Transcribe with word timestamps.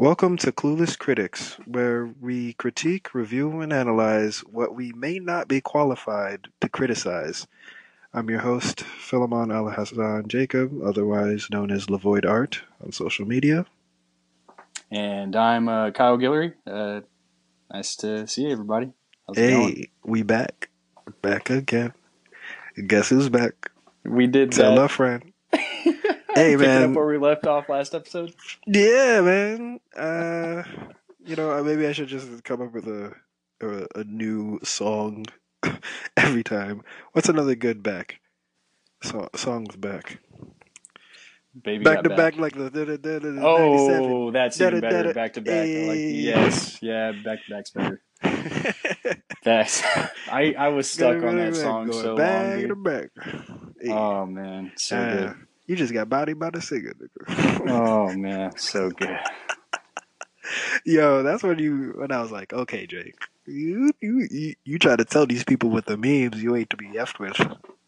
Welcome 0.00 0.36
to 0.36 0.52
Clueless 0.52 0.96
Critics, 0.96 1.54
where 1.66 2.06
we 2.20 2.52
critique, 2.52 3.14
review, 3.16 3.60
and 3.60 3.72
analyze 3.72 4.42
what 4.42 4.72
we 4.72 4.92
may 4.92 5.18
not 5.18 5.48
be 5.48 5.60
qualified 5.60 6.46
to 6.60 6.68
criticize. 6.68 7.48
I'm 8.14 8.30
your 8.30 8.38
host, 8.38 8.82
Philemon 8.82 9.48
Alhassan 9.48 10.28
Jacob, 10.28 10.70
otherwise 10.84 11.48
known 11.50 11.72
as 11.72 11.86
Lavoid 11.86 12.24
Art 12.24 12.62
on 12.80 12.92
social 12.92 13.26
media. 13.26 13.66
And 14.88 15.34
I'm 15.34 15.68
uh, 15.68 15.90
Kyle 15.90 16.16
Guillory. 16.16 16.54
Uh, 16.64 17.00
nice 17.74 17.96
to 17.96 18.28
see 18.28 18.42
you, 18.42 18.52
everybody. 18.52 18.92
How's? 19.26 19.36
Hey, 19.36 19.90
we 20.04 20.22
back. 20.22 20.70
Back 21.22 21.50
again. 21.50 21.92
Guess 22.86 23.08
who's 23.08 23.28
back? 23.28 23.72
We 24.04 24.28
did 24.28 24.52
Tell 24.52 24.76
that. 24.76 24.84
a 24.84 24.88
friend. 24.88 25.32
Hey, 26.38 26.56
man. 26.56 26.90
up 26.90 26.96
where 26.96 27.06
we 27.06 27.18
left 27.18 27.46
off 27.46 27.68
last 27.68 27.94
episode. 27.94 28.32
Yeah, 28.66 29.20
man. 29.20 29.80
Uh, 29.96 30.62
you 31.24 31.34
know, 31.34 31.50
uh, 31.50 31.62
maybe 31.62 31.86
I 31.86 31.92
should 31.92 32.08
just 32.08 32.44
come 32.44 32.62
up 32.62 32.72
with 32.72 32.86
a 32.86 33.12
a, 33.60 33.86
a 33.96 34.04
new 34.04 34.60
song 34.62 35.26
every 36.16 36.44
time. 36.44 36.82
What's 37.12 37.28
another 37.28 37.56
good 37.56 37.82
back? 37.82 38.20
So, 39.02 39.28
songs 39.34 39.76
back. 39.76 40.20
Baby 41.60 41.82
Back 41.82 42.02
to 42.04 42.10
back, 42.10 42.36
like 42.36 42.54
the, 42.54 42.70
the, 42.70 42.84
the, 42.84 42.98
the 42.98 43.32
97. 43.32 43.42
Oh, 43.42 44.30
that's 44.30 44.60
even 44.60 44.80
better. 44.80 45.12
Back 45.12 45.32
to 45.32 45.40
back. 45.40 45.66
Like 45.66 45.98
yes, 45.98 46.78
yeah, 46.80 47.10
back 47.24 47.44
to 47.44 47.50
back's 47.50 47.70
better. 47.70 48.00
That's 49.44 49.82
I 50.30 50.54
I 50.58 50.68
was 50.68 50.90
stuck 50.90 51.22
on 51.22 51.36
that 51.36 51.56
song 51.56 51.90
so 51.92 52.08
long. 52.08 52.16
back 52.16 52.66
to 52.66 52.76
back. 52.76 53.08
Oh 53.88 54.26
man, 54.26 54.72
so 54.76 54.96
uh, 54.96 55.16
good. 55.16 55.36
You 55.68 55.76
just 55.76 55.94
got 55.94 56.10
body 56.10 56.34
by 56.34 56.50
the 56.50 56.62
singer. 56.62 56.94
nigga. 56.94 57.60
Oh 57.68 58.12
man, 58.14 58.52
so 58.58 58.90
good. 58.90 59.18
Yo, 60.84 61.22
that's 61.22 61.42
when 61.44 61.58
you 61.60 61.94
when 61.98 62.12
I 62.12 62.22
was 62.22 62.32
like, 62.32 62.52
okay, 62.54 62.86
Jake, 62.86 63.16
you 63.46 63.92
you 64.00 64.28
you, 64.30 64.54
you 64.64 64.78
try 64.80 64.96
to 64.96 65.04
tell 65.06 65.26
these 65.26 65.44
people 65.44 65.70
with 65.70 65.86
the 65.86 65.98
memes 65.98 66.42
you 66.42 66.56
ain't 66.56 66.70
to 66.70 66.78
be 66.78 66.88
effed 66.92 67.20
with. 67.20 67.38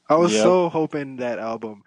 I 0.08 0.16
was 0.16 0.32
Yep. 0.32 0.42
so 0.42 0.68
hoping 0.70 1.16
that 1.18 1.38
album. 1.38 1.84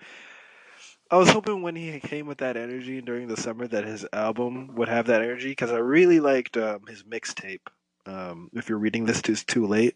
I 1.11 1.17
was 1.17 1.29
hoping 1.29 1.61
when 1.61 1.75
he 1.75 1.99
came 2.01 2.27
with 2.27 2.39
that 2.39 2.57
energy 2.57 3.01
during 3.01 3.27
the 3.27 3.37
summer 3.37 3.67
that 3.67 3.85
his 3.85 4.05
album 4.13 4.75
would 4.75 4.89
have 4.89 5.07
that 5.07 5.21
energy 5.21 5.49
because 5.49 5.71
I 5.71 5.77
really 5.77 6.19
liked 6.19 6.57
um, 6.57 6.81
his 6.87 7.03
mixtape. 7.03 7.61
Um, 8.07 8.49
if 8.53 8.69
you're 8.69 8.79
reading 8.79 9.05
this, 9.05 9.21
it's 9.27 9.43
too 9.43 9.67
late. 9.67 9.95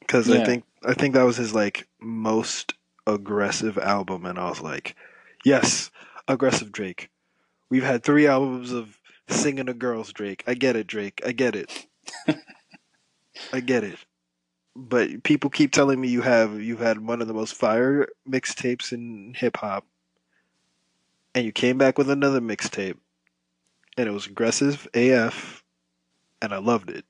Because 0.00 0.30
I 0.30 0.40
think 0.40 0.64
I 0.84 0.94
think 0.94 1.14
that 1.14 1.24
was 1.24 1.36
his 1.36 1.54
like 1.54 1.88
most 2.00 2.74
aggressive 3.06 3.78
album, 3.78 4.26
and 4.26 4.38
I 4.38 4.48
was 4.48 4.60
like, 4.60 4.96
yes, 5.44 5.90
aggressive 6.28 6.72
Drake. 6.72 7.10
We've 7.70 7.84
had 7.84 8.02
three 8.02 8.26
albums 8.26 8.72
of 8.72 8.98
singing 9.28 9.66
to 9.66 9.74
girls, 9.74 10.12
Drake. 10.12 10.44
I 10.46 10.54
get 10.54 10.76
it, 10.76 10.86
Drake. 10.86 11.22
I 11.24 11.32
get 11.32 11.56
it. 11.56 11.86
I 13.52 13.60
get 13.60 13.84
it. 13.84 13.98
But 14.76 15.22
people 15.22 15.50
keep 15.50 15.72
telling 15.72 16.00
me 16.00 16.08
you 16.08 16.22
have 16.22 16.60
you've 16.60 16.80
had 16.80 17.06
one 17.06 17.22
of 17.22 17.28
the 17.28 17.34
most 17.34 17.54
fire 17.54 18.08
mixtapes 18.28 18.92
in 18.92 19.34
hip 19.36 19.56
hop, 19.56 19.86
and 21.34 21.44
you 21.44 21.52
came 21.52 21.78
back 21.78 21.96
with 21.96 22.10
another 22.10 22.40
mixtape, 22.40 22.96
and 23.96 24.08
it 24.08 24.12
was 24.12 24.26
aggressive 24.26 24.88
AF, 24.94 25.62
and 26.42 26.52
I 26.52 26.58
loved 26.58 26.90
it. 26.90 27.04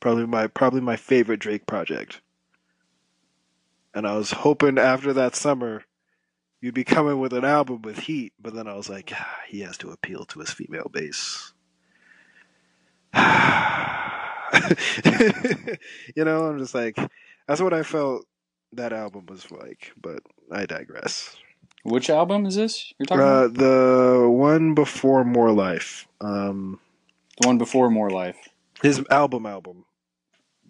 Probably 0.00 0.26
my 0.26 0.46
probably 0.46 0.80
my 0.80 0.96
favorite 0.96 1.40
Drake 1.40 1.66
project. 1.66 2.20
And 3.94 4.06
I 4.06 4.16
was 4.16 4.30
hoping 4.32 4.78
after 4.78 5.12
that 5.12 5.36
summer 5.36 5.84
you'd 6.60 6.74
be 6.74 6.84
coming 6.84 7.20
with 7.20 7.32
an 7.34 7.44
album 7.44 7.82
with 7.82 7.98
heat, 7.98 8.32
but 8.40 8.54
then 8.54 8.66
I 8.66 8.74
was 8.74 8.88
like, 8.88 9.12
ah, 9.14 9.38
he 9.48 9.60
has 9.60 9.76
to 9.78 9.90
appeal 9.90 10.24
to 10.26 10.40
his 10.40 10.50
female 10.50 10.90
base. 10.90 11.52
you 16.16 16.24
know, 16.24 16.44
I'm 16.46 16.58
just 16.58 16.74
like, 16.74 16.96
that's 17.46 17.60
what 17.60 17.72
I 17.74 17.82
felt 17.82 18.24
that 18.72 18.92
album 18.92 19.26
was 19.26 19.50
like, 19.50 19.92
but 20.00 20.20
I 20.50 20.66
digress. 20.66 21.36
Which 21.82 22.08
album 22.08 22.46
is 22.46 22.54
this 22.56 22.92
you're 22.98 23.06
talking 23.06 23.22
Uh, 23.22 23.26
about? 23.44 23.54
the 23.54 24.28
one 24.28 24.74
before 24.74 25.24
More 25.24 25.52
Life, 25.52 26.08
um, 26.20 26.80
The 27.40 27.46
one 27.48 27.58
before 27.58 27.90
More 27.90 28.10
Life. 28.10 28.38
his 28.82 29.02
album 29.10 29.44
album 29.46 29.84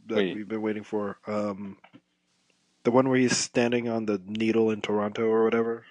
that 0.06 0.16
Wait. 0.16 0.34
we've 0.36 0.48
been 0.48 0.60
waiting 0.62 0.82
for, 0.82 1.18
um, 1.26 1.78
the 2.84 2.90
one 2.90 3.08
where 3.08 3.18
he's 3.18 3.36
standing 3.36 3.88
on 3.88 4.06
the 4.06 4.20
needle 4.26 4.70
in 4.70 4.80
Toronto 4.80 5.24
or 5.24 5.44
whatever. 5.44 5.84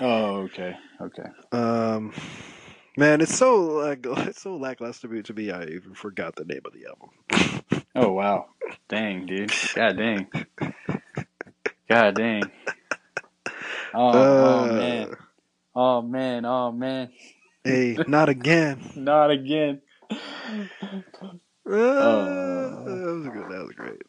Oh, 0.00 0.42
okay, 0.42 0.74
okay. 1.00 1.28
Um, 1.52 2.12
man, 2.96 3.20
it's 3.20 3.36
so 3.36 3.62
like 3.62 4.00
it's 4.06 4.42
so 4.42 4.56
lackluster 4.56 5.22
to 5.22 5.34
me. 5.34 5.50
I 5.50 5.64
even 5.64 5.94
forgot 5.94 6.36
the 6.36 6.44
name 6.44 6.62
of 6.64 6.72
the 6.72 6.86
album. 6.86 7.72
Oh 7.94 8.12
wow, 8.12 8.46
dang, 8.88 9.26
dude. 9.26 9.52
God 9.74 9.98
dang. 9.98 10.26
God 11.88 12.16
dang. 12.16 12.50
Oh, 13.94 14.38
oh 14.38 14.64
Uh, 14.66 14.68
man. 14.68 15.14
Oh 15.74 16.00
man. 16.00 16.46
Oh 16.46 16.72
man. 16.72 17.10
Hey, 17.64 17.98
not 18.06 18.30
again. 18.30 18.80
Not 18.96 19.30
again. 19.30 19.82
Uh, 20.10 20.16
that 22.84 23.14
was 23.14 23.28
good. 23.28 23.50
That 23.50 23.66
was 23.66 23.74
great. 23.76 24.02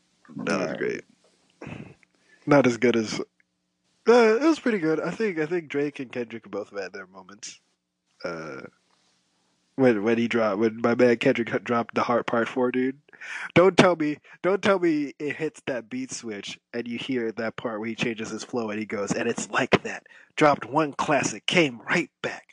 That 0.45 0.59
was 0.59 0.73
great. 0.77 1.03
Not 2.45 2.67
as 2.67 2.77
good 2.77 2.95
as. 2.95 3.19
Uh, 4.07 4.35
it 4.35 4.41
was 4.41 4.59
pretty 4.59 4.79
good. 4.79 4.99
I 4.99 5.11
think. 5.11 5.39
I 5.39 5.45
think 5.45 5.69
Drake 5.69 5.99
and 5.99 6.11
Kendrick 6.11 6.49
both 6.49 6.77
had 6.77 6.93
their 6.93 7.07
moments. 7.07 7.59
Uh, 8.23 8.61
when 9.75 10.03
when 10.03 10.17
he 10.17 10.27
dropped 10.27 10.59
when 10.59 10.81
my 10.81 10.95
man 10.95 11.17
Kendrick 11.17 11.63
dropped 11.63 11.95
the 11.95 12.03
Heart 12.03 12.27
Part 12.27 12.47
Four, 12.47 12.71
dude. 12.71 12.99
Don't 13.53 13.77
tell 13.77 13.95
me. 13.95 14.17
Don't 14.41 14.61
tell 14.61 14.79
me 14.79 15.13
it 15.19 15.37
hits 15.37 15.61
that 15.65 15.89
beat 15.89 16.11
switch 16.11 16.59
and 16.73 16.87
you 16.87 16.97
hear 16.97 17.31
that 17.31 17.55
part 17.55 17.79
where 17.79 17.87
he 17.87 17.95
changes 17.95 18.29
his 18.29 18.43
flow 18.43 18.69
and 18.69 18.79
he 18.79 18.85
goes 18.85 19.13
and 19.13 19.29
it's 19.29 19.49
like 19.49 19.81
that. 19.83 20.05
Dropped 20.35 20.65
one 20.65 20.93
classic, 20.93 21.45
came 21.45 21.81
right 21.81 22.09
back. 22.21 22.49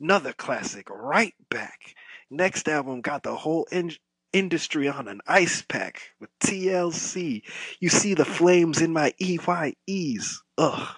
Another 0.00 0.32
classic, 0.32 0.88
right 0.88 1.34
back. 1.50 1.94
Next 2.30 2.68
album 2.68 3.02
got 3.02 3.22
the 3.22 3.36
whole 3.36 3.66
in- 3.70 3.92
industry 4.32 4.88
on 4.88 5.08
an 5.08 5.20
ice 5.26 5.62
pack 5.62 6.00
with 6.20 6.30
TLC. 6.40 7.42
You 7.80 7.88
see 7.88 8.14
the 8.14 8.24
flames 8.24 8.80
in 8.80 8.92
my 8.92 9.12
EYEs. 9.20 10.36
Ugh. 10.58 10.88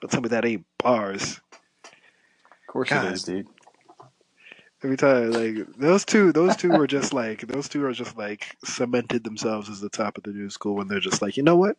Don't 0.00 0.10
tell 0.10 0.20
me 0.20 0.28
that 0.28 0.44
ain't 0.44 0.66
bars. 0.78 1.40
Of 1.84 2.72
course 2.72 2.90
God. 2.90 3.06
it 3.06 3.12
is, 3.12 3.22
dude. 3.22 3.48
Every 4.82 4.96
time, 4.96 5.32
like 5.32 5.66
those 5.76 6.04
two, 6.04 6.32
those 6.32 6.54
two 6.54 6.70
were 6.70 6.86
just 6.86 7.12
like 7.12 7.46
those 7.48 7.68
two 7.68 7.84
are 7.84 7.92
just 7.92 8.16
like 8.16 8.56
cemented 8.64 9.24
themselves 9.24 9.68
as 9.68 9.80
the 9.80 9.88
top 9.88 10.16
of 10.16 10.22
the 10.22 10.30
new 10.30 10.50
school 10.50 10.76
when 10.76 10.86
they're 10.86 11.00
just 11.00 11.20
like, 11.20 11.36
you 11.36 11.42
know 11.42 11.56
what? 11.56 11.76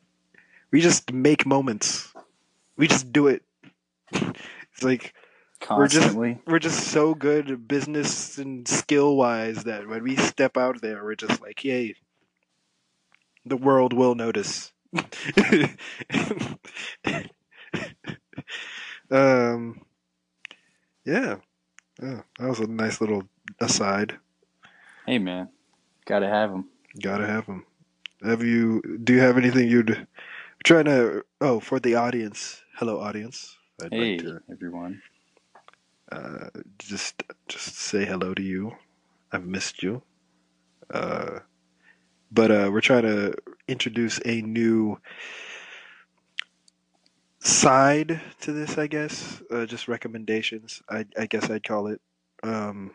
We 0.71 0.81
just 0.81 1.13
make 1.13 1.45
moments. 1.45 2.13
We 2.75 2.87
just 2.87 3.11
do 3.11 3.27
it. 3.27 3.43
It's 4.71 4.83
like 4.83 5.13
We're 5.77 5.87
just- 5.87 6.15
we're 6.47 6.59
just 6.59 6.87
so 6.87 7.13
good 7.15 7.67
business 7.67 8.37
and 8.37 8.67
skill 8.67 9.15
wise 9.17 9.63
that 9.65 9.87
when 9.87 10.03
we 10.03 10.15
step 10.15 10.57
out 10.57 10.81
there, 10.81 11.03
we're 11.03 11.15
just 11.15 11.41
like, 11.41 11.63
yay, 11.63 11.95
the 13.45 13.57
world 13.57 13.93
will 13.93 14.15
notice. 14.15 14.71
um, 19.11 19.81
yeah, 21.05 21.37
yeah, 22.01 22.21
that 22.39 22.49
was 22.49 22.59
a 22.59 22.67
nice 22.67 23.01
little 23.01 23.23
aside. 23.59 24.17
Hey 25.05 25.19
man, 25.19 25.49
gotta 26.05 26.27
have 26.27 26.51
them. 26.51 26.69
Gotta 27.01 27.25
have 27.27 27.45
them. 27.45 27.65
Have 28.23 28.43
you? 28.43 28.81
Do 29.03 29.13
you 29.13 29.19
have 29.21 29.37
anything 29.37 29.69
you'd 29.69 30.07
trying 30.63 30.85
to? 30.85 31.23
Oh, 31.41 31.59
for 31.59 31.79
the 31.79 31.95
audience. 31.95 32.61
Hello, 32.75 32.99
audience. 32.99 33.57
I'd 33.81 33.91
Hey 33.91 34.11
like 34.13 34.21
to 34.23 34.39
everyone. 34.51 35.01
Uh, 36.11 36.49
just 36.79 37.23
just 37.47 37.75
say 37.75 38.05
hello 38.05 38.33
to 38.33 38.41
you. 38.41 38.73
I've 39.31 39.45
missed 39.45 39.83
you. 39.83 40.03
Uh, 40.93 41.39
but 42.31 42.51
uh, 42.51 42.69
we're 42.71 42.81
trying 42.81 43.03
to 43.03 43.35
introduce 43.67 44.19
a 44.25 44.41
new 44.41 44.99
side 47.39 48.21
to 48.41 48.51
this, 48.51 48.77
I 48.77 48.87
guess. 48.87 49.41
Uh, 49.51 49.65
just 49.65 49.87
recommendations. 49.87 50.81
I, 50.89 51.05
I 51.17 51.25
guess 51.27 51.49
I'd 51.49 51.63
call 51.63 51.87
it. 51.87 52.01
Um, 52.43 52.91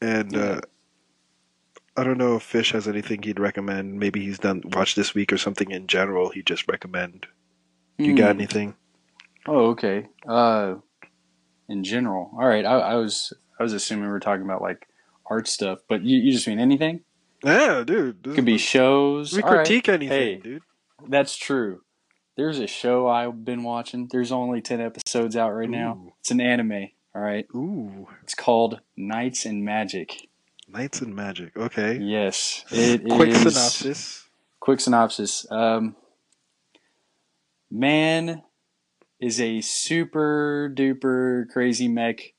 and 0.00 0.36
Yeah. 0.36 0.36
uh, 0.36 0.60
I 1.96 2.04
don't 2.04 2.18
know 2.18 2.36
if 2.36 2.42
Fish 2.44 2.72
has 2.72 2.88
anything 2.88 3.22
he'd 3.22 3.40
recommend. 3.40 3.98
Maybe 3.98 4.24
he's 4.24 4.38
done 4.38 4.62
watch 4.66 4.94
this 4.94 5.14
week 5.14 5.32
or 5.32 5.38
something 5.38 5.70
in 5.70 5.86
general. 5.86 6.30
He'd 6.30 6.46
just 6.46 6.68
recommend. 6.68 7.26
You 8.02 8.14
got 8.14 8.30
Hmm. 8.30 8.36
anything? 8.36 8.76
Oh, 9.46 9.70
okay. 9.70 10.08
Uh, 10.28 10.76
in 11.68 11.84
general, 11.84 12.30
all 12.34 12.46
right. 12.46 12.64
I, 12.64 12.78
I 12.78 12.94
was 12.96 13.32
I 13.58 13.62
was 13.62 13.72
assuming 13.72 14.04
we 14.06 14.10
were 14.10 14.20
talking 14.20 14.44
about 14.44 14.62
like 14.62 14.86
art 15.26 15.46
stuff, 15.48 15.80
but 15.88 16.02
you, 16.02 16.18
you 16.18 16.32
just 16.32 16.46
mean 16.48 16.58
anything? 16.60 17.00
Yeah, 17.44 17.84
dude. 17.86 18.22
Could 18.22 18.44
be 18.44 18.58
shows. 18.58 19.32
We 19.32 19.42
All 19.42 19.50
right. 19.50 19.56
critique 19.66 19.88
anything, 19.88 20.08
Hey. 20.18 20.36
dude. 20.42 20.62
That's 21.08 21.36
true. 21.36 21.82
there's 22.36 22.58
a 22.58 22.66
show 22.66 23.08
I've 23.08 23.44
been 23.44 23.62
watching. 23.62 24.08
There's 24.10 24.32
only 24.32 24.60
ten 24.60 24.80
episodes 24.80 25.36
out 25.36 25.50
right 25.52 25.68
now. 25.70 26.14
It's 26.20 26.30
an 26.30 26.40
anime. 26.40 26.88
All 27.14 27.22
right. 27.22 27.46
Ooh, 27.54 28.08
It's 28.22 28.34
called 28.34 28.80
Knights 28.96 29.44
and 29.46 29.64
Magic. 29.64 30.28
Knights 30.68 31.00
and 31.00 31.14
Magic. 31.16 31.56
Okay. 31.56 31.98
Yes, 31.98 32.64
it 32.70 33.08
Quick 33.08 33.30
is- 33.30 33.38
synopsis. 33.38 34.28
Quick 34.60 34.80
synopsis. 34.80 35.46
Um, 35.50 35.96
man 37.70 38.42
is 39.20 39.40
a 39.40 39.60
super 39.60 40.70
duper 40.74 41.48
crazy 41.50 41.88
mech 41.88 42.34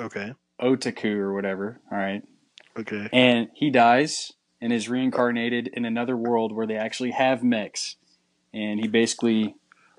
Okay. 0.00 0.34
otaku 0.60 1.16
or 1.16 1.32
whatever. 1.34 1.80
All 1.92 1.98
right. 1.98 2.22
Okay. 2.78 3.08
And 3.12 3.48
he 3.54 3.70
dies 3.70 4.32
and 4.60 4.72
is 4.72 4.88
reincarnated 4.88 5.68
in 5.68 5.84
another 5.84 6.16
world 6.16 6.52
where 6.52 6.66
they 6.66 6.76
actually 6.76 7.10
have 7.10 7.42
mechs. 7.42 7.96
And 8.54 8.80
he 8.80 8.88
basically, 8.88 9.54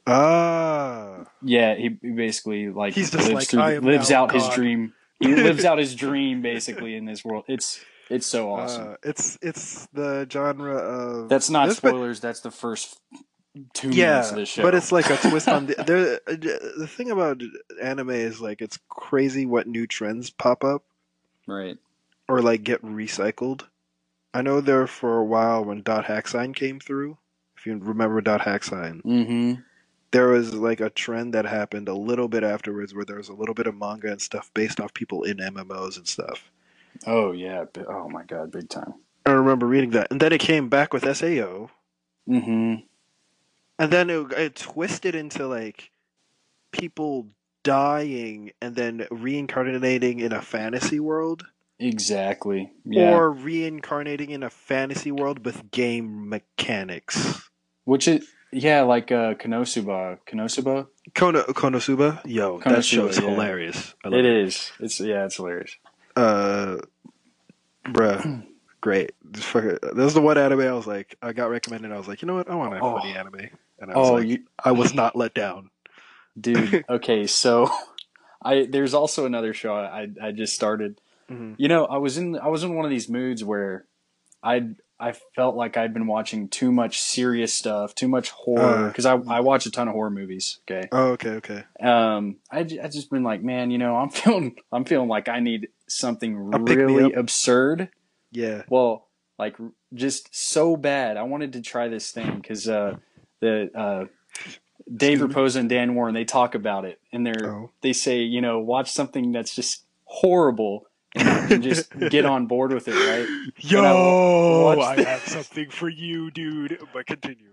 Ah. 0.07 1.25
yeah, 1.41 1.75
he 1.75 1.89
basically 1.89 2.69
like 2.69 2.93
He's 2.93 3.11
just 3.11 3.29
lives, 3.29 3.53
like, 3.53 3.79
through, 3.79 3.79
lives 3.89 4.11
out 4.11 4.33
his 4.33 4.47
dream. 4.49 4.93
He 5.19 5.35
lives 5.35 5.63
out 5.65 5.77
his 5.77 5.95
dream 6.05 6.41
basically 6.41 6.95
in 6.95 7.05
this 7.05 7.23
world. 7.23 7.45
It's 7.47 7.83
it's 8.09 8.25
so 8.25 8.51
awesome. 8.51 8.89
Uh, 8.89 8.95
it's 9.03 9.37
it's 9.41 9.87
the 9.93 10.27
genre 10.29 10.75
of 10.75 11.29
That's 11.29 11.49
not 11.49 11.67
been- 11.67 11.75
spoilers. 11.75 12.19
That's 12.19 12.41
the 12.41 12.51
first 12.51 12.99
two 13.73 13.89
minutes 13.89 14.29
of 14.29 14.35
the 14.35 14.41
yeah, 14.41 14.45
show. 14.45 14.61
but 14.63 14.75
it's 14.75 14.91
like 14.91 15.09
a 15.09 15.17
twist 15.17 15.47
on 15.47 15.65
the 15.67 15.75
there. 15.87 16.19
The 16.25 16.87
thing 16.87 17.11
about 17.11 17.41
anime 17.81 18.11
is 18.11 18.39
like 18.41 18.61
it's 18.61 18.79
crazy 18.89 19.45
what 19.45 19.67
new 19.67 19.87
trends 19.87 20.29
pop 20.29 20.63
up 20.63 20.83
right. 21.47 21.77
or 22.27 22.41
like 22.41 22.63
get 22.63 22.81
recycled. 22.83 23.63
I 24.33 24.41
know 24.41 24.61
there 24.61 24.87
for 24.87 25.17
a 25.17 25.25
while 25.25 25.65
when 25.65 25.81
Dot 25.83 26.05
Hack 26.05 26.27
Sign 26.27 26.53
came 26.53 26.79
through. 26.79 27.17
If 27.57 27.65
you 27.65 27.77
remember 27.77 28.21
Dot 28.21 28.41
Hack 28.41 28.63
Sign, 28.63 29.01
Mm-hmm. 29.05 29.61
there 30.11 30.29
was 30.29 30.53
like 30.53 30.79
a 30.79 30.89
trend 30.89 31.33
that 31.33 31.45
happened 31.45 31.89
a 31.89 31.93
little 31.93 32.27
bit 32.29 32.43
afterwards 32.43 32.93
where 32.95 33.05
there 33.05 33.17
was 33.17 33.29
a 33.29 33.33
little 33.33 33.53
bit 33.53 33.67
of 33.67 33.75
manga 33.75 34.11
and 34.11 34.21
stuff 34.21 34.49
based 34.53 34.79
off 34.79 34.93
people 34.93 35.23
in 35.23 35.37
MMOs 35.37 35.97
and 35.97 36.07
stuff. 36.07 36.49
Oh 37.05 37.31
yeah. 37.33 37.65
Oh 37.87 38.09
my 38.09 38.23
god, 38.23 38.51
big 38.51 38.69
time. 38.69 38.93
I 39.25 39.31
remember 39.31 39.67
reading 39.67 39.91
that, 39.91 40.07
and 40.11 40.19
then 40.19 40.33
it 40.33 40.39
came 40.39 40.69
back 40.69 40.93
with 40.93 41.03
Sao, 41.03 41.69
Mm-hmm. 42.29 42.75
And 43.81 43.91
then 43.91 44.09
it, 44.09 44.31
it 44.33 44.55
twisted 44.55 45.15
into 45.15 45.47
like 45.47 45.89
people 46.71 47.27
dying 47.63 48.51
and 48.61 48.75
then 48.75 49.07
reincarnating 49.09 50.19
in 50.19 50.31
a 50.31 50.41
fantasy 50.41 50.99
world, 50.99 51.45
Exactly. 51.79 52.71
Yeah. 52.85 53.15
or 53.15 53.31
reincarnating 53.31 54.29
in 54.29 54.43
a 54.43 54.49
fantasy 54.51 55.11
world 55.11 55.43
with 55.45 55.71
game 55.71 56.29
mechanics. 56.29 57.49
Which 57.85 58.07
is 58.07 58.27
yeah, 58.51 58.81
like 58.83 59.11
uh, 59.11 59.33
Konosuba. 59.33 60.19
Konosuba. 60.27 60.87
Kono 61.15 61.43
Konosuba, 61.47 62.21
yo, 62.25 62.59
that 62.65 62.85
show 62.85 63.07
is 63.07 63.17
yeah. 63.17 63.29
hilarious. 63.31 63.95
I 64.05 64.09
love 64.09 64.19
It 64.19 64.25
is. 64.25 64.71
It's 64.79 64.99
yeah. 64.99 65.25
It's 65.25 65.37
hilarious. 65.37 65.75
Uh, 66.15 66.77
bruh, 67.85 68.45
great. 68.81 69.13
Fucking, 69.33 69.77
this 69.95 70.07
is 70.07 70.13
the 70.13 70.21
one 70.21 70.37
anime 70.37 70.59
I 70.61 70.73
was 70.73 70.85
like, 70.85 71.15
I 71.21 71.33
got 71.33 71.49
recommended. 71.49 71.91
I 71.91 71.97
was 71.97 72.07
like, 72.07 72.21
you 72.21 72.27
know 72.27 72.35
what, 72.35 72.49
I 72.49 72.55
want 72.55 72.73
a 72.75 72.79
Oh. 72.79 72.97
funny 72.99 73.15
anime, 73.15 73.49
and 73.81 73.91
I 73.91 73.97
was 73.97 74.09
Oh, 74.09 74.13
like, 74.13 74.27
you, 74.27 74.43
I 74.63 74.71
was 74.71 74.93
not 74.93 75.15
let 75.17 75.33
down. 75.33 75.69
dude. 76.39 76.85
Okay, 76.89 77.27
so 77.27 77.69
I 78.43 78.65
there's 78.69 78.93
also 78.93 79.25
another 79.25 79.53
show 79.53 79.73
I 79.75 80.07
I 80.21 80.31
just 80.31 80.53
started. 80.55 81.01
Mhm. 81.29 81.55
You 81.57 81.67
know, 81.67 81.85
I 81.85 81.97
was 81.97 82.17
in 82.17 82.37
I 82.37 82.47
was 82.47 82.63
in 82.63 82.75
one 82.75 82.85
of 82.85 82.91
these 82.91 83.09
moods 83.09 83.43
where 83.43 83.85
I 84.43 84.69
I 84.99 85.13
felt 85.35 85.55
like 85.55 85.77
I'd 85.77 85.93
been 85.93 86.05
watching 86.07 86.47
too 86.47 86.71
much 86.71 86.99
serious 87.01 87.53
stuff, 87.53 87.95
too 87.95 88.07
much 88.07 88.29
horror 88.29 88.85
Uh. 88.85 88.87
because 88.87 89.05
I 89.05 89.13
I 89.15 89.39
watch 89.41 89.65
a 89.65 89.71
ton 89.71 89.87
of 89.87 89.93
horror 89.93 90.09
movies. 90.11 90.59
Okay, 90.69 90.87
Oh, 90.91 91.09
okay, 91.13 91.31
okay. 91.41 91.63
um, 91.81 92.37
I 92.51 92.63
j- 92.63 92.79
I 92.79 92.87
just 92.87 93.09
been 93.09 93.23
like, 93.23 93.43
man, 93.43 93.71
you 93.71 93.77
know, 93.77 93.95
I'm 93.95 94.09
feeling 94.21 94.55
I'm 94.71 94.85
feeling 94.85 95.09
like 95.09 95.27
I 95.29 95.39
need 95.39 95.69
something 95.87 96.51
A 96.53 96.59
pick-me 96.59 96.83
really 96.83 97.13
absurd. 97.13 97.89
Yeah. 98.31 98.63
Well, 98.69 99.07
like 99.39 99.57
just 99.93 100.29
so 100.35 100.75
bad. 100.77 101.17
I 101.17 101.23
wanted 101.23 101.53
to 101.53 101.61
try 101.61 101.87
this 101.89 102.11
thing 102.11 102.35
because 102.37 102.67
uh, 102.69 102.97
the 103.41 103.69
uh, 103.77 104.05
Dave? 104.93 105.19
Raposa 105.19 105.57
and 105.57 105.69
Dan 105.69 105.93
Warren 105.95 106.13
they 106.13 106.25
talk 106.25 106.55
about 106.55 106.85
it, 106.85 106.99
and 107.11 107.25
they're 107.25 107.53
Oh. 107.55 107.71
they 107.81 107.93
say 107.93 108.19
you 108.19 108.41
know 108.41 108.59
watch 108.59 108.91
something 108.91 109.31
that's 109.31 109.53
just 109.55 109.83
horrible 110.05 110.87
and, 111.15 111.61
just 111.61 111.91
get 112.09 112.25
on 112.25 112.47
board 112.47 112.73
with 112.73 112.87
it, 112.87 112.93
right? 112.95 113.27
Yo, 113.57 114.79
I 114.79 114.95
the- 114.95 115.03
have 115.05 115.21
something 115.27 115.69
for 115.69 115.89
you, 115.89 116.31
dude. 116.31 116.81
But 116.93 117.05
continue. 117.07 117.49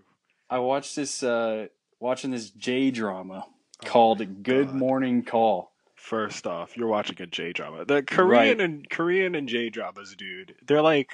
I 0.49 0.59
watched 0.59 0.95
this 0.95 1.21
uh, 1.23 1.67
watching 1.99 2.31
this 2.31 2.49
J 2.51 2.89
drama 2.91 3.45
Oh 3.47 3.87
called 3.87 4.43
Good 4.43 4.67
God. 4.67 4.75
Morning 4.75 5.23
Call. 5.23 5.71
First 5.95 6.47
off, 6.47 6.75
you're 6.77 6.87
watching 6.87 7.21
a 7.21 7.27
J 7.27 7.51
drama. 7.53 7.83
The 7.85 8.01
Korean 8.01 8.59
and 8.61 8.89
Korean 8.89 9.35
and 9.35 9.47
J 9.49 9.69
dramas, 9.69 10.15
dude. 10.17 10.55
They're 10.65 10.81
like 10.81 11.11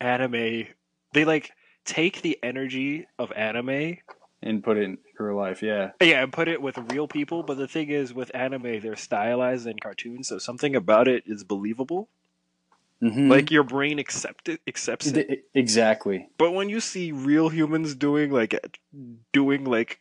anime. 0.00 0.66
They 1.12 1.24
like 1.24 1.50
take 1.90 2.22
the 2.22 2.38
energy 2.42 3.06
of 3.18 3.32
anime, 3.32 3.98
And 4.42 4.62
put 4.64 4.76
it 4.78 4.84
in 4.84 4.98
real 5.18 5.36
life, 5.36 5.62
yeah. 5.62 5.90
yeah, 6.00 6.22
and 6.22 6.32
put 6.32 6.48
it 6.48 6.62
with 6.62 6.78
real 6.92 7.06
people. 7.08 7.42
But 7.42 7.56
the 7.58 7.68
thing 7.68 7.90
is, 7.90 8.14
with 8.14 8.30
anime, 8.34 8.80
they're 8.80 8.96
stylized 8.96 9.66
in 9.66 9.78
cartoons, 9.78 10.28
so 10.28 10.38
something 10.38 10.74
about 10.76 11.08
it 11.08 11.24
is 11.26 11.42
believable. 11.44 12.08
Mhm. 13.02 13.28
Like 13.30 13.50
your 13.50 13.62
brain 13.64 13.98
accept 13.98 14.48
it, 14.48 14.60
accepts 14.66 15.06
it. 15.08 15.44
Exactly. 15.54 16.28
But 16.38 16.52
when 16.52 16.68
you 16.68 16.80
see 16.80 17.12
real 17.12 17.48
humans 17.48 17.94
doing 17.94 18.30
like 18.30 18.54
doing 19.32 19.64
like 19.64 20.00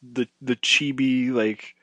the 0.00 0.28
the 0.40 0.54
chibi 0.54 1.32
like 1.32 1.74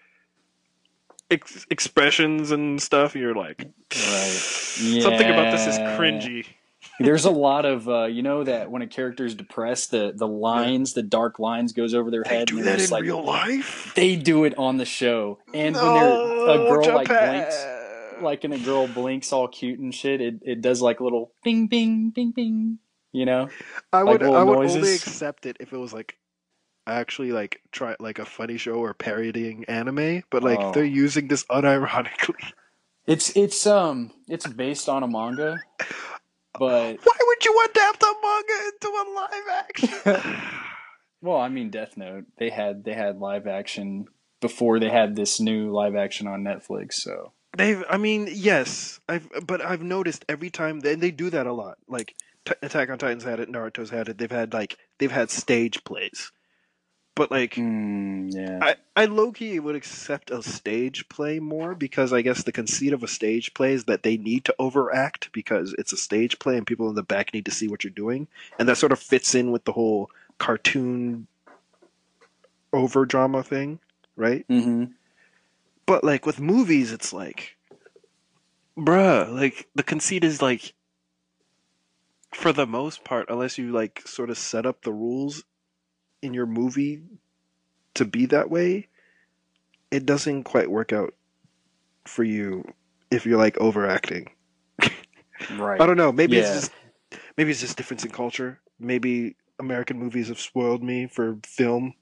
ex- 1.29 1.67
expressions 1.69 2.51
and 2.51 2.81
stuff, 2.81 3.13
you're 3.15 3.35
like, 3.35 3.59
Right. 3.91 5.01
something 5.03 5.29
about 5.29 5.51
this 5.51 5.67
is 5.67 5.77
Yeah. 5.77 5.97
cringy. 5.97 6.45
There's 7.03 7.25
a 7.25 7.31
lot 7.31 7.65
of 7.65 7.87
uh, 7.89 8.05
you 8.05 8.21
know 8.21 8.43
that 8.43 8.69
when 8.71 8.81
a 8.81 8.87
character 8.87 9.25
is 9.25 9.35
depressed, 9.35 9.91
the 9.91 10.13
the 10.15 10.27
lines, 10.27 10.93
the 10.93 11.03
dark 11.03 11.39
lines, 11.39 11.73
goes 11.73 11.93
over 11.93 12.09
their 12.11 12.23
They 12.23 12.37
head. 12.37 12.47
do 12.47 12.57
and 12.57 12.65
they're 12.67 12.73
that 12.73 12.79
just 12.79 12.91
in 12.91 12.95
like, 12.95 13.03
real 13.03 13.23
life. 13.23 13.93
They 13.95 14.15
do 14.15 14.43
it 14.45 14.57
on 14.57 14.77
the 14.77 14.85
show, 14.85 15.39
and 15.53 15.75
when 15.75 15.93
they're 15.93 16.13
a 16.49 16.57
girl 16.69 16.93
like 16.93 17.07
blinks, 17.07 17.65
like 18.21 18.43
and 18.43 18.53
a 18.53 18.59
girl 18.59 18.87
blinks 18.87 19.31
all 19.33 19.47
cute 19.47 19.79
and 19.79 19.93
shit, 19.93 20.21
it, 20.21 20.35
it 20.43 20.61
does 20.61 20.81
like 20.81 20.99
little 21.01 21.33
bing 21.43 21.67
bing 21.67 22.09
bing 22.11 22.31
bing. 22.31 22.79
You 23.13 23.25
know, 23.25 23.49
I 23.91 24.03
would 24.03 24.21
little 24.21 24.35
I 24.35 24.43
would 24.43 24.57
only 24.57 24.93
accept 24.93 25.45
it 25.45 25.57
if 25.59 25.73
it 25.73 25.77
was 25.77 25.91
like 25.93 26.17
actually 26.87 27.31
like 27.31 27.61
try 27.71 27.95
like 27.99 28.19
a 28.19 28.25
funny 28.25 28.57
show 28.57 28.73
or 28.75 28.93
parodying 28.93 29.65
anime, 29.65 30.23
but 30.29 30.43
like 30.43 30.59
Oh. 30.59 30.71
they're 30.71 30.83
using 30.83 31.27
this 31.27 31.43
unironically. 31.45 32.53
it's 33.05 33.35
it's 33.35 33.67
um 33.67 34.11
it's 34.29 34.47
based 34.47 34.87
on 34.87 35.03
a 35.03 35.07
manga, 35.07 35.59
but 36.61 36.99
Why 37.03 37.17
would 37.19 37.43
you 37.43 37.67
adapt 37.71 38.03
a 38.03 38.13
manga 38.21 38.53
into 38.67 38.87
a 38.87 39.05
live 39.15 39.47
action? 39.57 40.33
well, 41.21 41.37
I 41.37 41.49
mean 41.49 41.71
Death 41.71 41.97
Note, 41.97 42.25
they 42.37 42.51
had 42.51 42.83
they 42.83 42.93
had 42.93 43.17
live 43.17 43.47
action 43.47 44.05
before 44.41 44.79
they 44.79 44.89
had 44.89 45.15
this 45.15 45.39
new 45.39 45.71
live 45.71 45.95
action 45.95 46.27
on 46.27 46.43
Netflix, 46.43 46.93
so 46.93 47.33
They've, 47.57 47.83
I 47.89 47.97
mean, 47.97 48.29
yes, 48.31 49.01
I've, 49.09 49.27
but 49.45 49.61
I've 49.61 49.81
noticed 49.81 50.23
every 50.29 50.49
time, 50.49 50.79
they, 50.79 50.95
they 50.95 51.11
do 51.11 51.29
that 51.31 51.47
a 51.47 51.51
lot. 51.51 51.77
Like 51.85 52.15
T- 52.45 52.53
Attack 52.61 52.89
on 52.89 52.97
Titans 52.97 53.25
had 53.25 53.41
it, 53.41 53.51
Naruto's 53.51 53.89
had 53.89 54.07
it. 54.07 54.17
They've 54.17 54.31
had 54.31 54.53
like 54.53 54.77
they've 54.99 55.11
had 55.11 55.29
stage 55.31 55.83
plays, 55.83 56.31
but 57.15 57.31
like 57.31 57.55
mm, 57.55 58.33
yeah. 58.33 58.59
I, 58.61 58.75
I 58.95 59.05
low 59.05 59.31
key 59.31 59.59
would 59.59 59.75
accept 59.75 60.31
a 60.31 60.41
stage 60.41 61.07
play 61.09 61.39
more 61.39 61.75
because 61.75 62.13
I 62.13 62.21
guess 62.21 62.43
the 62.43 62.51
conceit 62.51 62.93
of 62.93 63.03
a 63.03 63.07
stage 63.07 63.53
play 63.53 63.73
is 63.73 63.85
that 63.85 64.03
they 64.03 64.17
need 64.17 64.45
to 64.45 64.55
overact 64.59 65.31
because 65.31 65.75
it's 65.77 65.93
a 65.93 65.97
stage 65.97 66.39
play 66.39 66.57
and 66.57 66.65
people 66.65 66.89
in 66.89 66.95
the 66.95 67.03
back 67.03 67.33
need 67.33 67.45
to 67.45 67.51
see 67.51 67.67
what 67.67 67.83
you're 67.83 67.91
doing, 67.91 68.27
and 68.59 68.67
that 68.69 68.77
sort 68.77 68.91
of 68.91 68.99
fits 68.99 69.35
in 69.35 69.51
with 69.51 69.65
the 69.65 69.73
whole 69.73 70.09
cartoon 70.37 71.27
over 72.73 73.05
drama 73.05 73.43
thing, 73.43 73.79
right? 74.15 74.45
hmm 74.47 74.85
But 75.85 76.03
like 76.03 76.25
with 76.25 76.39
movies, 76.39 76.91
it's 76.91 77.11
like, 77.11 77.57
bruh, 78.77 79.31
like 79.33 79.67
the 79.75 79.83
conceit 79.83 80.23
is 80.23 80.41
like, 80.41 80.73
for 82.33 82.53
the 82.53 82.65
most 82.65 83.03
part, 83.03 83.29
unless 83.29 83.57
you 83.57 83.71
like 83.71 84.01
sort 84.07 84.29
of 84.29 84.37
set 84.37 84.65
up 84.65 84.83
the 84.83 84.93
rules 84.93 85.43
in 86.21 86.33
your 86.33 86.45
movie 86.45 87.01
to 87.95 88.05
be 88.05 88.25
that 88.27 88.49
way, 88.49 88.87
it 89.89 90.05
doesn't 90.05 90.43
quite 90.43 90.69
work 90.71 90.93
out 90.93 91.13
for 92.05 92.23
you 92.23 92.63
if 93.09 93.25
you're 93.25 93.37
like 93.37 93.57
overacting. 93.59 94.27
Right. 95.49 95.81
I 95.81 95.85
don't 95.85 95.97
know. 95.97 96.11
Maybe 96.11 96.37
Yeah. 96.37 96.43
it's 96.43 96.53
just 96.53 96.71
maybe 97.37 97.51
it's 97.51 97.61
just 97.61 97.77
difference 97.77 98.03
in 98.05 98.11
culture. 98.11 98.59
Maybe 98.79 99.35
American 99.59 99.97
movies 99.99 100.27
have 100.29 100.39
spoiled 100.39 100.83
me 100.83 101.07
for 101.07 101.37
film. 101.45 101.93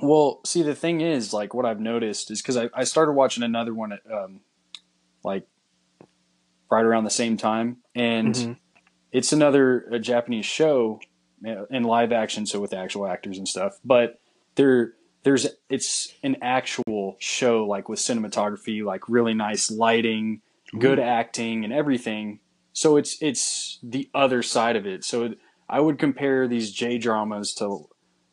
Well, 0.00 0.40
see, 0.44 0.62
the 0.62 0.74
thing 0.74 1.00
is, 1.00 1.32
like, 1.32 1.54
what 1.54 1.64
I've 1.64 1.78
noticed 1.78 2.30
is 2.30 2.42
because 2.42 2.56
I, 2.56 2.68
I 2.74 2.82
started 2.82 3.12
watching 3.12 3.44
another 3.44 3.72
one 3.72 3.92
at, 3.92 4.00
um, 4.12 4.40
like, 5.22 5.46
right 6.68 6.84
around 6.84 7.04
the 7.04 7.10
same 7.10 7.36
time, 7.36 7.76
and 7.94 8.34
Mhm. 8.34 8.56
it's 9.12 9.32
another 9.32 9.82
a 9.92 10.00
Japanese 10.00 10.46
show, 10.46 11.00
in 11.46 11.84
live 11.84 12.12
action, 12.12 12.46
so 12.46 12.60
with 12.60 12.72
actual 12.72 13.06
actors 13.06 13.38
and 13.38 13.48
stuff. 13.48 13.78
But 13.84 14.20
there, 14.54 14.92
there's 15.22 15.46
it's 15.68 16.14
an 16.22 16.36
actual 16.42 17.16
show 17.18 17.66
like 17.66 17.88
with 17.88 17.98
cinematography, 17.98 18.84
like 18.84 19.08
really 19.08 19.34
nice 19.34 19.70
lighting, 19.70 20.42
good 20.78 20.98
acting, 20.98 21.64
and 21.64 21.72
everything. 21.72 22.40
So 22.72 22.96
it's 22.96 23.20
it's 23.22 23.78
the 23.82 24.08
other 24.14 24.42
side 24.42 24.76
of 24.76 24.86
it. 24.86 25.04
So 25.04 25.34
I 25.68 25.80
would 25.80 25.98
compare 25.98 26.46
these 26.46 26.70
J 26.70 26.98
dramas 26.98 27.54
to 27.54 27.88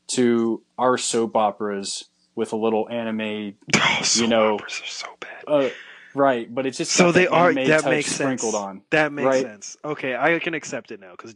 to 0.08 0.64
our 0.78 0.98
soap 0.98 1.36
operas 1.36 2.06
with 2.36 2.54
a 2.54 2.58
little 2.58 2.88
anime. 2.90 3.56
Oh, 3.76 4.04
you 4.16 4.28
know, 4.28 4.56
operas 4.56 4.82
are 4.84 4.88
so 4.88 5.08
bad. 5.20 5.44
Uh, 5.48 5.70
right, 6.16 6.54
but 6.54 6.66
it's 6.66 6.78
just 6.78 6.92
so 6.92 7.12
they 7.12 7.26
the 7.26 7.32
are. 7.32 7.54
That 7.54 7.86
makes 7.86 8.12
sense. 8.12 8.44
on. 8.44 8.82
That 8.90 9.14
makes 9.14 9.26
right? 9.26 9.44
sense. 9.44 9.78
Okay, 9.86 10.16
I 10.16 10.40
can 10.40 10.54
accept 10.54 10.92
it 10.92 11.00
now 11.00 11.12
because 11.12 11.36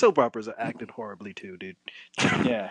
soap 0.00 0.18
operas 0.18 0.48
are 0.48 0.58
acted 0.58 0.90
horribly 0.90 1.32
too, 1.32 1.56
dude. 1.56 1.76
yeah 2.44 2.70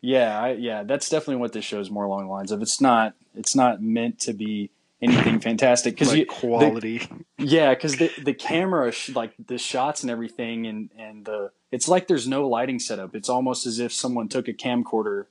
yeah 0.00 0.40
I, 0.40 0.52
yeah 0.52 0.82
that's 0.82 1.08
definitely 1.08 1.36
what 1.36 1.52
this 1.52 1.64
show 1.64 1.80
is 1.80 1.90
more 1.90 2.04
along 2.04 2.26
the 2.26 2.32
lines 2.32 2.52
of 2.52 2.62
it's 2.62 2.80
not 2.80 3.14
it's 3.34 3.54
not 3.54 3.82
meant 3.82 4.18
to 4.20 4.32
be 4.32 4.70
anything 5.02 5.40
fantastic 5.40 5.94
because 5.94 6.12
like 6.12 6.28
quality. 6.28 7.08
yeah 7.38 7.74
because 7.74 7.96
the 7.96 8.10
the 8.22 8.34
camera 8.34 8.92
sh- 8.92 9.10
like 9.10 9.32
the 9.46 9.58
shots 9.58 10.02
and 10.02 10.10
everything 10.10 10.66
and 10.66 10.90
and 10.98 11.24
the 11.24 11.50
it's 11.72 11.88
like 11.88 12.08
there's 12.08 12.28
no 12.28 12.46
lighting 12.46 12.78
setup 12.78 13.14
it's 13.14 13.28
almost 13.28 13.66
as 13.66 13.78
if 13.78 13.92
someone 13.92 14.28
took 14.28 14.48
a 14.48 14.52
camcorder 14.52 15.26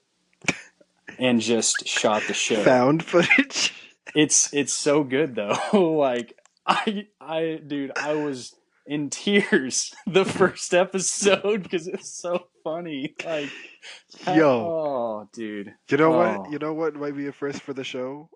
and 1.19 1.41
just 1.41 1.87
shot 1.87 2.23
the 2.27 2.33
show 2.33 2.63
found 2.63 3.03
footage. 3.03 3.73
it's 4.15 4.51
it's 4.53 4.73
so 4.73 5.03
good 5.03 5.35
though 5.35 5.57
like 5.99 6.35
i 6.65 7.05
i 7.21 7.61
dude 7.65 7.91
i 7.95 8.15
was 8.15 8.55
in 8.89 9.09
tears 9.09 9.93
the 10.07 10.25
first 10.25 10.73
episode 10.73 11.63
because 11.63 11.87
it's 11.87 12.09
so 12.09 12.47
funny 12.63 13.15
like 13.23 13.49
Yo. 14.27 14.49
oh 14.49 15.29
dude 15.31 15.73
You 15.89 15.97
know 15.97 16.13
Oh. 16.13 16.39
what? 16.41 16.51
You 16.51 16.59
know 16.59 16.73
what 16.73 16.95
might 16.95 17.15
be 17.15 17.27
a 17.27 17.31
first 17.31 17.61
for 17.61 17.73
the 17.73 17.83
show. 17.85 18.29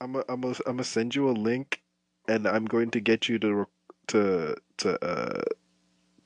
I'm 0.00 0.16
a, 0.16 0.24
I'm 0.28 0.42
a, 0.44 0.48
I'm 0.66 0.76
gonna 0.76 0.84
send 0.84 1.14
you 1.14 1.28
a 1.28 1.32
link, 1.32 1.82
and 2.26 2.48
I'm 2.48 2.64
going 2.64 2.90
to 2.92 3.00
get 3.00 3.28
you 3.28 3.38
to 3.40 3.66
to 4.08 4.56
to 4.78 5.04
uh 5.04 5.42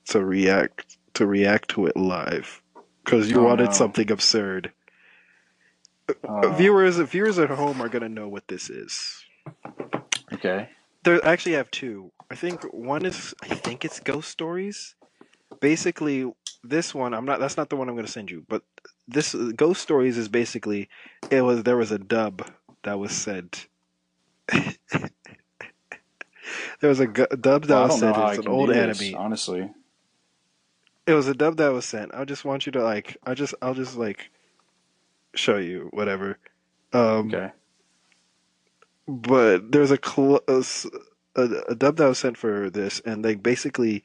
to 0.07 0.25
react 0.25 0.97
to 1.15 1.27
react 1.27 1.71
to 1.71 1.87
it 1.87 1.97
live 1.97 2.63
because 3.05 3.29
you 3.29 3.41
Oh, 3.41 3.45
wanted 3.45 3.67
no. 3.67 3.73
something 3.73 4.11
absurd. 4.13 4.73
Oh, 6.29 6.53
Viewers 6.53 6.97
viewers 6.99 7.39
at 7.39 7.51
home 7.51 7.81
are 7.83 7.89
gonna 7.89 8.09
know 8.09 8.29
what 8.29 8.47
this 8.49 8.71
is. 8.71 9.25
okay 10.33 10.69
There 11.03 11.25
actually 11.27 11.57
have 11.57 11.71
two. 11.71 12.13
I 12.31 12.37
think 12.37 12.63
one 12.75 13.07
is 13.07 13.35
I 13.43 13.49
think 13.49 13.85
it's 13.85 14.01
ghost 14.01 14.31
stories. 14.31 14.97
Basically, 15.61 16.31
this 16.65 16.95
one 16.95 17.15
I'm 17.15 17.27
not. 17.27 17.41
That's 17.41 17.57
not 17.57 17.71
the 17.71 17.77
one 17.77 17.89
I'm 17.89 17.95
going 17.97 18.07
to 18.07 18.13
send 18.13 18.31
you. 18.31 18.45
But 18.49 18.63
this 19.09 19.35
ghost 19.57 19.83
stories 19.83 20.19
is 20.19 20.29
basically 20.29 20.89
it 21.31 21.43
was 21.43 21.65
there 21.65 21.77
was 21.77 21.93
a 21.93 21.99
dub 21.99 22.51
that 22.85 22.99
was 22.99 23.13
sent. 23.13 23.69
there 24.49 24.71
was 26.83 27.01
a 27.01 27.07
gu- 27.09 27.27
dub 27.41 27.65
that 27.67 27.79
Well, 27.79 27.87
was 27.87 27.95
sent. 27.95 28.19
It's 28.19 28.39
an 28.39 28.49
old 28.49 28.71
this, 28.71 28.73
anime. 28.73 29.15
honestly 29.15 29.71
It 31.07 31.15
was 31.15 31.29
a 31.29 31.35
dub 31.35 31.57
that 31.59 31.73
was 31.73 31.85
sent. 31.87 32.15
I 32.15 32.25
just 32.25 32.45
want 32.45 32.67
you 32.67 32.73
to 32.73 32.83
like. 32.83 33.17
I 33.25 33.35
just 33.35 33.55
I'll 33.63 33.75
just 33.75 33.97
like 33.97 34.31
show 35.35 35.59
you 35.59 35.89
whatever. 35.93 36.39
Um, 36.93 37.29
okay 37.29 37.53
but 39.09 39.73
there's 39.73 39.91
a, 39.93 39.99
cl- 40.05 40.43
a, 40.49 40.59
s- 40.61 40.87
a- 41.37 41.63
a 41.71 41.75
dub 41.75 41.97
that 41.97 42.09
was 42.09 42.19
sent 42.19 42.37
for 42.37 42.71
this, 42.71 43.01
and 43.05 43.25
they 43.25 43.35
basically 43.35 44.03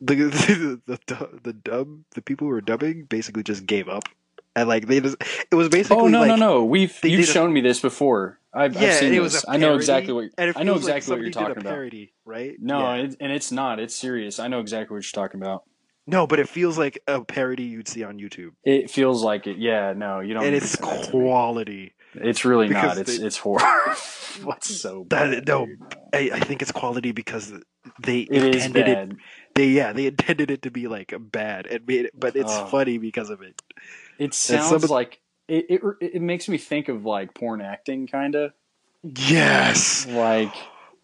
the 0.00 0.14
the, 0.24 0.80
the 0.86 0.98
dub- 1.06 1.42
the 1.42 1.52
dub 1.52 2.00
the 2.14 2.22
people 2.22 2.46
who 2.46 2.52
were 2.52 2.60
dubbing 2.60 3.04
basically 3.04 3.42
just 3.42 3.66
gave 3.66 3.88
up, 3.88 4.04
and 4.56 4.68
like 4.68 4.86
they 4.86 5.00
just 5.00 5.16
it 5.50 5.54
was 5.54 5.66
oh, 5.66 5.70
basically 5.70 5.96
oh 5.98 6.08
no 6.08 6.20
like, 6.20 6.28
no. 6.28 6.36
No 6.36 6.64
we've 6.64 6.98
you've 7.02 7.20
a- 7.20 7.32
shown 7.32 7.52
me 7.52 7.60
this 7.60 7.80
before. 7.80 8.38
I've, 8.56 8.74
yeah 8.74 8.88
I've 8.90 8.94
seen 8.94 9.12
it 9.12 9.18
was 9.20 9.32
this 9.32 9.44
i 9.48 9.56
know 9.56 9.74
exactly 9.74 10.12
what 10.12 10.26
i 10.38 10.62
know 10.62 10.74
feels 10.74 10.88
like 10.88 11.08
what 11.08 11.20
you're 11.20 11.30
talking 11.32 11.56
a 11.56 11.60
about. 11.60 11.70
parody 11.72 12.12
right? 12.24 12.54
No 12.60 12.78
Yeah. 12.78 12.94
it, 13.02 13.16
and 13.18 13.32
it's 13.32 13.50
not. 13.50 13.80
It's 13.80 13.96
serious. 13.96 14.38
I 14.38 14.46
know 14.46 14.60
exactly 14.60 14.94
what 14.94 15.04
you're 15.04 15.24
talking 15.24 15.42
about. 15.42 15.64
No 16.06 16.28
but 16.28 16.38
it 16.38 16.48
feels 16.48 16.78
like 16.78 17.00
a 17.08 17.24
parody 17.24 17.64
you'd 17.64 17.88
see 17.88 18.04
on 18.04 18.16
YouTube, 18.20 18.50
it 18.62 18.90
feels 18.92 19.24
like 19.24 19.48
it. 19.48 19.56
Yeah 19.58 19.92
no 19.96 20.20
you 20.20 20.34
don't 20.34 20.44
and 20.44 20.54
it's 20.54 20.76
quality. 20.76 21.94
It's 22.16 22.44
really 22.44 22.68
because 22.68 22.96
not 22.96 22.98
it's 22.98 23.18
they- 23.18 23.24
it's 23.26 23.36
horror 23.38 23.94
what's 24.42 24.74
so 24.80 25.06
That- 25.10 25.46
bad 25.46 25.48
no. 25.48 25.66
I, 26.12 26.30
I 26.34 26.40
think 26.40 26.62
it's 26.62 26.72
quality 26.72 27.12
because 27.12 27.52
they 28.02 28.20
it 28.20 28.54
intended 28.54 28.88
it 28.88 29.16
they 29.54 29.68
yeah 29.68 29.92
they 29.92 30.06
intended 30.06 30.50
it 30.50 30.62
to 30.62 30.70
be 30.70 30.86
like 30.88 31.12
bad 31.18 31.66
and 31.66 31.86
made 31.86 32.06
it, 32.06 32.18
but 32.18 32.34
it's 32.36 32.52
Oh. 32.52 32.66
funny 32.66 32.98
because 32.98 33.30
of 33.30 33.42
it. 33.42 33.60
it 34.18 34.32
sounds 34.34 34.88
like 34.90 35.20
it, 35.48 35.66
it 35.68 35.82
it 36.14 36.22
makes 36.22 36.48
me 36.48 36.56
think 36.58 36.88
of 36.88 37.04
like 37.04 37.34
porn 37.34 37.60
acting 37.60 38.06
kind 38.06 38.34
of 38.34 38.52
Yes, 39.02 40.06
like 40.08 40.54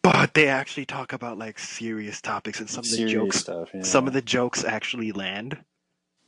but 0.02 0.32
they 0.34 0.48
actually 0.48 0.86
talk 0.86 1.12
about 1.12 1.36
like 1.38 1.58
serious 1.58 2.20
topics 2.22 2.58
and 2.60 2.70
some 2.70 2.84
of 2.84 2.90
the 2.90 3.06
jokes. 3.06 3.36
stuff 3.40 3.68
yeah. 3.74 3.82
Some 3.82 4.06
of 4.06 4.12
the 4.14 4.22
jokes 4.22 4.64
actually 4.64 5.12
land. 5.12 5.58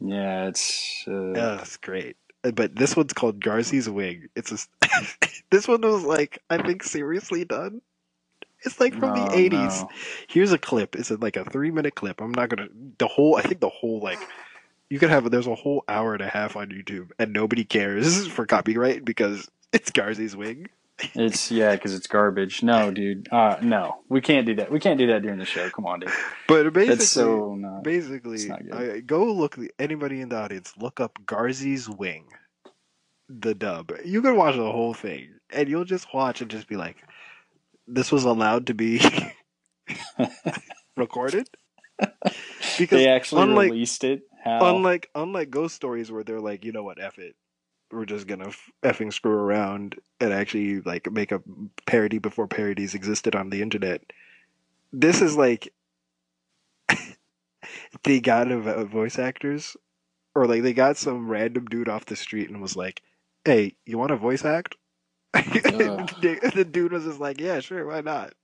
yeah 0.00 0.48
it's 0.48 1.04
uh, 1.08 1.32
that's 1.32 1.76
great. 1.78 2.16
But 2.42 2.74
this 2.74 2.96
one's 2.96 3.12
called 3.12 3.40
Garzey's 3.40 3.88
Wing. 3.88 4.28
It's 4.34 4.52
a, 4.52 4.58
this 5.50 5.68
one 5.68 5.82
was 5.82 6.04
like 6.04 6.38
I 6.50 6.62
think 6.62 6.82
seriously 6.82 7.44
done. 7.44 7.80
It's 8.64 8.78
like 8.80 8.92
from 8.94 9.14
no, 9.14 9.24
the 9.24 9.32
oh, 9.32 9.36
eighties. 9.36 9.82
no. 9.82 9.88
Here's 10.28 10.52
a 10.52 10.58
clip. 10.58 10.96
It's 10.96 11.10
a, 11.10 11.16
like 11.16 11.36
a 11.36 11.44
three 11.44 11.70
minute 11.70 11.94
clip. 11.94 12.20
I'm 12.20 12.32
not 12.32 12.48
gonna 12.48 12.68
the 12.98 13.08
whole. 13.08 13.36
I 13.36 13.42
think 13.42 13.60
the 13.60 13.68
whole 13.68 14.00
like 14.00 14.18
you 14.92 14.98
could 14.98 15.10
have 15.10 15.30
there's 15.30 15.46
a 15.46 15.54
whole 15.54 15.84
hour 15.88 16.12
and 16.12 16.22
a 16.22 16.28
half 16.28 16.54
on 16.54 16.68
YouTube 16.68 17.10
and 17.18 17.32
nobody 17.32 17.64
cares 17.64 18.26
for 18.28 18.44
copyright 18.44 19.04
because 19.04 19.50
it's 19.72 19.90
Garzey's 19.90 20.36
Wing. 20.36 20.68
It's 21.14 21.50
yeah, 21.50 21.72
because 21.72 21.94
it's 21.94 22.06
garbage. 22.06 22.62
No, 22.62 22.90
dude. 22.90 23.28
Uh, 23.32 23.56
no, 23.62 23.96
we 24.08 24.20
can't 24.20 24.46
do 24.46 24.54
that. 24.56 24.70
We 24.70 24.80
can't 24.80 24.98
do 24.98 25.06
that 25.08 25.22
during 25.22 25.38
the 25.38 25.44
show. 25.44 25.68
Come 25.70 25.86
on, 25.86 26.00
dude. 26.00 26.10
But 26.48 26.72
basically, 26.72 26.86
That's 26.96 27.08
so 27.08 27.54
not. 27.54 27.82
basically, 27.84 28.46
not 28.48 28.62
good. 28.64 28.74
I, 28.74 29.00
go 29.00 29.24
look. 29.32 29.56
Anybody 29.78 30.20
in 30.20 30.28
the 30.28 30.36
audience, 30.36 30.72
look 30.78 31.00
up 31.00 31.18
Garzey's 31.24 31.88
Wing, 31.88 32.26
the 33.28 33.54
dub. 33.54 33.92
You 34.04 34.22
can 34.22 34.36
watch 34.36 34.56
the 34.56 34.70
whole 34.70 34.94
thing, 34.94 35.34
and 35.50 35.68
you'll 35.68 35.84
just 35.84 36.12
watch 36.14 36.40
and 36.40 36.50
just 36.50 36.68
be 36.68 36.76
like, 36.76 36.96
"This 37.86 38.12
was 38.12 38.24
allowed 38.24 38.66
to 38.68 38.74
be 38.74 39.00
recorded." 40.96 41.48
Because 42.78 42.98
They 42.98 43.08
actually 43.08 43.42
unlike 43.42 43.70
released 43.70 44.04
it. 44.04 44.22
How? 44.44 44.74
unlike 44.74 45.08
unlike 45.14 45.50
ghost 45.50 45.74
stories 45.76 46.10
where 46.10 46.24
they're 46.24 46.40
like, 46.40 46.64
you 46.64 46.72
know 46.72 46.82
what, 46.82 47.00
F 47.00 47.18
it. 47.18 47.36
We're 47.92 48.06
just 48.06 48.26
gonna 48.26 48.50
effing 48.82 49.12
screw 49.12 49.32
around 49.32 49.96
and 50.18 50.32
actually 50.32 50.80
like 50.80 51.10
make 51.12 51.30
a 51.30 51.42
parody 51.86 52.18
before 52.18 52.46
parodies 52.48 52.94
existed 52.94 53.36
on 53.36 53.50
the 53.50 53.60
internet. 53.60 54.02
This 54.92 55.20
is 55.20 55.36
like 55.36 55.72
they 58.04 58.20
got 58.20 58.50
a, 58.50 58.84
voice 58.84 59.18
actors, 59.18 59.76
or 60.34 60.46
like 60.46 60.62
they 60.62 60.72
got 60.72 60.96
some 60.96 61.28
random 61.28 61.66
dude 61.66 61.88
off 61.88 62.06
the 62.06 62.16
street 62.16 62.48
and 62.48 62.62
was 62.62 62.76
like, 62.76 63.02
"Hey, 63.44 63.76
you 63.84 63.98
want 63.98 64.08
to 64.10 64.16
voice 64.16 64.44
act?" 64.44 64.76
the 65.34 66.52
the 66.54 66.64
dude 66.64 66.92
was 66.92 67.04
just 67.04 67.20
like, 67.20 67.40
"Yeah, 67.40 67.60
sure, 67.60 67.86
why 67.86 68.00
not?" 68.00 68.34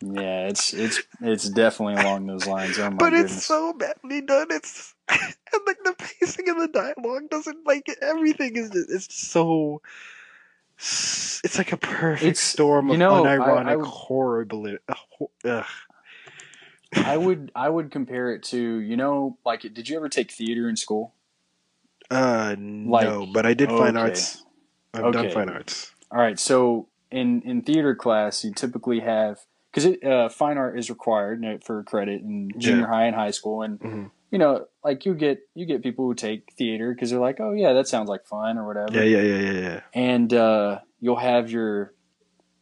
Yeah, 0.00 0.46
it's 0.48 0.72
it's 0.74 1.02
it's 1.20 1.48
definitely 1.48 1.94
along 2.02 2.26
those 2.26 2.46
lines. 2.46 2.78
Oh 2.78 2.90
my 2.90 2.96
but 2.96 3.10
goodness. 3.10 3.36
it's 3.36 3.46
so 3.46 3.72
badly 3.72 4.20
done. 4.20 4.48
It's 4.50 4.94
and 5.10 5.62
like 5.66 5.78
the 5.84 5.94
pacing 5.98 6.48
of 6.48 6.58
the 6.58 6.68
dialogue 6.68 7.30
doesn't 7.30 7.66
like 7.66 7.88
everything 8.02 8.56
is 8.56 8.70
just, 8.70 8.90
it's 8.90 9.14
so. 9.28 9.80
It's 10.76 11.58
like 11.58 11.72
a 11.72 11.76
perfect 11.76 12.22
It's- 12.22 12.40
storm 12.40 12.88
you 12.88 12.94
of 12.94 12.98
know, 13.00 13.24
unironic 13.24 13.66
I 13.66 13.76
would- 13.76 13.86
horrible. 13.86 14.76
Ugh. 15.44 15.64
I 16.94 17.16
would 17.16 17.50
I 17.54 17.68
would 17.68 17.90
compare 17.90 18.30
it 18.32 18.42
to 18.44 18.78
you 18.78 18.96
know 18.96 19.36
like 19.44 19.60
did 19.60 19.88
you 19.88 19.96
ever 19.96 20.08
take 20.08 20.30
theater 20.30 20.68
in 20.68 20.76
school? 20.76 21.12
Uh, 22.10 22.56
no, 22.58 23.26
but 23.26 23.44
I 23.44 23.52
did 23.52 23.68
fine 23.68 23.96
arts. 23.96 24.42
I've 24.94 25.12
done 25.12 25.30
fine 25.30 25.50
arts. 25.50 25.92
All 26.10 26.18
right, 26.18 26.38
so 26.38 26.88
in 27.10 27.42
in 27.42 27.60
theater 27.60 27.94
class, 27.94 28.42
you 28.44 28.54
typically 28.54 29.00
have 29.00 29.40
because 29.84 30.02
uh, 30.04 30.28
fine 30.28 30.58
art 30.58 30.78
is 30.78 30.90
required 30.90 31.42
for 31.64 31.82
credit 31.84 32.22
in 32.22 32.50
junior 32.58 32.82
Yeah. 32.82 32.86
high 32.86 33.04
and 33.06 33.14
high 33.16 33.30
school, 33.30 33.62
and 33.62 33.78
Mhm. 33.80 34.10
you 34.30 34.38
know, 34.38 34.66
like 34.84 35.04
you 35.06 35.14
get 35.14 35.40
you 35.54 35.66
get 35.66 35.82
people 35.82 36.04
who 36.06 36.14
take 36.14 36.52
theater 36.56 36.92
because 36.92 37.10
they're 37.10 37.18
like, 37.20 37.40
oh 37.40 37.52
yeah, 37.52 37.72
that 37.72 37.88
sounds 37.88 38.08
like 38.08 38.26
fun 38.26 38.58
or 38.58 38.66
whatever, 38.66 38.92
Yeah, 38.94 39.20
yeah, 39.20 39.22
yeah, 39.22 39.52
yeah, 39.52 39.60
yeah. 39.60 39.80
and 39.94 40.32
uh, 40.34 40.80
you'll 41.00 41.16
have 41.16 41.50
your 41.50 41.94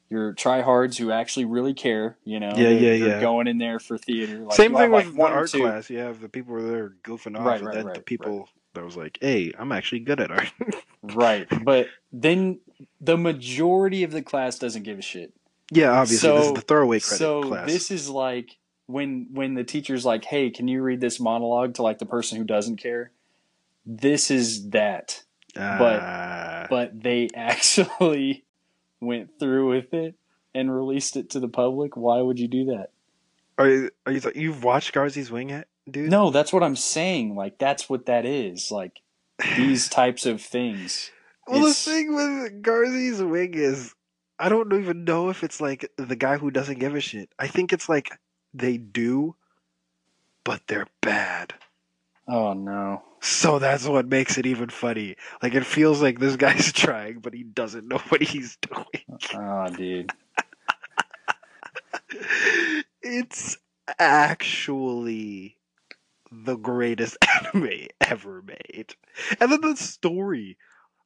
your 0.09 0.33
tryhards 0.35 0.97
who 0.99 1.11
actually 1.11 1.47
really 1.47 1.75
care, 1.75 2.17
you 2.25 2.39
know, 2.39 2.53
Yeah, 2.57 2.69
yeah, 2.69 2.93
yeah. 2.93 3.21
going 3.21 3.49
in 3.49 3.59
there 3.59 3.81
for 3.81 3.99
theater. 3.99 4.39
Like, 4.39 4.53
Same 4.57 4.77
thing 4.77 4.93
like, 4.93 5.07
with 5.07 5.17
one 5.17 5.33
art 5.33 5.51
class. 5.51 5.91
You 5.91 5.99
have 5.99 6.21
the 6.21 6.29
people 6.29 6.55
who 6.55 6.73
are 6.75 6.95
goofing 7.03 7.37
off, 7.37 7.45
Right, 7.45 7.59
and 7.59 7.67
right, 7.67 7.75
then 7.75 7.85
the 7.87 7.91
right, 7.91 8.07
people 8.07 8.49
that 8.75 8.85
was 8.85 8.97
like, 8.97 9.19
"Hey, 9.21 9.53
I'm 9.59 9.73
actually 9.73 10.01
good 10.01 10.21
at 10.21 10.31
art." 10.31 10.53
right? 11.03 11.49
But 11.65 11.89
then 12.13 12.61
the 13.01 13.17
majority 13.17 14.05
of 14.05 14.13
the 14.13 14.23
class 14.23 14.59
doesn't 14.61 14.85
give 14.85 14.99
a 14.99 15.03
shit. 15.03 15.33
Yeah, 15.71 15.91
obviously, 16.01 16.29
this 16.31 16.41
is 16.43 16.47
So- 16.49 16.55
the 16.55 16.61
throwaway 16.61 17.01
credit 17.01 17.19
so 17.19 17.43
class. 17.43 17.67
this 17.69 17.91
is 17.91 18.09
like 18.09 18.57
when 18.87 19.29
when 19.33 19.55
the 19.55 19.65
teacher's 19.65 20.05
like, 20.05 20.25
"Hey, 20.25 20.51
can 20.51 20.69
you 20.69 20.81
read 20.83 21.01
this 21.01 21.19
monologue 21.19 21.75
to 21.75 21.83
like 21.83 21.99
the 21.99 22.07
person 22.07 22.39
who 22.39 22.45
doesn't 22.45 22.77
care?" 22.77 23.11
This 23.85 24.31
is 24.31 24.71
that, 24.71 25.23
Uh, 25.57 26.67
but 26.69 27.03
they 27.03 27.29
actually 27.35 28.45
went 29.01 29.39
through 29.39 29.69
with 29.69 29.93
it 29.95 30.15
and 30.55 30.75
released 30.75 31.17
it 31.17 31.31
to 31.31 31.41
the 31.41 31.49
public. 31.49 31.97
Why 31.97 32.21
would 32.21 32.39
you 32.39 32.49
do 32.49 32.65
that? 32.67 32.91
are 33.59 33.69
you, 33.71 33.91
are 34.05 34.13
you 34.13 34.21
you've 34.35 34.63
watched 34.65 34.93
Garzey's 34.95 35.31
Wing 35.31 35.49
yet, 35.51 35.67
dude? 35.91 36.11
No, 36.11 36.31
that's 36.31 36.53
what 36.53 36.63
I'm 36.63 36.77
saying. 36.77 37.35
Like 37.35 37.59
that's 37.59 37.89
what 37.89 38.07
that 38.07 38.25
is. 38.27 38.71
Like 38.71 39.01
these 39.57 39.89
types 40.01 40.27
of 40.27 40.41
things. 40.43 41.11
Well, 41.49 41.63
the 41.65 41.73
thing 41.75 42.15
with 42.15 42.63
Garzey's 42.63 43.23
Wing 43.23 43.55
is, 43.55 43.95
I 44.39 44.49
don't 44.49 44.73
even 44.73 45.05
know 45.05 45.31
if 45.31 45.43
it's 45.43 45.61
like 45.61 45.91
the 45.97 46.17
guy 46.17 46.37
who 46.37 46.51
doesn't 46.51 46.79
give 46.79 46.95
a 46.95 47.01
shit. 47.01 47.31
I 47.39 47.47
think 47.47 47.73
it's 47.73 47.89
like 47.89 48.11
they 48.53 48.77
do, 48.77 49.37
but 50.45 50.63
they're 50.67 50.89
bad. 51.01 51.55
Oh 52.29 52.53
no. 52.53 53.03
So 53.21 53.59
that's 53.59 53.87
what 53.87 54.07
makes 54.07 54.37
it 54.37 54.47
even 54.47 54.69
funny. 54.69 55.17
Like 55.43 55.55
it 55.55 55.65
feels 55.65 56.03
like 56.03 56.19
this 56.19 56.37
guy's 56.37 56.73
trying, 56.75 57.21
but 57.21 57.35
he 57.35 57.43
doesn't 57.43 57.89
know 57.89 57.99
what 58.09 58.23
he's 58.23 58.57
doing. 58.57 59.19
Oh, 59.35 59.69
dude. 59.69 60.13
It's 63.03 63.57
actually 63.99 65.57
the 66.31 66.57
greatest 66.57 67.17
anime 67.55 67.87
ever 68.01 68.43
made. 68.43 68.95
And 69.41 69.51
then 69.51 69.61
the 69.61 69.77
story, 69.77 70.59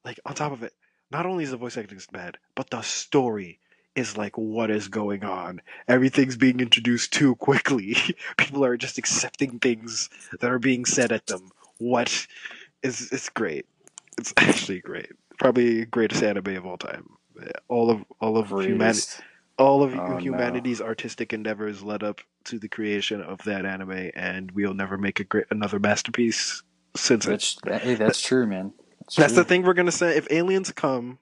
like 0.04 0.18
on 0.24 0.34
top 0.34 0.52
of 0.52 0.62
it, 0.62 0.72
not 1.10 1.26
only 1.26 1.44
is 1.44 1.50
the 1.50 1.56
voice 1.56 1.76
acting 1.76 2.00
bad, 2.12 2.38
but 2.54 2.70
the 2.70 2.82
story 2.82 3.58
is 3.96 4.16
like 4.16 4.38
what 4.38 4.70
is 4.70 4.88
going 4.88 5.24
on. 5.24 5.60
Everything's 5.88 6.36
being 6.36 6.60
introduced 6.60 7.12
too 7.12 7.34
quickly. 7.36 7.96
People 8.36 8.64
are 8.64 8.76
just 8.76 8.98
accepting 8.98 9.58
things 9.58 10.08
that 10.40 10.50
are 10.50 10.58
being 10.58 10.84
said 10.84 11.12
at 11.12 11.26
them. 11.26 11.50
What 11.78 12.26
is 12.82 13.10
it's 13.12 13.28
great. 13.28 13.66
It's 14.18 14.32
actually 14.36 14.80
great. 14.80 15.10
Probably 15.38 15.84
greatest 15.86 16.22
anime 16.22 16.56
of 16.56 16.66
all 16.66 16.78
time. 16.78 17.10
All 17.68 17.90
of 17.90 18.04
all 18.20 18.36
of 18.36 18.48
humanity 18.48 19.02
all 19.60 19.82
of 19.82 19.94
Oh, 19.94 20.06
no. 20.08 20.16
humanity's 20.18 20.80
artistic 20.80 21.32
endeavors 21.32 21.82
led 21.82 22.02
up 22.02 22.22
to 22.44 22.58
the 22.58 22.68
creation 22.68 23.20
of 23.20 23.42
that 23.44 23.66
anime, 23.66 24.10
and 24.16 24.50
we'll 24.52 24.74
never 24.74 24.96
make 24.96 25.20
a 25.20 25.24
great 25.24 25.44
another 25.50 25.78
masterpiece 25.78 26.62
since 26.96 27.26
it. 27.26 27.56
Hey, 27.66 27.94
that's 27.94 28.20
true, 28.22 28.46
man. 28.46 28.72
That's, 29.10 29.16
That's 29.16 29.32
the 29.34 29.44
thing 29.44 29.62
we're 29.62 29.74
gonna 29.74 29.90
say. 29.92 30.16
If 30.16 30.26
aliens 30.30 30.70
come, 30.72 31.18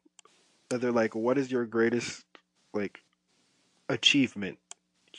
and 0.71 0.81
they're 0.81 0.93
like, 0.93 1.15
"What 1.15 1.39
is 1.39 1.51
your 1.51 1.65
greatest 1.65 2.25
like 2.75 3.01
achievement?" 3.89 4.59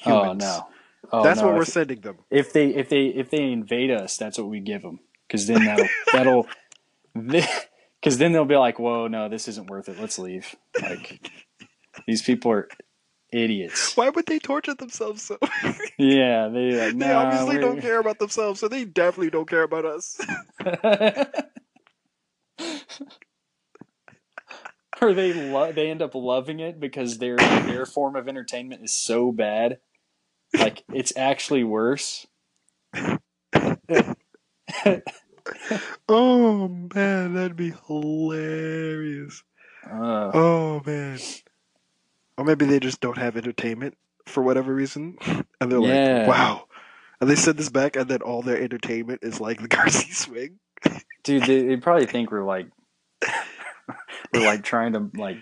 Oh 0.05 0.21
Humans. 0.23 0.41
no. 0.43 0.67
Oh, 1.11 1.23
That's 1.23 1.39
no. 1.39 1.47
what 1.47 1.55
we're 1.55 1.61
if, 1.63 1.69
sending 1.69 2.01
them. 2.01 2.17
if 2.29 2.53
they 2.53 2.67
if 2.67 2.89
they 2.89 3.07
if 3.07 3.29
they 3.31 3.51
invade 3.51 3.89
us, 3.91 4.17
that's 4.17 4.37
what 4.37 4.47
we 4.49 4.59
give 4.59 4.81
them. 4.83 4.99
Because 5.27 5.47
then 5.47 5.63
that'll 5.65 5.87
that'll 6.13 6.47
because 7.15 8.17
then 8.17 8.31
they'll 8.33 8.45
be 8.45 8.55
like, 8.57 8.77
"Whoa, 8.79 9.07
no, 9.07 9.29
this 9.29 9.47
isn't 9.47 9.67
worth 9.69 9.89
it. 9.89 9.99
Let's 9.99 10.19
leave." 10.19 10.55
Like 10.81 11.31
these 12.07 12.21
people 12.21 12.51
are 12.51 12.67
idiots. 13.31 13.95
Why 13.97 14.09
would 14.09 14.25
they 14.27 14.39
torture 14.39 14.73
themselves 14.75 15.23
so? 15.23 15.37
Yeah, 15.97 16.47
they 16.47 16.71
like, 16.85 16.97
they 16.97 17.11
obviously 17.13 17.57
we're- 17.57 17.61
don't 17.61 17.81
care 17.81 17.99
about 17.99 18.19
themselves, 18.19 18.59
so 18.59 18.67
they 18.67 18.85
definitely 18.85 19.31
don't 19.31 19.49
care 19.49 19.63
about 19.63 19.85
us. 19.85 20.19
or 25.01 25.13
they 25.13 25.33
lo- 25.33 25.71
they 25.71 25.89
end 25.89 26.01
up 26.01 26.15
loving 26.15 26.59
it 26.59 26.79
because 26.79 27.17
their 27.19 27.37
their 27.37 27.85
form 27.85 28.15
of 28.15 28.27
entertainment 28.27 28.83
is 28.83 28.93
so 28.93 29.31
bad, 29.31 29.79
like 30.57 30.83
it's 30.93 31.13
actually 31.15 31.63
worse. 31.63 32.27
Oh 36.07 36.67
man, 36.67 37.33
that'd 37.33 37.55
be 37.55 37.73
hilarious. 37.87 39.43
Uh, 39.89 40.31
Oh 40.33 40.81
man. 40.85 41.17
Or 42.37 42.45
maybe 42.45 42.65
they 42.65 42.79
just 42.79 43.01
don't 43.01 43.17
have 43.17 43.35
entertainment 43.35 43.97
for 44.27 44.43
whatever 44.43 44.73
reason. 44.73 45.17
And 45.59 45.71
they're 45.71 45.81
Yeah. 45.81 46.19
like, 46.19 46.27
wow. 46.27 46.65
And 47.19 47.29
they 47.29 47.35
send 47.35 47.57
this 47.57 47.69
back 47.69 47.95
and 47.95 48.07
then 48.09 48.21
all 48.21 48.41
their 48.43 48.61
entertainment 48.61 49.21
is 49.23 49.41
like 49.41 49.61
the 49.61 49.67
Garzey's 49.67 50.27
Wing. 50.27 50.59
Dude, 51.23 51.43
they, 51.43 51.63
they 51.63 51.77
probably 51.77 52.05
think 52.05 52.31
we're 52.31 52.43
like 52.43 52.67
we're 54.33 54.45
like 54.45 54.63
trying 54.63 54.93
to 54.93 55.09
like 55.15 55.37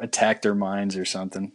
attack 0.00 0.42
their 0.42 0.54
minds 0.54 0.96
or 0.96 1.04
something. 1.04 1.52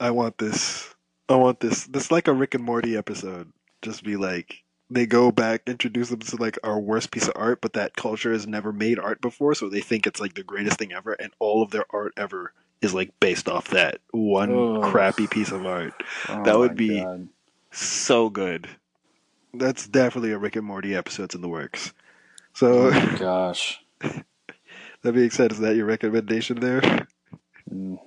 I 0.00 0.10
want 0.10 0.38
this. 0.38 0.94
I 1.28 1.36
want 1.36 1.60
this. 1.60 1.86
This 1.86 2.04
is 2.06 2.10
like 2.10 2.28
a 2.28 2.32
Rick 2.32 2.54
and 2.54 2.64
Morty 2.64 2.96
episode. 2.96 3.52
Just 3.82 4.02
be 4.04 4.16
like 4.16 4.62
they 4.90 5.06
go 5.06 5.30
back, 5.32 5.62
introduce 5.66 6.10
them 6.10 6.20
to 6.20 6.36
like 6.36 6.58
our 6.64 6.78
worst 6.78 7.10
piece 7.10 7.28
of 7.28 7.34
art, 7.36 7.60
but 7.60 7.72
that 7.74 7.96
culture 7.96 8.32
has 8.32 8.46
never 8.46 8.72
made 8.72 8.98
art 8.98 9.20
before, 9.20 9.54
so 9.54 9.68
they 9.68 9.80
think 9.80 10.06
it's 10.06 10.20
like 10.20 10.34
the 10.34 10.42
greatest 10.42 10.78
thing 10.78 10.92
ever, 10.92 11.12
and 11.12 11.32
all 11.38 11.62
of 11.62 11.70
their 11.70 11.86
art 11.90 12.12
ever 12.16 12.52
is 12.82 12.92
like 12.92 13.12
based 13.20 13.48
off 13.48 13.68
that 13.68 14.00
one 14.10 14.52
Ugh. 14.52 14.82
crappy 14.90 15.26
piece 15.28 15.52
of 15.52 15.64
art. 15.64 15.94
Oh 16.28 16.42
That 16.44 16.58
would 16.58 16.76
be- 16.76 17.00
God. 17.00 17.28
So 17.72 18.30
good. 18.30 18.68
That's 19.54 19.86
definitely 19.86 20.32
a 20.32 20.38
Rick 20.38 20.56
and 20.56 20.66
Morty 20.66 20.94
episode's 20.94 21.34
in 21.34 21.40
the 21.42 21.48
works. 21.48 21.92
Oh 22.66 22.82
So 22.82 22.90
my 22.90 23.06
gosh. 23.18 23.80
that 25.02 25.12
being 25.12 25.30
said, 25.30 25.52
is 25.52 25.58
that 25.60 25.76
your 25.76 25.86
recommendation 25.86 26.60
there? 26.60 27.06
Mm. 27.72 27.98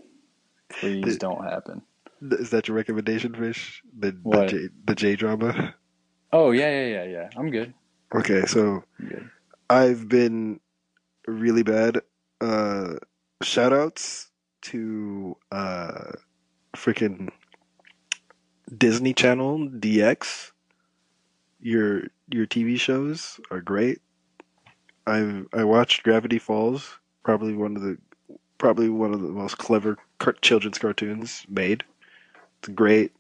Please 0.70 1.18
don't 1.18 1.44
happen. 1.44 1.84
Is 2.22 2.50
that 2.52 2.68
your 2.68 2.78
recommendation, 2.78 3.34
Fish? 3.36 3.84
The 3.98 4.12
the 4.12 4.46
J, 4.48 4.70
the 4.86 4.96
J 4.96 5.16
drama. 5.16 5.76
Oh 6.32 6.52
yeah, 6.52 6.70
yeah, 6.70 6.88
yeah, 6.88 7.04
yeah. 7.06 7.30
I'm 7.38 7.52
good. 7.52 7.74
Okay, 8.16 8.46
so 8.46 8.84
I'm 9.00 9.08
good. 9.08 9.30
I've 9.70 10.08
been 10.10 10.60
really 11.28 11.64
bad. 11.64 12.02
Uh, 12.42 12.96
shout 13.42 13.74
outs 13.74 14.32
to 14.64 15.38
uh, 15.52 16.12
freaking 16.76 17.30
Disney 18.76 19.14
Channel 19.14 19.70
DX. 19.70 20.52
Your 21.60 22.04
your 22.30 22.46
TV 22.46 22.80
shows 22.80 23.40
are 23.52 23.62
great. 23.62 24.02
I've 25.08 25.48
I 25.54 25.64
watched 25.64 26.04
Gravity 26.04 26.40
Falls, 26.40 27.00
probably 27.24 27.56
one 27.56 27.76
of 27.76 27.82
the 27.82 27.98
probably 28.58 28.90
one 28.90 29.14
of 29.14 29.22
the 29.22 29.30
most 29.30 29.58
clever 29.58 29.98
children's 30.42 30.78
cartoons 30.78 31.46
made. 31.50 31.84
It's 32.60 32.70
great 32.70 33.12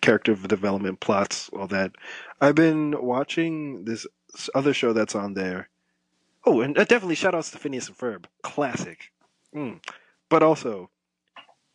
character 0.00 0.34
development, 0.34 1.00
plots, 1.00 1.50
all 1.52 1.66
that. 1.68 1.92
I've 2.40 2.54
been 2.54 2.94
watching 3.02 3.84
this 3.84 4.06
other 4.54 4.74
show 4.74 4.92
that's 4.92 5.14
on 5.14 5.34
there. 5.34 5.68
Oh, 6.44 6.60
and 6.60 6.78
uh, 6.78 6.84
definitely 6.84 7.16
shout 7.16 7.34
outs 7.34 7.50
to 7.50 7.58
Phineas 7.58 7.88
and 7.88 7.98
Ferb, 7.98 8.26
classic. 8.42 9.10
Mm. 9.54 9.80
But 10.28 10.42
also, 10.42 10.90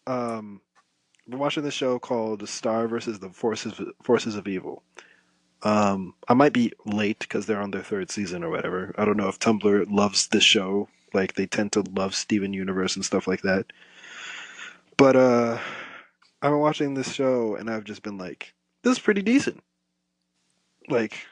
um, 0.07 0.61
we're 1.27 1.37
watching 1.37 1.63
this 1.63 1.73
show 1.73 1.99
called 1.99 2.47
Star 2.47 2.87
versus 2.87 3.19
the 3.19 3.29
Forces 3.29 3.79
Forces 4.03 4.35
of 4.35 4.47
Evil. 4.47 4.83
Um, 5.63 6.15
I 6.27 6.33
might 6.33 6.53
be 6.53 6.73
late 6.85 7.19
because 7.19 7.45
they're 7.45 7.61
on 7.61 7.71
their 7.71 7.83
third 7.83 8.09
season 8.09 8.43
or 8.43 8.49
whatever. 8.49 8.95
I 8.97 9.05
don't 9.05 9.17
know 9.17 9.27
if 9.27 9.39
Tumblr 9.39 9.85
loves 9.91 10.27
this 10.27 10.43
show, 10.43 10.89
like 11.13 11.35
they 11.35 11.45
tend 11.45 11.71
to 11.73 11.83
love 11.95 12.15
Steven 12.15 12.53
Universe 12.53 12.95
and 12.95 13.05
stuff 13.05 13.27
like 13.27 13.41
that. 13.43 13.67
But 14.97 15.15
uh, 15.15 15.59
I've 16.41 16.51
been 16.51 16.59
watching 16.59 16.93
this 16.95 17.13
show 17.13 17.55
and 17.55 17.69
I've 17.69 17.83
just 17.83 18.01
been 18.01 18.17
like, 18.17 18.53
this 18.83 18.93
is 18.93 18.99
pretty 18.99 19.21
decent. 19.21 19.63
Like, 20.89 21.27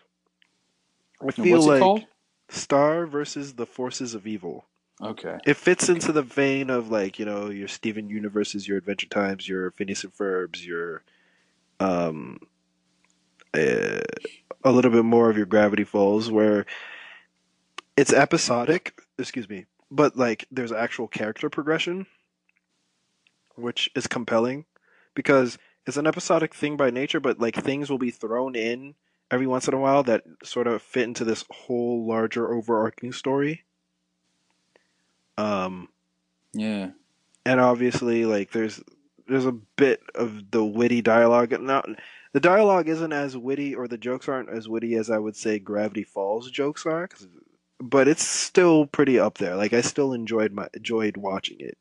I 1.27 1.31
feel 1.31 1.57
What's 1.57 1.67
like 1.67 1.81
called? 1.81 2.05
Star 2.49 3.07
versus 3.07 3.53
the 3.53 3.65
Forces 3.65 4.13
of 4.13 4.27
Evil. 4.27 4.65
Okay. 5.01 5.37
It 5.45 5.55
fits 5.55 5.87
into 5.87 6.11
the 6.11 6.21
vein 6.21 6.69
of 6.69 6.91
like 6.91 7.19
you 7.19 7.25
know 7.25 7.49
your 7.49 7.67
Steven 7.67 8.09
Universes, 8.09 8.67
your 8.67 8.77
Adventure 8.77 9.07
Times, 9.07 9.47
your 9.47 9.71
Phineas 9.71 10.03
and 10.03 10.13
Ferbs, 10.13 10.65
your 10.65 11.03
um, 11.79 12.39
uh, 13.53 14.01
a 14.63 14.71
little 14.71 14.91
bit 14.91 15.05
more 15.05 15.29
of 15.29 15.37
your 15.37 15.45
Gravity 15.45 15.85
Falls, 15.85 16.29
where 16.29 16.65
it's 17.95 18.11
episodic. 18.11 18.99
Excuse 19.17 19.47
me, 19.47 19.65
but 19.89 20.17
like 20.17 20.45
there's 20.51 20.71
actual 20.71 21.07
character 21.07 21.49
progression, 21.49 22.05
which 23.55 23.89
is 23.95 24.07
compelling 24.07 24.65
because 25.15 25.57
it's 25.85 25.97
an 25.97 26.07
episodic 26.07 26.53
thing 26.53 26.75
by 26.75 26.89
nature, 26.89 27.21
but 27.21 27.39
like 27.39 27.55
things 27.55 27.89
will 27.89 27.97
be 27.97 28.11
thrown 28.11 28.53
in 28.53 28.95
every 29.31 29.47
once 29.47 29.67
in 29.67 29.73
a 29.73 29.79
while 29.79 30.03
that 30.03 30.23
sort 30.43 30.67
of 30.67 30.81
fit 30.81 31.03
into 31.03 31.23
this 31.23 31.45
whole 31.49 32.05
larger 32.05 32.53
overarching 32.53 33.13
story. 33.13 33.63
Um, 35.39 35.89
Yeah. 36.53 36.91
and 37.45 37.59
obviously, 37.59 38.25
like 38.25 38.51
there's 38.51 38.81
there's 39.27 39.45
a 39.45 39.51
bit 39.51 40.01
of 40.15 40.51
the 40.51 40.63
witty 40.65 41.01
dialogue. 41.01 41.51
Not 41.61 41.87
the 42.33 42.39
dialogue 42.39 42.89
isn't 42.89 43.13
as 43.13 43.37
witty, 43.37 43.75
or 43.75 43.87
the 43.87 43.97
jokes 43.97 44.27
aren't 44.27 44.49
as 44.49 44.67
witty 44.67 44.95
as 44.95 45.09
I 45.09 45.17
would 45.17 45.35
say 45.35 45.59
Gravity 45.59 46.03
Falls 46.03 46.51
jokes 46.51 46.85
are, 46.85 47.09
but 47.79 48.07
it's 48.07 48.25
still 48.27 48.85
pretty 48.85 49.19
up 49.19 49.37
there. 49.37 49.55
Like 49.55 49.73
I 49.73 49.81
still 49.81 50.13
enjoyed 50.13 50.51
my 50.53 50.67
enjoyed 50.73 51.17
watching 51.17 51.57
it. 51.59 51.77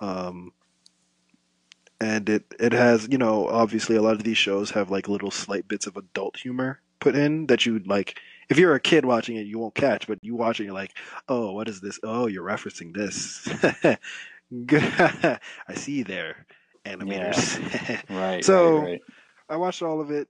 Um, 0.00 0.52
and 2.00 2.28
it 2.28 2.44
it 2.58 2.72
has 2.72 3.08
you 3.10 3.18
know 3.18 3.46
obviously 3.48 3.96
a 3.96 4.02
lot 4.02 4.14
of 4.16 4.24
these 4.24 4.38
shows 4.38 4.70
have 4.70 4.90
like 4.90 5.08
little 5.08 5.30
slight 5.30 5.68
bits 5.68 5.86
of 5.86 5.96
adult 5.96 6.36
humor 6.38 6.80
put 7.00 7.14
in 7.14 7.46
that 7.46 7.66
you 7.66 7.78
like 7.80 8.18
if 8.50 8.58
you're 8.58 8.74
a 8.74 8.80
kid 8.80 9.04
watching 9.06 9.36
it 9.36 9.46
you 9.46 9.58
won't 9.58 9.74
catch 9.74 10.06
but 10.06 10.18
you 10.22 10.34
watching 10.34 10.66
you're 10.66 10.74
like 10.74 10.94
oh 11.28 11.52
what 11.52 11.68
is 11.68 11.80
this? 11.80 11.98
Oh 12.02 12.26
you're 12.26 12.44
referencing 12.44 12.94
this. 12.94 13.48
I 15.68 15.74
see 15.74 15.92
you 15.98 16.04
there 16.04 16.46
animators. 16.84 17.58
Right. 18.10 18.44
So- 18.44 18.78
right, 18.78 18.84
right. 18.84 19.00
i 19.48 19.56
watched 19.56 19.82
all 19.82 20.00
of 20.00 20.10
it 20.10 20.28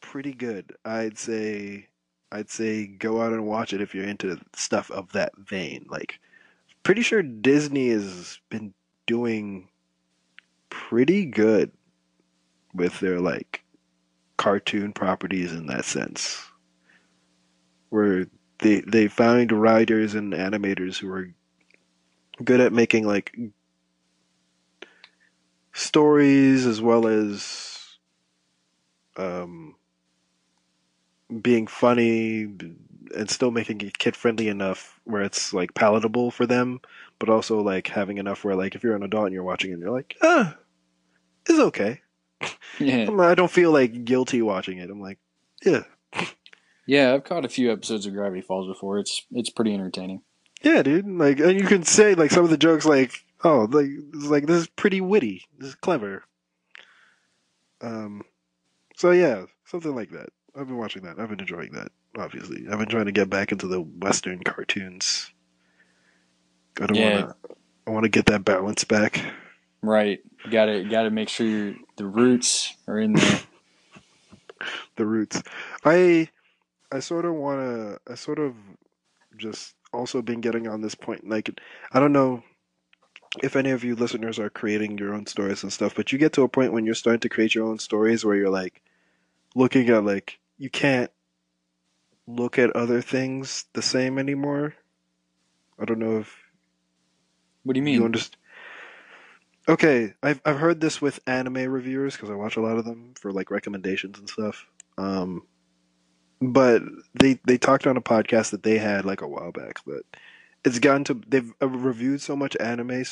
pretty 0.00 0.32
good. 0.32 0.74
I'd 0.84 1.18
say 1.18 1.88
i'd 2.32 2.48
say 2.50 2.86
go 2.86 3.20
out 3.20 3.32
and 3.34 3.44
watch 3.46 3.74
it 3.74 3.82
if 3.82 3.94
you're 3.94 4.06
into 4.06 4.38
stuff 4.54 4.90
of 4.90 5.12
that 5.12 5.32
vein. 5.36 5.84
Like 5.90 6.18
pretty 6.82 7.02
sure 7.02 7.22
disney 7.22 7.90
has 7.90 8.38
been 8.50 8.72
doing 9.06 9.68
pretty 10.70 11.26
good 11.26 11.70
with 12.74 12.98
their 13.00 13.20
like 13.20 13.62
cartoon 14.36 14.92
properties 14.92 15.52
in 15.52 15.66
that 15.66 15.84
sense 15.84 16.42
where 17.92 18.26
they 18.60 18.80
they 18.80 19.06
find 19.06 19.52
writers 19.52 20.14
and 20.14 20.32
animators 20.32 20.98
who 20.98 21.10
are 21.12 21.28
good 22.42 22.60
at 22.60 22.72
making 22.72 23.06
like 23.06 23.36
stories 25.74 26.64
as 26.64 26.80
well 26.80 27.06
as 27.06 27.98
um 29.18 29.74
being 31.42 31.66
funny 31.66 32.42
and 32.42 33.28
still 33.28 33.50
making 33.50 33.80
it 33.82 33.98
kid 33.98 34.16
friendly 34.16 34.48
enough 34.48 34.98
where 35.04 35.22
it's 35.22 35.52
like 35.52 35.74
palatable 35.74 36.30
for 36.30 36.46
them 36.46 36.80
but 37.18 37.28
also 37.28 37.60
like 37.60 37.88
having 37.88 38.16
enough 38.16 38.42
where 38.42 38.56
like 38.56 38.74
if 38.74 38.82
you're 38.82 38.96
an 38.96 39.02
adult 39.02 39.26
and 39.26 39.34
you're 39.34 39.42
watching 39.42 39.70
it 39.70 39.74
and 39.74 39.82
you're 39.82 39.90
like 39.90 40.16
ah 40.22 40.56
it's 41.46 41.58
okay. 41.58 42.00
Yeah. 42.78 43.10
I 43.20 43.34
don't 43.34 43.50
feel 43.50 43.72
like 43.72 44.04
guilty 44.04 44.40
watching 44.42 44.78
it. 44.78 44.88
I'm 44.90 45.00
like 45.00 45.18
yeah 45.64 45.82
Yeah, 46.92 47.14
I've 47.14 47.24
caught 47.24 47.46
a 47.46 47.48
few 47.48 47.72
episodes 47.72 48.04
of 48.04 48.12
Gravity 48.12 48.42
Falls 48.42 48.68
before. 48.68 48.98
It's 48.98 49.24
it's 49.30 49.48
pretty 49.48 49.72
entertaining. 49.72 50.20
yeah 50.62 50.82
dude 50.82 51.06
like 51.08 51.40
and 51.40 51.58
you 51.58 51.66
can 51.66 51.82
say 51.84 52.14
like 52.14 52.30
some 52.30 52.44
of 52.44 52.50
the 52.50 52.56
jokes 52.58 52.84
like 52.84 53.12
oh 53.44 53.66
like 53.70 53.88
like 54.12 54.46
this 54.46 54.58
is 54.62 54.66
pretty 54.68 55.00
witty 55.00 55.42
this 55.58 55.70
is 55.70 55.74
clever 55.76 56.22
um 57.80 58.22
so 58.96 59.10
yeah 59.10 59.44
something 59.64 59.94
like 59.94 60.10
that 60.10 60.28
I've 60.54 60.68
been 60.68 60.76
watching 60.76 61.02
that 61.02 61.18
I've 61.18 61.30
been 61.30 61.40
enjoying 61.40 61.72
that 61.72 61.88
obviously 62.18 62.66
I've 62.70 62.78
been 62.78 62.88
trying 62.88 63.06
to 63.06 63.12
get 63.12 63.30
back 63.30 63.52
into 63.52 63.66
the 63.66 63.80
western 63.80 64.42
cartoons 64.44 65.32
I 66.80 66.86
don't 66.86 66.96
Yeah. 66.96 67.24
want 67.24 67.42
to 67.42 67.56
I 67.86 67.90
want 67.90 68.04
to 68.04 68.08
get 68.10 68.26
that 68.26 68.44
balance 68.44 68.84
back 68.84 69.24
Right. 69.84 70.20
Got 70.48 70.66
to 70.66 70.84
got 70.84 71.02
to 71.04 71.10
make 71.10 71.28
sure 71.28 71.74
the 71.96 72.06
roots 72.06 72.72
are 72.86 73.00
in 73.00 73.14
there. 73.14 73.40
the 74.96 75.04
roots. 75.04 75.42
I 75.84 76.28
I 76.92 77.00
sort 77.00 77.24
of 77.26 77.34
want 77.34 77.60
to. 77.60 78.12
I 78.12 78.16
sort 78.16 78.38
of 78.38 78.54
just 79.36 79.74
also 79.92 80.22
been 80.22 80.40
getting 80.40 80.68
on 80.68 80.82
this 80.82 80.94
point. 80.94 81.28
Like 81.28 81.50
I 81.92 82.00
don't 82.00 82.12
know 82.12 82.44
if 83.42 83.56
any 83.56 83.70
of 83.70 83.84
you 83.84 83.94
listeners 83.96 84.38
are 84.38 84.50
creating 84.50 84.98
your 84.98 85.14
own 85.14 85.26
stories 85.26 85.62
and 85.62 85.72
stuff, 85.72 85.94
but 85.94 86.12
you 86.12 86.18
get 86.18 86.32
to 86.34 86.42
a 86.42 86.48
point 86.48 86.72
when 86.72 86.86
you're 86.86 86.94
starting 86.94 87.20
to 87.20 87.30
create 87.30 87.54
your 87.54 87.66
own 87.66 87.78
stories 87.78 88.24
where 88.24 88.36
you're 88.36 88.50
like 88.50 88.82
looking 89.54 89.88
at 89.90 90.04
like 90.04 90.40
you 90.58 90.70
can't 90.70 91.10
look 92.26 92.58
at 92.58 92.70
other 92.76 93.00
things 93.00 93.66
the 93.74 93.82
same 93.82 94.18
anymore. 94.18 94.74
I 95.78 95.84
don't 95.84 95.98
know 96.00 96.18
if 96.18 96.38
What 97.64 97.74
do 97.74 97.78
you 97.80 97.84
mean? 97.84 97.96
you 97.96 98.04
understand. 98.04 98.36
Okay, 99.68 100.14
I've 100.22 100.40
I've 100.44 100.58
heard 100.58 100.80
this 100.80 101.00
with 101.00 101.20
anime 101.26 101.70
reviewers 101.70 102.16
because 102.16 102.30
I 102.30 102.34
watch 102.34 102.56
a 102.56 102.60
lot 102.60 102.78
of 102.78 102.84
them 102.84 103.14
for 103.20 103.32
like 103.32 103.50
recommendations 103.50 104.18
and 104.18 104.28
stuff. 104.28 104.66
Um, 104.98 105.46
but 106.42 106.82
they 107.14 107.38
they 107.46 107.56
talked 107.56 107.86
on 107.86 107.96
a 107.96 108.02
podcast 108.02 108.50
that 108.50 108.62
they 108.64 108.78
had 108.78 109.04
like 109.04 109.20
a 109.22 109.28
while 109.28 109.52
back 109.52 109.82
that 109.84 110.02
it's 110.64 110.78
gotten 110.78 111.04
to 111.04 111.20
they've 111.28 111.52
uh, 111.62 111.68
reviewed 111.68 112.20
so 112.20 112.34
much 112.36 112.56
anime 112.60 113.04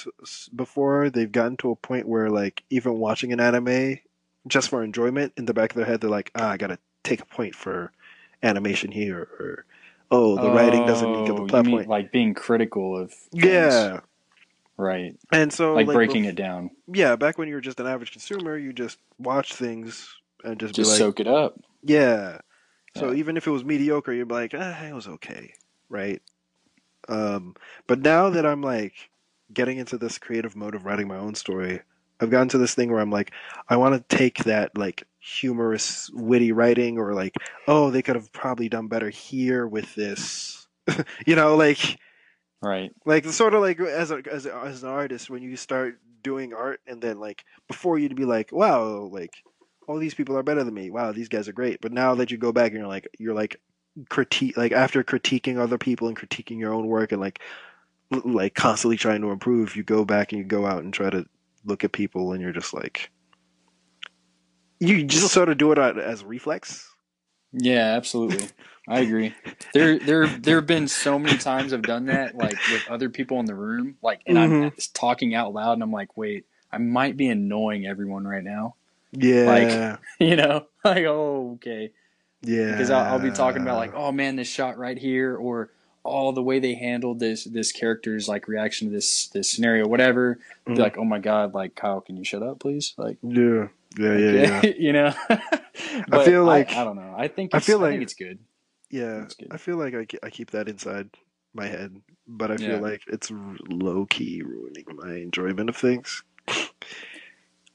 before 0.54 1.10
they've 1.10 1.32
gotten 1.32 1.56
to 1.58 1.70
a 1.70 1.76
point 1.76 2.08
where 2.08 2.28
like 2.28 2.62
even 2.70 2.98
watching 2.98 3.32
an 3.32 3.40
anime 3.40 3.98
just 4.48 4.68
for 4.68 4.82
enjoyment 4.82 5.32
in 5.36 5.44
the 5.46 5.54
back 5.54 5.70
of 5.70 5.76
their 5.76 5.86
head 5.86 6.00
they're 6.00 6.10
like 6.10 6.30
ah 6.34 6.50
I 6.50 6.56
gotta 6.56 6.78
take 7.04 7.20
a 7.20 7.26
point 7.26 7.54
for 7.54 7.92
animation 8.42 8.90
here 8.90 9.20
or 9.38 9.64
oh 10.10 10.36
the 10.36 10.50
writing 10.50 10.86
doesn't 10.86 11.24
get 11.26 11.36
the 11.36 11.42
Oh, 11.42 11.46
plot 11.46 11.66
point 11.66 11.88
like 11.88 12.10
being 12.12 12.34
critical 12.34 12.96
of 12.98 13.12
things. 13.12 13.44
yeah 13.44 14.00
Right. 14.76 15.14
and 15.30 15.52
so 15.52 15.74
Like, 15.74 15.86
like, 15.88 15.94
breaking 15.94 16.24
bef- 16.24 16.28
it 16.30 16.34
down. 16.36 16.70
yeah, 16.86 17.14
back 17.16 17.36
when 17.36 17.48
you 17.48 17.54
were 17.54 17.60
just 17.60 17.80
an 17.80 17.86
average 17.86 18.12
consumer, 18.12 18.56
you 18.56 18.72
just 18.72 18.96
watch 19.18 19.52
things 19.54 20.08
and 20.42 20.58
just, 20.58 20.74
Just 20.74 20.92
like, 20.92 20.98
soak 20.98 21.20
it 21.20 21.26
up. 21.26 21.60
yeah. 21.82 22.38
So 22.94 23.12
Yeah. 23.12 23.14
even 23.14 23.36
if 23.36 23.46
it 23.46 23.50
was 23.50 23.64
mediocre, 23.64 24.12
you'd 24.12 24.28
be 24.28 24.34
like, 24.34 24.54
ah, 24.54 24.84
it 24.84 24.92
was 24.94 25.08
okay, 25.08 25.54
right? 25.88 26.20
Um, 27.08 27.54
but 27.86 28.00
now 28.00 28.30
that 28.30 28.46
I'm 28.46 28.62
like 28.62 29.10
getting 29.52 29.78
into 29.78 29.98
this 29.98 30.18
creative 30.18 30.56
mode 30.56 30.74
of 30.74 30.84
writing 30.84 31.08
my 31.08 31.16
own 31.16 31.34
story, 31.34 31.82
I've 32.20 32.30
gotten 32.30 32.48
to 32.50 32.58
this 32.58 32.74
thing 32.74 32.90
where 32.90 33.00
I'm 33.00 33.10
like, 33.10 33.32
I 33.68 33.76
want 33.76 33.94
to 33.96 34.16
take 34.16 34.38
that 34.44 34.76
like 34.76 35.04
humorous, 35.20 36.10
witty 36.12 36.52
writing, 36.52 36.98
or 36.98 37.14
like, 37.14 37.36
oh, 37.68 37.90
they 37.90 38.02
could 38.02 38.16
have 38.16 38.32
probably 38.32 38.68
done 38.68 38.88
better 38.88 39.10
here 39.10 39.66
with 39.66 39.94
this, 39.94 40.68
you 41.26 41.36
know, 41.36 41.56
like 41.56 41.98
Right. 42.62 42.92
like 43.04 43.24
sort 43.26 43.54
of 43.54 43.60
like 43.62 43.80
as 43.80 44.10
a, 44.10 44.22
as 44.30 44.46
a, 44.46 44.54
as 44.54 44.82
an 44.82 44.88
artist 44.90 45.30
when 45.30 45.42
you 45.42 45.56
start 45.56 46.00
doing 46.22 46.52
art 46.52 46.80
and 46.86 47.00
then 47.00 47.18
like 47.18 47.44
before 47.66 47.98
you'd 47.98 48.14
be 48.14 48.26
like 48.26 48.52
wow 48.52 49.08
like 49.10 49.42
all 49.88 49.98
these 49.98 50.14
people 50.14 50.36
are 50.36 50.42
better 50.42 50.64
than 50.64 50.74
me 50.74 50.90
wow 50.90 51.12
these 51.12 51.28
guys 51.28 51.48
are 51.48 51.52
great 51.52 51.80
but 51.80 51.92
now 51.92 52.14
that 52.14 52.30
you 52.30 52.38
go 52.38 52.52
back 52.52 52.72
and 52.72 52.80
you're 52.80 52.88
like 52.88 53.08
you're 53.18 53.34
like 53.34 53.60
critique 54.08 54.56
like 54.56 54.72
after 54.72 55.02
critiquing 55.04 55.58
other 55.58 55.78
people 55.78 56.08
and 56.08 56.16
critiquing 56.18 56.58
your 56.58 56.72
own 56.72 56.86
work 56.86 57.12
and 57.12 57.20
like 57.20 57.40
like 58.24 58.54
constantly 58.54 58.96
trying 58.96 59.20
to 59.20 59.30
improve 59.30 59.76
you 59.76 59.82
go 59.82 60.04
back 60.04 60.32
and 60.32 60.38
you 60.38 60.44
go 60.44 60.66
out 60.66 60.82
and 60.82 60.94
try 60.94 61.10
to 61.10 61.24
look 61.64 61.84
at 61.84 61.92
people 61.92 62.32
and 62.32 62.40
you're 62.40 62.52
just 62.52 62.74
like 62.74 63.10
you 64.80 65.04
just 65.04 65.32
sort 65.32 65.48
of 65.48 65.58
do 65.58 65.72
it 65.72 65.78
as 65.78 66.24
reflex 66.24 66.88
Yeah, 67.52 67.94
absolutely. 67.96 68.48
I 68.88 69.00
agree. 69.00 69.34
There, 69.72 69.98
there, 69.98 70.26
there 70.26 70.56
have 70.56 70.66
been 70.66 70.88
so 70.88 71.18
many 71.18 71.36
times 71.38 71.72
I've 71.72 71.84
done 71.84 72.06
that, 72.06 72.34
like 72.36 72.60
with 72.66 72.86
other 72.88 73.10
people 73.10 73.40
in 73.40 73.46
the 73.46 73.54
room, 73.54 73.96
like, 74.02 74.22
and 74.26 74.38
I'm 74.38 74.52
Mhm. 74.52 74.92
talking 74.94 75.34
out 75.34 75.52
loud, 75.54 75.74
and 75.74 75.82
I'm 75.82 75.92
like, 75.92 76.16
wait, 76.16 76.46
I 76.72 76.78
might 76.78 77.16
be 77.16 77.28
annoying 77.28 77.86
everyone 77.86 78.26
right 78.26 78.44
now. 78.44 78.76
Yeah 79.12 79.44
Like, 79.44 79.98
You 80.20 80.36
know, 80.36 80.66
like, 80.84 81.04
oh, 81.04 81.52
okay, 81.54 81.92
yeah 82.42 82.72
because 82.72 82.90
I'll, 82.90 83.14
I'll 83.14 83.18
be 83.20 83.30
talking 83.30 83.62
about 83.62 83.76
like, 83.78 83.94
oh 83.94 84.12
man, 84.12 84.36
this 84.36 84.48
shot 84.48 84.78
right 84.78 84.96
here, 84.98 85.36
or 85.36 85.70
oh, 86.04 86.32
the 86.32 86.42
way 86.42 86.58
they 86.58 86.74
handled 86.74 87.18
this 87.20 87.44
this 87.44 87.72
character's 87.72 88.28
like 88.28 88.48
reaction 88.48 88.88
to 88.88 88.92
this 88.94 89.26
this 89.28 89.50
scenario, 89.50 89.86
whatever. 89.86 90.38
Be 90.66 90.72
Mhm. 90.74 90.78
like, 90.78 90.96
oh 90.98 91.04
my 91.04 91.18
god, 91.18 91.54
like 91.54 91.74
Kyle, 91.74 92.00
can 92.00 92.16
you 92.16 92.24
shut 92.24 92.42
up, 92.42 92.58
please? 92.60 92.94
Like, 92.96 93.18
yeah 93.22 93.68
yeah 93.98 94.16
yeah 94.16 94.60
yeah 94.62 94.72
you 94.78 94.92
know. 94.92 95.12
I 95.28 96.24
feel 96.24 96.44
like- 96.44 96.72
I, 96.72 96.84
don't 96.84 96.96
know. 96.96 97.14
I 97.16 97.26
think 97.28 97.54
I 97.54 97.58
it's, 97.58 97.66
feel 97.66 97.78
I 97.78 97.82
like- 97.82 97.92
think 97.92 98.02
it's 98.02 98.14
good. 98.14 98.38
Yeah, 98.92 99.20
That's 99.20 99.34
good. 99.34 99.48
I 99.52 99.56
feel 99.56 99.76
like 99.76 99.94
I, 99.94 100.06
I 100.26 100.30
keep 100.30 100.50
that 100.50 100.68
inside 100.68 101.10
my 101.54 101.66
head, 101.66 102.00
but 102.26 102.50
I 102.50 102.56
feel 102.56 102.70
Yeah. 102.70 102.78
like 102.80 103.02
it's 103.06 103.30
low 103.68 104.06
key 104.06 104.42
ruining 104.42 104.84
my 104.96 105.14
enjoyment 105.14 105.68
of 105.68 105.76
things. 105.76 106.22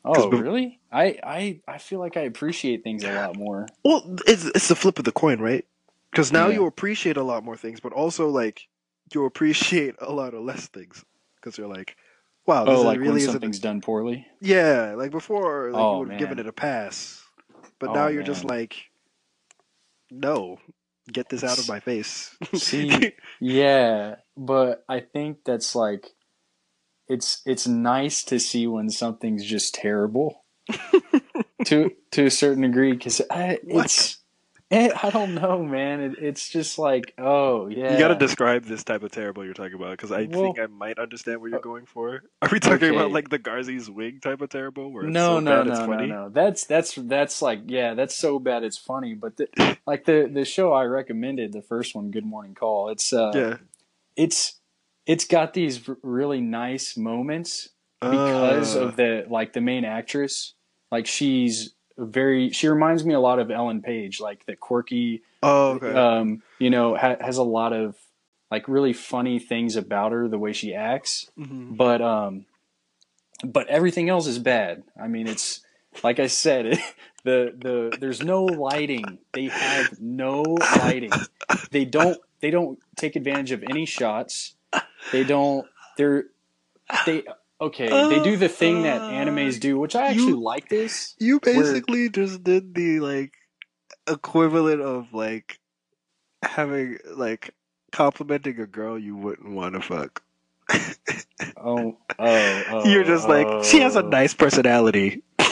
Oh, 0.03 0.29
bef- 0.29 0.41
really? 0.41 0.79
I, 0.95 1.19
I 1.23 1.59
I 1.67 1.77
feel 1.77 1.99
like 1.99 2.15
I 2.17 2.21
appreciate 2.21 2.83
things 2.83 3.03
a 3.03 3.11
lot 3.11 3.35
more. 3.37 3.67
Well, 3.83 4.15
it's 4.25 4.45
it's 4.45 4.67
the 4.69 4.75
flip 4.75 4.97
of 4.97 5.05
the 5.05 5.11
coin, 5.11 5.39
right? 5.39 5.65
Because 6.11 6.31
now 6.31 6.47
Yeah. 6.47 6.55
you 6.55 6.65
appreciate 6.65 7.17
a 7.17 7.23
lot 7.23 7.43
more 7.43 7.57
things, 7.57 7.79
but 7.81 7.91
also 7.93 8.29
like 8.29 8.67
you 9.13 9.25
appreciate 9.25 9.95
a 9.99 10.11
lot 10.11 10.33
of 10.33 10.41
less 10.43 10.67
things 10.67 11.03
because 11.35 11.57
you're 11.57 11.67
like, 11.67 11.97
wow, 12.47 12.63
this 12.65 12.73
Oh, 12.75 12.79
is- 12.79 12.85
like 12.85 12.99
really 12.99 13.11
when 13.21 13.29
something's 13.31 13.59
done 13.59 13.81
poorly. 13.81 14.25
Yeah, 14.41 14.95
like 14.97 15.11
before, 15.11 15.71
like 15.71 15.81
Oh, 15.81 15.91
you 15.93 15.99
would 15.99 16.09
have 16.11 16.19
given 16.19 16.39
it 16.39 16.47
a 16.47 16.53
pass, 16.53 17.21
but 17.79 17.89
Oh, 17.89 17.93
now 17.93 18.07
you're 18.07 18.23
just 18.23 18.45
like, 18.45 18.75
no, 20.11 20.57
get 21.11 21.29
this 21.29 21.43
out 21.43 21.59
of 21.59 21.67
my 21.67 21.79
face. 21.79 22.35
See, 22.55 23.11
Yeah, 23.41 24.15
but 24.37 24.83
I 24.87 25.01
think 25.01 25.39
that's 25.45 25.75
like 25.75 26.07
it's 27.07 27.41
it's 27.45 27.67
nice 27.67 28.23
to 28.23 28.39
see 28.39 28.65
when 28.67 28.89
something's 28.89 29.45
just 29.45 29.75
terrible 29.75 30.44
to 31.65 31.91
to 32.11 32.25
a 32.25 32.31
certain 32.31 32.63
degree 32.63 32.93
because 32.93 33.21
it's 33.31 34.17
eh, 34.71 34.89
I 35.01 35.09
don't 35.11 35.35
know, 35.35 35.63
man. 35.63 36.01
It, 36.01 36.15
it's 36.19 36.49
just 36.49 36.77
like 36.79 37.13
oh 37.17 37.67
yeah, 37.67 37.93
You 37.93 37.99
got 37.99 38.07
to 38.09 38.15
describe 38.15 38.65
this 38.65 38.83
type 38.83 39.03
of 39.03 39.11
terrible 39.11 39.45
you're 39.45 39.53
talking 39.53 39.75
about 39.75 39.91
because 39.91 40.11
I 40.11 40.23
Well- 40.23 40.41
think 40.41 40.59
I 40.59 40.67
might 40.67 40.97
understand 40.99 41.41
what 41.41 41.51
you're 41.51 41.59
going 41.59 41.85
for. 41.85 42.23
Are 42.41 42.49
we 42.51 42.59
talking 42.59 42.87
Okay. 42.89 42.95
about 42.95 43.11
like 43.11 43.29
the 43.29 43.39
Garzey's 43.39 43.89
Wing 43.89 44.19
type 44.21 44.41
of 44.41 44.49
terrible, 44.49 44.91
where 44.91 45.05
it's 45.05 45.13
no, 45.13 45.35
so 45.35 45.39
no, 45.39 45.51
bad 45.63 45.67
no, 45.67 45.73
no, 45.79 45.85
funny? 45.85 46.07
no. 46.07 46.29
That's 46.29 46.65
that's 46.65 46.95
that's 46.95 47.41
like 47.41 47.61
yeah, 47.67 47.93
that's 47.93 48.15
so 48.15 48.39
bad 48.39 48.63
it's 48.63 48.77
funny. 48.77 49.13
But 49.13 49.37
the, 49.37 49.77
like 49.87 50.05
the 50.05 50.29
the 50.31 50.45
show 50.45 50.73
I 50.73 50.83
recommended, 50.85 51.53
the 51.53 51.61
first 51.61 51.95
one, 51.95 52.11
Good 52.11 52.25
Morning 52.25 52.55
Call. 52.55 52.89
It's 52.89 53.13
uh, 53.13 53.31
Yeah. 53.35 53.57
it's 54.15 54.59
it's 55.05 55.25
got 55.25 55.53
these 55.53 55.87
really 56.01 56.41
nice 56.41 56.97
moments 56.97 57.69
because 58.01 58.75
Uh, 58.75 58.81
of 58.87 58.95
the 58.95 59.25
like 59.29 59.53
the 59.53 59.61
main 59.61 59.85
actress. 59.85 60.53
Like 60.95 61.07
she's 61.07 61.73
very 61.97 62.51
she 62.51 62.69
reminds 62.69 63.03
me 63.03 63.13
a 63.13 63.19
lot 63.19 63.39
of 63.39 63.51
Ellen 63.51 63.81
Page, 63.81 64.21
like 64.21 64.45
that 64.45 64.59
quirky 64.61 65.23
Oh, 65.43 65.71
okay. 65.73 65.91
um, 65.93 66.41
you 66.57 66.69
know, 66.69 66.95
ha- 66.95 67.17
has 67.19 67.37
a 67.37 67.43
lot 67.43 67.73
of 67.73 67.95
like 68.49 68.69
really 68.69 68.93
funny 68.93 69.37
things 69.39 69.75
about 69.75 70.13
her, 70.13 70.29
the 70.29 70.37
way 70.39 70.53
she 70.53 70.73
acts. 70.73 71.29
Mhm. 71.37 71.75
But 71.75 72.01
um, 72.01 72.45
but 73.43 73.67
everything 73.67 74.07
else 74.09 74.25
is 74.27 74.39
bad. 74.39 74.83
I 75.01 75.07
mean, 75.09 75.27
it's 75.27 75.59
like 76.01 76.19
I 76.19 76.27
said, 76.27 76.79
the 77.25 77.53
the 77.57 77.97
there's 77.99 78.23
no 78.23 78.45
lighting. 78.45 79.19
They 79.33 79.47
have 79.49 79.99
no 79.99 80.43
lighting. 80.79 81.11
They 81.71 81.83
don't 81.83 82.17
they 82.39 82.51
don't 82.51 82.79
take 82.95 83.17
advantage 83.17 83.51
of 83.51 83.63
any 83.63 83.85
shots. 83.85 84.55
They 85.11 85.25
don't. 85.25 85.67
They're 85.97 86.25
they 87.05 87.23
okay. 87.65 87.89
Uh, 87.89 88.07
they 88.07 88.23
do 88.23 88.37
the 88.37 88.49
thing 88.49 88.83
that 88.83 89.01
uh, 89.01 89.09
animes 89.09 89.59
do, 89.59 89.77
which 89.77 89.95
I 89.95 90.07
actually 90.07 90.27
You- 90.27 90.41
like. 90.43 90.69
This 90.69 91.15
You 91.19 91.39
Where- 91.43 91.55
basically 91.55 92.09
just 92.09 92.43
did 92.43 92.73
the 92.73 92.99
like 92.99 93.33
equivalent 94.07 94.81
of 94.81 95.13
like 95.13 95.59
having 96.43 96.99
like 97.15 97.53
complimenting 97.91 98.59
a 98.59 98.67
girl 98.67 98.99
you 98.99 99.15
wouldn't 99.15 99.53
want 99.53 99.75
to 99.75 99.81
fuck. 99.81 100.21
oh 101.57 101.97
oh, 102.19 102.63
oh 102.69 102.85
You're 102.89 103.03
just 103.03 103.27
like 103.27 103.63
she 103.63 103.79
has 103.81 103.95
a 103.95 104.03
oh. 104.03 104.09
nice 104.09 104.33
personality. 104.33 105.23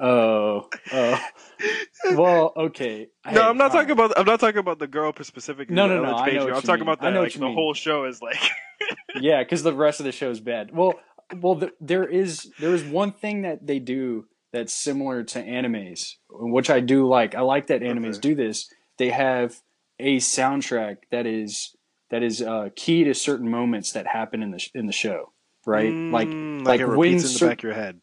Oh, 0.00 0.68
oh. 0.92 1.20
Well, 2.14 2.52
okay. 2.56 3.08
no, 3.30 3.42
I'm 3.42 3.56
not 3.56 3.72
talking 3.72 3.90
about. 3.90 4.16
I'm 4.18 4.24
not 4.26 4.40
talking 4.40 4.58
about 4.58 4.78
the 4.78 4.86
girl 4.86 5.12
specifically. 5.22 5.74
No, 5.74 5.86
no, 5.86 6.02
no, 6.02 6.14
I 6.14 6.30
know 6.32 6.46
I'm 6.48 6.62
talking 6.62 6.84
mean. 6.86 6.94
about 6.94 7.00
the 7.00 7.10
like 7.10 7.32
the 7.32 7.40
mean. 7.40 7.54
whole 7.54 7.74
show 7.74 8.04
is 8.04 8.22
like. 8.22 8.38
Yeah, 9.20 9.42
because 9.42 9.64
the 9.64 9.72
rest 9.74 9.98
of 10.00 10.06
the 10.06 10.12
show 10.12 10.30
is 10.30 10.38
bad. 10.40 10.70
Well, 10.72 10.94
well, 11.36 11.56
th 11.58 11.72
there 11.80 12.04
is 12.08 12.52
there 12.60 12.72
is 12.72 12.84
one 12.84 13.12
thing 13.12 13.42
that 13.42 13.66
they 13.66 13.80
do 13.80 14.26
that's 14.52 14.72
similar 14.72 15.24
to 15.24 15.42
animes, 15.42 16.14
which 16.30 16.70
I 16.70 16.78
do 16.80 17.06
like. 17.08 17.34
I 17.34 17.40
like 17.40 17.66
that 17.66 17.80
animes 17.82 18.18
Okay. 18.18 18.28
do 18.28 18.34
this. 18.36 18.70
They 18.96 19.10
have 19.10 19.56
a 19.98 20.18
soundtrack 20.18 20.98
that 21.10 21.26
is 21.26 21.74
that 22.10 22.22
is 22.22 22.40
uh, 22.40 22.68
key 22.76 23.02
to 23.04 23.14
certain 23.14 23.50
moments 23.50 23.92
that 23.92 24.06
happen 24.06 24.42
in 24.44 24.52
the 24.52 24.58
sh- 24.60 24.70
in 24.74 24.86
the 24.86 24.92
show, 24.92 25.32
right? 25.66 25.92
like 25.92 26.28
Mm, 26.28 26.64
like 26.64 26.80
it 26.80 26.86
when 26.86 26.98
repeats 26.98 27.24
in 27.24 27.32
the 27.32 27.38
cer- 27.40 27.48
back 27.48 27.58
of 27.58 27.64
your 27.64 27.74
head. 27.74 28.00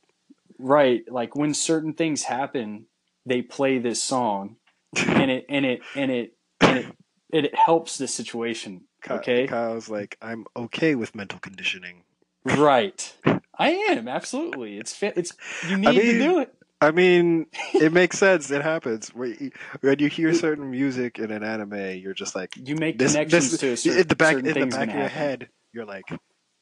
right, 0.60 1.02
like 1.10 1.36
when 1.36 1.54
certain 1.54 1.94
things 1.94 2.24
happen, 2.24 2.88
they 3.26 3.42
play 3.42 3.80
this 3.80 4.02
song, 4.04 4.58
and 4.98 5.32
it 5.32 5.46
and 5.50 5.66
it 5.66 5.82
and 5.96 6.12
it 6.12 6.38
and 6.62 6.78
it 6.80 6.96
it 7.32 7.56
helps 7.56 7.98
the 7.98 8.08
situation. 8.08 8.82
Okay. 9.08 9.48
Kyle's 9.48 9.90
like, 9.90 10.18
I'm 10.22 10.46
okay 10.56 10.96
with 10.96 11.14
mental 11.14 11.40
conditioning. 11.40 12.04
Right. 12.44 13.14
I 13.58 13.72
am 13.72 14.08
absolutely. 14.08 14.78
It's 14.78 14.94
fit. 14.94 15.14
It's 15.16 15.34
you 15.68 15.78
need 15.78 15.88
I 15.88 15.94
to 15.94 16.20
do 16.20 16.40
it. 16.40 16.54
I 16.82 16.92
mean, 16.92 17.48
it 17.74 17.94
makes 17.94 18.18
sense. 18.18 18.52
It 18.52 18.62
happens. 18.62 19.10
When 19.10 19.36
you, 19.40 19.52
when 19.82 20.00
you 20.00 20.08
hear 20.08 20.34
certain 20.34 20.70
music 20.70 21.20
in 21.20 21.32
an 21.32 21.44
anime, 21.44 21.98
you're 21.98 22.14
just 22.14 22.36
like, 22.36 22.56
You 22.58 22.76
make 22.76 22.98
this, 22.98 23.14
connections 23.14 23.52
this, 23.52 23.60
to 23.62 23.72
a 23.72 23.78
certain, 23.78 24.02
in 24.02 24.08
the 24.08 24.16
back, 24.16 24.36
in 24.36 24.44
the 24.44 24.66
back 24.66 24.90
of 24.90 24.96
your 24.96 25.08
head, 25.08 25.50
you're 25.74 25.86
like, 25.86 26.06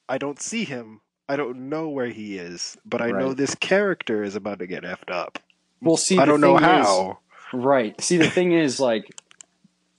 I 0.08 0.18
don't 0.18 0.42
see 0.42 0.66
him. 0.66 1.02
I 1.28 1.36
don't 1.36 1.70
know 1.70 1.90
where 1.90 2.10
he 2.10 2.38
is, 2.38 2.78
but 2.86 3.02
I 3.02 3.12
know 3.12 3.34
this 3.34 3.56
character 3.56 4.24
is 4.24 4.36
about 4.36 4.60
to 4.60 4.68
get 4.68 4.84
effed 4.84 5.10
up. 5.10 5.40
Well, 5.84 5.98
see, 5.98 6.18
I 6.18 6.26
don't 6.26 6.42
know 6.42 6.56
is- 6.58 6.62
how. 6.64 7.20
right. 7.54 8.00
See, 8.02 8.18
the 8.18 8.30
thing 8.30 8.52
is, 8.52 8.80
like, 8.90 9.06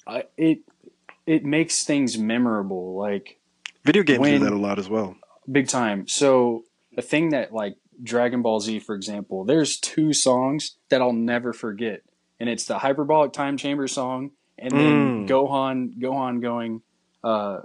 I, 0.06 0.24
it 0.36 0.58
it 1.26 1.44
makes 1.44 1.84
things 1.84 2.18
memorable, 2.18 2.96
like 2.96 3.38
Video 3.84 4.02
games 4.02 4.18
when- 4.20 4.38
do 4.40 4.44
that 4.44 4.52
a 4.52 4.56
lot 4.58 4.78
as 4.78 4.88
well. 4.88 5.16
big 5.50 5.68
time. 5.68 6.06
So 6.08 6.64
the 6.94 7.02
thing 7.02 7.30
that, 7.30 7.52
like, 7.52 7.76
Dragon 8.02 8.42
Ball 8.42 8.60
Z, 8.60 8.80
for 8.80 8.94
example, 8.94 9.44
there's 9.44 9.78
two 9.78 10.12
songs 10.12 10.76
that 10.88 11.00
I'll 11.00 11.12
never 11.12 11.52
forget, 11.52 12.02
and 12.40 12.48
it's 12.48 12.64
the 12.64 12.78
Hyperbolic 12.78 13.32
Time 13.32 13.56
Chamber 13.56 13.86
song, 13.88 14.30
and 14.58 14.70
then 14.72 15.26
Mm. 15.26 15.28
Gohan 15.28 15.96
Gohan 15.98 16.40
going, 16.42 16.82
uh, 17.22 17.60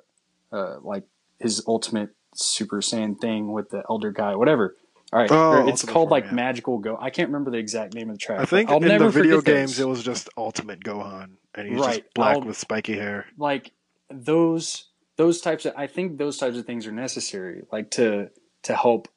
uh, 0.51 0.77
like 0.81 1.03
his 1.39 1.63
ultimate 1.67 2.09
Super 2.35 2.77
Saiyan 2.81 3.19
thing 3.19 3.51
with 3.53 3.69
the 3.71 3.83
Elder 3.89 4.13
Kai, 4.13 4.35
whatever. 4.35 4.75
All 5.11 5.19
right, 5.19 5.31
Oh, 5.31 5.67
it's 5.67 5.83
Ultimate 5.83 5.91
called 5.93 6.09
Form, 6.09 6.21
like 6.21 6.25
yeah. 6.25 6.31
Magical 6.33 6.77
Go. 6.77 6.97
I 6.99 7.09
can't 7.09 7.29
remember 7.29 7.49
the 7.51 7.57
exact 7.57 7.95
name 7.95 8.09
of 8.09 8.15
the 8.15 8.19
track. 8.19 8.39
I 8.41 8.45
think 8.45 8.69
I'll 8.69 8.77
in 8.77 8.87
never 8.87 9.05
the 9.05 9.09
video 9.11 9.41
games 9.41 9.77
those. 9.77 9.79
it 9.85 9.89
was 9.89 10.03
just 10.03 10.29
Ultimate 10.37 10.81
Gohan, 10.83 11.31
and 11.55 11.67
he's 11.67 11.79
Right. 11.79 12.01
just 12.03 12.13
black 12.13 12.35
I'll- 12.37 12.41
with 12.43 12.57
spiky 12.57 12.93
hair. 12.93 13.25
like 13.37 13.71
those 14.11 14.85
those 15.17 15.41
types 15.41 15.65
of 15.65 15.73
I 15.75 15.87
think 15.87 16.17
those 16.17 16.37
types 16.37 16.57
of 16.57 16.65
things 16.65 16.85
are 16.87 16.91
necessary, 16.91 17.63
like 17.71 17.89
to 17.91 18.29
to 18.63 18.75
help 18.75 19.07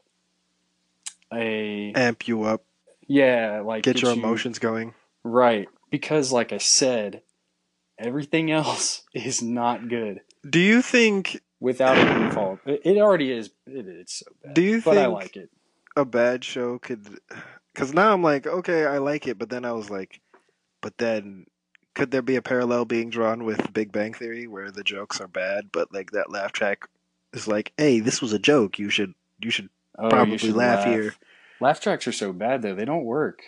a 1.33 1.92
Amp 1.94 2.26
you 2.28 2.42
up, 2.44 2.64
yeah, 3.07 3.61
like 3.64 3.83
get 3.85 4.02
your 4.02 4.12
you- 4.12 4.18
emotions 4.18 4.59
going. 4.59 4.94
right 5.24 5.68
because, 5.90 6.33
like 6.33 6.52
I 6.52 6.59
said, 6.59 7.22
everything 7.98 8.50
else 8.50 9.02
is 9.14 9.42
not 9.42 9.88
good 9.88 10.20
Do 10.48 10.59
you 10.59 10.83
think? 10.83 11.40
without 11.61 11.96
it 11.96 12.33
fault. 12.35 12.59
It, 12.66 12.96
already 12.98 13.31
is. 13.31 13.46
It, 13.66 13.87
it's 13.87 14.14
so 14.18 14.26
bad. 14.42 14.55
Do 14.55 14.62
you 14.62 14.83
but 14.83 14.98
I 14.98 15.07
like 15.07 15.37
it. 15.37 15.48
A 15.96 16.05
bad 16.05 16.44
show 16.44 16.78
could? 16.78 17.18
Because 17.72 17.92
now 17.94 18.12
I'm 18.12 18.22
like, 18.22 18.46
okay, 18.46 18.85
I 18.87 18.98
like 18.98 19.26
it, 19.26 19.38
but 19.38 19.48
then 19.50 19.64
I 19.64 19.72
was 19.72 19.90
like, 19.90 20.20
but 20.81 20.98
then 20.98 21.46
could 21.94 22.11
there 22.11 22.22
be 22.22 22.37
a 22.37 22.42
parallel 22.42 22.85
being 22.85 23.11
drawn 23.11 23.44
with 23.44 23.72
Big 23.72 23.92
Bang 23.92 24.12
Theory 24.14 24.46
where 24.46 24.70
the 24.70 24.83
jokes 24.85 25.20
are 25.20 25.28
bad, 25.28 25.70
but 25.72 25.92
like 25.92 26.11
that 26.12 26.31
laugh 26.31 26.52
track 26.52 26.88
is 27.33 27.46
like, 27.48 27.72
hey, 27.76 28.00
this 28.00 28.20
was 28.20 28.33
a 28.33 28.38
joke. 28.38 28.78
You 28.78 28.90
should 28.90 29.14
you 29.40 29.50
should 29.50 29.68
Oh, 29.98 30.05
you 30.05 30.11
probably 30.11 30.38
should 30.38 30.55
laugh 30.57 30.85
here. 30.87 31.14
Laugh 31.61 31.81
tracks 31.81 32.07
are 32.09 32.12
so 32.12 32.33
bad 32.33 32.62
though; 32.62 32.74
they 32.74 32.85
don't 32.87 33.05
work. 33.05 33.42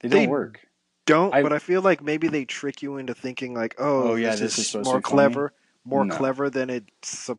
They 0.00 0.08
They- 0.08 0.20
don't 0.20 0.28
work. 0.30 0.60
don't. 1.06 1.34
I- 1.34 1.42
but 1.42 1.52
I 1.52 1.58
feel 1.58 1.80
like 1.82 2.02
maybe 2.02 2.28
they 2.28 2.44
trick 2.44 2.82
you 2.82 2.96
into 2.98 3.14
thinking 3.14 3.54
like, 3.54 3.74
oh, 3.78 4.10
Oh, 4.10 4.14
yeah, 4.14 4.30
this, 4.30 4.40
this 4.56 4.58
is, 4.58 4.74
is 4.74 4.74
more 4.74 4.98
be 4.98 5.02
funny. 5.02 5.02
clever, 5.02 5.52
more 5.84 6.04
No. 6.04 6.14
clever 6.16 6.48
than 6.50 6.68
it's 6.70 7.30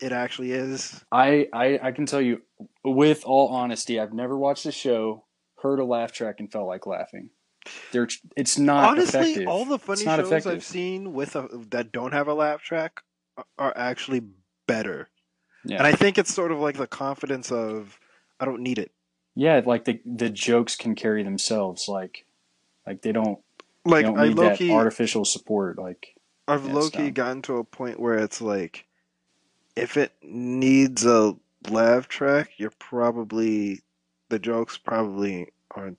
it 0.00 0.12
actually 0.12 0.52
is. 0.52 1.04
I, 1.12 1.48
I 1.52 1.78
I 1.82 1.92
can 1.92 2.06
tell 2.06 2.20
you, 2.20 2.42
with 2.84 3.24
all 3.24 3.48
honesty, 3.48 3.98
I've 4.00 4.12
never 4.12 4.36
watched 4.36 4.66
a 4.66 4.72
show, 4.72 5.24
heard 5.62 5.78
a 5.80 5.84
laugh 5.84 6.12
track, 6.12 6.36
and 6.40 6.50
felt 6.50 6.66
like 6.66 6.86
laughing. 6.86 7.30
They're, 7.92 8.08
it's 8.36 8.58
not 8.58 8.90
Honestly, 8.90 9.20
effective. 9.20 9.48
all 9.48 9.64
the 9.64 9.78
funny 9.78 10.04
shows 10.04 10.18
effective. 10.26 10.52
I've 10.52 10.64
seen 10.64 11.14
with 11.14 11.34
a, 11.34 11.48
that 11.70 11.92
don't 11.92 12.12
have 12.12 12.28
a 12.28 12.34
laugh 12.34 12.60
track 12.62 13.00
are- 13.58 13.72
actually 13.74 14.20
better. 14.66 15.08
Yeah. 15.64 15.78
And 15.78 15.86
I 15.86 15.92
think 15.92 16.18
it's 16.18 16.32
sort 16.34 16.52
of 16.52 16.58
like 16.58 16.76
the 16.76 16.86
confidence 16.86 17.50
of 17.50 17.98
I 18.38 18.44
don't 18.44 18.60
need 18.60 18.78
it. 18.78 18.92
Yeah, 19.34 19.62
like 19.64 19.86
the 19.86 19.98
the 20.04 20.28
jokes 20.28 20.76
can 20.76 20.94
carry 20.94 21.22
themselves. 21.22 21.88
Like, 21.88 22.26
like 22.86 23.00
they 23.00 23.12
don't 23.12 23.38
Like 23.86 24.04
they 24.04 24.10
don't 24.12 24.18
I 24.20 24.24
low 24.24 24.48
that 24.50 24.58
key, 24.58 24.70
artificial 24.70 25.24
support. 25.24 25.78
Like, 25.78 26.14
I've 26.46 26.66
Yeah, 26.66 26.74
low 26.74 26.90
key 26.90 27.10
gotten 27.10 27.40
to 27.42 27.56
a 27.56 27.64
point 27.64 27.98
where 27.98 28.18
it's 28.18 28.42
like, 28.42 28.84
if 29.76 29.96
it 29.96 30.12
needs 30.22 31.04
a 31.04 31.34
laugh 31.70 32.08
track, 32.08 32.50
you're 32.56 32.72
probably 32.78 33.82
the 34.28 34.38
jokes 34.38 34.78
probably 34.78 35.48
aren't 35.70 35.98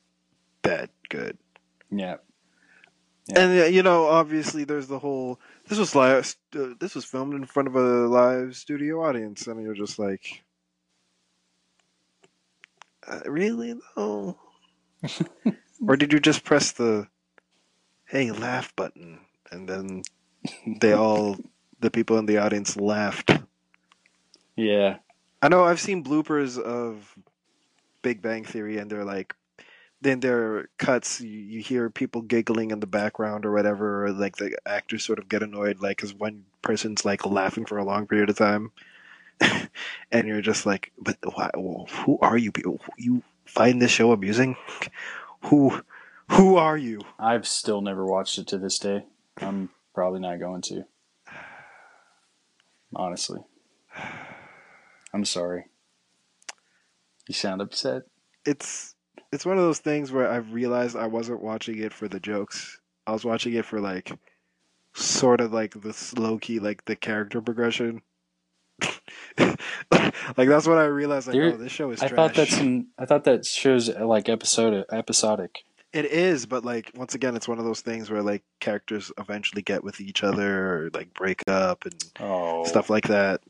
that 0.63 0.89
good. 1.09 1.38
yeah, 1.91 2.17
Yeah. 3.27 3.39
And 3.39 3.73
you 3.73 3.83
know, 3.83 4.05
obviously, 4.05 4.63
there's 4.63 4.88
the 4.88 4.99
whole. 4.99 5.39
This 5.67 5.79
was 5.79 5.95
live. 5.95 6.35
Uh, 6.55 6.69
this 6.79 6.95
was 6.95 7.05
filmed 7.05 7.33
in 7.33 7.45
front 7.45 7.67
of 7.67 7.75
a 7.75 8.07
live 8.07 8.55
studio 8.55 9.03
audience, 9.03 9.47
and 9.47 9.61
you're 9.61 9.73
just 9.73 9.97
like, 9.97 10.43
uh, 13.07 13.21
really 13.25 13.75
though? 13.95 14.38
or 15.88 15.97
did 15.97 16.13
you 16.13 16.19
just 16.19 16.43
press 16.43 16.71
the 16.71 17.07
"Hey, 18.05 18.31
laugh" 18.31 18.75
button, 18.75 19.19
and 19.51 19.67
then 19.67 20.03
they 20.79 20.93
all, 20.93 21.38
the 21.79 21.91
people 21.91 22.17
in 22.17 22.25
the 22.25 22.38
audience, 22.38 22.77
laughed? 22.77 23.31
Yeah, 24.56 24.98
I 25.41 25.48
know 25.48 25.63
I've 25.63 25.80
seen 25.80 26.04
bloopers 26.04 26.60
of 26.60 27.15
Big 28.02 28.22
Bang 28.22 28.44
Theory, 28.44 28.78
and 28.78 28.89
they're 28.89 29.06
like, 29.06 29.36
then 30.02 30.20
there 30.20 30.41
are 30.44 30.70
cuts. 30.78 31.22
You, 31.22 31.39
you 31.39 31.62
hear 31.62 31.89
people 31.89 32.22
giggling 32.22 32.72
in 32.72 32.80
the 32.80 32.88
background 32.88 33.46
or 33.46 33.52
whatever, 33.52 34.06
or 34.06 34.12
like 34.12 34.38
the 34.38 34.58
actors 34.65 35.04
sort 35.04 35.20
of 35.20 35.30
get 35.30 35.44
annoyed, 35.44 35.82
like 35.82 35.98
because 35.98 36.13
one 36.13 36.46
person's 36.62 37.06
like 37.06 37.26
laughing 37.26 37.65
for 37.65 37.78
a 37.78 37.84
long 37.84 38.08
period 38.08 38.30
of 38.30 38.38
time, 38.38 38.72
and 40.12 40.28
you're 40.28 40.41
just 40.41 40.65
like, 40.65 40.91
but 40.98 41.18
why, 41.34 41.50
who 41.56 42.18
are 42.22 42.38
you 42.38 42.52
people? 42.52 42.80
You 42.98 43.24
find 43.46 43.82
this 43.82 43.91
show 43.91 44.12
amusing? 44.12 44.56
Who, 45.52 45.80
who 46.30 46.56
are 46.56 46.76
you? 46.76 47.02
I've 47.20 47.46
still 47.48 47.80
never 47.80 48.04
watched 48.04 48.39
it 48.39 48.48
to 48.48 48.58
this 48.58 48.80
day. 48.80 49.06
I'm 49.38 49.70
probably 49.94 50.20
not 50.20 50.39
going 50.39 50.63
to. 50.63 50.86
Honestly, 52.96 53.41
I'm 55.15 55.25
sorry. 55.25 55.65
You 57.28 57.34
sound 57.34 57.62
upset. 57.62 58.04
It's 58.45 58.93
it's 59.32 59.45
one 59.45 59.58
of 59.58 59.63
those 59.63 59.80
things 59.80 60.12
where 60.12 60.30
I've 60.30 60.54
realized 60.54 60.95
I 60.95 61.08
wasn't 61.08 61.41
watching 61.41 61.80
it 61.80 61.93
for 61.93 62.08
the 62.08 62.19
jokes. 62.19 62.80
I 63.08 63.12
was 63.13 63.23
watching 63.25 63.54
it 63.54 63.65
for 63.65 63.80
like 63.80 64.12
sort 64.93 65.41
of 65.41 65.54
like 65.54 65.82
the 65.82 65.93
slow 65.93 66.38
key 66.38 66.60
like 66.60 66.86
the 66.86 66.95
character 66.95 67.41
progression. 67.41 68.01
Like 70.38 70.49
that's 70.49 70.67
what 70.67 70.78
I 70.78 70.86
realized. 70.86 71.28
Like, 71.28 71.36
There- 71.36 71.54
oh, 71.54 71.58
this 71.58 71.71
show 71.71 71.91
is 71.91 72.01
I 72.01 72.08
trash. 72.08 72.15
thought 72.17 72.34
that's 72.36 72.58
an, 72.60 72.88
I 72.97 73.06
thought 73.06 73.23
that 73.25 73.45
shows 73.45 73.89
uh, 73.89 74.06
like 74.06 74.28
episode 74.28 74.86
episodic. 74.91 75.63
It 75.93 76.06
is, 76.06 76.45
but 76.45 76.65
like 76.65 76.91
once 76.95 77.15
again, 77.15 77.36
it's 77.36 77.47
one 77.47 77.58
of 77.60 77.63
those 77.65 77.82
things 77.82 78.10
where 78.10 78.21
like 78.21 78.43
characters 78.60 79.12
eventually 79.17 79.62
get 79.62 79.84
with 79.84 80.01
each 80.01 80.23
other 80.23 80.86
or 80.86 80.89
like 80.93 81.13
break 81.13 81.41
up 81.47 81.86
and 81.86 81.95
Oh, 82.19 82.65
stuff 82.65 82.89
like 82.89 83.08
that. 83.08 83.41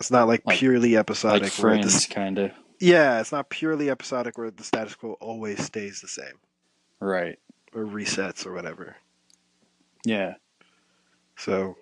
It's 0.00 0.10
not 0.10 0.28
like, 0.28 0.42
Like- 0.46 0.58
purely 0.58 0.96
episodic. 0.96 1.42
like 1.44 1.52
Friends, 1.52 2.06
kind 2.06 2.38
of. 2.38 2.52
yeah, 2.80 3.20
it's 3.20 3.32
not 3.32 3.48
purely 3.48 3.88
episodic 3.90 4.36
where 4.38 4.50
the 4.50 4.64
status 4.64 4.94
quo 4.94 5.12
always 5.20 5.62
stays 5.64 6.00
the 6.00 6.08
same 6.08 6.38
Right. 7.00 7.38
or 7.72 7.84
resets 7.84 8.44
or 8.46 8.52
whatever. 8.52 8.96
Yeah. 10.04 10.34
So 11.36 11.76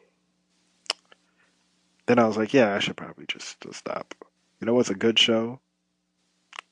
then 2.07 2.19
I 2.19 2.27
was 2.27 2.37
like, 2.37 2.53
yeah, 2.55 2.75
I 2.75 2.79
should 2.79 2.97
probably 2.97 3.27
just, 3.27 3.61
just 3.61 3.79
stop. 3.79 4.15
You 4.61 4.67
know 4.67 4.75
what's 4.75 4.91
a 4.91 4.95
good 4.95 5.19
show? 5.19 5.61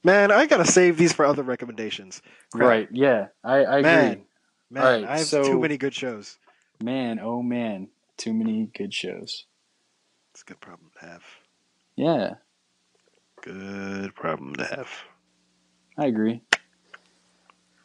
Man, 0.04 0.30
I 0.32 0.46
gotta 0.46 0.64
save 0.66 0.96
these 0.96 1.12
for 1.12 1.24
other 1.24 1.42
recommendations. 1.42 2.22
Crap. 2.52 2.68
Right. 2.68 2.88
Yeah. 2.92 3.28
I, 3.44 3.54
I 3.56 3.78
agree. 3.78 3.82
Man. 3.90 4.24
Man, 4.70 5.04
I 5.04 5.18
have 5.18 5.26
so- 5.26 5.42
too 5.44 5.60
many 5.60 5.76
good 5.76 5.94
shows. 5.94 6.38
Man, 6.82 7.20
oh 7.22 7.42
man, 7.42 7.88
too 8.16 8.32
many 8.34 8.66
good 8.76 8.92
shows. 8.92 9.46
It's 10.32 10.42
a 10.42 10.44
good 10.46 10.60
problem 10.60 10.90
to 10.98 11.06
have. 11.06 11.22
Yeah, 11.96 12.34
Good 13.42 14.14
problem 14.14 14.54
to 14.54 14.64
have. 14.64 14.88
I 15.98 16.06
agree. 16.06 16.42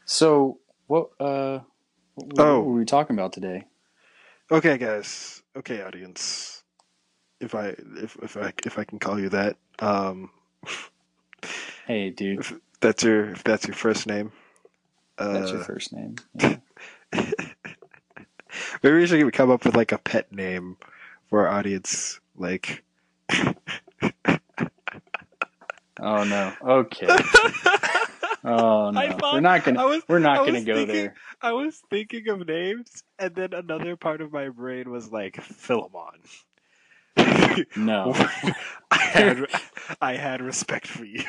So, 0.06 0.60
what 0.88 1.10
uh 1.20 1.60
what, 2.16 2.40
Oh. 2.40 2.62
were 2.62 2.74
we 2.74 2.86
talking 2.86 3.16
about 3.16 3.34
today? 3.34 3.66
Okay, 4.50 4.78
guys. 4.78 5.42
Okay, 5.58 5.82
audience. 5.82 6.64
If 7.42 7.54
I 7.54 7.76
if 7.98 8.16
if 8.22 8.38
I 8.38 8.54
if 8.66 8.80
I 8.80 8.84
can 8.86 9.00
call 9.00 9.20
you 9.20 9.30
that, 9.30 9.58
um, 9.80 10.32
Hey, 11.86 12.12
dude, 12.12 12.46
that's 12.80 13.04
your 13.04 13.32
if 13.32 13.44
that's 13.44 13.68
your 13.68 13.76
first 13.76 14.08
name. 14.08 14.32
Uh, 15.18 15.34
that's 15.34 15.52
your 15.52 15.62
first 15.64 15.92
name. 15.94 16.16
Yeah. 17.14 17.32
maybe 18.84 18.98
we 18.98 19.08
should 19.08 19.34
come 19.34 19.50
up 19.50 19.66
with 19.66 19.76
like 19.76 19.92
a 19.92 19.98
pet 19.98 20.32
name 20.32 20.78
for 21.30 21.48
our 21.48 21.58
audience. 21.58 22.20
Like, 22.38 22.84
Oh 26.00 26.24
no. 26.24 26.54
Okay. 26.64 27.08
Oh 28.44 28.92
no. 28.94 29.18
Thought- 29.18 29.34
we're 29.34 29.40
not 29.40 29.64
gonna 29.64 29.86
was- 29.86 30.04
we're 30.08 30.20
not 30.20 30.46
gonna 30.46 30.62
go 30.64 30.76
thinking- 30.76 30.96
there. 30.96 31.16
I 31.42 31.54
was 31.54 31.82
thinking 31.90 32.28
of 32.30 32.48
names, 32.48 33.04
and 33.20 33.34
then 33.36 33.54
another 33.54 33.96
part 33.96 34.22
of 34.22 34.32
my 34.32 34.50
brain 34.50 34.90
was 34.90 35.12
like 35.12 35.42
Philemon. 35.42 36.22
No. 37.76 38.14
I 38.92 38.98
had 38.98 39.46
I 40.02 40.14
had 40.16 40.42
respect 40.42 40.88
for 40.88 41.04
you. 41.06 41.24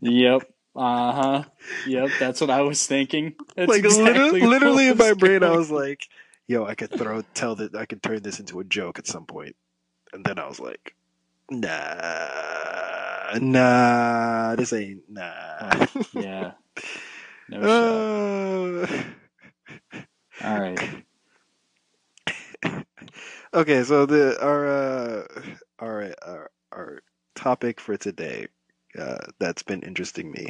yep. 0.00 0.42
Uh 0.74 1.12
huh. 1.12 1.44
Yep. 1.86 2.10
That's 2.18 2.40
what 2.40 2.50
I 2.50 2.62
was 2.62 2.86
thinking. 2.86 3.34
That's 3.56 3.68
like 3.68 3.84
exactly 3.84 4.40
literally, 4.40 4.40
literally 4.46 4.88
in 4.88 4.96
my 4.98 5.12
brain, 5.12 5.42
I 5.44 5.50
was 5.50 5.70
like, 5.70 6.08
"Yo, 6.48 6.64
I 6.64 6.74
could 6.74 6.90
throw 6.90 7.22
tell 7.34 7.54
that 7.56 7.74
I 7.76 7.84
could 7.86 8.02
turn 8.02 8.22
this 8.22 8.40
into 8.40 8.58
a 8.60 8.64
joke 8.64 8.98
at 8.98 9.06
some 9.06 9.26
point," 9.26 9.54
and 10.14 10.24
then 10.24 10.38
I 10.38 10.46
was 10.46 10.60
like, 10.60 10.94
"Nah, 11.50 13.38
nah, 13.40 14.56
this 14.56 14.72
ain't 14.72 15.02
nah." 15.08 15.86
Yeah. 16.14 16.52
No 17.48 17.66
shot. 17.66 18.88
Uh, 20.40 20.48
All 20.48 20.60
right. 20.60 20.80
okay, 23.54 23.84
so 23.84 24.04
the 24.04 24.36
our 24.42 24.66
uh, 24.66 25.26
our 25.78 26.14
our, 26.22 26.50
our 26.72 27.02
topic 27.34 27.80
for 27.80 27.96
today 27.96 28.48
uh, 28.98 29.18
that's 29.38 29.62
been 29.62 29.82
interesting 29.82 30.30
me 30.30 30.48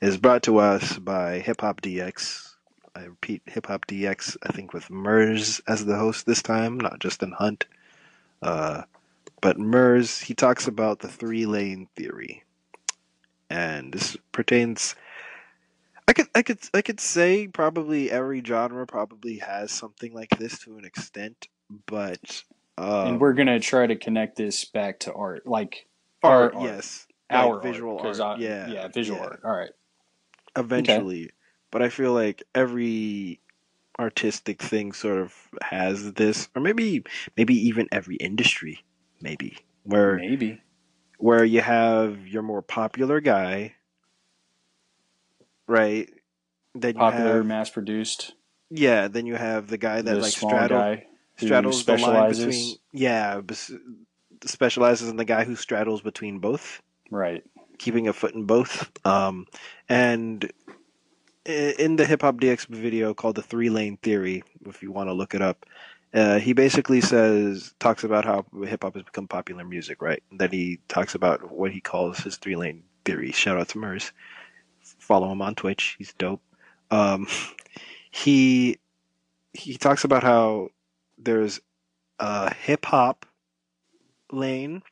is 0.00 0.16
brought 0.18 0.42
to 0.44 0.58
us 0.58 0.98
by 0.98 1.38
Hip 1.38 1.60
Hop 1.62 1.80
DX. 1.80 2.54
I 2.94 3.04
repeat, 3.04 3.42
Hip 3.46 3.66
Hop 3.66 3.86
DX. 3.86 4.36
I 4.42 4.52
think 4.52 4.72
with 4.74 4.90
Murs 4.90 5.60
as 5.66 5.84
the 5.84 5.96
host 5.96 6.26
this 6.26 6.42
time, 6.42 6.78
not 6.78 7.00
Justin 7.00 7.34
Hunte. 7.38 7.64
Uh, 8.42 8.82
but 9.42 9.58
Murs, 9.58 10.20
he 10.20 10.32
talks 10.34 10.66
about 10.66 11.00
the 11.00 11.08
three 11.08 11.44
lane 11.44 11.88
theory, 11.94 12.44
and 13.50 13.92
this 13.92 14.16
pertains. 14.32 14.94
I 16.08 16.14
could, 16.14 16.28
I 16.34 16.42
could, 16.42 16.58
I 16.74 16.82
could 16.82 17.00
say 17.00 17.46
probably 17.48 18.10
every 18.10 18.42
genre 18.42 18.86
probably 18.86 19.38
has 19.38 19.70
something 19.70 20.12
like 20.14 20.30
this 20.38 20.58
to 20.60 20.78
an 20.78 20.84
extent, 20.84 21.48
but 21.86 22.42
um, 22.78 23.06
and 23.08 23.20
we're 23.20 23.34
gonna 23.34 23.60
try 23.60 23.86
to 23.86 23.96
connect 23.96 24.36
this 24.36 24.64
back 24.64 25.00
to 25.00 25.12
art, 25.12 25.46
like 25.46 25.86
art, 26.22 26.54
our 26.54 26.62
art. 26.62 26.70
yes, 26.70 27.06
our 27.30 27.54
Like 27.54 27.62
visual 27.62 27.98
art, 27.98 28.20
art, 28.20 28.38
I- 28.38 28.42
yeah, 28.42 28.68
yeah, 28.70 28.88
visual 28.88 29.18
yeah. 29.18 29.24
art. 29.26 29.40
All 29.44 29.52
right. 29.56 29.70
eventually. 30.56 31.30
But 31.70 31.82
I 31.82 31.88
feel 31.88 32.12
like 32.12 32.42
every 32.54 33.40
artistic 33.98 34.60
thing 34.60 34.92
sort 34.92 35.18
of 35.18 35.34
has 35.62 36.12
this, 36.14 36.48
or 36.54 36.60
maybe, 36.60 37.04
maybe 37.36 37.54
even 37.54 37.88
every 37.92 38.16
industry, 38.16 38.84
maybe 39.22 39.56
where 39.84 40.16
Maybe. 40.16 40.60
where 41.18 41.44
you 41.44 41.60
have 41.60 42.26
your 42.26 42.42
more 42.42 42.62
popular 42.62 43.20
guy, 43.20 43.74
right? 45.66 46.08
Then 46.74 46.94
you 46.94 47.00
Popular, 47.00 47.36
have, 47.38 47.46
mass 47.46 47.70
produced. 47.70 48.34
yeah. 48.70 49.08
Then 49.08 49.26
you 49.26 49.34
have 49.36 49.68
the 49.68 49.78
guy 49.78 50.00
that 50.02 50.14
The 50.14 50.20
like 50.20 50.32
small 50.32 50.50
straddles 50.50 50.80
guy 50.80 51.06
who 51.36 51.46
straddles 51.46 51.84
the 51.84 51.96
line 51.98 52.30
between 52.30 52.76
yeah, 52.92 53.40
specializes 54.44 55.08
in 55.08 55.16
the 55.16 55.24
guy 55.24 55.44
who 55.44 55.56
straddles 55.56 56.00
between 56.02 56.38
both. 56.38 56.80
Right. 57.10 57.42
keeping 57.78 58.08
a 58.08 58.12
foot 58.14 58.34
in 58.34 58.44
both. 58.46 58.90
Um, 59.06 59.46
and 59.88 60.50
in 61.44 61.96
the 61.96 62.06
Hip 62.06 62.22
Hop 62.22 62.36
DX 62.36 62.68
video 62.68 63.12
called 63.12 63.34
the 63.36 63.42
Three 63.42 63.68
Lane 63.68 63.98
Theory, 63.98 64.44
if 64.66 64.82
you 64.82 64.92
want 64.92 65.08
to 65.10 65.12
look 65.12 65.34
it 65.34 65.42
up, 65.42 65.66
uh, 66.14 66.38
he 66.38 66.52
basically 66.52 67.00
says 67.00 67.74
talks 67.78 68.04
about 68.04 68.24
how 68.24 68.44
hip 68.64 68.82
hop 68.82 68.94
has 68.94 69.04
become 69.04 69.28
popular 69.28 69.64
music, 69.64 70.02
right? 70.02 70.22
And 70.30 70.38
then 70.38 70.50
he 70.50 70.80
talks 70.88 71.14
about 71.14 71.50
what 71.50 71.72
he 71.72 71.80
calls 71.80 72.18
his 72.18 72.36
three 72.36 72.56
lane 72.56 72.84
theory. 73.04 73.32
Shout 73.32 73.58
out 73.58 73.68
to 73.70 73.78
Murs. 73.78 74.12
Follow 74.82 75.30
him 75.32 75.42
on 75.42 75.54
Twitch. 75.54 75.96
He's 75.98 76.12
dope. 76.14 76.42
Um, 76.90 77.26
he 78.10 78.78
he 79.54 79.76
talks 79.76 80.04
about 80.04 80.22
how 80.22 80.68
there's 81.18 81.60
a 82.18 82.52
hip 82.54 82.84
hop 82.84 83.26
lane, 84.30 84.82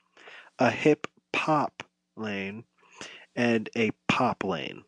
a 0.58 0.70
hip 0.70 1.06
pop 1.32 1.82
lane, 2.16 2.64
and 3.36 3.68
a 3.76 3.90
pop 4.08 4.44
lane 4.44 4.84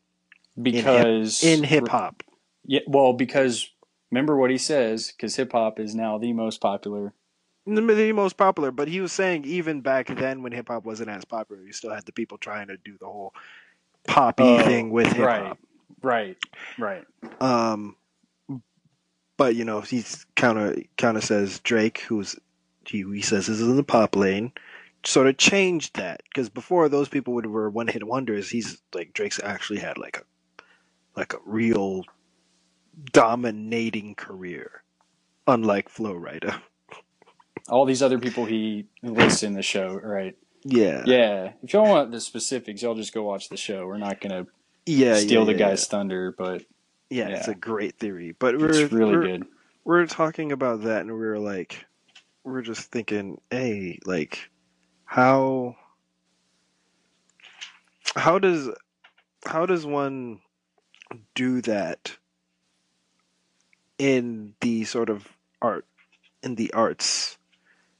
Because 0.60 1.42
in 1.42 1.62
hip 1.62 1.88
hop. 1.88 2.22
Yeah. 2.64 2.80
Well, 2.86 3.12
because 3.12 3.70
remember 4.12 4.36
what 4.36 4.50
he 4.50 4.58
says, 4.58 5.08
because 5.10 5.36
hip 5.36 5.52
hop 5.52 5.80
is 5.80 5.94
now 5.94 6.18
the 6.18 6.32
most 6.34 6.60
popular. 6.60 7.14
The, 7.66 7.80
the 7.80 8.12
most 8.12 8.36
popular, 8.36 8.70
but 8.70 8.88
he 8.88 9.00
was 9.00 9.12
saying 9.12 9.44
even 9.46 9.80
back 9.82 10.08
then 10.08 10.42
when 10.42 10.52
hip 10.52 10.68
hop 10.68 10.84
wasn't 10.84 11.10
as 11.10 11.24
popular, 11.24 11.62
you 11.62 11.72
still 11.72 11.92
had 11.94 12.06
the 12.06 12.12
people 12.12 12.38
trying 12.38 12.68
to 12.68 12.76
do 12.76 12.98
the 13.00 13.06
whole 13.06 13.34
poppy 14.06 14.44
Oh, 14.44 14.58
thing 14.58 14.90
with 14.90 15.12
hip 15.12 15.24
right. 15.26 15.42
hop. 15.42 15.58
Right. 16.02 16.36
Right. 16.78 17.04
Um, 17.40 17.96
but 19.36 19.54
you 19.56 19.64
know, 19.64 19.80
he's 19.80 20.26
kind 20.36 20.58
of 20.58 20.78
kind 20.98 21.16
of 21.16 21.24
says 21.24 21.60
Drake, 21.60 22.00
who's 22.00 22.36
he, 22.86 23.04
he 23.14 23.22
says 23.22 23.48
is 23.48 23.60
in 23.60 23.76
the 23.76 23.84
pop 23.84 24.16
lane, 24.16 24.52
sort 25.04 25.28
of 25.28 25.38
changed 25.38 25.96
that 25.96 26.22
because 26.24 26.48
before 26.48 26.88
those 26.88 27.08
people 27.08 27.34
would 27.34 27.46
were 27.46 27.70
one 27.70 27.88
hit 27.88 28.06
wonders. 28.06 28.50
He's 28.50 28.82
like 28.94 29.12
Drake's 29.14 29.40
actually 29.42 29.80
had 29.80 29.98
like 29.98 30.18
a 30.18 30.22
like 31.16 31.34
a 31.34 31.38
real 31.46 32.04
dominating 33.12 34.14
career, 34.14 34.82
unlike 35.46 35.88
Flo 35.88 36.14
Rida. 36.14 36.60
All 37.68 37.84
these 37.84 38.02
other 38.02 38.18
people 38.18 38.44
he 38.44 38.86
lists 39.02 39.42
in 39.42 39.54
the 39.54 39.62
show. 39.62 39.94
Right. 39.94 40.36
Yeah, 40.64 41.02
Yeah. 41.06 41.52
If 41.62 41.72
y'all 41.72 41.88
want 41.88 42.12
the 42.12 42.20
specifics, 42.20 42.82
y'all 42.82 42.94
just 42.94 43.12
go 43.12 43.22
watch 43.22 43.48
the 43.48 43.56
show. 43.56 43.86
We're 43.86 43.98
not 43.98 44.20
gonna 44.20 44.46
yeah, 44.86 45.16
steal 45.16 45.40
yeah, 45.40 45.46
the 45.46 45.52
yeah, 45.52 45.58
guy's 45.70 45.86
thunder, 45.86 46.34
but 46.36 46.64
Yeah, 47.10 47.28
it's 47.28 47.48
a 47.48 47.54
great 47.54 47.98
theory, 47.98 48.34
but 48.38 48.58
we're 48.58 48.82
it's 48.84 48.92
really 48.92 49.16
we're, 49.16 49.22
good. 49.22 49.46
we're 49.84 50.06
talking 50.06 50.52
about 50.52 50.82
that 50.82 51.02
and 51.02 51.12
we 51.12 51.24
are 51.26 51.38
like 51.38 51.84
we're 52.44 52.62
just 52.62 52.90
thinking 52.90 53.40
hey 53.50 53.98
like 54.04 54.50
how 55.04 55.76
how 58.16 58.38
does 58.38 58.70
how 59.44 59.66
does 59.66 59.84
one 59.86 60.40
do 61.34 61.60
that 61.62 62.16
in 64.02 64.54
the 64.60 64.84
sort 64.84 65.08
of 65.10 65.28
art 65.60 65.84
in 66.42 66.56
the 66.56 66.72
arts 66.72 67.38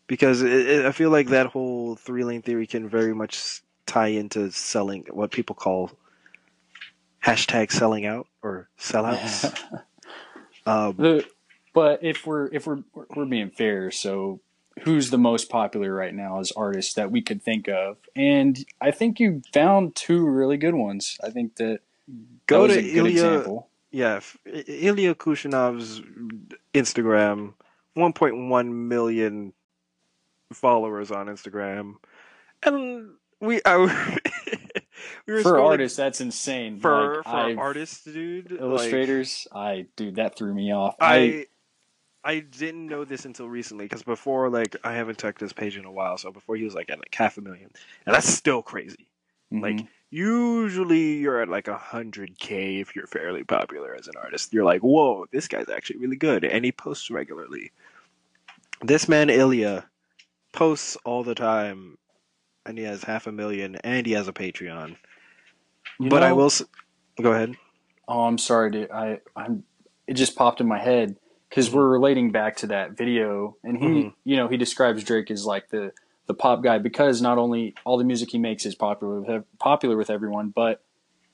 because 0.08 0.42
it, 0.42 0.50
it, 0.52 0.86
i 0.86 0.92
feel 0.92 1.10
like 1.10 1.28
that 1.28 1.46
whole 1.46 1.94
three 1.94 2.24
lane 2.24 2.42
theory 2.42 2.66
can 2.66 2.88
very 2.88 3.14
much 3.14 3.62
tie 3.86 4.08
into 4.08 4.50
selling 4.50 5.04
what 5.10 5.30
people 5.30 5.54
call 5.54 5.90
hashtag 7.24 7.70
selling 7.70 8.04
out 8.04 8.26
or 8.42 8.68
sellouts 8.78 9.44
um, 10.66 10.96
The, 10.96 11.24
but 11.72 12.02
if 12.02 12.26
we're 12.26 12.46
if 12.52 12.66
we're 12.66 12.82
we're 13.14 13.26
being 13.26 13.50
fair, 13.50 13.90
so 13.90 14.40
who's 14.82 15.10
the 15.10 15.18
most 15.18 15.48
popular 15.48 15.94
right 15.94 16.14
now 16.14 16.40
as 16.40 16.52
artists 16.52 16.94
that 16.94 17.10
we 17.10 17.22
could 17.22 17.42
think 17.42 17.68
of, 17.68 17.96
and 18.16 18.64
I 18.80 18.90
think 18.90 19.20
you 19.20 19.42
found 19.52 19.94
two 19.94 20.26
really 20.26 20.56
good 20.56 20.74
ones. 20.74 21.18
I 21.24 21.30
think 21.30 21.56
that 21.56 21.80
Go 22.46 22.66
that 22.66 22.68
was 22.68 22.72
to 22.74 22.78
a 22.80 22.82
good 22.82 22.96
Ilya. 22.98 23.10
example. 23.10 23.68
Yeah, 23.92 24.20
Ilya 24.46 25.14
Kuvshinov's 25.16 26.00
Instagram, 26.74 27.54
1.1 27.96 28.72
million 28.72 29.52
followers 30.52 31.10
on 31.10 31.26
Instagram, 31.26 31.94
and 32.64 33.10
we 33.40 33.60
I, 33.64 33.76
we 35.26 35.34
were 35.34 35.42
For 35.42 35.52
scrolling- 35.52 35.66
artists, 35.70 35.96
that's 35.96 36.20
insane. 36.20 36.80
for 36.80 37.16
Like, 37.16 37.24
for 37.24 37.28
I've- 37.30 37.58
artists, 37.58 38.04
dude. 38.04 38.50
like, 38.52 38.60
illustrators, 38.60 39.46
I 39.52 39.86
dude, 39.96 40.16
that 40.16 40.36
threw 40.36 40.54
me 40.54 40.72
off. 40.72 40.96
I, 41.00 41.16
I 41.16 41.46
I 42.24 42.38
didn't 42.40 42.86
know 42.86 43.04
this 43.04 43.24
until 43.24 43.48
recently 43.48 43.84
because 43.86 44.04
before, 44.04 44.48
like, 44.48 44.76
I 44.84 44.92
haven't 44.94 45.18
checked 45.18 45.40
his 45.40 45.52
page 45.52 45.76
in 45.76 45.84
a 45.84 45.90
while. 45.92 46.16
So 46.18 46.30
before 46.30 46.54
he 46.56 46.62
was 46.64 46.74
like 46.74 46.88
at 46.88 46.98
like 46.98 47.14
half 47.14 47.36
a 47.36 47.40
million, 47.40 47.70
and 48.06 48.14
that's 48.14 48.28
still 48.28 48.62
crazy. 48.62 49.08
Like, 49.50 49.76
mhm. 49.76 49.88
Usually 50.12 51.14
you're 51.14 51.40
at 51.40 51.48
like 51.48 51.68
a 51.68 51.76
hundred 51.76 52.38
k 52.38 52.78
if 52.80 52.94
you're 52.94 53.06
fairly 53.06 53.42
popular 53.44 53.94
as 53.96 54.06
an 54.06 54.14
artist. 54.22 54.52
You're 54.52 54.64
like, 54.64 54.82
whoa, 54.82 55.26
this 55.32 55.48
guy's 55.48 55.70
actually 55.70 55.98
really 56.00 56.16
good, 56.16 56.44
and 56.44 56.64
he 56.64 56.70
posts 56.70 57.10
regularly. 57.10 57.72
This 58.82 59.08
man 59.08 59.30
Ilya 59.30 59.86
posts 60.52 60.96
all 61.04 61.24
the 61.24 61.34
time, 61.34 61.96
and 62.66 62.76
he 62.76 62.84
has 62.84 63.02
half 63.02 63.26
a 63.26 63.32
million, 63.32 63.76
and 63.76 64.06
he 64.06 64.12
has 64.12 64.28
a 64.28 64.32
Patreon. 64.32 64.96
You 65.98 66.10
but 66.10 66.22
I 66.22 66.32
will. 66.32 66.46
s- 66.46 66.62
Go 67.20 67.32
ahead. 67.32 67.54
Oh, 68.08 68.24
I'm 68.24 68.38
sorry, 68.38 68.70
dude. 68.70 68.90
I 68.90 69.20
I'm 69.34 69.64
it 70.06 70.14
just 70.14 70.36
popped 70.36 70.60
in 70.60 70.66
my 70.68 70.78
head 70.78 71.16
because 71.48 71.68
Mm-hmm. 71.68 71.76
we're 71.76 71.88
relating 71.88 72.32
back 72.32 72.56
to 72.58 72.66
that 72.68 72.96
video, 72.96 73.56
and 73.64 73.76
he, 73.78 73.84
Mhm. 73.88 74.14
you 74.24 74.36
know, 74.36 74.48
he 74.48 74.56
describes 74.58 75.04
Drake 75.04 75.30
as 75.30 75.46
like 75.46 75.68
the 75.70 75.92
the 76.26 76.34
pop 76.34 76.62
guy 76.62 76.78
because 76.78 77.20
not 77.20 77.38
only 77.38 77.74
all 77.84 77.98
the 77.98 78.04
music 78.04 78.30
he 78.30 78.38
makes 78.38 78.64
is 78.66 78.74
popular 78.74 79.20
with 79.20 79.44
popular 79.58 79.96
with 79.96 80.10
everyone, 80.10 80.50
but 80.54 80.82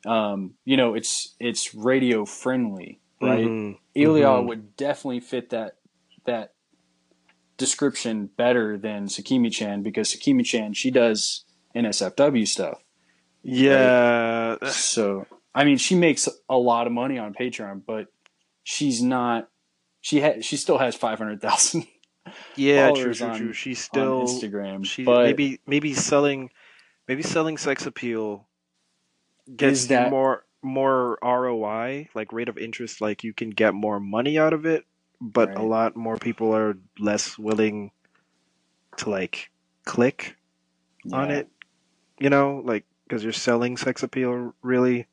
um, 0.06 0.54
you 0.64 0.76
know, 0.76 0.94
it's 0.94 1.34
it's 1.40 1.74
radio 1.74 2.24
friendly, 2.24 3.00
right? 3.20 3.44
Mhm. 3.46 3.78
Ilya 3.94 4.26
Mhm. 4.26 4.46
would 4.48 4.76
definitely 4.76 5.20
fit 5.20 5.50
that 5.50 5.76
that 6.24 6.52
description 7.56 8.26
better 8.36 8.78
than 8.78 9.06
Sakimi 9.06 9.50
Chan 9.52 9.82
because 9.82 10.14
Sakimi 10.14 10.44
Chan 10.44 10.74
she 10.74 10.90
does 10.90 11.44
NSFW 11.74 12.46
stuff. 12.46 12.82
Yeah. 13.42 14.56
So 14.70 15.26
I 15.54 15.64
mean, 15.64 15.78
she 15.78 15.94
makes 15.96 16.28
a 16.48 16.56
lot 16.56 16.86
of 16.86 16.92
money 16.92 17.18
on 17.18 17.34
Patreon, 17.34 17.82
but 17.86 18.06
she's 18.62 19.02
not. 19.02 19.48
She 20.00 20.20
ha- 20.20 20.40
she 20.40 20.56
still 20.56 20.78
has 20.78 20.94
five 20.94 21.18
hundred 21.18 21.40
thousand 21.40 21.86
Yeah, 22.56 22.90
true, 22.92 23.14
true, 23.14 23.26
on- 23.26 23.38
true. 23.38 23.52
She's 23.52 23.78
on 23.78 23.82
still 23.82 24.26
Instagram. 24.26 24.84
she 24.84 25.04
but 25.04 25.24
maybe 25.24 25.60
maybe 25.66 25.94
selling 25.94 26.50
maybe 27.06 27.22
selling 27.22 27.56
sex 27.56 27.86
appeal 27.86 28.46
gets 29.54 29.86
that- 29.86 30.10
more 30.10 30.44
more 30.62 31.18
ROI, 31.22 32.08
like 32.14 32.32
rate 32.32 32.48
of 32.48 32.58
interest, 32.58 33.00
like 33.00 33.22
you 33.22 33.32
can 33.32 33.50
get 33.50 33.74
more 33.74 34.00
money 34.00 34.38
out 34.38 34.52
of 34.52 34.66
it, 34.66 34.84
but 35.20 35.50
a 35.56 35.62
lot 35.62 35.96
more 35.96 36.16
people 36.16 36.52
are 36.54 36.76
less 36.98 37.38
willing 37.38 37.92
to 38.96 39.08
like 39.10 39.50
click 39.84 40.36
on 41.12 41.30
it. 41.30 41.48
You 42.18 42.28
know, 42.30 42.60
like 42.64 42.84
because 43.04 43.22
you're 43.22 43.32
selling 43.32 43.76
sex 43.76 44.02
appeal 44.02 44.52
really. 44.62 45.06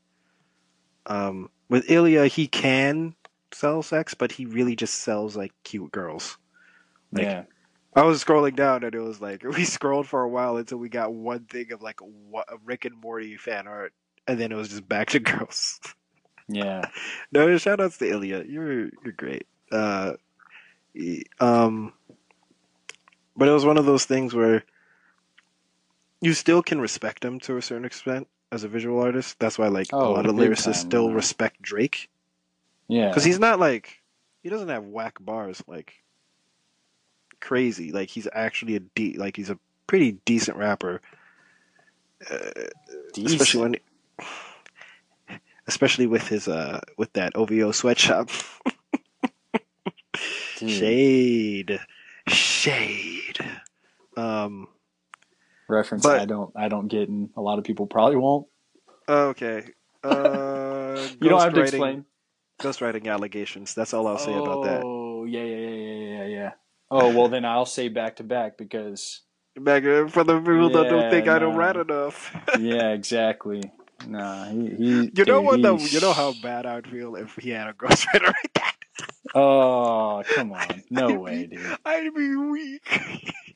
Um, 1.05 1.49
with 1.69 1.89
Ilya, 1.89 2.25
he 2.25 2.47
can 2.47 3.15
sell 3.53 3.83
sex, 3.83 4.15
but 4.15 4.31
he 4.31 4.47
really 4.47 4.75
just 4.75 4.95
sells 4.95 5.37
like 5.37 5.53
cute 5.63 5.91
girls. 5.91 6.37
Like, 7.15 7.23
yeah, 7.23 7.45
I 7.95 8.03
was 8.03 8.23
scrolling 8.23 8.55
down 8.55 8.83
and 8.83 8.95
it 8.95 8.99
was 9.01 9.21
like 9.21 9.43
we 9.57 9.65
scrolled 9.65 10.07
for 10.07 10.23
a 10.23 10.29
while 10.29 10.57
until 10.57 10.77
we 10.79 10.89
got 10.89 11.13
one 11.13 11.45
thing 11.45 11.71
of 11.71 11.81
like 11.81 11.99
what 12.01 12.51
a 12.51 12.57
Rick 12.65 12.85
and 12.85 12.95
Morty 13.01 13.37
fan 13.37 13.67
art, 13.67 13.93
and 14.27 14.39
then 14.39 14.51
it 14.51 14.55
was 14.55 14.69
just 14.69 14.87
back 14.87 15.09
to 15.11 15.19
girls. 15.21 15.79
yeah. 16.47 16.89
no, 17.31 17.57
shout 17.57 17.81
outs 17.81 17.97
to 17.99 18.09
Ilya. 18.09 18.45
You're 18.47 18.89
you're 19.03 19.13
great. 19.17 19.47
Uh, 19.71 20.13
um, 21.39 21.93
but 23.35 23.47
it 23.47 23.51
was 23.51 23.65
one 23.65 23.77
of 23.77 23.85
those 23.85 24.05
things 24.05 24.33
where 24.33 24.63
you 26.21 26.33
still 26.33 26.61
can 26.63 26.79
respect 26.81 27.23
him 27.23 27.39
to 27.41 27.57
a 27.57 27.61
certain 27.61 27.85
extent 27.85 28.27
as 28.51 28.63
a 28.63 28.67
visual 28.67 28.99
artist. 29.01 29.39
That's 29.39 29.57
why 29.57 29.67
like 29.67 29.95
a 30.01 30.07
Oh, 30.07 30.09
lot 30.09 30.25
of 30.25 30.35
lyricists 30.35 30.75
time, 30.75 30.75
still 30.75 31.11
yeah. 31.11 31.13
respect 31.13 31.61
Drake 31.61 32.09
Yeah, 32.87 33.09
because 33.09 33.23
he's 33.23 33.39
not 33.39 33.59
like 33.59 34.01
he 34.43 34.49
doesn't 34.49 34.69
have 34.69 34.85
whack 34.85 35.17
bars 35.19 35.63
like 35.67 35.93
crazy. 37.45 37.91
Like 37.91 38.09
he's 38.09 38.27
actually 38.33 38.75
a 38.75 38.79
de- 38.79 39.17
like 39.17 39.35
he's 39.37 39.49
a 39.49 39.57
pretty 39.87 40.13
decent 40.25 40.57
rapper, 40.57 41.01
uh, 42.29 42.37
especially 43.23 43.61
when 43.61 43.75
especially 45.67 46.07
with 46.07 46.27
his 46.27 46.47
uh 46.47 46.79
with 46.97 47.13
that 47.13 47.35
OVO 47.35 47.71
sweatshop. 47.71 48.29
Shade, 50.57 51.79
shade. 52.27 53.37
Um. 54.15 54.67
reference 55.67 56.03
but- 56.03 56.21
I 56.21 56.25
don't 56.25 56.51
I 56.55 56.69
don't 56.69 56.87
get, 56.87 57.09
and 57.09 57.29
a 57.35 57.41
lot 57.41 57.59
of 57.59 57.65
people 57.65 57.85
probably 57.87 58.15
won't. 58.15 58.47
Okay. 59.07 59.65
Uh, 60.03 61.07
You 61.21 61.29
don't 61.29 61.41
have 61.41 61.53
to 61.53 61.59
ghostwriting- 61.61 61.63
explain. 61.63 62.05
Ghostwriting 62.59 63.07
allegations. 63.11 63.73
That's 63.75 63.93
all 63.93 64.07
I'll 64.07 64.17
say 64.17 64.33
about 64.33 64.63
that. 64.63 64.81
Oh 64.85 65.25
yeah, 65.25 65.43
yeah. 65.43 65.64
Oh 66.91 67.09
well, 67.09 67.29
then 67.29 67.45
I'll 67.45 67.65
say 67.65 67.87
back 67.89 68.17
to 68.17 68.23
back 68.23 68.57
because 68.57 69.21
Back 69.57 69.83
for 70.09 70.23
the 70.23 70.39
people 70.39 70.69
that 70.71 70.87
don't 70.89 71.01
Yeah, 71.01 71.09
think 71.09 71.27
I 71.27 71.39
don't 71.39 71.55
rap 71.55 71.77
enough. 71.77 72.35
yeah, 72.53 72.89
exactly. 72.93 73.71
Nah, 74.07 74.45
he, 74.49 74.69
he 74.69 75.11
You 75.13 75.25
dude, 75.25 75.27
know 75.27 75.41
what? 75.41 75.61
Though, 75.61 75.77
you 75.77 75.99
know 76.01 76.13
how 76.13 76.33
bad 76.33 76.65
I'd 76.65 76.87
feel 76.87 77.15
if 77.15 77.35
he 77.37 77.51
had 77.51 77.67
a 77.67 77.73
ghostwriter 77.75 78.27
like 78.27 78.53
that. 78.55 78.75
Oh 79.33 80.23
come 80.29 80.51
on, 80.53 80.83
no 80.89 81.15
I'd 81.15 81.23
way, 81.23 81.47
be- 81.47 81.47
dude. 81.47 81.77
I'd 81.85 82.13
be 82.13 82.35
weak. 82.35 82.87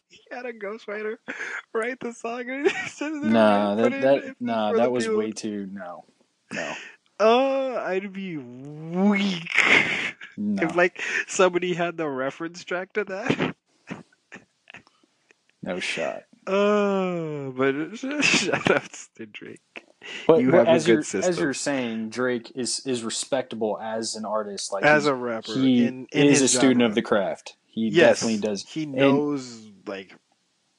he 0.09 0.19
had 0.31 0.45
a 0.45 0.53
ghostwriter 0.53 1.17
write 1.73 1.99
the 1.99 2.13
song. 2.13 2.49
And 2.49 2.71
Nah, 3.23 3.75
that 3.75 3.91
that 4.01 4.35
nah, 4.39 4.73
that 4.73 4.91
was 4.91 5.05
people. 5.05 5.17
way 5.17 5.31
too 5.31 5.67
no, 5.71 6.05
no, 6.53 6.73
Uh, 7.19 7.75
I'd 7.85 8.13
be 8.13 8.37
weak 8.37 9.51
no, 10.37 10.63
if 10.63 10.75
like 10.75 11.01
somebody 11.27 11.73
had 11.73 11.97
the 11.97 12.07
reference 12.07 12.63
track 12.63 12.93
to 12.93 13.03
that. 13.05 13.55
no 15.61 15.79
shot. 15.79 16.23
Uh, 16.47 17.49
but 17.49 17.97
shout 18.23 18.71
outs 18.71 19.09
to 19.15 19.25
Drake. 19.25 19.85
But, 20.25 20.39
You 20.41 20.51
but 20.51 20.57
have 20.59 20.67
a 20.67 20.71
as 20.71 20.85
good 20.85 21.13
you're 21.13 21.23
as 21.23 21.39
you're 21.39 21.53
saying, 21.53 22.09
Drake 22.09 22.51
is 22.55 22.85
is 22.85 23.03
respectable 23.03 23.77
as 23.81 24.15
an 24.15 24.23
artist. 24.25 24.71
Like 24.71 24.83
As 24.83 25.05
a 25.05 25.13
rapper, 25.13 25.53
he 25.53 25.85
in, 25.85 26.07
in 26.11 26.27
is 26.27 26.41
a 26.41 26.47
student 26.47 26.75
genre. 26.79 26.85
of 26.85 26.95
the 26.95 27.01
craft. 27.01 27.57
He 27.67 27.89
yes, 27.89 28.21
definitely 28.21 28.47
does. 28.47 28.65
He 28.67 28.85
knows 28.85 29.69
like 29.85 30.15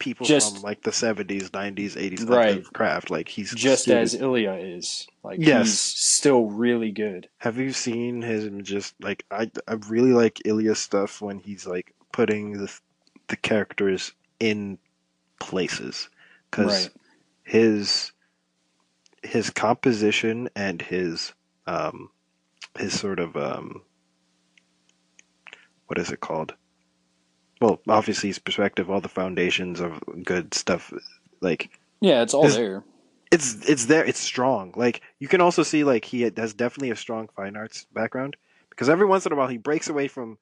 people 0.01 0.27
Just- 0.27 0.55
from 0.55 0.63
like 0.63 0.83
the 0.83 0.91
seventies, 0.93 1.53
nineties, 1.53 1.97
eighties, 1.97 2.25
Right. 2.25 2.57
like 2.57 2.73
craft. 2.73 3.09
Like 3.11 3.29
he's 3.29 3.55
Just 3.55 3.83
student. 3.83 4.03
as 4.03 4.15
Ilya 4.15 4.55
is, 4.55 5.07
like 5.23 5.39
Yes. 5.41 5.67
he's 5.67 5.79
still 5.81 6.47
really 6.47 6.91
good. 6.91 7.29
Have 7.39 7.59
you 7.59 7.73
seen 7.73 8.23
him 8.23 8.65
just 8.65 8.95
like 9.01 9.25
I 9.31 9.49
I 9.69 9.75
really 9.89 10.13
like 10.13 10.41
Ilya 10.45 10.75
stuff 10.75 11.21
when 11.23 11.39
he's 11.39 11.67
like 11.67 11.95
putting 12.13 12.55
the 12.55 12.73
the 13.29 13.37
characters 13.37 14.13
in 14.41 14.79
places 15.39 16.09
because 16.51 16.87
Right. 16.87 16.95
his 17.45 18.11
his 19.23 19.51
composition 19.51 20.49
and 20.57 20.83
his 20.83 21.33
um 21.67 22.11
his 22.79 22.99
sort 22.99 23.21
of 23.21 23.37
um 23.37 23.83
what 25.87 25.99
is 25.99 26.11
it 26.11 26.21
called? 26.21 26.55
Well, 27.61 27.81
obviously 27.89 28.31
his 28.31 28.39
perspective, 28.39 28.91
all 28.91 29.01
the 29.01 29.09
foundations 29.09 29.81
of 29.81 30.01
good 30.25 30.55
stuff 30.55 30.93
like 31.41 31.71
Yeah, 32.01 32.23
it's 32.23 32.35
all 32.35 32.49
there. 32.49 32.85
it's 33.31 33.69
it's 33.69 33.87
there 33.87 34.05
it's 34.05 34.19
strong. 34.19 34.73
Like 34.77 35.03
you 35.19 35.29
can 35.29 35.41
also 35.41 35.63
see 35.63 35.85
like 35.85 36.05
he 36.05 36.23
has 36.23 36.55
definitely 36.55 36.91
a 36.91 36.97
strong 36.97 37.29
fine 37.37 37.57
arts 37.57 37.87
background 37.93 38.37
because 38.71 38.89
every 38.89 39.07
once 39.07 39.27
in 39.27 39.33
a 39.33 39.37
while 39.37 39.49
he 39.49 39.59
breaks 39.59 39.89
away 39.89 40.09
from 40.09 40.39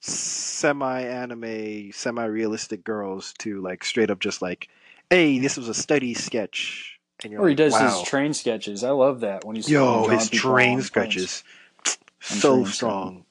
semi 0.00 1.02
anime 1.02 1.90
semi 1.92 2.24
realistic 2.24 2.84
girls 2.84 3.32
to 3.38 3.60
like 3.62 3.84
straight 3.84 4.10
up 4.10 4.18
just 4.18 4.42
like 4.42 4.68
hey 5.08 5.38
this 5.38 5.56
was 5.56 5.68
a 5.68 5.74
study 5.74 6.12
sketch 6.12 6.98
and 7.22 7.32
you're 7.32 7.42
Or 7.42 7.48
he 7.48 7.54
does 7.54 7.72
wow. 7.72 7.88
his 7.88 8.08
train 8.08 8.34
sketches. 8.34 8.84
I 8.84 8.90
love 8.90 9.20
that 9.20 9.44
when 9.44 9.56
he's 9.56 9.70
yo 9.70 10.08
his 10.08 10.28
train 10.30 10.82
sketches. 10.82 11.44
So 12.20 12.56
trains, 12.56 12.74
strong. 12.74 13.24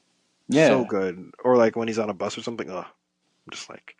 Yeah, 0.49 0.67
so 0.67 0.85
good. 0.85 1.31
Or 1.43 1.57
like 1.57 1.75
when 1.75 1.87
he's 1.87 1.99
on 1.99 2.09
a 2.09 2.13
bus 2.13 2.37
or 2.37 2.43
something 2.43 2.69
oh 2.69 2.85
i'm 3.45 3.51
just 3.51 3.69
like 3.69 3.95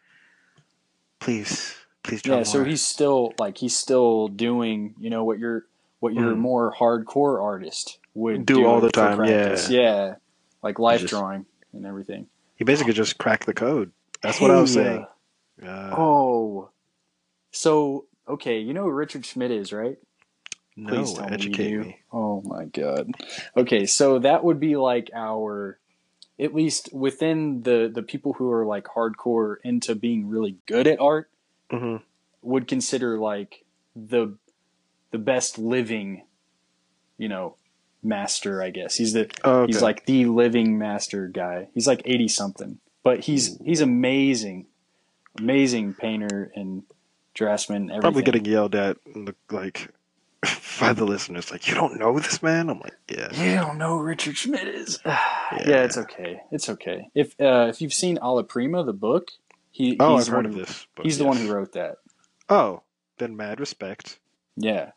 please 1.20 1.76
please 2.04 2.22
draw 2.22 2.38
yeah. 2.38 2.44
So 2.44 2.64
he's 2.64 2.82
still 2.84 3.34
like 3.40 3.58
he's 3.58 3.76
still 3.76 4.28
doing 4.28 4.96
you 5.00 5.10
know 5.10 5.24
what 5.24 5.40
your 5.40 5.66
what 6.00 6.14
your 6.14 6.34
Mhm. 6.34 6.38
more 6.40 6.74
hardcore 6.74 7.42
artist 7.42 8.00
would 8.14 8.46
Do 8.46 8.66
all 8.66 8.82
the 8.82 8.92
time, 8.92 9.18
practice. 9.18 9.70
yeah, 9.70 10.16
like 10.62 10.78
life 10.80 11.02
just- 11.02 11.12
drawing 11.12 11.46
and 11.72 11.86
everything. 11.86 12.28
he 12.56 12.64
basically 12.66 12.94
just 12.94 13.18
cracked 13.18 13.46
the 13.46 13.54
code 13.54 13.92
that's 14.22 14.40
what 14.40 14.52
i 14.52 14.60
was 14.62 14.74
saying 14.74 15.06
uh, 15.66 15.94
Oh, 15.98 16.70
so 17.52 18.06
okay, 18.28 18.60
you 18.60 18.74
know 18.74 18.84
who 18.84 18.92
Richard 18.92 19.26
Schmidt 19.26 19.52
is, 19.52 19.72
right? 19.72 19.98
no, 20.76 20.90
Please 20.94 21.14
tell 21.14 21.28
me 21.28 21.34
educate 21.34 21.78
me. 21.78 22.00
Oh 22.12 22.42
my 22.42 22.66
god. 22.66 23.12
Okay, 23.56 23.86
so 23.86 24.18
that 24.20 24.44
would 24.44 24.60
be 24.60 24.76
like 24.76 25.12
our 25.14 25.78
at 26.40 26.54
least 26.54 26.90
within 26.94 27.64
the 27.64 27.90
the 27.94 28.04
people 28.04 28.34
who 28.34 28.50
are 28.52 28.66
like 28.66 28.86
hardcore 28.86 29.58
into 29.64 29.96
being 29.96 30.28
really 30.28 30.58
good 30.66 30.88
at 30.88 31.00
art 31.00 31.30
hmm 31.72 31.98
would 32.42 32.68
consider 32.68 33.18
like 33.18 33.64
the 33.96 34.38
the 35.12 35.18
best 35.18 35.58
living, 35.60 36.26
you 37.18 37.30
know, 37.30 37.56
master, 38.02 38.62
I 38.62 38.72
guess. 38.72 38.96
He's 38.96 39.14
the 39.14 39.30
Oh, 39.44 39.62
okay. 39.62 39.72
he's 39.72 39.82
like 39.82 40.06
the 40.06 40.26
living 40.26 40.78
master 40.78 41.28
guy. 41.28 41.70
He's 41.74 41.88
like 41.88 42.02
80 42.04 42.28
something. 42.28 42.80
But 43.04 43.22
he's 43.22 43.58
he's 43.64 43.80
amazing. 43.82 44.66
Amazing 45.40 45.94
painter 45.94 46.52
and 46.56 46.84
draftsman, 47.34 47.84
everything. 47.84 48.02
probably 48.02 48.24
getting 48.24 48.46
yelled 48.46 48.76
at, 48.76 48.98
in 49.16 49.26
the, 49.26 49.36
like 49.50 49.90
by 50.80 50.94
the 50.94 51.06
listeners, 51.06 51.52
like 51.52 51.68
you 51.68 51.74
don't 51.76 52.00
know 52.00 52.18
this 52.20 52.42
man. 52.44 52.70
I'm 52.70 52.80
like, 52.80 52.96
yeah, 53.10 53.30
You 53.34 53.56
don't 53.56 53.78
know 53.78 53.98
who 53.98 54.04
Richard 54.04 54.38
Schmidt 54.38 54.68
is. 54.68 55.00
yeah. 55.06 55.20
Yeah. 55.66 55.84
it's 55.84 55.98
okay. 55.98 56.42
It's 56.52 56.70
okay. 56.70 57.10
If 57.16 57.40
uh, 57.40 57.68
if 57.70 57.82
you've 57.82 57.94
seen 57.94 58.18
Alla 58.20 58.44
Prima, 58.44 58.84
the 58.84 58.94
book, 58.94 59.30
he 59.72 59.98
Oh, 60.00 60.18
he's 60.18 60.28
I've 60.28 60.32
the 60.32 60.36
one 60.36 60.46
heard 60.46 60.54
of 60.54 60.54
who, 60.60 60.66
this. 60.66 60.88
but 60.96 61.06
He's 61.06 61.18
the 61.18 61.26
one 61.26 61.38
who 61.38 61.52
wrote 61.54 61.74
that. 61.74 61.98
Oh, 62.50 62.82
then 63.18 63.36
mad 63.36 63.60
respect. 63.60 64.20
Yeah, 64.56 64.92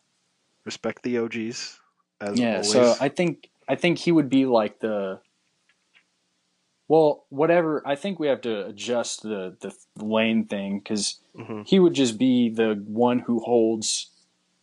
Respect 0.64 1.03
the 1.03 1.18
OGs. 1.18 1.78
As 2.20 2.38
yeah. 2.38 2.51
always. 2.53 2.72
So 2.72 2.94
I 3.01 3.09
think 3.09 3.49
I 3.68 3.74
think 3.76 3.99
he 3.99 4.12
would 4.12 4.28
be 4.28 4.47
like 4.47 4.80
the. 4.80 5.20
Well, 6.88 7.24
whatever. 7.30 7.82
I 7.86 7.97
think 7.97 8.18
we 8.20 8.28
have 8.28 8.40
to 8.42 8.66
adjust 8.66 9.22
the 9.22 9.57
the 9.61 9.72
lane 10.05 10.44
thing 10.47 10.78
because 10.78 11.18
Mhm. 11.36 11.66
he 11.66 11.78
would 11.80 11.94
just 11.94 12.16
be 12.18 12.49
the 12.49 12.82
one 12.86 13.18
who 13.20 13.40
holds 13.40 14.11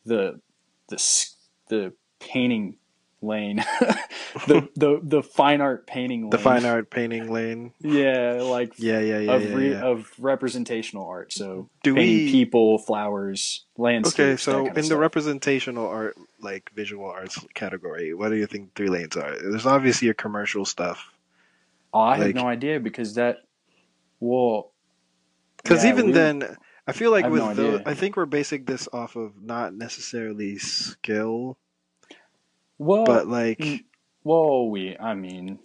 the 0.05 0.39
the 0.89 1.25
the 1.69 1.93
painting 2.19 2.77
lane, 3.21 3.57
the 4.47 4.67
the 4.75 4.99
the 5.01 5.23
fine 5.23 5.61
art 5.61 5.87
painting 5.87 6.21
lane. 6.23 6.29
the 6.31 6.37
fine 6.37 6.65
art 6.65 6.89
painting 6.89 7.31
lane. 7.31 7.71
Yeah, 7.79 8.39
like 8.41 8.73
Yeah, 8.77 8.99
yeah, 8.99 9.19
yeah, 9.19 9.31
of 9.33 9.43
yeah, 9.43 9.55
re- 9.55 9.71
yeah. 9.71 9.81
of 9.81 10.11
representational 10.19 11.05
art. 11.07 11.31
So 11.31 11.69
Do 11.83 11.95
painting 11.95 12.25
we- 12.25 12.31
people, 12.31 12.77
flowers, 12.79 13.65
landscapes. 13.77 14.19
Okay, 14.19 14.35
so 14.37 14.67
in 14.67 14.73
the 14.73 14.83
stuff. 14.83 14.99
representational 14.99 15.87
art, 15.87 16.15
like 16.41 16.69
visual 16.75 17.05
arts 17.09 17.39
category, 17.53 18.13
what 18.13 18.29
do 18.29 18.35
you 18.35 18.45
think 18.47 18.75
three 18.75 18.89
lanes 18.89 19.15
are? 19.15 19.37
There's 19.39 19.65
obviously 19.65 20.05
your 20.07 20.15
commercial 20.15 20.65
stuff. 20.65 21.05
oh, 21.93 21.99
I 22.01 22.17
like- 22.17 22.27
have 22.27 22.35
no 22.35 22.47
idea 22.47 22.79
because 22.81 23.15
that. 23.15 23.37
Well, 24.19 24.71
Because 25.63 25.83
yeah, 25.83 25.91
even 25.91 26.07
we- 26.07 26.11
then, 26.13 26.57
I 26.87 26.91
feel 26.91 27.11
like 27.11 27.25
I 27.25 27.29
with 27.29 27.41
no 27.41 27.53
the. 27.53 27.89
I 27.89 27.93
think 27.93 28.17
we're 28.17 28.25
basing 28.25 28.65
this 28.65 28.89
off 28.91 29.15
of 29.15 29.41
not 29.41 29.73
necessarily 29.73 30.57
skill, 30.57 31.57
well, 32.77 33.05
but 33.05 33.27
like, 33.27 33.59
mm, 33.59 33.83
well, 34.23 34.69
we. 34.69 34.97
I 34.97 35.13
mean, 35.13 35.59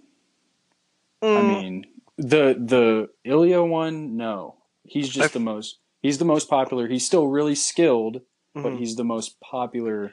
I 1.22 1.26
mm, 1.26 1.48
mean, 1.48 1.86
the 2.16 2.54
the 2.58 3.08
Ilya 3.24 3.64
one. 3.64 4.16
No, 4.16 4.56
he's 4.84 5.08
just 5.08 5.30
I- 5.30 5.32
the 5.32 5.40
most. 5.40 5.78
He's 6.00 6.18
the 6.18 6.24
most 6.24 6.48
popular. 6.48 6.86
He's 6.86 7.04
still 7.04 7.26
really 7.26 7.56
skilled, 7.56 8.20
but 8.54 8.72
mhm. 8.72 8.78
he's 8.78 8.94
the 8.94 9.04
most 9.04 9.40
popular 9.40 10.12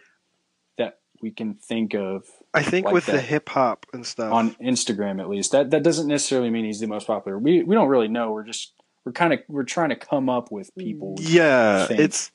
that 0.80 0.98
we 1.22 1.30
can 1.30 1.54
think 1.54 1.94
of 1.94 2.26
I 2.56 2.64
think 2.64 2.86
like 2.86 2.94
with 2.96 3.06
the 3.06 3.22
hip 3.22 3.50
hop 3.50 3.86
and 3.94 4.06
stuff. 4.06 4.34
on 4.34 4.56
Instagram 4.56 5.20
at 5.20 5.30
least. 5.30 5.52
That 5.52 5.70
that 5.70 5.84
doesn't 5.84 6.08
necessarily 6.08 6.50
mean 6.50 6.66
he's 6.66 6.80
the 6.80 6.88
most 6.88 7.06
popular. 7.06 7.38
We 7.38 7.62
we 7.64 7.76
don't 7.76 7.88
really 7.88 8.08
know. 8.08 8.32
We're 8.32 8.46
just 8.46 8.74
we're 9.06 9.12
kind 9.12 9.34
of 9.34 9.40
we're 9.48 9.64
trying 9.64 9.90
to 9.90 9.96
come 9.96 10.30
up 10.30 10.52
with 10.52 10.76
people. 10.76 11.16
Mm. 11.20 11.28
yeah, 11.30 11.86
think. 11.86 12.00
it's. 12.00 12.32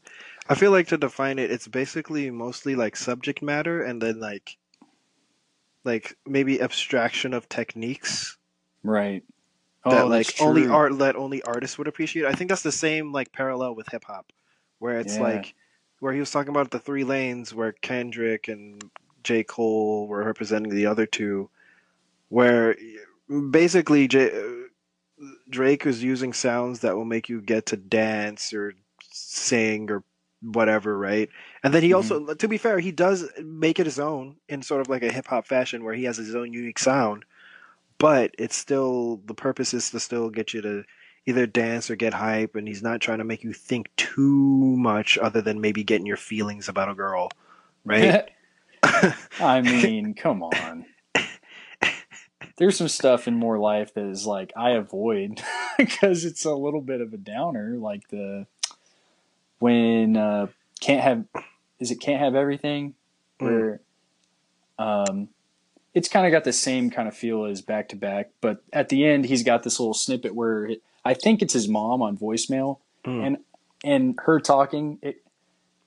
I 0.49 0.55
feel 0.55 0.71
like 0.73 0.89
to 0.89 0.97
define 0.97 1.39
it, 1.39 1.51
it's 1.51 1.69
basically 1.69 2.31
mostly 2.31 2.75
like 2.75 2.97
subject 2.97 3.43
matter, 3.43 3.83
and 3.83 4.01
then 4.01 4.19
like, 4.19 4.57
like 5.85 6.17
maybe 6.27 6.61
abstraction 6.61 7.35
of 7.35 7.49
techniques. 7.49 8.37
Right. 8.83 9.23
that 9.85 10.05
oh, 10.05 10.07
like 10.07 10.27
that's 10.27 10.41
only 10.41 10.67
art 10.67 10.99
that 10.99 11.17
only 11.17 11.43
artists 11.43 11.77
would 11.79 11.89
appreciate. 11.89 12.27
I 12.27 12.33
think 12.33 12.49
that's 12.49 12.63
the 12.63 12.73
same 12.73 13.13
like 13.13 13.33
parallel 13.33 13.75
with 13.75 13.89
hip 13.91 14.05
hop, 14.05 14.33
where 14.79 14.99
it's 14.99 15.17
Yeah. 15.17 15.23
like 15.23 15.55
where 16.01 16.13
he 16.13 16.21
was 16.21 16.31
talking 16.31 16.51
about 16.51 16.71
the 16.71 16.79
three 16.79 17.05
lanes 17.05 17.55
where 17.55 17.73
Kendrick 17.73 18.49
and 18.49 18.83
J 19.23 19.45
Cole 19.45 20.09
were 20.09 20.25
representing 20.25 20.75
the 20.75 20.87
other 20.87 21.07
two, 21.07 21.51
where 22.29 22.77
basically 23.51 24.09
J, 24.09 24.31
Drake 25.49 25.87
is 25.87 26.03
using 26.03 26.33
sounds 26.33 26.81
that 26.81 26.97
will 26.97 27.05
make 27.05 27.29
you 27.29 27.41
get 27.41 27.67
to 27.67 27.77
dance 27.77 28.53
or 28.53 28.75
sing 29.11 29.91
or 29.91 30.03
whatever, 30.43 30.97
right? 30.97 31.29
And 31.63 31.75
then 31.75 31.83
he 31.83 31.93
also, 31.93 32.21
mm-hmm. 32.21 32.35
to 32.35 32.49
be 32.49 32.57
fair, 32.57 32.79
he 32.79 32.93
does 32.93 33.29
make 33.43 33.79
it 33.79 33.87
his 33.87 33.99
own 33.99 34.37
in 34.49 34.63
sort 34.63 34.81
of 34.81 34.89
like 34.89 35.03
a 35.03 35.13
hip 35.13 35.27
hop 35.27 35.47
fashion 35.47 35.85
where 35.85 35.95
he 35.95 36.05
has 36.05 36.17
his 36.17 36.35
own 36.35 36.53
unique 36.53 36.79
sound 36.79 37.25
but 38.01 38.35
it's 38.39 38.57
still 38.57 39.21
the 39.27 39.35
purpose 39.35 39.73
is 39.75 39.91
to 39.91 40.01
still 40.01 40.31
get 40.31 40.53
you 40.53 40.63
to 40.63 40.83
either 41.27 41.47
dance 41.47 41.91
or 41.91 41.97
get 41.97 42.15
hype 42.15 42.57
and 42.57 42.67
he's 42.67 42.83
not 42.83 43.01
trying 43.01 43.19
to 43.19 43.25
make 43.25 43.45
you 43.45 43.53
think 43.53 43.95
too 43.97 44.75
much 44.77 45.19
other 45.19 45.43
than 45.43 45.61
maybe 45.61 45.85
getting 45.85 46.07
your 46.07 46.17
feelings 46.17 46.69
about 46.69 46.89
a 46.91 46.95
girl 46.95 47.31
right 47.85 48.31
I 49.41 49.61
mean, 49.61 50.15
come 50.15 50.43
on. 50.43 50.87
There's 52.61 52.77
some 52.77 52.89
stuff 52.89 53.27
in 53.27 53.35
more 53.35 53.59
life 53.59 53.95
that 53.95 54.05
is 54.05 54.27
like 54.27 54.53
I 54.55 54.73
avoid 54.73 55.41
because 55.79 56.25
it's 56.27 56.45
a 56.45 56.55
little 56.55 56.83
bit 56.83 57.01
of 57.01 57.13
a 57.13 57.17
downer. 57.17 57.77
Like 57.77 58.09
the 58.11 58.47
when 59.59 60.17
uh, 60.17 60.47
can't 60.81 61.03
have 61.03 61.25
is 61.79 61.91
it 61.91 61.97
can't 62.01 62.21
have 62.21 62.35
everything 62.35 62.95
where 63.39 63.81
um 64.79 65.29
it's 65.95 66.09
kind 66.09 66.27
of 66.27 66.31
got 66.33 66.45
the 66.45 66.53
same 66.53 66.91
kind 66.91 67.09
of 67.09 67.17
feel 67.17 67.47
as 67.47 67.63
back 67.63 67.89
to 67.89 67.97
back, 67.97 68.31
but 68.41 68.63
at 68.73 68.91
the 68.91 69.05
end 69.07 69.25
he's 69.25 69.43
got 69.43 69.63
this 69.63 69.81
little 69.81 69.95
snippet 69.95 70.35
where 70.35 70.67
it, 70.67 70.83
I 71.05 71.15
think 71.15 71.43
it's 71.43 71.55
his 71.55 71.67
mom 71.69 72.03
on 72.03 72.17
voicemail 72.17 72.79
Mm. 73.07 73.27
and 73.27 73.37
and 73.83 74.19
her 74.27 74.39
talking. 74.39 74.99
It, 75.01 75.25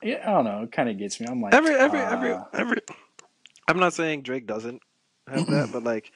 it 0.01 0.19
I 0.25 0.31
don't 0.31 0.45
know. 0.45 0.63
It 0.63 0.71
kind 0.71 0.89
of 0.89 0.97
gets 0.97 1.19
me. 1.19 1.27
I'm 1.29 1.39
like 1.41 1.53
every 1.53 1.75
every 1.75 1.99
every 1.99 2.31
uh, 2.31 2.43
every 2.51 2.77
i'm 3.67 3.77
not 3.77 3.93
saying 3.93 4.23
drake 4.23 4.47
doesn't 4.47 4.81
have 5.31 5.45
that 5.45 5.69
but 5.71 5.83
like 5.83 6.11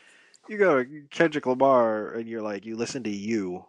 you 0.47 0.57
go 0.57 0.83
to 0.83 1.03
kendrick 1.11 1.45
lamar 1.45 2.11
and 2.13 2.27
you're 2.27 2.41
like 2.41 2.65
you 2.65 2.75
listen 2.75 3.03
to 3.03 3.09
you 3.09 3.65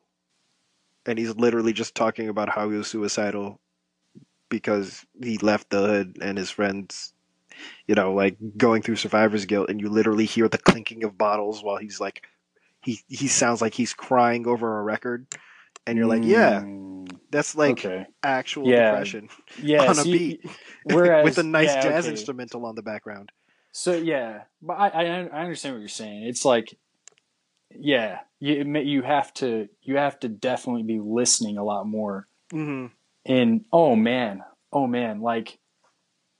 and 1.06 1.18
he's 1.18 1.34
literally 1.36 1.72
just 1.72 1.94
talking 1.94 2.28
about 2.28 2.50
how 2.50 2.68
he 2.70 2.76
was 2.76 2.88
suicidal 2.88 3.60
because 4.50 5.06
he 5.22 5.38
left 5.38 5.70
the 5.70 5.80
hood 5.80 6.18
and 6.22 6.38
his 6.38 6.50
friends 6.50 7.14
you 7.86 7.94
know 7.94 8.12
like 8.14 8.36
going 8.56 8.82
through 8.82 8.96
survivor's 8.96 9.46
guilt 9.46 9.70
and 9.70 9.80
you 9.80 9.88
literally 9.88 10.26
hear 10.26 10.48
the 10.48 10.58
clinking 10.58 11.04
of 11.04 11.18
bottles 11.18 11.62
while 11.62 11.76
he's 11.78 12.00
like 12.00 12.22
he 12.82 13.00
he 13.08 13.28
sounds 13.28 13.60
like 13.60 13.74
he's 13.74 13.94
crying 13.94 14.46
over 14.46 14.78
a 14.78 14.82
record 14.82 15.26
and 15.86 15.98
you're 15.98 16.06
like 16.06 16.26
yeah 16.26 16.64
mm, 16.64 17.18
that's 17.30 17.56
like 17.56 17.88
okay. 17.88 18.06
actual 18.22 18.72
Yeah. 18.72 18.72
depression 18.72 19.28
Yeah, 19.62 19.88
on 19.88 19.98
a 19.98 20.04
see, 20.04 20.06
beat 20.06 20.40
Whereas, 20.84 21.22
with 21.22 21.38
a 21.38 21.42
nice 21.42 21.76
yeah, 21.76 21.76
jazz 21.76 22.06
okay. 22.06 22.08
instrumental 22.08 22.66
on 22.66 22.74
the 22.74 22.82
background 22.82 23.32
So 23.78 23.94
yeah, 23.94 24.42
but 24.60 24.74
I, 24.74 24.88
I 24.88 25.04
I 25.04 25.40
understand 25.42 25.76
what 25.76 25.80
you're 25.80 25.88
saying. 25.88 26.24
It's 26.24 26.44
like, 26.44 26.76
yeah, 27.70 28.18
you 28.40 28.64
you 28.64 29.02
have 29.02 29.32
to 29.34 29.68
you 29.82 29.96
have 29.96 30.18
to 30.20 30.28
definitely 30.28 30.82
be 30.82 30.98
listening 30.98 31.58
a 31.58 31.64
lot 31.64 31.86
more. 31.86 32.26
mm-hmm. 32.52 32.86
And 33.24 33.64
oh 33.72 33.94
man, 33.94 34.42
oh 34.72 34.88
man, 34.88 35.20
like 35.20 35.60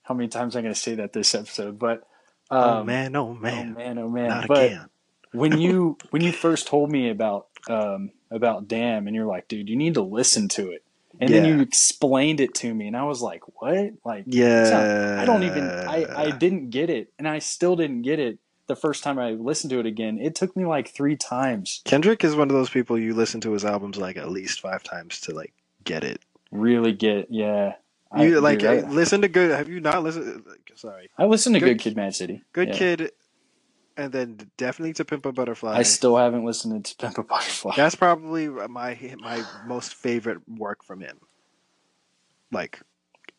how 0.03 0.15
many 0.15 0.27
times 0.27 0.55
am 0.55 0.59
I 0.59 0.63
going 0.63 0.73
to 0.73 0.79
say 0.79 0.95
that 0.95 1.13
this 1.13 1.33
episode? 1.33 1.79
But 1.79 2.03
um, 2.51 2.63
oh 2.63 2.83
man 2.83 3.15
oh 3.15 3.33
man, 3.33 3.69
oh 3.71 3.79
man 3.79 3.95
man, 3.95 3.97
oh 3.99 4.09
man. 4.09 4.27
not 4.27 4.47
but 4.49 4.65
again 4.65 4.89
when 5.31 5.59
you 5.59 5.97
when 6.09 6.21
you 6.21 6.33
first 6.33 6.67
told 6.67 6.91
me 6.91 7.09
about 7.09 7.47
um 7.69 8.11
about 8.31 8.67
Damn, 8.67 9.07
and 9.07 9.15
you're 9.15 9.25
like, 9.25 9.47
dude, 9.47 9.69
you 9.69 9.75
need 9.75 9.93
to 9.93 10.01
listen 10.01 10.49
to 10.49 10.71
it. 10.71 10.83
And 11.19 11.29
then 11.33 11.45
you 11.45 11.59
explained 11.61 12.39
it 12.39 12.53
to 12.55 12.73
me, 12.73 12.87
and 12.87 12.95
I 12.95 13.03
was 13.03 13.21
like, 13.21 13.41
"What? 13.61 13.91
Like, 14.05 14.23
yeah 14.27 15.17
I 15.21 15.25
don't 15.25 15.43
even 15.43 15.63
I, 15.63 16.05
I 16.27 16.31
didn't 16.31 16.69
get 16.69 16.89
it 16.89 17.11
and 17.19 17.27
I 17.27 17.39
still 17.39 17.75
didn't 17.75 18.03
get 18.03 18.19
it 18.19 18.39
the 18.67 18.75
first 18.75 19.03
time 19.03 19.17
I 19.19 19.31
listened 19.31 19.71
to 19.71 19.79
it 19.79 19.85
again. 19.85 20.19
It 20.19 20.35
took 20.35 20.55
me 20.55 20.65
like 20.65 20.89
three 20.89 21.15
times. 21.15 21.81
kendrick 21.85 22.23
is 22.23 22.35
one 22.35 22.49
of 22.49 22.55
those 22.55 22.69
people 22.69 22.97
you 22.97 23.13
listen 23.13 23.41
to 23.41 23.51
his 23.51 23.65
albums 23.65 23.97
like 23.97 24.15
at 24.17 24.29
least 24.29 24.61
five 24.61 24.83
times 24.83 25.19
to 25.21 25.33
like 25.33 25.53
get 25.83 26.03
it 26.03 26.21
Really 26.51 26.93
get 26.93 27.27
yeah. 27.29 27.73
I, 28.11 28.23
you 28.25 28.39
like 28.41 28.59
dude, 28.59 28.83
uh, 28.83 28.87
I, 28.87 28.89
listen 28.89 29.21
to 29.21 29.27
good 29.27 29.51
have 29.51 29.69
you 29.69 29.79
not 29.81 30.01
listened 30.03 30.43
uh, 30.47 30.53
sorry 30.75 31.09
I 31.17 31.25
listened 31.25 31.55
to 31.55 31.59
Good- 31.59 31.77
Good, 31.77 31.79
Kid 31.81 31.95
Mad 31.95 32.15
City. 32.15 32.41
good 32.53 32.69
Yeah. 32.69 32.77
kid 32.77 33.11
and 33.99 34.11
then 34.11 34.49
definitely 34.57 34.93
to 34.93 35.05
pimp 35.05 35.25
a 35.25 35.31
butterfly 35.31 35.75
I 35.77 35.83
still 35.83 36.17
haven't 36.17 36.45
listened 36.45 36.85
to 36.85 36.95
Pimp 36.95 37.17
a 37.17 37.23
Butterfly. 37.23 37.73
that's 37.75 37.95
probably 37.95 38.47
my 38.47 38.97
my 39.19 39.45
most 39.63 39.95
favorite 39.95 40.39
work 40.47 40.83
from 40.83 41.01
him 41.01 41.19
like 42.51 42.79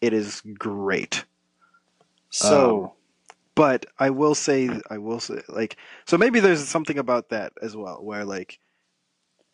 it 0.00 0.12
is 0.12 0.42
great 0.58 1.24
so 2.30 2.94
but 3.60 3.84
I 3.98 4.08
will 4.08 4.34
say, 4.34 4.70
I 4.88 4.96
will 4.96 5.20
say, 5.20 5.42
like, 5.48 5.76
so 6.06 6.16
maybe 6.16 6.40
there's 6.40 6.66
something 6.66 6.96
about 6.96 7.28
that 7.28 7.52
as 7.60 7.76
well, 7.76 8.02
where 8.02 8.24
like, 8.24 8.58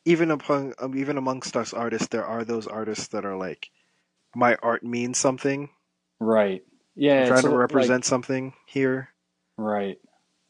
even 0.04 0.30
among 0.30 0.74
um, 0.78 0.96
even 0.96 1.18
amongst 1.18 1.56
us 1.56 1.72
artists, 1.72 2.06
there 2.06 2.24
are 2.24 2.44
those 2.44 2.68
artists 2.68 3.08
that 3.08 3.24
are 3.24 3.36
like, 3.36 3.68
my 4.32 4.54
art 4.62 4.84
means 4.84 5.18
something. 5.18 5.70
Right. 6.20 6.62
Yeah. 6.94 7.22
I'm 7.22 7.26
trying 7.26 7.42
to 7.42 7.56
represent 7.56 8.04
something 8.04 8.52
here. 8.66 9.08
Right. 9.56 9.98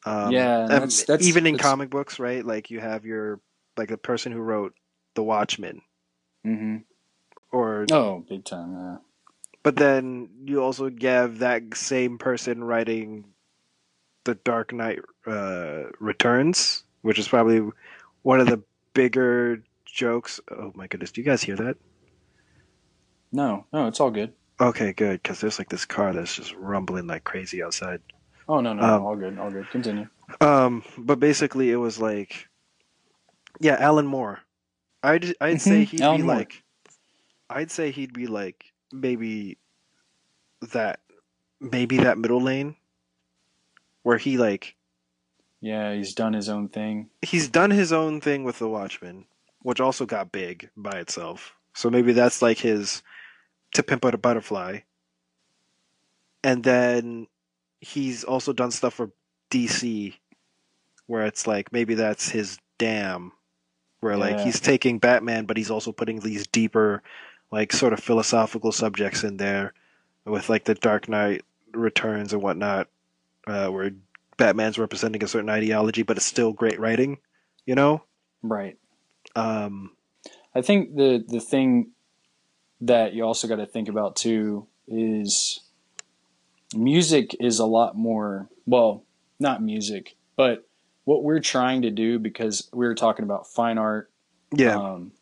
Um, 0.06 0.32
Yeah, 0.32 0.66
that's- 0.68 1.04
that's- 1.04 1.26
even 1.28 1.46
in 1.46 1.54
that's- 1.54 1.68
comic 1.68 1.90
books, 1.90 2.18
right? 2.18 2.44
Like 2.46 2.70
you 2.70 2.80
have 2.80 3.04
your 3.04 3.40
like 3.76 3.88
the 3.90 3.98
person 3.98 4.32
who 4.32 4.38
wrote 4.40 4.74
The 5.14 5.22
Watchmen, 5.22 5.82
hmm 6.44 6.78
or 7.52 7.84
Oh, 7.90 8.24
big 8.28 8.44
time. 8.44 8.72
Yeah. 8.72 8.96
but 9.62 9.76
then 9.76 10.28
you 10.46 10.62
also 10.62 10.90
have 11.02 11.38
that 11.40 11.62
same 11.76 12.16
person 12.18 12.62
writing 12.64 13.24
The 14.24 14.34
Dark 14.36 14.72
Knight 14.72 15.00
uh, 15.26 15.84
Returns, 16.00 16.84
which 17.02 17.18
is 17.18 17.28
probably 17.28 17.68
one 18.22 18.40
of 18.40 18.46
the 18.46 18.62
bigger 18.94 19.62
jokes. 19.84 20.40
Oh 20.50 20.72
my 20.74 20.86
goodness, 20.86 21.10
do 21.12 21.20
you 21.20 21.24
guys 21.24 21.42
hear 21.42 21.56
that? 21.56 21.76
No, 23.32 23.66
no, 23.72 23.86
it's 23.88 24.00
all 24.00 24.10
good. 24.10 24.32
Okay, 24.60 24.92
good, 24.92 25.22
because 25.22 25.40
there's 25.40 25.58
like 25.58 25.68
this 25.68 25.84
car 25.84 26.12
that's 26.12 26.34
just 26.36 26.54
rumbling 26.54 27.06
like 27.06 27.24
crazy 27.24 27.62
outside. 27.62 28.00
Oh 28.48 28.60
no, 28.60 28.72
no, 28.72 28.82
Um, 28.82 28.88
no 29.02 29.06
all 29.08 29.16
good, 29.16 29.38
all 29.38 29.50
good. 29.50 29.68
Continue. 29.70 30.06
Um, 30.40 30.82
but 30.98 31.18
basically, 31.20 31.70
it 31.70 31.76
was 31.76 31.98
like, 32.00 32.48
yeah, 33.60 33.76
Alan 33.78 34.06
Moore. 34.06 34.40
I'd 35.02 35.34
I'd 35.40 35.60
say 35.60 35.84
Mhm, 35.84 35.88
he'd 35.88 35.98
be 35.98 36.22
Moore. 36.22 36.36
like, 36.36 36.62
I'd 37.50 37.70
say 37.70 37.90
he'd 37.90 38.12
be 38.12 38.26
like 38.26 38.72
maybe 38.92 39.58
that, 40.72 41.00
maybe 41.60 41.98
that 41.98 42.18
middle 42.18 42.40
lane, 42.40 42.76
where 44.02 44.18
he 44.18 44.36
like 44.38 44.76
Yeah, 45.60 45.94
he's 45.94 46.14
done 46.14 46.32
his 46.32 46.48
own 46.48 46.68
thing. 46.68 47.10
he's 47.22 47.48
done 47.48 47.70
his 47.70 47.92
own 47.92 48.20
thing 48.20 48.44
with 48.44 48.58
the 48.58 48.68
Watchmen, 48.68 49.26
which 49.62 49.80
also 49.80 50.06
got 50.06 50.32
big 50.32 50.70
by 50.76 50.98
itself. 50.98 51.54
So 51.74 51.90
maybe 51.90 52.12
that's 52.12 52.42
like 52.42 52.58
his 52.58 53.02
to 53.74 53.82
pimp 53.82 54.04
out 54.04 54.14
a 54.14 54.18
butterfly. 54.18 54.80
And 56.42 56.62
then 56.64 57.26
he's 57.80 58.24
also 58.24 58.52
done 58.52 58.70
stuff 58.70 58.94
for 58.94 59.10
DC 59.50 60.14
where 61.06 61.26
it's 61.26 61.46
like 61.46 61.72
maybe 61.72 61.94
that's 61.94 62.28
his 62.28 62.58
Damn 62.78 63.32
where 64.00 64.18
like 64.18 64.38
he's 64.40 64.60
taking 64.60 64.98
Batman 64.98 65.46
but 65.46 65.56
he's 65.56 65.70
also 65.70 65.92
putting 65.92 66.20
these 66.20 66.46
deeper 66.46 67.02
like 67.50 67.72
sort 67.72 67.94
of 67.94 68.00
philosophical 68.00 68.70
subjects 68.70 69.24
in 69.24 69.38
there 69.38 69.72
with 70.26 70.50
like 70.50 70.64
the 70.64 70.74
Dark 70.74 71.08
Knight 71.08 71.42
returns 71.72 72.34
and 72.34 72.42
whatnot 72.42 72.88
uh, 73.46 73.68
where 73.68 73.92
Batman's 74.36 74.78
representing 74.78 75.24
a 75.24 75.28
certain 75.28 75.48
ideology 75.48 76.02
but 76.02 76.18
it's 76.18 76.26
still 76.26 76.52
great 76.52 76.78
writing 76.78 77.18
you 77.64 77.74
know 77.74 78.02
Right. 78.42 78.76
um 79.34 79.92
I 80.54 80.60
think 80.60 80.96
the 80.96 81.24
the 81.26 81.40
thing 81.40 81.92
that 82.82 83.14
you 83.14 83.24
also 83.24 83.48
got 83.48 83.56
to 83.56 83.66
think 83.66 83.88
about 83.88 84.16
too 84.16 84.66
is 84.86 85.60
music 86.74 87.34
is 87.40 87.58
a 87.58 87.66
lot 87.66 87.96
more 87.96 88.48
well, 88.66 89.04
not 89.38 89.62
music, 89.62 90.16
but 90.36 90.66
what 91.04 91.22
we're 91.22 91.40
trying 91.40 91.82
to 91.82 91.90
do 91.90 92.18
because 92.18 92.68
we 92.72 92.86
were 92.86 92.94
talking 92.94 93.24
about 93.24 93.46
fine 93.46 93.78
art 93.78 94.10
yeah 94.54 94.76
um 94.76 95.12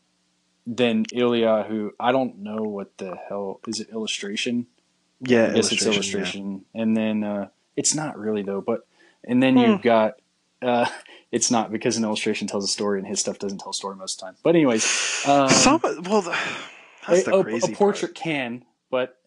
then 0.67 1.05
Ilya 1.13 1.65
who 1.69 1.93
I 2.01 2.13
don't 2.13 2.39
know 2.39 2.63
what 2.63 2.97
the 2.99 3.17
hell 3.29 3.61
is 3.67 3.81
it 3.81 3.91
illustration? 3.91 4.67
yeah 5.21 5.47
I 5.47 5.53
guess 5.55 5.73
it's 5.73 5.83
yeah. 5.85 5.93
illustration. 5.93 6.65
And 6.75 6.97
then 6.97 7.23
uh 7.25 7.49
it's 7.77 7.95
not 7.95 8.19
really 8.19 8.43
though, 8.43 8.61
but 8.63 8.87
and 9.25 9.43
then 9.43 9.55
Hmm. 9.55 9.61
you've 9.61 9.83
got 9.83 10.15
uh 10.63 10.87
it's 11.33 11.51
not 11.51 11.71
because 11.73 11.97
an 11.99 12.05
illustration 12.05 12.47
tells 12.49 12.65
a 12.65 12.69
story 12.69 12.99
and 12.99 13.07
his 13.09 13.21
stuff 13.21 13.39
doesn't 13.39 13.59
tell 13.59 13.71
a 13.71 13.75
story 13.75 13.97
most 13.97 14.15
of 14.15 14.21
the 14.21 14.25
time. 14.27 14.37
But 14.43 14.55
anyways, 14.55 14.85
um, 15.27 15.49
some 15.51 15.81
well 15.83 16.23
the- 16.23 16.39
that's 17.09 17.27
a, 17.27 17.31
the 17.31 17.37
a- 17.39 17.43
crazy 17.43 17.65
a 17.65 17.69
part. 17.69 17.79
portrait 17.79 18.15
can, 18.15 18.65
but 18.91 19.19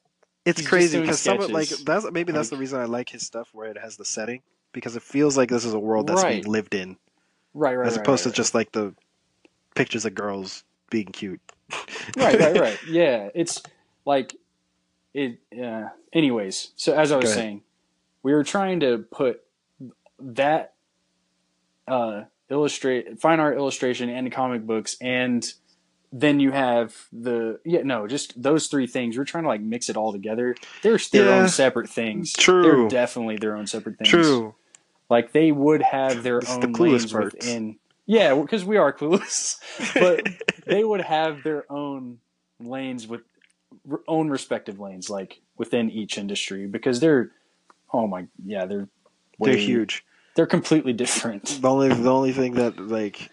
It's 0.47 0.61
He's 0.61 0.69
crazy 0.69 1.01
because 1.01 1.19
some 1.19 1.41
of, 1.41 1.51
like 1.51 1.67
that's 1.67 2.09
maybe 2.09 2.31
that's 2.31 2.49
the 2.49 2.55
reason 2.55 2.79
I 2.79 2.85
like 2.85 3.09
his 3.09 3.25
stuff 3.25 3.49
where 3.51 3.69
it 3.69 3.77
has 3.77 3.97
the 3.97 4.05
setting 4.05 4.41
because 4.71 4.95
it 4.95 5.03
feels 5.03 5.35
like 5.35 5.49
this 5.49 5.65
is 5.65 5.73
a 5.73 5.79
world 5.79 6.07
that's 6.07 6.23
being 6.23 6.45
lived 6.45 6.73
in 6.73 6.95
right, 7.53 7.75
right, 7.75 7.85
as 7.85 7.97
right, 7.97 8.01
opposed 8.01 8.25
right, 8.25 8.31
to 8.31 8.37
just 8.37 8.55
like 8.55 8.71
the 8.71 8.93
pictures 9.75 10.05
of 10.05 10.15
girls 10.15 10.63
being 10.89 11.07
cute. 11.07 11.41
right, 12.15 12.39
right, 12.39 12.57
right. 12.57 12.79
Yeah, 12.87 13.27
it's 13.35 13.61
like 14.05 14.37
it. 15.13 15.39
Uh, 15.51 15.89
anyways, 16.13 16.71
so 16.77 16.93
as 16.93 17.11
I 17.11 17.17
was 17.17 17.33
saying, 17.33 17.63
we 18.23 18.33
were 18.33 18.45
trying 18.45 18.79
to 18.79 18.99
put 18.99 19.41
that 20.17 20.75
uh, 21.89 22.23
illustrate 22.49 23.19
fine 23.19 23.41
art 23.41 23.57
illustration 23.57 24.07
and 24.07 24.31
comic 24.31 24.65
books, 24.65 24.95
and 25.01 25.45
then 26.11 26.39
you 26.39 26.51
have 26.51 26.95
the 27.11 27.59
yeah 27.65 27.81
no 27.83 28.07
just 28.07 28.41
those 28.41 28.67
three 28.67 28.87
things. 28.87 29.17
We're 29.17 29.25
trying 29.25 29.43
to 29.43 29.49
like 29.49 29.61
mix 29.61 29.89
it 29.89 29.97
all 29.97 30.11
together. 30.11 30.55
They're 30.83 30.97
their 31.11 31.25
Yeah. 31.25 31.39
own 31.41 31.49
separate 31.49 31.89
things. 31.89 32.33
True. 32.33 32.63
they're 32.63 32.87
definitely 32.87 33.37
their 33.37 33.55
own 33.55 33.67
separate 33.67 33.97
things. 33.97 34.09
True. 34.09 34.55
like 35.09 35.31
they 35.33 35.51
would 35.51 35.81
have 35.81 36.23
their 36.23 36.41
own 36.49 36.59
the 36.61 36.67
clueless 36.67 36.79
lanes 36.91 37.11
parts. 37.11 37.35
within. 37.35 37.77
Yeah, 38.05 38.35
because 38.35 38.63
we 38.63 38.77
are 38.77 38.93
clueless, 38.93 39.57
but 39.93 40.25
they 40.65 40.83
would 40.83 41.01
have 41.01 41.43
their 41.43 41.69
own 41.71 42.19
lanes 42.59 43.05
with 43.05 43.21
own 44.07 44.29
respective 44.29 44.79
lanes, 44.79 45.09
like 45.09 45.41
within 45.57 45.89
each 45.91 46.17
industry, 46.17 46.67
because 46.67 46.99
they're 47.01 47.31
oh 47.93 48.07
my 48.07 48.27
yeah 48.45 48.65
they're 48.65 48.87
They're 49.39 49.55
huge. 49.57 50.05
They're 50.35 50.45
completely 50.45 50.93
different. 50.93 51.59
The 51.61 51.69
only 51.69 51.89
the 51.89 52.11
only 52.11 52.31
thing 52.31 52.53
that 52.53 52.79
like 52.79 53.29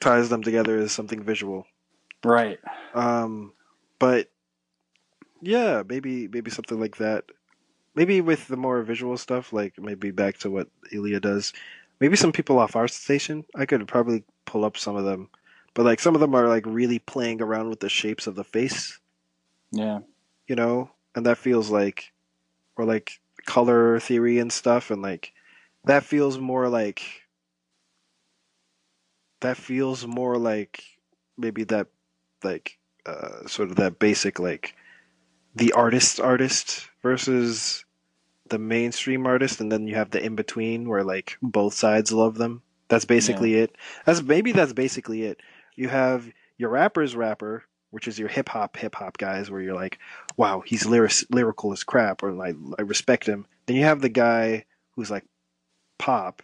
ties 0.00 0.28
them 0.28 0.42
together 0.42 0.78
is 0.78 0.92
something 0.92 1.22
visual. 1.22 1.66
Right. 2.24 2.58
Um, 2.94 3.52
but 3.98 4.30
yeah, 5.42 5.82
maybe 5.88 6.28
maybe 6.28 6.50
something 6.50 6.80
like 6.80 6.96
that. 6.96 7.24
Maybe 7.94 8.20
with 8.20 8.48
the 8.48 8.56
more 8.56 8.82
visual 8.82 9.16
stuff, 9.16 9.52
like 9.52 9.78
maybe 9.78 10.10
back 10.10 10.38
to 10.38 10.50
what 10.50 10.68
Ilya 10.90 11.20
does. 11.20 11.52
Maybe 12.00 12.16
some 12.16 12.32
people 12.32 12.58
off 12.58 12.72
ArtStation, 12.72 13.44
I 13.54 13.66
could 13.66 13.86
probably 13.86 14.24
pull 14.46 14.64
up 14.64 14.76
some 14.76 14.96
of 14.96 15.04
them. 15.04 15.28
But 15.74 15.84
like 15.84 16.00
some 16.00 16.14
of 16.14 16.20
them 16.20 16.34
are 16.34 16.48
like 16.48 16.66
really 16.66 16.98
playing 16.98 17.40
around 17.40 17.68
with 17.70 17.80
the 17.80 17.88
shapes 17.88 18.26
of 18.26 18.34
the 18.34 18.44
face, 18.44 18.98
Yeah. 19.70 20.00
you 20.48 20.56
know, 20.56 20.90
and 21.14 21.26
that 21.26 21.38
feels 21.38 21.70
like, 21.70 22.12
or 22.76 22.84
like 22.84 23.20
color 23.46 24.00
theory 24.00 24.38
and 24.38 24.52
stuff, 24.52 24.90
and 24.90 25.02
like 25.02 25.32
that 25.84 26.04
feels 26.04 26.38
more 26.38 26.68
like. 26.68 27.02
That 29.44 29.58
feels 29.58 30.06
more 30.06 30.38
like 30.38 30.82
maybe 31.36 31.64
that 31.64 31.88
like 32.42 32.78
uh, 33.04 33.46
sort 33.46 33.68
of 33.68 33.76
that 33.76 33.98
basic 33.98 34.38
like 34.38 34.74
the 35.54 35.72
artist 35.72 36.18
artist 36.18 36.88
versus 37.02 37.84
the 38.48 38.58
mainstream 38.58 39.26
artist 39.26 39.60
and 39.60 39.70
then 39.70 39.86
you 39.86 39.96
have 39.96 40.10
the 40.10 40.24
in 40.24 40.34
between 40.34 40.88
where 40.88 41.04
like 41.04 41.36
both 41.42 41.74
sides 41.74 42.10
love 42.10 42.36
them. 42.36 42.62
That's 42.88 43.04
basically 43.04 43.54
it. 43.56 43.76
That's 44.06 44.22
maybe 44.22 44.52
that's 44.52 44.72
basically 44.72 45.24
it. 45.24 45.40
You 45.76 45.88
have 45.90 46.26
your 46.56 46.70
rapper's 46.70 47.14
rapper 47.14 47.64
which 47.90 48.08
is 48.08 48.18
your 48.18 48.28
hip 48.28 48.48
hop 48.48 48.78
hip 48.78 48.94
hop 48.94 49.18
guys 49.18 49.50
where 49.50 49.60
you're 49.60 49.74
like 49.74 49.98
wow 50.38 50.62
he's 50.64 50.86
lyric- 50.86 51.26
lyrical 51.30 51.70
as 51.72 51.84
crap 51.84 52.22
or 52.22 52.32
like 52.32 52.56
I 52.78 52.82
respect 52.82 53.26
him. 53.26 53.46
Then 53.66 53.76
you 53.76 53.84
have 53.84 54.00
the 54.00 54.08
guy 54.08 54.64
who's 54.92 55.10
like 55.10 55.26
pop 55.98 56.40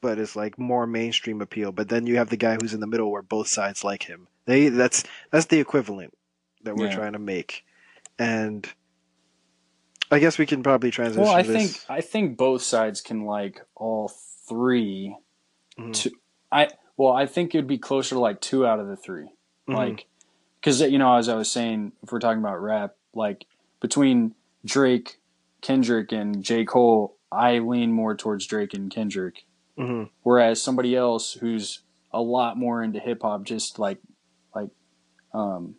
but 0.00 0.18
it's 0.18 0.36
like 0.36 0.58
more 0.58 0.86
mainstream 0.86 1.40
appeal. 1.40 1.72
But 1.72 1.88
then 1.88 2.06
you 2.06 2.16
have 2.16 2.30
the 2.30 2.36
guy 2.36 2.56
who's 2.60 2.74
in 2.74 2.80
the 2.80 2.86
middle 2.86 3.10
where 3.10 3.22
both 3.22 3.48
sides 3.48 3.84
like 3.84 4.04
him. 4.04 4.28
They 4.46 4.68
that's 4.68 5.04
that's 5.30 5.46
the 5.46 5.60
equivalent 5.60 6.14
that 6.64 6.76
we're 6.76 6.86
Yeah. 6.86 6.94
trying 6.96 7.12
to 7.12 7.18
make. 7.18 7.64
And 8.18 8.68
i 10.10 10.18
guess 10.18 10.38
we 10.38 10.46
can 10.46 10.62
probably 10.62 10.90
transition 10.90 11.22
Well, 11.22 11.34
I 11.34 11.42
this. 11.42 11.54
think 11.82 11.84
I 11.90 12.00
think 12.00 12.36
both 12.38 12.62
sides 12.62 13.00
can 13.02 13.24
like 13.26 13.60
all 13.76 14.08
3 14.48 15.16
Mhm. 15.78 15.92
To 16.02 16.10
I 16.50 16.68
well, 16.96 17.12
I 17.12 17.26
think 17.26 17.54
it'd 17.54 17.66
be 17.68 17.78
closer 17.78 18.14
to 18.16 18.20
like 18.20 18.40
two 18.40 18.66
out 18.66 18.80
of 18.80 18.88
the 18.88 18.96
3 18.96 19.28
Mhm. 19.68 19.74
like 19.74 20.06
because 20.60 20.80
you 20.80 20.98
know 20.98 21.14
as 21.16 21.28
i 21.28 21.34
was 21.34 21.50
saying 21.50 21.92
if 22.02 22.10
we're 22.10 22.18
talking 22.20 22.40
about 22.40 22.60
rap 22.60 22.96
like 23.14 23.44
between 23.80 24.34
drake 24.64 25.20
kendrick 25.60 26.10
and 26.10 26.42
j. 26.42 26.64
Cole 26.64 27.14
i 27.30 27.58
lean 27.58 27.92
more 27.92 28.16
towards 28.16 28.46
drake 28.46 28.72
and 28.74 28.90
kendrick 28.90 29.44
Mhm. 29.78 30.10
whereas 30.22 30.62
somebody 30.62 30.96
else 30.96 31.34
who's 31.34 31.82
a 32.12 32.20
lot 32.20 32.56
more 32.56 32.82
into 32.82 32.98
hip-hop 32.98 33.44
just 33.44 33.78
like 33.78 33.98
like 34.54 34.70
um 35.34 35.74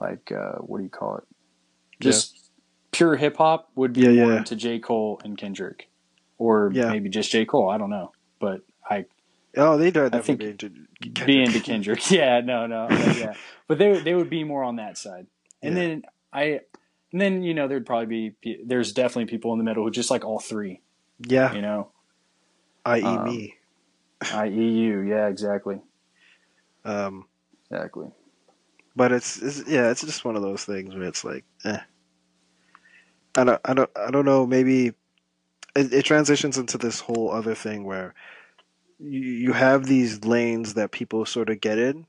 like 0.00 0.30
uh 0.32 0.58
what 0.58 0.78
do 0.78 0.84
you 0.84 0.90
call 0.90 1.16
it 1.16 1.24
just 2.00 2.50
pure 2.92 3.16
hip-hop 3.16 3.70
would 3.74 3.92
be 3.92 4.02
Yeah, 4.02 4.10
more 4.22 4.32
yeah. 4.32 4.38
into 4.38 4.56
j 4.56 4.78
cole 4.78 5.20
and 5.24 5.36
kendrick 5.38 5.88
or 6.38 6.70
Yeah. 6.72 6.90
maybe 6.90 7.08
just 7.08 7.30
j 7.30 7.44
cole 7.44 7.70
i 7.70 7.78
don't 7.78 7.90
know 7.90 8.12
but 8.40 8.60
i 8.88 9.04
oh 9.56 9.76
they 9.76 9.90
do 9.90 10.00
I 10.00 10.08
definitely 10.10 10.36
think 10.46 10.58
be 10.60 10.66
into 10.66 11.24
be 11.26 11.42
into 11.42 11.60
Kendrick. 11.60 12.10
Yeah, 12.10 12.40
no, 12.40 12.66
no, 12.66 12.88
but 12.88 13.16
yeah, 13.16 13.34
but 13.68 13.78
they 13.78 13.98
they 14.00 14.14
would 14.14 14.30
be 14.30 14.44
more 14.44 14.62
on 14.64 14.76
that 14.76 14.98
side. 14.98 15.26
And 15.62 15.76
Yeah. 15.76 15.82
then 15.82 16.02
I, 16.32 16.42
and 17.12 17.20
then 17.20 17.42
you 17.42 17.54
know 17.54 17.68
there'd 17.68 17.86
probably 17.86 18.34
be 18.42 18.58
there's 18.66 18.92
definitely 18.92 19.26
people 19.26 19.52
in 19.52 19.58
the 19.58 19.64
middle 19.64 19.84
who 19.84 19.90
just 19.90 20.10
like 20.10 20.24
all 20.24 20.38
three. 20.40 20.82
yeah 21.20 21.54
You 21.54 21.62
know, 21.62 21.92
i.e 22.88 23.18
um, 23.18 23.18
me 23.18 23.54
IEU, 24.32 25.08
yeah, 25.08 25.28
exactly. 25.28 25.80
Um, 26.84 27.26
Exactly. 27.70 28.08
but 28.96 29.12
it's, 29.12 29.40
it's 29.40 29.68
yeah, 29.68 29.90
it's 29.90 30.02
just 30.02 30.24
one 30.24 30.36
of 30.36 30.42
those 30.42 30.64
things 30.64 30.94
where 30.94 31.04
it's 31.04 31.24
like, 31.24 31.44
eh. 31.64 31.80
I 33.36 33.44
don't, 33.44 33.60
I 33.64 33.74
don't, 33.74 33.90
I 33.96 34.10
don't 34.10 34.24
know. 34.24 34.46
Maybe 34.46 34.88
it, 35.76 35.92
it 35.92 36.04
transitions 36.04 36.58
into 36.58 36.78
this 36.78 37.00
whole 37.00 37.30
other 37.30 37.54
thing 37.54 37.84
where 37.84 38.14
you, 38.98 39.20
you 39.20 39.52
have 39.52 39.86
these 39.86 40.24
lanes 40.24 40.74
that 40.74 40.90
people 40.90 41.24
sort 41.26 41.50
of 41.50 41.60
get 41.60 41.78
in, 41.78 42.06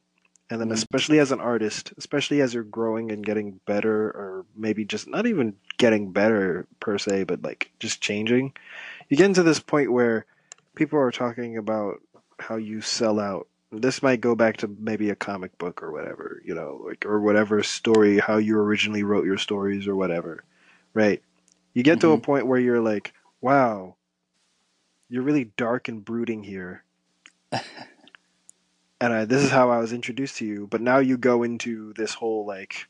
and 0.50 0.62
then 0.62 0.72
Mhm. 0.72 0.74
especially 0.74 1.20
as 1.20 1.32
an 1.32 1.40
artist, 1.42 1.94
especially 1.98 2.42
as 2.42 2.54
you're 2.54 2.64
growing 2.64 3.12
and 3.12 3.26
getting 3.26 3.60
better, 3.66 4.10
or 4.10 4.46
maybe 4.56 4.86
just 4.86 5.08
not 5.08 5.28
even 5.28 5.56
getting 5.78 6.12
better 6.12 6.68
per 6.80 6.98
se, 6.98 7.24
but 7.26 7.44
like 7.44 7.72
just 7.80 8.02
changing, 8.02 8.54
you 9.10 9.18
get 9.18 9.28
into 9.28 9.44
this 9.44 9.60
point 9.60 9.92
where 9.92 10.26
people 10.80 11.00
are 11.00 11.12
talking 11.12 11.58
about 11.58 12.02
how 12.40 12.58
you 12.58 12.82
sell 12.82 13.20
out. 13.20 13.50
This 13.74 14.04
might 14.04 14.22
go 14.22 14.36
back 14.36 14.58
to 14.60 14.70
maybe 14.80 15.12
a 15.12 15.18
comic 15.18 15.58
book 15.60 15.84
or 15.84 15.92
whatever, 15.92 16.42
you 16.46 16.56
know, 16.56 16.84
like 16.88 17.06
or 17.06 17.22
whatever 17.22 17.64
story, 17.64 18.20
how 18.20 18.38
you 18.38 18.58
originally 18.58 19.04
wrote 19.04 19.26
your 19.26 19.38
stories 19.38 19.88
or 19.90 19.96
whatever, 19.98 20.46
right? 20.96 21.22
You 21.76 21.84
get 21.84 22.02
to 22.02 22.14
a 22.14 22.20
Mhm. 22.20 22.24
point 22.24 22.48
where 22.48 22.60
you're 22.62 22.82
like, 22.82 23.14
wow, 23.42 23.98
you're 25.10 25.24
really 25.24 25.46
dark 25.58 25.90
and 25.90 26.06
brooding 26.06 26.44
here. 26.44 26.86
and 27.52 27.64
I, 29.14 29.26
this 29.26 29.44
is 29.44 29.52
how 29.52 29.72
I 29.72 29.80
was 29.80 29.94
introduced 29.94 30.38
to 30.38 30.46
you. 30.46 30.68
But 30.68 30.82
now 30.82 31.00
you 31.00 31.18
go 31.18 31.44
into 31.44 31.94
this 31.94 32.16
whole 32.16 32.46
like, 32.46 32.88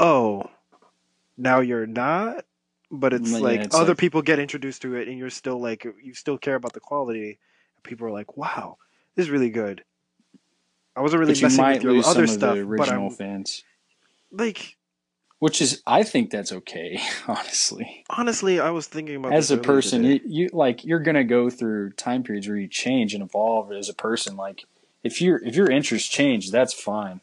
oh, 0.00 0.50
now 1.38 1.60
you're 1.60 1.86
not. 1.86 2.46
But 2.90 3.12
it's 3.12 3.30
Yeah, 3.32 3.38
like 3.38 3.60
it's 3.60 3.74
other 3.74 3.88
like- 3.90 3.98
people 3.98 4.22
get 4.22 4.38
introduced 4.38 4.82
to 4.82 4.94
it, 4.96 5.08
and 5.08 5.18
you're 5.18 5.30
still 5.30 5.60
like, 5.60 5.84
you 6.02 6.14
still 6.14 6.38
care 6.38 6.54
about 6.54 6.72
the 6.72 6.80
quality. 6.80 7.38
People 7.82 8.06
are 8.06 8.10
like, 8.10 8.36
wow, 8.36 8.78
this 9.14 9.26
is 9.26 9.30
really 9.30 9.50
good. 9.50 9.84
I 10.96 11.00
wasn't 11.00 11.20
really 11.20 11.34
but 11.34 11.42
messing 11.42 11.64
with 11.64 11.82
your 11.82 12.04
other 12.06 12.26
stuff, 12.26 12.56
the 12.56 12.64
but 12.64 12.70
original 12.88 13.06
I'm 13.08 13.14
fans, 13.14 13.62
like, 14.32 14.76
which 15.38 15.62
is 15.62 15.80
I 15.86 16.02
think 16.02 16.30
that's 16.30 16.50
okay, 16.50 16.98
honestly. 17.28 18.04
honestly, 18.10 18.58
I 18.58 18.70
was 18.70 18.88
thinking 18.88 19.14
about 19.16 19.32
As 19.32 19.50
a 19.52 19.58
person, 19.58 20.02
you, 20.02 20.20
you 20.26 20.50
like 20.52 20.84
you're 20.84 20.98
gonna 20.98 21.22
go 21.24 21.50
through 21.50 21.92
time 21.92 22.24
periods 22.24 22.48
where 22.48 22.56
you 22.56 22.66
change 22.66 23.14
and 23.14 23.22
evolve 23.22 23.70
as 23.70 23.88
a 23.88 23.94
person. 23.94 24.36
Like 24.36 24.64
if 25.04 25.22
your 25.22 25.38
if 25.44 25.54
your 25.54 25.70
interests 25.70 26.08
change, 26.08 26.50
that's 26.50 26.72
fine. 26.74 27.20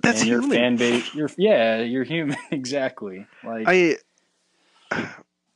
that's 0.00 0.20
and 0.20 0.30
your 0.30 0.40
human. 0.40 0.56
fan 0.56 0.76
base, 0.76 1.14
you're 1.14 1.30
yeah, 1.36 1.80
you're 1.82 2.04
human 2.04 2.38
exactly. 2.50 3.26
Like 3.44 3.68
I- 3.68 3.96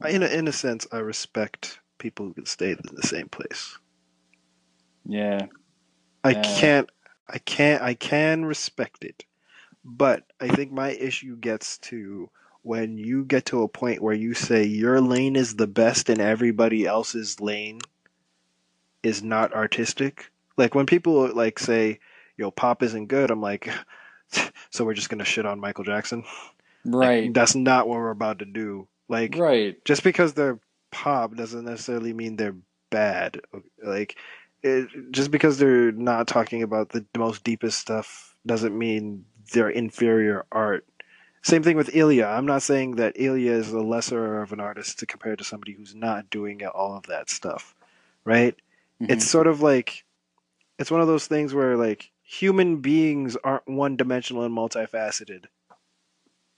in 0.09 0.23
a, 0.23 0.27
in 0.27 0.49
a 0.49 0.53
sense, 0.53 0.87
I 0.93 0.99
respect 0.99 1.81
people 1.99 2.27
who 2.27 2.35
can 2.35 2.47
stay 2.47 2.71
in 2.73 2.79
the 2.93 3.03
same 3.07 3.29
place. 3.29 3.79
yeah, 5.07 5.47
I 6.25 6.35
Yeah. 6.35 6.35
can't, 6.35 6.91
I 7.29 7.39
can't, 7.39 7.83
I 7.83 7.95
can 7.95 8.45
respect 8.45 9.05
it, 9.05 9.25
but 9.85 10.25
I 10.41 10.49
think 10.49 10.73
my 10.73 10.91
issue 10.91 11.37
gets 11.37 11.79
to 11.79 12.31
when 12.63 12.99
you 12.99 13.25
get 13.25 13.47
to 13.47 13.63
a 13.63 13.69
point 13.69 14.03
where 14.03 14.15
you 14.15 14.35
say 14.35 14.65
your 14.65 15.01
lane 15.01 15.37
is 15.37 15.57
the 15.57 15.67
best 15.69 16.09
and 16.11 16.21
everybody 16.21 16.87
else's 16.87 17.41
lane 17.41 17.81
is 19.03 19.23
not 19.23 19.55
artistic. 19.55 20.31
Like 20.57 20.75
when 20.75 20.87
people 20.87 21.35
like 21.35 21.59
say, 21.59 22.01
"Yo, 22.37 22.51
pop 22.51 22.83
isn't 22.83 23.09
good," 23.09 23.31
I'm 23.31 23.41
like, 23.43 23.71
so 24.71 24.85
we're 24.85 24.95
just 24.95 25.11
gonna 25.11 25.25
shit 25.25 25.47
on 25.47 25.61
Michael 25.61 25.85
Jackson. 25.85 26.25
Like, 27.01 27.15
right, 27.15 27.33
that's 27.35 27.55
not 27.55 27.89
what 27.89 27.99
we're 27.99 28.11
about 28.11 28.41
to 28.41 28.47
do. 28.47 28.89
Like, 29.09 29.37
right. 29.37 29.83
just 29.85 30.03
because 30.03 30.35
they're 30.35 30.59
pop 30.91 31.37
doesn't 31.37 31.65
necessarily 31.65 32.13
mean 32.13 32.37
they're 32.37 32.57
bad. 32.91 33.41
Like, 33.83 34.17
it, 34.63 34.89
just 35.11 35.31
because 35.31 35.59
they're 35.59 35.93
not 35.93 36.27
talking 36.27 36.63
about 36.63 36.91
the 36.91 37.05
most 37.17 37.45
deepest 37.45 37.79
stuff 37.79 38.35
doesn't 38.47 38.77
mean 38.77 39.25
they're 39.53 39.69
inferior 39.71 40.47
art. 40.53 40.87
Same 41.43 41.63
thing 41.63 41.77
with 41.77 41.95
Ilya. 41.95 42.25
I'm 42.25 42.47
not 42.47 42.63
saying 42.63 42.97
that 42.97 43.21
Ilya 43.21 43.53
is 43.53 43.71
a 43.73 43.81
lesser 43.81 44.41
of 44.41 44.53
an 44.55 44.61
artist 44.61 44.99
to 45.01 45.07
compare 45.07 45.37
to 45.37 45.45
somebody 45.45 45.73
who's 45.73 45.95
not 45.95 46.31
doing 46.31 46.65
all 46.65 46.97
of 46.97 47.05
that 47.07 47.29
stuff, 47.29 47.75
right? 48.25 48.57
Mhm. 49.03 49.11
It's 49.11 49.27
sort 49.27 49.47
of 49.47 49.61
like 49.61 50.05
it's 50.79 50.91
one 50.91 51.03
of 51.03 51.07
those 51.07 51.27
things 51.27 51.53
where 51.53 51.77
like 51.77 52.11
human 52.23 52.79
beings 52.79 53.37
aren't 53.45 53.69
one 53.69 53.97
dimensional 53.97 54.45
and 54.45 54.57
multifaceted. 54.57 55.45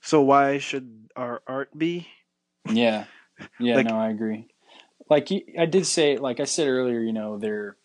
So 0.01 0.21
why 0.21 0.57
should 0.57 1.09
our 1.17 1.41
art 1.47 1.77
be? 1.77 2.07
Yeah, 2.71 3.05
yeah. 3.59 3.75
Like- 3.75 3.87
no, 3.87 3.97
I 3.99 4.09
agree. 4.09 4.47
Like 5.09 5.29
I 5.57 5.65
did 5.65 5.85
say, 5.85 6.17
like 6.17 6.39
I 6.41 6.43
said 6.43 6.67
earlier, 6.67 6.99
you 6.99 7.13
know, 7.13 7.37
they're 7.37 7.77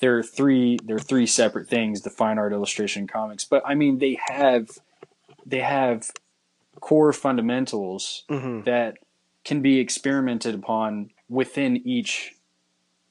they're 0.00 0.22
three 0.22 0.78
they're 0.84 0.98
three 0.98 1.26
separate 1.26 1.66
things: 1.68 2.02
the 2.02 2.10
fine 2.10 2.38
art, 2.38 2.52
illustration, 2.52 3.06
comics. 3.06 3.44
But 3.44 3.62
I 3.66 3.74
mean, 3.74 3.98
they 3.98 4.18
have 4.28 4.68
they 5.46 5.60
have 5.60 6.10
core 6.80 7.12
fundamentals 7.12 8.24
hmm 8.28 8.60
that 8.62 8.98
can 9.44 9.62
be 9.62 9.78
experimented 9.80 10.54
upon 10.54 11.10
within 11.28 11.76
each 11.88 12.34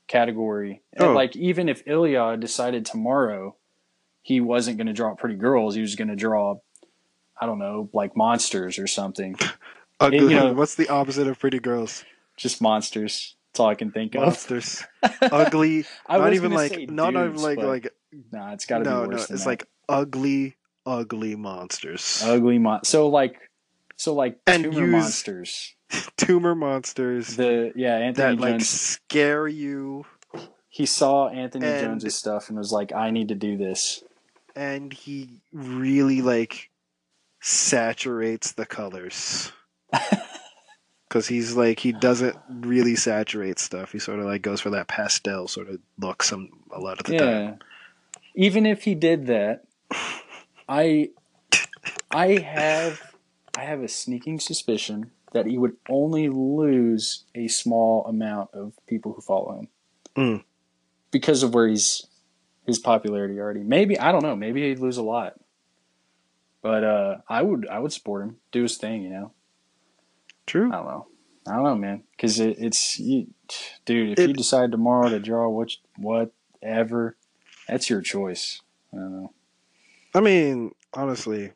category. 0.07 0.81
Oh. 0.99 1.13
like 1.13 1.35
even 1.35 1.67
if 1.67 1.81
Ilya 1.87 2.37
decided 2.37 2.85
tomorrow 2.85 3.55
he 4.21 4.39
wasn't 4.39 4.77
going 4.77 4.87
to 4.87 4.93
draw 4.93 5.15
pretty 5.15 5.35
girls, 5.35 5.73
he 5.75 5.81
was 5.81 5.95
going 5.95 6.09
to 6.09 6.15
draw 6.15 6.59
I 7.39 7.45
don't 7.45 7.59
know, 7.59 7.89
like 7.93 8.15
monsters 8.15 8.77
or 8.79 8.87
something. 8.87 9.35
Ugly. 9.99 10.19
you 10.19 10.29
know- 10.29 10.53
What's 10.53 10.75
the 10.75 10.89
opposite 10.89 11.27
of 11.27 11.39
pretty 11.39 11.59
girls? 11.59 12.05
Just 12.35 12.61
monsters. 12.61 13.35
That's 13.51 13.59
all 13.61 13.67
I 13.69 13.75
can 13.75 13.91
think 13.91 14.13
of. 14.15 14.21
Monsters. 14.21 14.83
Ugly. 15.21 15.85
I 16.07 16.17
not 16.19 16.33
even 16.33 16.51
like 16.51 16.89
not 16.89 17.13
even 17.15 17.35
like 17.37 17.57
like 17.57 17.93
nah, 18.31 18.53
it's 18.53 18.65
got 18.67 18.79
to 18.79 18.83
no 18.83 19.01
be 19.03 19.07
no. 19.09 19.15
worse 19.15 19.27
than 19.27 19.35
It's 19.35 19.43
that. 19.45 19.49
like 19.49 19.67
ugly 19.89 20.55
ugly 20.85 21.35
monsters. 21.35 22.21
ugly 22.23 22.59
mon- 22.59 22.83
So 22.83 23.07
like 23.07 23.49
so 23.95 24.13
like 24.13 24.37
And 24.45 24.65
tumor 24.65 24.85
monsters. 24.87 25.73
Tumor 26.17 26.53
monsters 26.53 27.35
The 27.37 27.71
yeah, 27.75 27.95
Anthony 27.95 28.35
that 28.35 28.41
like 28.41 28.61
scare 28.61 29.47
you, 29.47 30.05
he 30.69 30.85
saw 30.85 31.29
Anthony 31.29 31.65
and- 31.65 31.81
Jones's 32.01 32.15
stuff 32.15 32.49
and 32.49 32.57
was 32.57 32.71
like, 32.71 32.91
I 32.93 33.09
need 33.09 33.29
to 33.29 33.35
do 33.35 33.57
this. 33.57 34.03
and 34.55 34.93
he 34.93 35.41
really 35.51 36.21
like 36.21 36.69
saturates 37.41 38.51
the 38.51 38.65
colors. 38.65 39.51
Because 41.07 41.27
he's 41.27 41.55
like 41.55 41.79
he 41.79 41.93
doesn't 41.93 42.35
really 42.49 42.97
saturate 42.97 43.59
stuff. 43.59 43.93
He 43.93 43.99
sort 43.99 44.19
of 44.19 44.25
like 44.25 44.41
goes 44.41 44.59
for 44.59 44.71
that 44.71 44.89
pastel 44.89 45.47
sort 45.47 45.69
of 45.69 45.79
look 45.97 46.21
some 46.21 46.49
a 46.69 46.81
lot 46.81 46.99
of 46.99 47.05
the 47.05 47.17
time. 47.17 47.59
Even 48.35 48.65
if 48.65 48.83
he 48.83 48.93
did 48.93 49.27
that, 49.27 49.63
I 50.67 51.11
I 52.11 52.39
have 52.39 53.15
I 53.57 53.63
have 53.63 53.81
a 53.81 53.87
sneaking 53.87 54.41
suspicion 54.41 55.11
that 55.33 55.45
he 55.45 55.57
would 55.57 55.77
only 55.89 56.29
lose 56.29 57.23
a 57.33 57.47
small 57.47 58.05
amount 58.05 58.53
of 58.53 58.73
people 58.85 59.13
who 59.13 59.21
follow 59.21 59.59
him. 59.59 59.67
Mm. 60.15 60.43
Because 61.11 61.41
of 61.41 61.53
where 61.53 61.67
he's 61.67 62.05
his 62.65 62.79
popularity 62.79 63.39
already. 63.39 63.63
Maybe 63.63 63.97
I 63.97 64.11
don't 64.11 64.23
know, 64.23 64.35
maybe 64.35 64.67
he'd 64.67 64.79
lose 64.79 64.97
a 64.97 65.03
lot. 65.03 65.39
But 66.61 66.83
uh 66.83 67.17
I 67.29 67.41
would 67.41 67.67
I 67.67 67.79
would 67.79 67.93
support 67.93 68.23
him, 68.23 68.37
do 68.51 68.63
his 68.63 68.77
thing, 68.77 69.03
you 69.03 69.09
know. 69.09 69.31
True. 70.47 70.71
I 70.71 70.77
don't 70.77 70.85
know. 70.85 71.07
I 71.47 71.55
don't 71.55 71.63
know, 71.63 71.75
man. 71.75 72.03
Because 72.11 72.39
it, 72.39 72.57
it's, 72.59 72.99
you, 72.99 73.27
dude. 73.85 74.17
If 74.17 74.27
you 74.27 74.33
decide 74.33 74.71
tomorrow 74.71 75.09
to 75.09 75.19
draw 75.19 75.47
what, 75.49 75.75
whatever, 75.97 77.15
that's 77.67 77.89
your 77.89 78.01
choice. 78.01 78.61
I 78.91 78.97
don't 78.97 79.21
know. 79.21 79.33
I 80.15 80.21
mean, 80.21 80.73
honestly, 80.93 81.51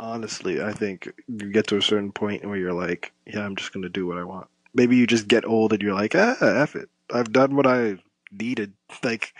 honestly, 0.00 0.62
I 0.62 0.72
think 0.72 1.12
you 1.28 1.50
get 1.50 1.68
to 1.68 1.76
a 1.76 1.82
certain 1.82 2.12
point 2.12 2.44
where 2.44 2.56
you're 2.56 2.72
like, 2.72 3.12
yeah, 3.26 3.44
I'm 3.44 3.56
just 3.56 3.72
gonna 3.72 3.88
do 3.88 4.06
what 4.06 4.18
I 4.18 4.24
want. 4.24 4.48
Maybe 4.74 4.96
you 4.96 5.06
just 5.06 5.28
get 5.28 5.44
old 5.44 5.72
and 5.72 5.82
you're 5.82 5.94
like, 5.94 6.14
ah, 6.14 6.36
f 6.40 6.74
it. 6.74 6.88
I've 7.12 7.32
done 7.32 7.54
what 7.54 7.66
I 7.66 7.98
needed. 8.30 8.72
Like, 9.02 9.34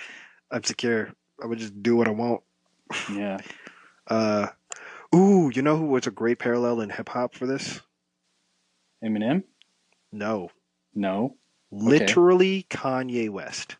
I'm 0.51 0.64
secure. 0.64 1.12
I 1.43 1.47
would 1.47 1.59
just 1.59 1.83
do 1.83 1.97
what 1.97 2.09
I 2.09 2.12
want. 2.12 2.43
Yeah. 3.12 3.39
Uh, 4.09 4.49
ooh, 5.15 5.51
you 5.55 5.63
know 5.63 5.77
who 5.77 5.87
was 5.87 6.07
a 6.07 6.11
great 6.11 6.39
parallel 6.39 6.81
in 6.81 6.91
hip 6.91 7.09
hop 7.09 7.35
for 7.35 7.47
this? 7.47 7.81
Eminem? 9.05 9.45
No, 10.13 10.51
No. 10.95 11.37
literally 11.71 12.67
Kanye 12.69 13.31
West. 13.31 13.77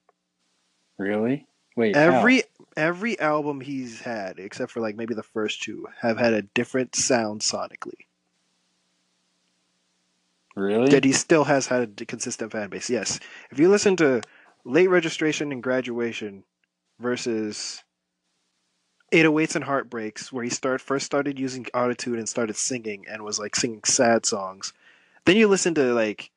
Really? 0.99 1.47
Wait. 1.77 1.97
Every 1.97 2.43
every 2.77 3.19
album 3.21 3.61
he's 3.61 4.01
had, 4.01 4.39
except 4.39 4.73
for 4.73 4.81
like 4.81 4.97
maybe 4.97 5.15
the 5.15 5.23
first 5.23 5.63
two, 5.63 5.87
have 6.01 6.19
had 6.19 6.33
a 6.33 6.43
different 6.43 6.95
sound 6.95 7.41
sonically. 7.41 8.07
Really? 10.55 10.91
Yet 10.91 11.05
he 11.05 11.13
still 11.13 11.45
has 11.45 11.67
had 11.67 12.01
a 12.01 12.05
consistent 12.05 12.53
fan 12.53 12.69
base. 12.69 12.91
Yes, 12.91 13.21
if 13.51 13.59
you 13.59 13.69
listen 13.71 13.97
to 13.97 14.21
late 14.65 14.89
registration 14.89 15.51
and 15.51 15.63
graduation 15.63 16.45
versus 16.99 17.83
808s 19.13 19.57
and 19.57 19.65
heartbreaks, 19.65 20.33
where 20.33 20.45
he 20.45 20.51
start 20.51 20.81
first 20.81 21.07
started 21.07 21.39
using 21.39 21.65
autotune 21.75 22.19
and 22.19 22.29
started 22.29 22.57
singing 22.57 23.05
and 23.09 23.23
was 23.23 23.39
like 23.39 23.55
singing 23.57 23.85
sad 23.85 24.27
songs, 24.27 24.73
then 25.27 25.37
you 25.37 25.49
listen 25.49 25.75
to 25.75 25.93
like 25.95 26.31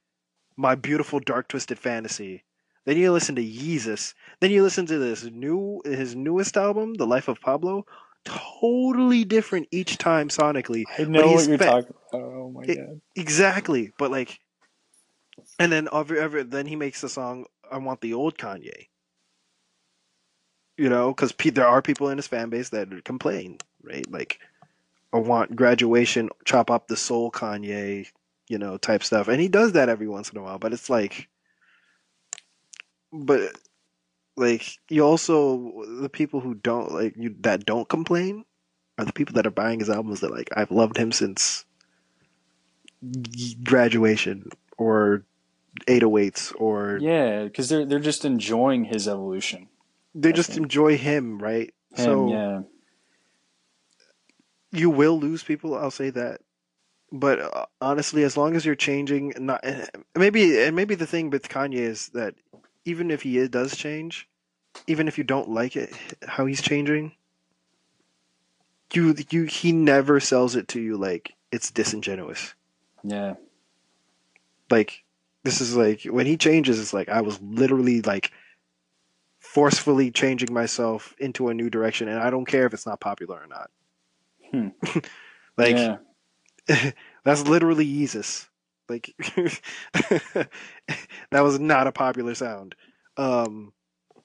my 0.57 0.75
beautiful 0.75 1.19
dark 1.19 1.47
twisted 1.47 1.79
fantasy. 1.79 2.43
Then 2.85 2.97
you 2.97 3.11
listen 3.11 3.35
to 3.35 3.43
Yeezus. 3.43 4.13
Then 4.39 4.51
you 4.51 4.61
listen 4.63 4.85
to 4.87 4.97
this 4.99 5.23
new 5.23 5.81
his 5.85 6.15
newest 6.15 6.55
album, 6.57 6.93
The 6.95 7.07
Life 7.07 7.27
of 7.27 7.41
Pablo. 7.41 7.85
Totally 8.25 9.23
different 9.23 9.67
each 9.71 9.97
time 9.97 10.29
sonically. 10.29 10.83
I 10.97 11.03
know 11.03 11.31
what 11.33 11.47
you're 11.47 11.57
fa- 11.57 11.65
talking. 11.65 11.95
Oh 12.13 12.49
my 12.51 12.63
It- 12.65 12.77
god. 12.77 13.01
Exactly, 13.15 13.91
but 13.97 14.11
like, 14.11 14.39
and 15.59 15.71
then 15.71 15.87
every, 15.93 16.19
every 16.19 16.43
then 16.43 16.65
he 16.65 16.75
makes 16.75 17.01
the 17.01 17.09
song 17.09 17.45
"I 17.71 17.77
Want 17.77 18.01
the 18.01 18.13
Old 18.13 18.37
Kanye." 18.37 18.87
You 20.77 20.89
know, 20.89 21.13
because 21.13 21.33
there 21.53 21.67
are 21.67 21.81
people 21.81 22.09
in 22.09 22.17
his 22.17 22.27
fan 22.27 22.49
base 22.49 22.69
that 22.69 23.05
complain, 23.05 23.59
right? 23.81 24.09
Like, 24.11 24.39
I 25.13 25.17
want 25.17 25.55
graduation, 25.55 26.29
chop 26.43 26.69
up 26.69 26.87
the 26.87 26.97
soul 26.97 27.31
Kanye, 27.31 28.07
you 28.49 28.57
know, 28.57 28.77
type 28.77 29.03
stuff, 29.03 29.29
and 29.29 29.39
he 29.39 29.47
does 29.47 29.71
that 29.71 29.89
every 29.89 30.07
once 30.07 30.29
in 30.29 30.37
a 30.37 30.43
while. 30.43 30.59
But 30.59 30.73
it's 30.73 30.89
like, 30.89 31.29
but 33.13 33.55
like 34.35 34.77
you 34.89 35.01
also 35.01 35.83
the 36.01 36.09
people 36.09 36.39
who 36.39 36.53
don't 36.55 36.91
like 36.91 37.15
you 37.17 37.35
that 37.41 37.65
don't 37.65 37.87
complain 37.87 38.43
are 38.97 39.05
the 39.05 39.13
people 39.13 39.33
that 39.35 39.47
are 39.47 39.51
buying 39.51 39.79
his 39.79 39.89
albums 39.89 40.21
that 40.21 40.31
like 40.31 40.49
I've 40.55 40.71
loved 40.71 40.97
him 40.97 41.11
since 41.11 41.65
graduation 43.63 44.49
or 44.77 45.23
808s 45.87 46.53
or 46.57 46.97
Yeah, 47.01 47.43
because 47.43 47.69
they're 47.69 47.85
they're 47.85 47.99
just 47.99 48.25
enjoying 48.25 48.85
his 48.85 49.07
evolution. 49.07 49.69
They 50.15 50.31
I 50.31 50.31
just 50.33 50.53
think. 50.53 50.57
enjoy 50.57 50.97
him, 50.97 51.39
right? 51.39 51.73
Him, 51.91 52.05
so 52.05 52.29
yeah, 52.29 52.61
you 54.71 54.89
will 54.89 55.19
lose 55.19 55.43
people, 55.43 55.77
I'll 55.77 55.91
say 55.91 56.09
that. 56.11 56.41
But 57.11 57.39
uh, 57.39 57.65
honestly, 57.81 58.23
as 58.23 58.37
long 58.37 58.55
as 58.55 58.65
you're 58.65 58.75
changing, 58.75 59.33
not 59.39 59.61
eh, 59.63 59.85
maybe 60.15 60.61
and 60.63 60.75
maybe 60.75 60.95
the 60.95 61.07
thing 61.07 61.29
with 61.29 61.49
Kanye 61.49 61.75
is 61.75 62.09
that 62.09 62.35
even 62.85 63.11
if 63.11 63.21
he 63.23 63.47
does 63.47 63.77
change, 63.77 64.27
even 64.87 65.07
if 65.07 65.17
you 65.17 65.23
don't 65.23 65.49
like 65.49 65.75
it 65.75 65.93
how 66.27 66.45
he's 66.45 66.61
changing, 66.61 67.13
you 68.93 69.15
you 69.29 69.43
he 69.43 69.71
never 69.71 70.19
sells 70.19 70.55
it 70.55 70.67
to 70.69 70.81
you 70.81 70.97
like 70.97 71.33
it's 71.51 71.71
disingenuous. 71.71 72.53
yeah, 73.03 73.35
like 74.69 75.03
this 75.43 75.61
is 75.61 75.75
like 75.75 76.03
when 76.03 76.25
he 76.25 76.37
changes 76.37 76.79
it's 76.79 76.93
like 76.93 77.09
i 77.09 77.21
was 77.21 77.39
literally 77.41 78.01
like 78.01 78.31
forcefully 79.55 80.11
changing 80.11 80.53
myself 80.53 81.15
into 81.19 81.49
a 81.49 81.55
new 81.55 81.69
direction 81.71 82.09
and 82.09 82.19
i 82.19 82.29
don't 82.29 82.45
care 82.47 82.67
if 82.67 82.73
it's 82.73 82.85
not 82.87 82.99
popular 83.01 83.37
or 83.41 83.47
not 83.47 83.71
Hmm. 84.51 84.69
like 85.57 85.77
that's 87.25 87.47
literally 87.47 87.85
Yeezus 87.87 88.47
like 88.89 89.13
that 91.31 91.41
was 91.41 91.59
not 91.59 91.87
a 91.87 91.93
popular 91.93 92.35
sound 92.35 92.75
um 93.17 93.73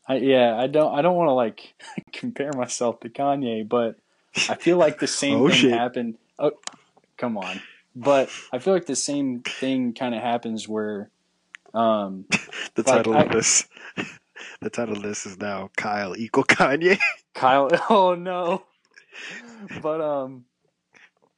I, 0.09 0.17
yeah, 0.17 0.57
I 0.57 0.67
don't 0.67 0.95
I 0.95 1.03
don't 1.03 1.17
want 1.17 1.29
to 1.29 1.35
like 1.35 1.75
compare 2.13 2.53
myself 2.57 3.01
to 3.01 3.09
Kanye, 3.09 3.69
but 3.69 3.97
I 4.49 4.57
feel 4.57 4.77
like 4.79 4.99
the 4.99 5.07
same 5.07 5.43
Oh, 5.43 5.47
thing 5.47 5.57
shit. 5.57 5.71
happened. 5.71 6.19
Oh, 6.39 6.53
come 7.19 7.39
on! 7.39 7.61
But 7.95 8.31
I 8.53 8.59
feel 8.59 8.75
like 8.75 8.87
the 8.87 8.97
same 8.97 9.45
thing 9.61 9.95
kind 9.95 10.15
of 10.15 10.23
happens 10.23 10.69
where, 10.69 11.11
um, 11.75 12.27
the 12.75 12.83
Like, 12.85 13.07
title 13.07 13.15
I- 13.15 13.27
of 13.27 13.31
this 13.31 13.67
the 14.61 14.71
title 14.71 14.97
of 14.97 15.03
this 15.03 15.27
is 15.27 15.39
now 15.39 15.71
kyle 15.77 16.17
equal 16.17 16.45
kanye 16.45 16.99
Kyle. 17.35 17.71
Oh 17.91 18.15
no! 18.15 18.65
But 19.83 20.01
um, 20.01 20.45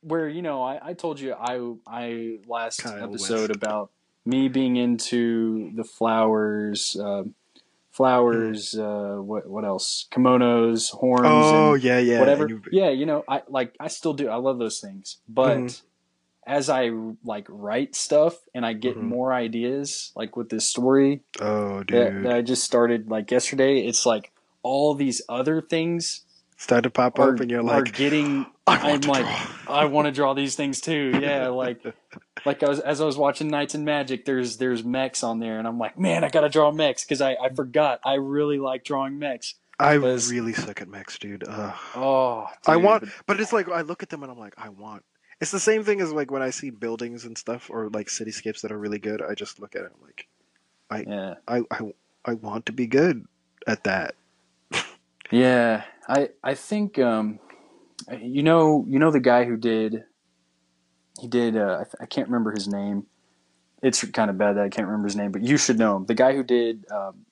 where 0.00 0.28
you 0.28 0.42
know 0.42 0.62
I, 0.62 0.90
I 0.90 0.92
told 0.94 1.20
you 1.20 1.34
I 1.34 1.61
I 1.86 2.38
last 2.46 2.82
Kyle 2.82 3.03
episode 3.05 3.50
West. 3.50 3.57
about 3.57 3.90
me 4.24 4.48
being 4.48 4.76
into 4.76 5.70
the 5.74 5.84
flowers, 5.84 6.96
uh, 6.98 7.24
flowers. 7.90 8.74
Uh, 8.74 9.16
what 9.20 9.48
what 9.48 9.64
else? 9.64 10.07
Kimonos, 10.11 10.90
horns. 10.92 11.26
oh 11.26 11.74
yeah 11.74 11.98
yeah 11.98 12.20
whatever. 12.20 12.48
you- 12.48 12.62
Yeah, 12.72 12.90
you 12.90 13.07
know, 13.07 13.24
I 13.28 13.42
like 13.48 13.74
I 13.78 13.88
still 13.88 14.14
do. 14.14 14.28
I 14.28 14.36
love 14.36 14.59
those 14.59 14.80
things. 14.80 15.18
But 15.28 15.59
Mhm. 15.59 15.82
As 16.47 16.68
I 16.68 16.90
like 17.24 17.47
write 17.49 17.95
stuff 17.95 18.36
and 18.55 18.66
I 18.66 18.72
get 18.72 18.97
Mhm. 18.97 19.03
more 19.03 19.32
ideas, 19.32 20.12
like 20.16 20.36
with 20.36 20.49
this 20.49 20.68
story 20.68 21.20
oh 21.40 21.78
that, 21.78 21.86
dude 21.86 22.24
that 22.24 22.32
I 22.34 22.43
just 22.43 22.64
started 22.64 23.09
like 23.11 23.30
yesterday, 23.30 23.80
it's 23.86 24.05
like 24.07 24.32
all 24.62 24.95
these 24.95 25.22
other 25.28 25.61
things 25.61 26.22
start 26.57 26.84
to 26.84 26.90
pop 26.90 27.18
are, 27.18 27.34
up 27.34 27.40
and 27.40 27.51
you're 27.51 27.62
like 27.62 27.93
getting 27.95 28.47
I'm 28.66 29.01
like. 29.14 29.26
I 29.68 29.86
want 29.86 30.07
to 30.07 30.12
draw 30.12 30.34
these 30.34 30.55
things 30.55 30.80
too. 30.80 31.18
Yeah, 31.20 31.49
like 31.49 31.82
like 32.47 32.62
I 32.62 32.68
was 32.68 32.80
as 32.80 33.01
I 33.01 33.05
was 33.05 33.16
watching 33.16 33.49
Knights 33.49 33.74
and 33.74 33.84
Magic, 33.84 34.24
there's 34.24 34.57
there's 34.59 34.84
mechs 34.84 35.22
on 35.24 35.38
there, 35.40 35.59
and 35.59 35.66
I'm 35.66 35.78
like, 35.78 35.99
man, 35.99 36.22
I 36.24 36.28
gotta 36.28 36.49
draw 36.49 36.70
mechs 36.72 37.05
because 37.05 37.20
I, 37.20 37.32
I 37.34 37.51
forgot 37.55 38.01
I 38.05 38.14
really 38.14 38.59
like 38.59 38.84
drawing 38.84 39.18
mechs. 39.18 39.55
I 39.80 39.99
was- 39.99 40.30
really 40.30 40.53
suck 40.53 40.80
at 40.80 40.88
mechs, 40.88 41.18
dude. 41.18 41.43
Oh, 41.49 42.47
I 42.66 42.76
want, 42.76 43.09
but 43.26 43.40
it's 43.40 43.53
like 43.53 43.68
I 43.68 43.80
look 43.80 44.03
at 44.05 44.11
them 44.11 44.22
and 44.22 44.30
I'm 44.30 44.38
like, 44.38 44.55
I 44.57 44.68
want. 44.68 45.03
It's 45.43 45.51
the 45.51 45.59
same 45.59 45.82
thing 45.82 46.01
as 46.01 46.12
like 46.12 46.30
when 46.30 46.40
I 46.40 46.51
see 46.51 46.70
buildings 46.70 47.24
and 47.24 47.36
stuff 47.36 47.68
or 47.68 47.88
like 47.88 48.07
cityscapes 48.07 48.61
that 48.61 48.70
are 48.70 48.78
really 48.78 49.01
good. 49.01 49.20
I 49.20 49.34
just 49.34 49.59
look 49.59 49.74
at 49.74 49.82
it 49.82 49.90
I'm 49.93 50.07
like, 50.07 50.28
yeah, 51.09 51.34
I, 51.49 51.62
I, 51.68 51.93
I 52.24 52.34
want 52.34 52.66
to 52.66 52.72
be 52.72 52.86
good 52.86 53.26
at 53.66 53.82
that. 53.82 54.14
yeah. 55.32 55.82
I 56.09 56.28
I 56.45 56.55
think 56.55 57.01
um, 57.01 57.40
you 58.20 58.45
know 58.45 58.86
you 58.88 59.01
know 59.01 59.11
the 59.11 59.18
guy 59.18 59.45
who 59.45 59.57
did 59.57 60.05
he 61.20 61.26
did 61.26 61.57
uh, 61.57 61.78
I, 61.80 61.84
th- 61.84 61.97
I 62.01 62.07
can't 62.07 62.28
remember 62.28 62.53
his 62.53 62.68
name. 62.68 63.07
It's 63.82 64.05
kind 64.11 64.30
of 64.30 64.38
bad 64.38 64.59
that 64.59 64.62
I 64.62 64.68
can't 64.68 64.86
remember 64.86 65.09
his 65.09 65.16
name, 65.16 65.32
but 65.32 65.43
you 65.43 65.57
should 65.57 65.76
know 65.76 65.97
him. 65.97 66.07
The 66.07 66.14
guy 66.14 66.36
who 66.36 66.45
did 66.45 66.84
um, 66.88 67.26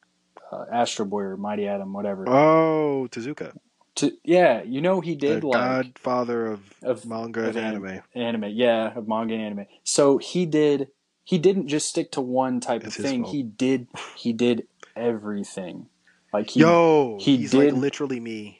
uh, 0.51 0.65
Astro 0.73 1.05
Boy 1.05 1.21
or 1.21 1.37
Mighty 1.37 1.69
Atom, 1.69 1.93
whatever. 1.93 2.29
Oh, 2.29 3.07
Tezuka, 3.09 3.55
To, 3.97 4.13
yeah, 4.25 4.63
you 4.63 4.81
know 4.81 5.01
he 5.01 5.15
did 5.15 5.43
the 5.43 5.47
like 5.49 5.61
godfather 5.61 6.47
of, 6.47 6.75
of 6.83 7.05
manga 7.07 7.41
of 7.49 7.57
and 7.57 7.67
anim- 7.67 7.85
anime. 7.87 8.03
anime 8.15 8.51
yeah 8.55 8.97
of 8.97 9.07
manga 9.09 9.35
and 9.35 9.43
anime 9.43 9.67
so 9.85 10.19
he 10.19 10.47
did 10.47 10.89
he 11.25 11.39
didn't 11.39 11.69
just 11.69 11.89
stick 11.89 12.11
to 12.13 12.21
one 12.21 12.61
type 12.61 12.85
It's 12.85 12.97
of 12.99 13.03
thing 13.05 13.23
fault. 13.23 13.35
he 13.35 13.43
did 13.43 13.89
he 14.17 14.33
did 14.33 14.67
everything 14.97 15.87
like 16.33 16.51
he 16.51 16.61
Yo, 16.61 17.19
he 17.21 17.37
he's 17.39 17.53
did- 17.53 17.73
like 17.73 17.83
literally 17.83 18.21
me. 18.21 18.57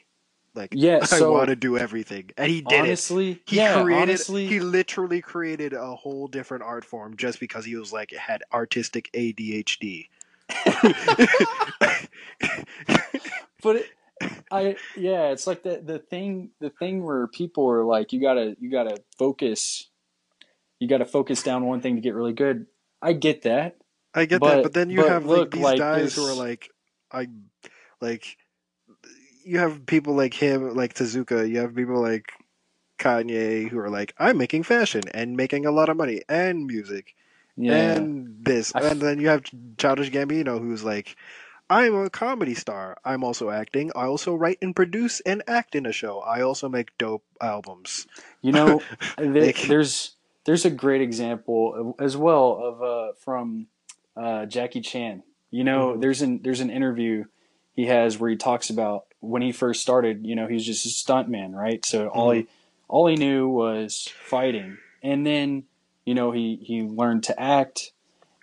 Like, 0.53 0.73
Yeah, 0.75 0.99
I 1.13 1.21
want 1.21 1.47
to 1.47 1.55
do 1.55 1.77
everything, 1.77 2.31
and 2.37 2.51
he 2.51 2.59
did 2.61 2.83
it. 2.85 2.99
He 3.45 3.55
yeah 3.55 3.81
created. 3.81 4.03
honestly 4.03 4.47
He 4.47 4.59
literally 4.59 5.21
created 5.21 5.71
a 5.71 5.95
whole 5.95 6.27
different 6.27 6.63
art 6.63 6.83
form 6.83 7.15
just 7.15 7.39
because 7.39 7.63
he 7.63 7.77
was 7.77 7.93
like 7.93 8.11
had 8.11 8.43
artistic 8.51 9.09
ADHD. 9.13 10.09
but 13.63 13.77
it, 13.77 13.85
i 14.51 14.75
yeah 14.95 15.29
it's 15.31 15.47
like 15.47 15.63
the 15.63 15.81
the 15.83 15.99
thing 15.99 16.49
the 16.59 16.69
thing 16.69 17.03
where 17.03 17.27
people 17.27 17.69
are 17.69 17.83
like 17.83 18.13
you 18.13 18.21
gotta 18.21 18.55
you 18.59 18.69
gotta 18.71 18.97
focus 19.17 19.89
you 20.79 20.87
gotta 20.87 21.05
focus 21.05 21.43
down 21.43 21.65
one 21.65 21.81
thing 21.81 21.95
to 21.95 22.01
get 22.01 22.13
really 22.15 22.33
good 22.33 22.65
i 23.01 23.13
get 23.13 23.43
that 23.43 23.75
I 24.13 24.25
get 24.25 24.41
But- 24.41 24.55
that, 24.55 24.63
but 24.63 24.73
then 24.73 24.89
you 24.89 24.97
but 25.01 25.09
have 25.09 25.25
look, 25.25 25.39
like 25.39 25.51
these 25.51 25.63
like, 25.63 25.77
guys 25.77 26.15
who 26.15 26.25
are 26.25 26.35
like, 26.35 26.69
I, 27.11 27.27
like, 28.01 28.37
you 29.45 29.59
have 29.59 29.85
people 29.85 30.15
like 30.15 30.33
him, 30.33 30.75
like 30.75 30.93
Tezuka. 30.93 31.49
You 31.49 31.59
have 31.59 31.75
people 31.75 32.01
like 32.01 32.25
Kanye 32.99 33.69
who 33.69 33.79
are 33.79 33.89
like, 33.89 34.13
I'm 34.17 34.37
making 34.37 34.63
fashion 34.63 35.03
and 35.13 35.37
making 35.37 35.65
a 35.65 35.71
lot 35.71 35.89
of 35.89 35.97
money 35.97 36.21
and 36.29 36.65
music 36.67 37.15
yeah 37.57 37.93
and 37.93 38.43
this, 38.43 38.73
I 38.75 38.81
and 38.81 39.01
then 39.01 39.19
you 39.19 39.27
have 39.29 39.43
Childish 39.77 40.09
Gambino 40.11 40.59
who's 40.59 40.83
like, 40.83 41.15
I'm 41.71 41.95
a 41.95 42.09
comedy 42.09 42.53
star. 42.53 42.97
I'm 43.05 43.23
also 43.23 43.49
acting. 43.49 43.91
I 43.95 44.05
also 44.05 44.35
write 44.35 44.57
and 44.61 44.75
produce 44.75 45.21
and 45.21 45.41
act 45.47 45.73
in 45.73 45.85
a 45.85 45.93
show. 45.93 46.19
I 46.19 46.41
also 46.41 46.67
make 46.67 46.97
dope 46.97 47.23
albums. 47.41 48.07
You 48.41 48.51
know, 48.51 48.81
there, 49.17 49.53
there's 49.53 50.15
there's 50.43 50.65
a 50.65 50.69
great 50.69 51.01
example 51.01 51.95
as 51.97 52.17
well 52.17 52.59
of 52.61 52.83
uh, 52.83 53.13
from 53.13 53.67
uh, 54.17 54.45
Jackie 54.47 54.81
Chan. 54.81 55.23
You 55.49 55.63
know, 55.63 55.93
Mhm. 55.93 56.01
there's 56.01 56.21
an 56.21 56.41
there's 56.43 56.59
an 56.59 56.69
interview 56.69 57.23
he 57.73 57.85
has 57.85 58.19
where 58.19 58.29
he 58.29 58.35
talks 58.35 58.69
about 58.69 59.05
when 59.21 59.41
he 59.41 59.53
first 59.53 59.81
started. 59.81 60.25
You 60.25 60.35
know, 60.35 60.47
he 60.47 60.55
was 60.55 60.65
just 60.65 60.85
a 60.85 60.89
stuntman, 60.89 61.53
right? 61.53 61.85
So 61.85 62.09
all 62.09 62.31
he 62.31 62.47
all 62.89 63.07
he 63.07 63.15
knew 63.15 63.47
was 63.47 64.09
fighting, 64.25 64.77
and 65.01 65.25
then 65.25 65.63
you 66.03 66.15
know 66.15 66.31
he 66.31 66.59
he 66.61 66.81
learned 66.81 67.23
to 67.25 67.41
act. 67.41 67.93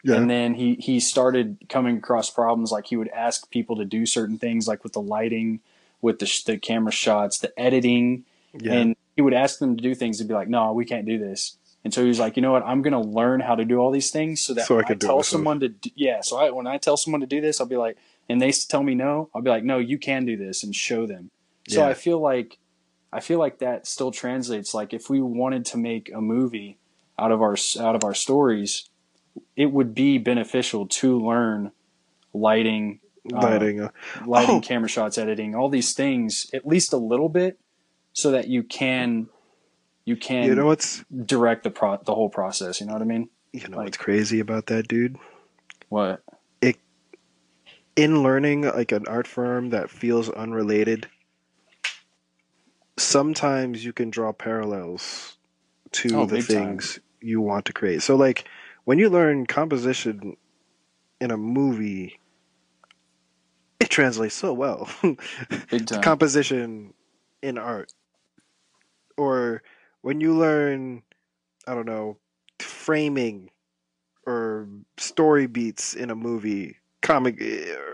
Yeah. 0.04 0.16
And 0.16 0.30
then 0.30 0.54
he, 0.54 0.74
he 0.74 1.00
started 1.00 1.58
coming 1.68 1.98
across 1.98 2.30
problems 2.30 2.70
like 2.70 2.86
he 2.86 2.96
would 2.96 3.08
ask 3.08 3.50
people 3.50 3.76
to 3.76 3.84
do 3.84 4.06
certain 4.06 4.38
things 4.38 4.68
like 4.68 4.84
with 4.84 4.92
the 4.92 5.00
lighting, 5.00 5.60
with 6.00 6.20
the, 6.20 6.42
the 6.46 6.58
camera 6.58 6.92
shots, 6.92 7.38
the 7.38 7.58
editing, 7.58 8.24
yeah. 8.52 8.74
and 8.74 8.96
he 9.16 9.22
would 9.22 9.34
ask 9.34 9.58
them 9.58 9.76
to 9.76 9.82
do 9.82 9.94
things 9.94 10.18
to 10.18 10.24
be 10.24 10.34
like, 10.34 10.48
no, 10.48 10.72
we 10.72 10.84
can't 10.84 11.06
do 11.06 11.18
this. 11.18 11.56
And 11.84 11.92
so 11.94 12.02
he 12.02 12.08
was 12.08 12.18
like, 12.18 12.36
you 12.36 12.42
know 12.42 12.52
what? 12.52 12.64
I'm 12.64 12.82
going 12.82 12.92
to 12.92 13.08
learn 13.08 13.40
how 13.40 13.54
to 13.54 13.64
do 13.64 13.78
all 13.78 13.90
these 13.90 14.10
things 14.10 14.40
so 14.40 14.54
that 14.54 14.66
So 14.66 14.74
I 14.74 14.78
when 14.78 14.92
I, 14.92 14.94
tell 14.94 15.22
someone 15.22 15.60
to, 15.60 15.68
do, 15.68 15.90
yeah. 15.94 16.20
So 16.20 16.36
I, 16.36 16.50
when 16.50 16.66
I 16.66 16.76
tell 16.78 16.96
someone 16.96 17.20
to 17.20 17.26
do 17.26 17.40
this, 17.40 17.60
I'll 17.60 17.66
be 17.66 17.76
like, 17.76 17.96
and 18.28 18.40
they 18.42 18.52
tell 18.52 18.82
me 18.82 18.94
no, 18.94 19.30
I'll 19.34 19.42
be 19.42 19.50
like, 19.50 19.64
no, 19.64 19.78
you 19.78 19.98
can 19.98 20.24
do 20.24 20.36
this 20.36 20.62
and 20.62 20.74
show 20.74 21.06
them. 21.06 21.30
So 21.68 21.80
Yeah. 21.80 21.88
I 21.88 21.94
feel 21.94 22.20
like, 22.20 22.58
I 23.12 23.20
feel 23.20 23.38
like 23.38 23.58
that 23.60 23.86
still 23.86 24.10
translates. 24.10 24.74
Like 24.74 24.92
if 24.92 25.08
we 25.08 25.20
wanted 25.20 25.64
to 25.66 25.78
make 25.78 26.12
a 26.12 26.20
movie 26.20 26.78
out 27.18 27.32
of 27.32 27.40
our, 27.40 27.56
out 27.80 27.94
of 27.94 28.04
our 28.04 28.14
stories, 28.14 28.88
it 29.58 29.72
would 29.72 29.92
be 29.94 30.16
beneficial 30.18 30.86
to 30.86 31.18
learn 31.18 31.72
lighting, 32.32 33.00
uh, 33.34 33.40
Lighting. 33.42 33.80
uh, 33.80 33.90
lighting, 34.24 34.54
Oh. 34.56 34.60
camera 34.60 34.88
shots, 34.88 35.18
editing, 35.18 35.54
all 35.56 35.68
these 35.68 35.92
things, 35.94 36.48
at 36.54 36.64
least 36.66 36.92
a 36.92 36.96
little 36.96 37.28
bit, 37.28 37.58
so 38.12 38.30
that 38.30 38.46
you 38.48 38.62
can 38.62 39.28
you 40.04 40.16
can 40.16 40.44
you 40.46 40.54
know 40.54 40.64
what's 40.66 41.04
direct 41.26 41.64
the 41.64 41.70
pro- 41.70 41.98
the 42.02 42.14
whole 42.14 42.30
process. 42.30 42.80
You 42.80 42.86
know 42.86 42.92
what 42.94 43.02
I 43.02 43.06
mean? 43.06 43.28
you 43.52 43.66
know 43.68 43.76
Like- 43.78 43.86
what's 43.86 43.96
crazy 43.98 44.38
about 44.40 44.66
that, 44.66 44.86
dude? 44.88 45.16
What? 45.88 46.22
It 46.62 46.76
in 47.96 48.22
learning 48.22 48.62
like 48.62 48.92
an 48.92 49.06
art 49.08 49.26
form 49.26 49.70
that 49.70 49.90
feels 49.90 50.30
unrelated, 50.30 51.08
sometimes 52.96 53.84
you 53.84 53.92
can 53.92 54.10
draw 54.10 54.32
parallels 54.32 55.36
to 55.92 56.08
Oh, 56.16 56.26
the 56.26 56.36
big 56.36 56.46
time. 56.46 56.56
things 56.56 57.00
you 57.20 57.40
want 57.40 57.64
to 57.66 57.72
create. 57.72 58.02
So, 58.02 58.16
like 58.16 58.44
when 58.88 58.98
you 58.98 59.10
learn 59.10 59.44
composition 59.44 60.34
in 61.20 61.30
a 61.30 61.36
movie, 61.36 62.18
it 63.80 63.90
translates 63.90 64.34
so 64.34 64.54
well. 64.54 64.88
Composition 66.00 66.94
in 67.42 67.58
art, 67.58 67.92
or 69.18 69.62
when 70.00 70.22
you 70.22 70.32
learn, 70.32 71.02
I 71.66 71.74
don't 71.74 71.84
know, 71.84 72.16
framing 72.60 73.50
or 74.26 74.66
story 74.96 75.46
beats 75.46 75.92
in 75.92 76.10
a 76.10 76.14
movie, 76.14 76.78
comic, 77.02 77.42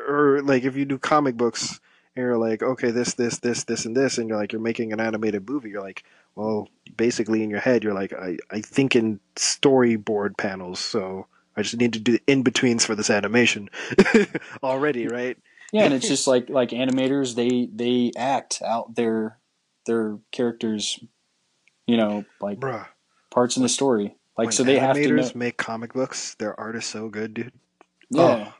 or 0.07 0.42
like 0.45 0.62
if 0.62 0.76
you 0.76 0.84
do 0.84 0.97
comic 1.01 1.36
books 1.36 1.80
and 2.14 2.22
you're 2.22 2.38
like, 2.38 2.62
okay, 2.62 2.92
this, 2.92 3.14
this, 3.14 3.40
this, 3.40 3.64
this, 3.64 3.84
and 3.84 3.97
this, 3.97 4.18
and 4.18 4.28
you're 4.28 4.38
like, 4.38 4.53
you're 4.53 4.62
making 4.62 4.92
an 4.92 5.01
animated 5.01 5.51
movie, 5.51 5.70
you're 5.70 5.82
like, 5.82 6.05
well, 6.37 6.68
basically 6.97 7.43
in 7.43 7.51
your 7.51 7.61
head, 7.61 7.85
you're 7.85 7.95
like, 7.95 8.12
I, 8.12 8.39
I 8.51 8.61
think 8.61 8.97
in 8.97 9.20
storyboard 9.37 10.37
panels, 10.37 10.80
so 10.80 11.26
I 11.57 11.62
just 11.62 11.76
need 11.76 11.93
to 11.95 12.01
do 12.01 12.12
the 12.12 12.22
in 12.26 12.43
betweens 12.43 12.85
for 12.85 12.95
this 12.95 13.11
animation 13.11 13.68
already, 14.62 15.07
right? 15.09 15.37
Yeah, 15.72 15.85
and 15.85 15.95
it's 15.95 16.09
just 16.09 16.26
like 16.26 16.49
like 16.49 16.70
animators, 16.70 17.35
they 17.35 17.68
they 17.74 18.12
act 18.16 18.62
out 18.64 18.95
their 18.95 19.39
their 19.87 20.18
characters, 20.32 20.99
you 21.87 21.97
know, 21.97 22.24
like 22.41 22.61
Bruh. 22.61 22.87
parts 23.30 23.57
in 23.57 23.62
the 23.62 23.68
story. 23.68 24.16
Like 24.37 24.47
when 24.47 24.53
so 24.53 24.62
they 24.64 24.78
have 24.78 24.97
to 24.97 25.09
know. 25.09 25.30
make 25.35 25.57
comic 25.57 25.93
books, 25.93 26.35
their 26.37 26.59
art 26.59 26.76
is 26.76 26.85
so 26.85 27.09
good, 27.09 27.35
dude. 27.35 27.53
Yeah, 28.11 28.53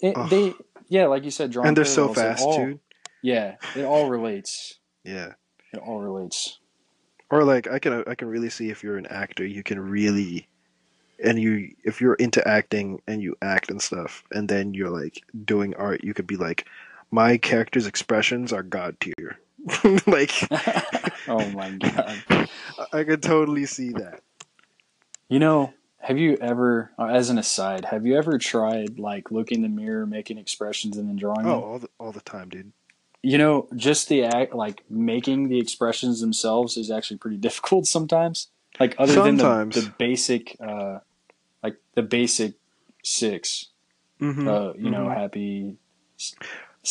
It, 0.00 0.14
Oh. 0.16 0.26
they 0.28 0.54
yeah, 0.88 1.06
like 1.06 1.24
you 1.24 1.30
said, 1.30 1.50
drawing 1.50 1.68
and 1.68 1.76
they're 1.76 1.84
so 1.84 2.12
fast 2.14 2.42
all- 2.44 2.56
too. 2.56 2.80
Yeah, 3.22 3.56
it 3.74 3.84
all 3.84 4.08
relates. 4.08 4.78
Yeah. 5.04 5.32
It 5.72 5.78
all 5.78 6.00
relates. 6.00 6.60
Or 7.30 7.44
like 7.44 7.66
I 7.68 7.78
can 7.78 8.04
I 8.06 8.14
can 8.14 8.28
really 8.28 8.50
see 8.50 8.70
if 8.70 8.82
you're 8.82 8.98
an 8.98 9.06
actor, 9.06 9.44
you 9.44 9.62
can 9.62 9.80
really 9.80 10.48
and 11.22 11.40
you 11.40 11.74
if 11.82 12.00
you're 12.00 12.14
into 12.14 12.46
acting 12.46 13.00
and 13.06 13.22
you 13.22 13.34
act 13.42 13.70
and 13.70 13.80
stuff 13.80 14.22
and 14.32 14.48
then 14.48 14.74
you're 14.74 14.90
like 14.90 15.22
doing 15.44 15.74
art, 15.76 16.04
you 16.04 16.14
could 16.14 16.26
be 16.26 16.36
like 16.36 16.66
my 17.10 17.36
character's 17.36 17.86
expressions 17.86 18.52
are 18.52 18.62
god 18.62 18.96
tier. 19.00 19.38
like 20.06 20.32
oh 21.28 21.48
my 21.50 21.70
god. 21.70 22.48
I 22.92 23.04
could 23.04 23.22
totally 23.22 23.66
see 23.66 23.90
that. 23.90 24.20
You 25.28 25.40
know, 25.40 25.72
have 25.98 26.18
you 26.18 26.36
ever, 26.40 26.92
uh, 26.96 27.06
as 27.06 27.30
an 27.30 27.38
aside, 27.38 27.86
have 27.86 28.06
you 28.06 28.16
ever 28.16 28.38
tried 28.38 29.00
like 29.00 29.32
looking 29.32 29.56
in 29.56 29.62
the 29.62 29.82
mirror, 29.82 30.06
making 30.06 30.38
expressions, 30.38 30.96
and 30.96 31.08
then 31.08 31.16
drawing 31.16 31.46
Oh, 31.46 31.50
them? 31.50 31.62
all 31.64 31.78
the 31.80 31.88
all 31.98 32.12
the 32.12 32.20
time, 32.20 32.48
dude. 32.48 32.72
You 33.30 33.38
know, 33.38 33.66
just 33.74 34.08
the 34.08 34.22
act, 34.22 34.54
like 34.54 34.84
making 34.88 35.48
the 35.48 35.58
expressions 35.58 36.20
themselves 36.20 36.76
is 36.76 36.90
actually 36.92 37.16
pretty 37.18 37.36
difficult 37.48 37.86
sometimes. 37.86 38.48
Like 38.78 38.94
other 38.98 39.14
Sometimes. 39.14 39.74
than 39.74 39.84
the, 39.84 39.90
the 39.90 39.94
basic, 39.98 40.56
uh, 40.60 40.98
like 41.62 41.76
the 41.94 42.02
basic 42.02 42.54
six, 43.02 43.68
Mm-hmm. 44.20 44.48
uh, 44.48 44.72
you 44.74 44.90
know, 44.90 45.08
happy, 45.10 45.76
s- 46.18 46.34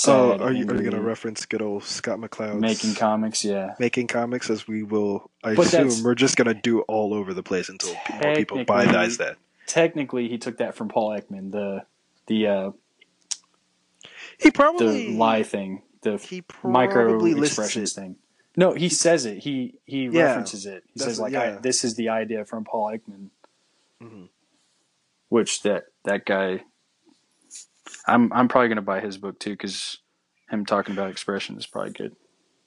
oh, 0.08 0.34
are 0.34 0.52
you, 0.52 0.68
are 0.68 0.76
you 0.76 0.84
gonna 0.90 1.02
reference 1.02 1.46
good 1.46 1.62
old 1.62 1.84
Scott 1.84 2.20
McCloud 2.20 2.60
making 2.60 2.94
comics? 2.96 3.44
Yeah, 3.46 3.74
making 3.80 4.08
comics 4.08 4.50
as 4.50 4.68
we 4.68 4.84
will 4.84 5.32
I 5.44 5.56
But 5.56 5.74
assume 5.74 6.04
we're 6.04 6.14
just 6.16 6.36
gonna 6.38 6.54
do 6.54 6.82
all 6.82 7.14
over 7.16 7.34
the 7.34 7.42
place 7.44 7.70
until 7.70 7.96
more 8.22 8.36
people 8.36 8.64
buy 8.66 8.86
Technically- 8.86 9.16
that. 9.26 9.38
technically 9.68 10.28
he 10.28 10.38
took 10.38 10.58
that 10.58 10.76
from 10.76 10.90
Paul 10.90 11.12
Ekman, 11.20 11.52
the 11.52 11.84
the 12.28 12.48
uh, 12.48 12.72
He 14.40 14.52
probably 14.52 14.86
the 14.86 14.94
probably 15.06 15.18
lie 15.18 15.44
thing, 15.44 15.82
the 16.06 16.18
he 16.18 16.43
micro 16.64 17.24
expressions 17.26 17.93
thing. 17.93 18.16
No, 18.56 18.74
he 18.74 18.88
says 18.89 19.26
it. 19.26 19.39
He 19.39 19.80
he 19.86 20.06
Yeah, 20.06 20.28
references 20.28 20.66
it. 20.66 20.84
He 20.93 20.99
says 20.99 21.20
what- 21.20 21.34
like, 21.34 21.41
I, 21.41 21.45
yeah. 21.53 21.60
"This 21.60 21.84
is 21.84 21.95
the 21.95 22.10
idea 22.10 22.45
from 22.45 22.64
Paul 22.64 22.91
Ekman," 22.97 23.30
Mhm. 24.01 24.30
which 25.30 25.62
that 25.64 25.86
that 26.06 26.26
guy. 26.26 26.64
I'm 28.08 28.32
I'm 28.32 28.47
probably 28.47 28.70
gonna 28.70 28.82
buy 28.82 29.01
his 29.01 29.18
book 29.18 29.39
too 29.39 29.51
because 29.51 29.97
him 30.49 30.66
talking 30.66 30.93
about 30.95 31.10
expression 31.12 31.58
is 31.58 31.68
probably 31.68 31.91
good. 31.91 32.16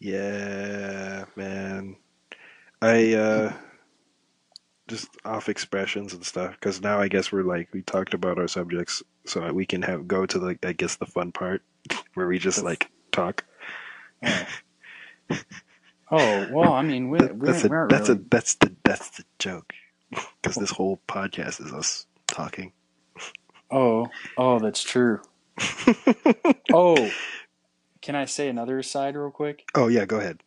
Yeah, 0.00 1.24
man. 1.36 1.96
I 2.82 3.14
uh 3.14 3.52
just 4.88 5.08
off 5.24 5.48
expressions 5.48 6.14
and 6.14 6.24
stuff 6.24 6.52
because 6.52 6.80
now 6.80 6.98
I 7.00 7.08
guess 7.08 7.30
we're 7.32 7.42
like 7.42 7.68
we 7.72 7.82
talked 7.82 8.14
about 8.14 8.38
our 8.38 8.48
subjects 8.48 9.02
so 9.26 9.52
we 9.52 9.66
can 9.66 9.82
have 9.82 10.06
go 10.08 10.24
to 10.26 10.38
the 10.38 10.58
I 10.62 10.72
guess 10.72 10.96
the 10.96 11.06
fun 11.06 11.32
part 11.32 11.62
where 12.14 12.26
we 12.28 12.38
just 12.38 12.62
like 12.62 12.90
talk. 13.12 13.44
Oh 16.10 16.46
well, 16.50 16.72
I 16.72 16.82
mean, 16.82 17.10
we, 17.10 17.18
That- 17.18 17.36
we, 17.36 17.46
that's 17.46 17.64
a, 17.64 17.68
that's 17.88 18.08
really. 18.08 18.20
a 18.20 18.24
that's 18.30 18.54
the 18.54 18.74
that's 18.82 19.10
the 19.10 19.24
joke 19.38 19.74
because 20.10 20.56
this 20.56 20.70
whole 20.70 21.00
podcast 21.06 21.64
is 21.64 21.72
us 21.72 22.06
talking. 22.26 22.72
Oh 23.70 24.06
oh, 24.36 24.58
that's 24.58 24.82
true. 24.82 25.20
Oh, 26.72 27.10
can 28.02 28.14
I 28.14 28.24
say 28.26 28.48
another 28.48 28.78
aside 28.78 29.16
real 29.16 29.30
quick? 29.30 29.68
oh 29.74 29.88
yeah, 29.88 30.04
go 30.06 30.18
ahead. 30.18 30.42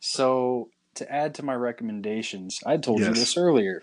So 0.00 0.70
to 0.94 1.10
add 1.12 1.34
to 1.36 1.42
my 1.44 1.54
recommendations, 1.54 2.60
I 2.64 2.76
told 2.78 3.00
you 3.00 3.12
this 3.12 3.36
earlier 3.36 3.82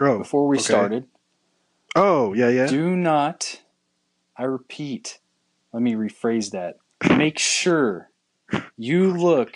Oh, 0.00 0.18
before 0.18 0.46
we 0.46 0.56
okay. 0.58 0.64
started. 0.64 1.06
oh 1.96 2.34
yeah, 2.34 2.50
yeah. 2.50 2.66
Do 2.66 2.94
not, 2.94 3.62
I 4.36 4.44
repeat, 4.44 5.18
let 5.72 5.82
me 5.82 5.94
rephrase 5.94 6.50
that. 6.52 6.76
Make 7.16 7.38
sure 7.38 8.10
you 8.76 9.12
look 9.12 9.52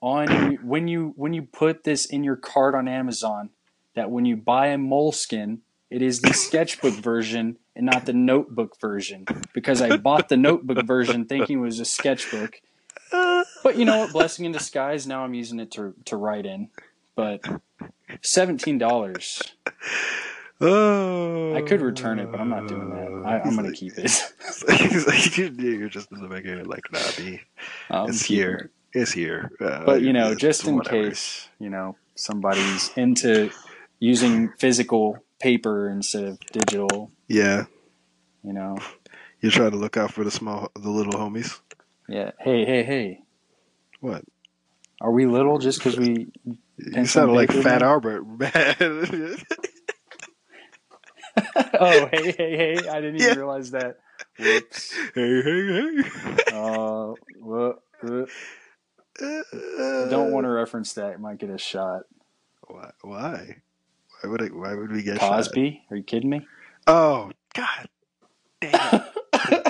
on 0.00 0.56
when 0.64 0.88
you 0.88 1.12
when 1.16 1.32
you 1.32 1.42
put 1.42 1.84
this 1.84 2.06
in 2.06 2.24
your 2.24 2.36
cart 2.36 2.74
on 2.74 2.88
Amazon 2.88 3.50
that 3.94 4.10
when 4.10 4.24
you 4.24 4.36
buy 4.36 4.68
a 4.68 4.76
Moleskine, 4.76 5.58
it 5.90 6.02
is 6.02 6.20
the 6.20 6.32
sketchbook 6.32 6.94
version 6.94 7.56
and 7.74 7.86
not 7.86 8.06
the 8.06 8.12
notebook 8.12 8.78
version 8.80 9.26
because 9.54 9.80
I 9.80 9.96
bought 9.96 10.28
the 10.28 10.36
notebook 10.36 10.86
version 10.86 11.24
thinking 11.24 11.58
it 11.58 11.62
was 11.62 11.80
a 11.80 11.84
sketchbook. 11.84 12.60
But 13.10 13.76
you 13.76 13.84
know 13.84 13.98
what? 13.98 14.12
Blessing 14.12 14.44
in 14.44 14.52
disguise. 14.52 15.06
Now 15.06 15.24
I'm 15.24 15.34
using 15.34 15.58
it 15.60 15.70
to 15.72 15.94
to 16.04 16.16
write 16.16 16.46
in. 16.46 16.68
But 17.16 17.40
seventeen 18.22 18.78
dollars. 18.78 19.42
Oh, 20.60 21.54
I 21.54 21.62
could 21.62 21.80
return 21.80 22.18
it, 22.18 22.30
but 22.32 22.40
I'm 22.40 22.48
not 22.48 22.66
doing 22.66 22.90
that. 22.90 23.22
I, 23.28 23.38
I'm 23.40 23.54
gonna 23.54 23.68
like- 23.68 23.76
keep 23.76 23.92
it. 23.96 24.10
He's 24.80 25.06
like, 25.06 25.36
you're 25.38 25.88
just 25.88 26.10
in 26.10 26.20
the 26.20 26.28
back 26.28 26.44
of 26.46 26.66
like, 26.66 26.90
nah, 26.92 26.98
B. 27.16 27.40
I'm 27.90 28.08
It's 28.10 28.22
here. 28.24 28.70
It's 28.92 29.12
here. 29.12 29.52
Uh. 29.60 29.84
But 29.84 30.02
you 30.02 30.12
know, 30.12 30.34
just 30.34 30.66
in 30.66 30.76
whatever. 30.76 31.10
case 31.10 31.48
you 31.60 31.70
know 31.70 31.94
somebody's 32.16 32.90
into 32.96 33.50
using 34.00 34.48
physical 34.58 35.18
paper 35.38 35.88
instead 35.88 36.24
of 36.24 36.40
digital, 36.52 37.12
Yeah, 37.28 37.66
you 38.42 38.52
know, 38.52 38.78
you 39.40 39.50
try 39.50 39.70
to 39.70 39.76
look 39.76 39.96
out 39.96 40.12
for 40.12 40.24
the 40.24 40.30
small, 40.32 40.70
the 40.74 40.90
little 40.90 41.12
homies. 41.12 41.60
yeah. 42.08 42.32
Hey, 42.40 42.64
hey, 42.64 42.82
hey. 42.82 43.20
What? 44.00 44.24
Are 45.00 45.12
we 45.12 45.26
little 45.26 45.58
just 45.58 45.78
because 45.78 45.96
we? 45.96 46.32
You 46.78 47.04
sounded 47.06 47.34
like 47.34 47.52
Fat? 47.52 47.82
Albert, 47.82 48.24
man. 48.24 49.36
oh, 51.80 52.06
hey, 52.10 52.34
hey, 52.36 52.56
hey! 52.56 52.88
I 52.88 52.96
didn't 53.00 53.16
even 53.16 53.28
Yeah. 53.28 53.34
realize 53.34 53.70
that. 53.72 53.96
Whoops. 54.38 54.94
hey, 55.14 55.42
hey, 55.42 56.02
Uh, 56.50 57.14
wha- 57.40 57.74
uh, 58.04 58.26
hey. 59.18 59.42
don't 60.08 60.30
want 60.30 60.44
to 60.44 60.50
reference 60.50 60.92
that. 60.94 61.12
It 61.14 61.20
might 61.20 61.38
get 61.38 61.50
a 61.50 61.58
shot. 61.58 62.02
Why? 62.68 62.90
Why? 63.02 63.56
Why 64.22 64.30
would 64.30 64.42
it? 64.42 64.54
Why 64.54 64.74
would 64.74 64.92
we 64.92 65.02
get 65.02 65.20
shot? 65.20 65.30
Cosby? 65.30 65.82
Are 65.90 65.96
you 65.96 66.02
kidding 66.02 66.30
me? 66.30 66.46
Oh 66.86 67.30
God! 67.54 67.88
Dang 68.60 68.74
it! 68.74 68.94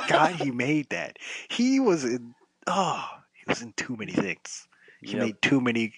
God, 0.06 0.34
he 0.36 0.50
made 0.50 0.90
that. 0.90 1.18
He 1.48 1.80
was 1.80 2.04
in. 2.04 2.34
Oh, 2.66 3.04
he 3.34 3.44
was 3.48 3.62
in 3.62 3.72
too 3.74 3.96
many 3.96 4.12
things. 4.12 4.66
He 5.02 5.16
Yep. 5.16 5.22
made 5.26 5.42
too 5.42 5.60
many 5.60 5.94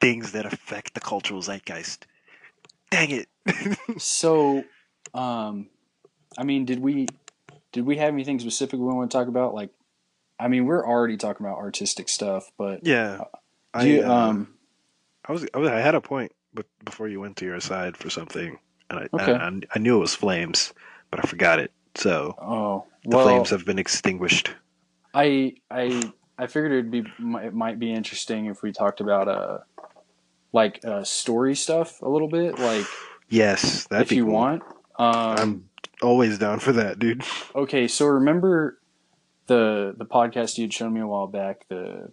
things 0.00 0.32
that 0.32 0.46
affect 0.46 0.94
the 0.94 1.00
cultural 1.00 1.42
zeitgeist. 1.42 2.06
Dang 2.90 3.10
it! 3.10 3.28
So, 3.98 4.64
um, 5.14 5.68
I 6.38 6.44
mean, 6.44 6.64
did 6.64 6.78
we 6.80 7.06
did 7.72 7.84
we 7.84 7.96
have 7.96 8.12
anything 8.12 8.38
specific 8.38 8.78
we 8.78 8.86
want 8.86 9.10
to 9.10 9.16
talk 9.16 9.28
about? 9.28 9.54
Like, 9.54 9.70
I 10.38 10.48
mean, 10.48 10.66
we're 10.66 10.86
already 10.86 11.16
talking 11.16 11.44
about 11.46 11.58
artistic 11.58 12.08
stuff, 12.08 12.50
but 12.58 12.86
yeah, 12.86 13.24
do 13.78 13.88
you, 13.88 14.02
uh, 14.02 14.12
um, 14.12 14.54
I 15.26 15.32
was, 15.32 15.46
I 15.54 15.58
was, 15.58 15.68
I 15.68 15.78
had 15.80 15.94
a 15.94 16.00
point, 16.00 16.32
but 16.54 16.66
before 16.84 17.08
you 17.08 17.20
went 17.20 17.36
to 17.38 17.44
your 17.44 17.60
side 17.60 17.96
for 17.96 18.10
something, 18.10 18.58
and 18.88 19.00
I, 19.00 19.08
Okay. 19.14 19.32
I, 19.32 19.60
I 19.74 19.78
knew 19.78 19.96
it 19.96 20.00
was 20.00 20.14
flames, 20.14 20.72
but 21.10 21.22
I 21.22 21.28
forgot 21.28 21.58
it. 21.58 21.72
So 21.94 22.36
oh, 22.40 22.86
The 23.04 23.16
Well, 23.16 23.24
flames 23.24 23.50
have 23.50 23.64
been 23.64 23.78
extinguished. 23.78 24.52
I 25.12 25.54
I 25.70 26.10
I 26.38 26.46
figured 26.46 26.72
it'd 26.72 26.90
be 26.90 27.04
it 27.18 27.54
might 27.54 27.78
be 27.78 27.92
interesting 27.92 28.46
if 28.46 28.62
we 28.62 28.72
talked 28.72 29.00
about 29.00 29.28
uh 29.28 29.58
like 30.52 30.80
uh 30.84 31.04
story 31.04 31.54
stuff 31.54 32.00
a 32.02 32.08
little 32.08 32.28
bit, 32.28 32.58
like 32.58 32.86
Yes, 33.30 33.86
that'd 33.86 34.06
if 34.06 34.12
you 34.12 34.24
cool. 34.24 34.34
want. 34.34 34.62
Um, 34.98 35.36
I'm 35.38 35.64
always 36.02 36.38
down 36.38 36.58
for 36.58 36.72
that, 36.72 36.98
dude. 36.98 37.22
okay, 37.54 37.88
so 37.88 38.06
remember 38.06 38.78
the 39.46 39.94
the 39.96 40.04
podcast 40.04 40.58
you'd 40.58 40.74
shown 40.74 40.92
me 40.92 41.00
a 41.00 41.06
while 41.06 41.26
back, 41.26 41.66
the 41.68 42.10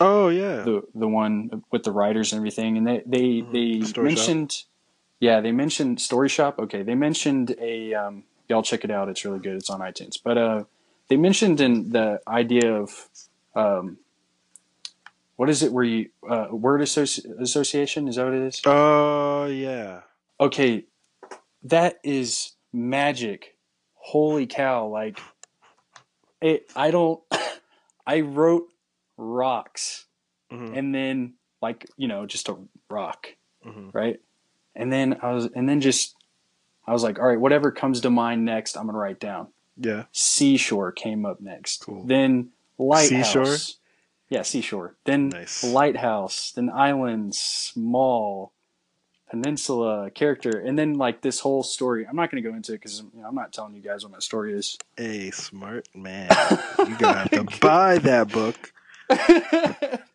Oh 0.00 0.28
yeah. 0.28 0.62
the 0.62 0.82
the 0.94 1.06
one 1.06 1.62
with 1.70 1.84
the 1.84 1.92
writers 1.92 2.32
and 2.32 2.40
everything, 2.40 2.76
and 2.76 2.86
they 2.86 3.02
they 3.06 3.20
Mhm. 3.42 3.52
they 3.52 3.80
Story 3.86 4.10
Shop? 4.10 4.16
mentioned, 4.26 4.62
yeah, 5.20 5.40
they 5.40 5.52
mentioned 5.52 6.00
Story 6.00 6.28
Shop. 6.28 6.58
Okay, 6.58 6.82
they 6.82 6.94
mentioned 6.96 7.54
a 7.60 7.94
um, 7.94 8.24
y'all 8.48 8.62
check 8.62 8.84
it 8.84 8.90
out. 8.90 9.08
It's 9.08 9.24
really 9.24 9.38
good. 9.38 9.54
It's 9.56 9.70
on 9.70 9.80
iTunes. 9.80 10.16
But 10.22 10.36
uh, 10.38 10.64
they 11.08 11.16
mentioned 11.16 11.60
in 11.60 11.90
the 11.90 12.20
idea 12.26 12.74
of 12.74 13.08
um, 13.54 13.98
what 15.36 15.48
is 15.50 15.62
it 15.62 15.72
where 15.72 15.84
you 15.84 16.08
uh, 16.28 16.48
word 16.50 16.80
associ- 16.80 17.24
association? 17.40 18.08
Is 18.08 18.16
that 18.16 18.24
what 18.24 18.34
it 18.34 18.42
is? 18.42 18.60
Oh 18.64 19.46
yeah. 19.46 20.00
Okay, 20.40 20.84
that 21.62 21.98
is 22.02 22.52
magic. 22.72 23.56
Holy 23.94 24.46
cow! 24.46 24.86
Like 24.88 25.18
it. 26.40 26.70
I 26.76 26.90
don't. 26.90 27.22
I 28.06 28.20
wrote 28.20 28.68
rocks 29.16 30.06
Mhm, 30.52 30.76
and 30.76 30.94
then 30.94 31.34
like 31.62 31.86
you 31.96 32.06
know 32.08 32.26
just 32.26 32.48
a 32.48 32.56
rock 32.90 33.28
mhm. 33.64 33.94
right 33.94 34.20
and 34.74 34.92
then 34.92 35.16
i 35.22 35.32
was 35.32 35.48
and 35.54 35.68
then 35.68 35.80
just 35.80 36.16
i 36.86 36.92
was 36.92 37.02
like 37.04 37.18
all 37.18 37.26
right 37.26 37.38
whatever 37.40 37.70
comes 37.70 38.00
to 38.00 38.10
mind 38.10 38.44
next 38.44 38.76
i'm 38.76 38.86
gonna 38.86 38.98
write 38.98 39.20
down 39.20 39.46
Yeah. 39.78 40.04
seashore 40.12 40.90
came 40.92 41.24
up 41.24 41.40
next 41.40 41.84
Cool. 41.86 42.04
then 42.04 42.50
lighthouse 42.76 43.28
Seashore? 43.32 43.56
yeah 44.28 44.42
seashore 44.42 44.96
then 45.04 45.28
Nice. 45.28 45.62
lighthouse 45.64 46.50
then 46.56 46.68
island 46.70 47.34
small 47.36 48.52
peninsula 49.42 50.10
character 50.10 50.58
and 50.60 50.78
then 50.78 50.94
like 50.94 51.20
this 51.20 51.40
whole 51.40 51.62
story 51.62 52.06
i'm 52.08 52.16
not 52.16 52.30
gonna 52.30 52.40
go 52.42 52.54
into 52.54 52.72
it 52.72 52.76
because 52.76 53.00
you 53.14 53.20
know, 53.20 53.26
i'm 53.28 53.34
not 53.34 53.52
telling 53.52 53.74
you 53.74 53.80
guys 53.82 54.04
what 54.04 54.12
my 54.12 54.18
story 54.18 54.54
is 54.54 54.76
A 54.98 55.30
smart 55.32 55.88
man. 55.94 56.28
You 56.78 56.96
gonna 56.98 57.18
have 57.18 57.30
to 57.30 57.44
buy 57.60 57.98
that 57.98 58.30
book. 58.30 58.72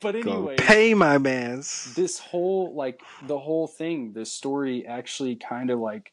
but 0.01 0.15
anyway 0.15 0.55
pay 0.57 0.93
my 0.93 1.17
man's. 1.17 1.93
this 1.95 2.17
whole 2.19 2.73
like 2.73 3.01
the 3.27 3.37
whole 3.37 3.67
thing 3.67 4.13
the 4.13 4.25
story 4.25 4.85
actually 4.87 5.35
kind 5.35 5.69
of 5.69 5.79
like 5.79 6.11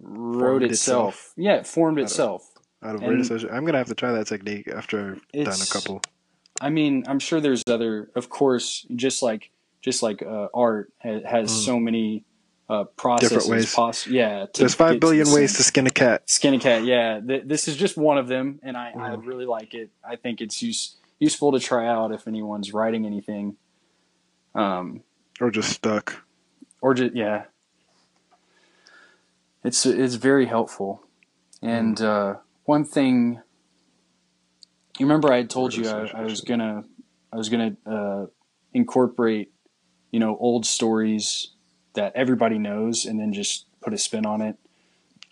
wrote 0.00 0.62
itself. 0.62 1.14
itself. 1.14 1.32
yeah 1.36 1.56
it 1.56 1.66
formed 1.66 1.98
Out 1.98 2.02
of- 2.02 2.06
itself 2.06 2.48
Out 2.82 2.94
of 2.94 3.02
and- 3.02 3.10
word 3.10 3.20
association. 3.20 3.54
I'm 3.54 3.64
gonna 3.64 3.78
have 3.78 3.88
to 3.88 3.94
try 3.94 4.12
that 4.12 4.26
technique 4.26 4.68
after 4.68 5.18
I've 5.34 5.44
done 5.44 5.60
a 5.60 5.66
couple. 5.72 6.00
i 6.60 6.70
mean 6.70 7.04
i'm 7.06 7.18
sure 7.18 7.40
there's 7.40 7.62
other 7.66 8.10
of 8.14 8.28
course 8.30 8.86
just 8.96 9.22
like 9.22 9.50
just 9.80 10.02
like 10.02 10.22
uh, 10.22 10.48
art 10.54 10.92
ha- 11.02 11.20
has 11.24 11.50
Mm. 11.50 11.64
so 11.64 11.80
many 11.80 12.24
uh 12.68 12.84
processes 12.96 13.48
ways. 13.48 13.74
poss- 13.74 14.06
yeah 14.06 14.46
to 14.52 14.60
There's 14.60 14.74
five 14.74 15.00
billion 15.00 15.24
to 15.24 15.30
the 15.30 15.36
ways 15.36 15.56
to 15.56 15.62
skin 15.64 15.86
a 15.88 15.90
cat. 15.90 16.28
skin 16.30 16.54
a 16.54 16.58
cat 16.60 16.84
yeah 16.84 17.18
th- 17.20 17.42
this 17.44 17.66
is 17.66 17.76
just 17.76 17.96
one 17.96 18.16
of 18.16 18.28
them 18.28 18.60
and 18.62 18.76
i, 18.76 18.90
I 18.90 19.10
Mhm. 19.16 19.26
really 19.26 19.44
like 19.46 19.74
it 19.74 19.90
i 20.08 20.14
think 20.16 20.40
it's 20.40 20.62
use- 20.62 20.96
useful 21.18 21.50
to 21.52 21.58
try 21.58 21.88
out 21.88 22.12
if 22.12 22.28
anyone's 22.28 22.72
writing 22.72 23.06
anything 23.06 23.56
um 24.54 25.02
Or 25.40 25.50
just 25.50 25.70
stuck. 25.70 26.22
or 26.80 26.94
just 26.94 27.14
yeah 27.16 27.44
it's 29.64 29.84
it's 29.86 30.14
very 30.14 30.46
helpful 30.46 31.02
and 31.62 31.98
Hmm. 31.98 32.04
uh, 32.04 32.34
one 32.64 32.84
thing 32.84 33.40
you 34.98 35.06
remember 35.06 35.32
i 35.32 35.38
had 35.38 35.50
told 35.50 35.74
you 35.74 35.88
I, 35.88 36.06
I 36.14 36.22
was 36.22 36.40
gonna 36.42 36.84
i 37.32 37.36
was 37.36 37.48
gonna 37.48 37.76
uh, 37.86 38.26
incorporate 38.72 39.52
you 40.10 40.20
know 40.20 40.36
old 40.38 40.66
stories 40.66 41.48
that 41.94 42.12
everybody 42.14 42.58
knows 42.58 43.04
and 43.04 43.18
then 43.20 43.32
just 43.32 43.66
put 43.82 43.92
a 43.92 43.98
spin 43.98 44.26
on 44.26 44.40
it 44.40 44.56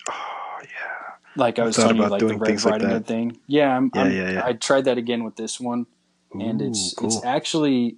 Oh 0.08 0.58
yeah. 0.62 0.98
like 1.36 1.58
i 1.58 1.64
was 1.64 1.76
telling 1.76 1.96
you 1.96 2.02
about 2.02 2.12
like 2.12 2.20
the 2.20 2.26
doing 2.26 2.38
red 2.38 2.48
things 2.48 2.64
like 2.64 2.72
riding 2.72 2.88
that. 2.88 2.94
hood 2.94 3.06
thing 3.06 3.38
yeah 3.46 3.76
I'm, 3.76 3.90
Yeah, 3.94 4.00
I'm- 4.02 4.12
yeah, 4.12 4.30
yeah. 4.30 4.42
i 4.46 4.52
tried 4.52 4.84
that 4.86 4.98
again 4.98 5.24
with 5.24 5.36
this 5.36 5.60
one 5.60 5.86
and 6.32 6.60
it's 6.60 6.92
Ooh, 7.00 7.06
it's 7.06 7.16
cool. 7.16 7.22
actually 7.24 7.96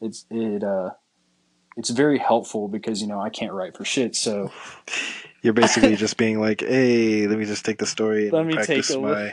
it's 0.00 0.26
it 0.30 0.62
uh 0.62 0.90
it's 1.76 1.90
very 1.90 2.18
helpful 2.18 2.68
because 2.68 3.02
you 3.02 3.06
know 3.06 3.20
I 3.20 3.28
can't 3.28 3.52
write 3.52 3.76
for 3.76 3.84
shit 3.84 4.16
so 4.16 4.50
You're 5.42 5.52
basically 5.52 5.94
just 5.94 6.16
being 6.16 6.40
like, 6.40 6.60
hey, 6.62 7.28
let 7.28 7.38
me 7.38 7.44
just 7.44 7.64
take 7.64 7.78
the 7.78 7.86
story 7.86 8.24
and 8.24 8.32
Let 8.32 8.46
me 8.46 8.54
practice 8.54 8.90
my 8.90 9.32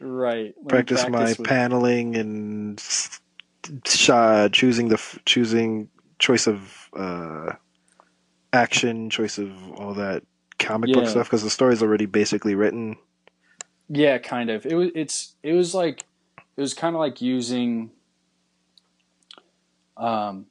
right 0.00 0.46
me 0.60 0.68
practice, 0.68 1.08
my 1.08 1.34
paneling 1.34 2.16
and 2.16 2.82
shot 3.86 4.50
choosing 4.52 4.88
the 4.88 5.00
choosing 5.24 5.88
choice 6.22 6.46
of 6.46 6.88
uh, 6.96 7.52
action, 8.52 9.10
choice 9.10 9.38
of 9.38 9.50
all 9.72 9.92
that 9.94 10.22
comic 10.58 10.92
book 10.94 11.08
stuff 11.10 11.26
because 11.26 11.42
the 11.42 11.50
story's 11.50 11.82
already 11.82 12.06
basically 12.06 12.54
written. 12.54 12.96
yeah 13.88 14.18
kind 14.18 14.48
of. 14.48 14.64
It 14.64 14.74
was 14.74 14.90
it's 14.94 15.34
it 15.42 15.52
was 15.52 15.74
like 15.74 16.04
it 16.56 16.60
was 16.60 16.74
kind 16.74 16.94
of 16.94 17.00
like 17.00 17.20
using 17.20 17.90
um 19.96 20.46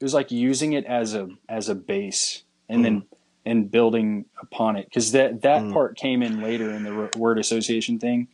it 0.00 0.04
was 0.04 0.14
like 0.14 0.30
using 0.30 0.72
it 0.72 0.84
as 0.86 1.14
a 1.14 1.28
as 1.48 1.68
a 1.68 1.74
base 1.74 2.42
and 2.68 2.84
then 2.84 3.02
and 3.44 3.70
building 3.70 4.24
upon 4.40 4.76
it. 4.76 4.86
Because 4.86 5.12
that 5.12 5.42
that 5.42 5.64
Mm. 5.64 5.72
part 5.74 5.96
came 5.96 6.22
in 6.22 6.40
later 6.42 6.70
in 6.70 6.82
the 6.84 7.10
word 7.18 7.38
association 7.38 7.98
thing. 7.98 8.28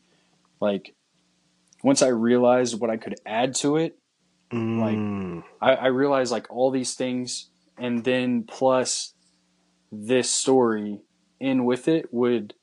Like 0.61 0.94
once 1.82 2.00
i 2.00 2.09
realized 2.09 2.80
what 2.80 2.88
i 2.88 2.96
could 2.96 3.14
add 3.26 3.55
to 3.55 3.76
it 3.76 3.98
Mm, 4.53 5.42
I, 5.61 5.74
I 5.74 5.86
realized 5.86 6.30
like 6.30 6.47
all 6.51 6.70
these 6.70 6.95
things 6.95 7.49
and 7.76 8.05
then 8.05 8.45
plus 8.45 9.14
this 9.90 10.30
story 10.30 11.01
in 11.40 11.64
with 11.64 11.88
it 11.88 12.12
would 12.12 12.55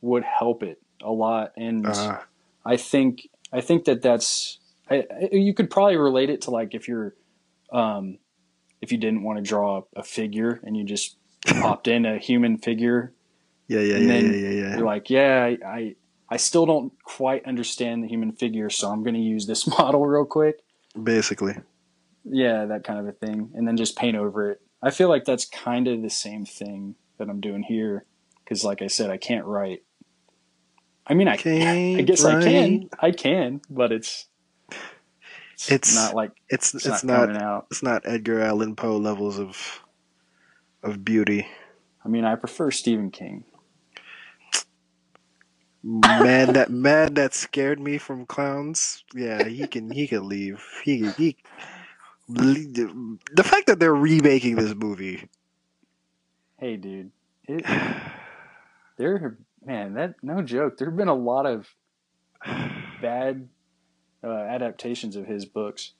would 0.00 0.24
help 0.24 0.62
it 0.62 0.80
a 1.02 1.10
lot. 1.10 1.52
And 1.56 1.86
uh, 1.86 2.18
i 2.64 2.76
think 2.76 3.28
i 3.52 3.60
think 3.60 3.84
that 3.84 4.02
that's 4.02 4.58
I, 4.90 5.04
you 5.32 5.54
could 5.54 5.70
probably 5.70 5.96
relate 5.96 6.30
it 6.30 6.42
to 6.42 6.50
like 6.50 6.74
if 6.74 6.88
you're 6.88 7.14
um 7.72 8.18
if 8.80 8.92
you 8.92 8.98
didn't 8.98 9.22
want 9.22 9.38
to 9.38 9.42
draw 9.42 9.82
a 9.96 10.02
figure 10.02 10.60
and 10.64 10.76
you 10.76 10.84
just 10.84 11.16
popped 11.46 11.88
in 11.88 12.06
a 12.06 12.18
human 12.18 12.58
figure 12.58 13.12
yeah, 13.66 13.80
yeah, 13.80 13.96
yeah, 13.96 14.18
yeah, 14.18 14.30
yeah, 14.30 14.48
yeah. 14.48 14.76
you're 14.76 14.86
like 14.86 15.10
yeah 15.10 15.44
I, 15.44 15.58
I 15.66 15.94
i 16.28 16.36
still 16.36 16.66
don't 16.66 16.92
quite 17.02 17.44
understand 17.46 18.04
the 18.04 18.08
human 18.08 18.32
figure 18.32 18.70
so 18.70 18.90
i'm 18.90 19.02
going 19.02 19.14
to 19.14 19.20
use 19.20 19.46
this 19.46 19.66
model 19.78 20.04
real 20.06 20.24
quick 20.24 20.60
Basically, 21.00 21.54
yeah, 22.24 22.66
that 22.66 22.84
kind 22.84 23.00
of 23.00 23.06
a 23.06 23.12
thing, 23.12 23.50
and 23.54 23.66
then 23.66 23.76
just 23.76 23.96
paint 23.96 24.16
over 24.16 24.50
it. 24.52 24.60
I 24.82 24.90
feel 24.90 25.08
like 25.08 25.24
that's 25.24 25.44
kind 25.46 25.88
of 25.88 26.02
the 26.02 26.10
same 26.10 26.44
thing 26.44 26.94
that 27.18 27.28
I'm 27.28 27.40
doing 27.40 27.62
here, 27.62 28.04
because 28.44 28.64
like 28.64 28.82
I 28.82 28.86
said, 28.86 29.10
I 29.10 29.16
can't 29.16 29.44
write. 29.46 29.82
I 31.06 31.14
mean, 31.14 31.28
I, 31.28 31.34
I 31.34 31.36
Can't 31.36 32.06
guess 32.06 32.24
I 32.24 32.42
can. 32.42 32.88
I 32.98 33.10
can, 33.10 33.60
but 33.68 33.92
it's 33.92 34.26
it's, 35.54 35.70
It's- 35.70 35.94
not 35.94 36.14
like 36.14 36.32
it's 36.48 36.74
it's, 36.74 36.86
it's, 36.86 37.04
not, 37.04 37.28
not 37.30 37.66
it's 37.70 37.82
not 37.82 38.02
Edgar 38.06 38.40
Allan 38.40 38.74
Poe 38.76 38.96
levels 38.96 39.38
of 39.38 39.80
of 40.82 41.04
beauty. 41.04 41.46
I 42.04 42.08
mean, 42.08 42.24
I 42.24 42.34
prefer 42.36 42.70
Stephen 42.70 43.10
King. 43.10 43.44
Man 45.84 46.54
that 46.54 46.70
man 46.70 47.14
that 47.14 47.34
scared 47.34 47.80
me 47.80 47.98
from 47.98 48.26
clowns 48.26 49.04
yeah 49.14 49.44
he 49.44 49.66
can 49.68 49.90
he 49.90 50.08
can 50.08 50.28
leave 50.28 50.64
he 50.84 51.10
he 51.12 51.36
the 52.28 53.44
fact 53.44 53.66
that 53.66 53.78
they're 53.80 53.94
remaking 53.94 54.56
this 54.56 54.74
movie 54.74 55.28
Hey, 56.58 56.76
dude, 56.76 57.10
it, 57.48 57.64
there, 58.96 59.38
man, 59.64 59.94
that 59.94 60.14
no 60.22 60.42
joke. 60.42 60.78
There 60.78 60.88
have 60.88 60.96
been 60.96 61.08
a 61.08 61.14
lot 61.14 61.46
of 61.46 61.68
bad 63.02 63.48
uh, 64.22 64.28
adaptations 64.32 65.16
of 65.16 65.26
his 65.26 65.44
books. 65.44 65.92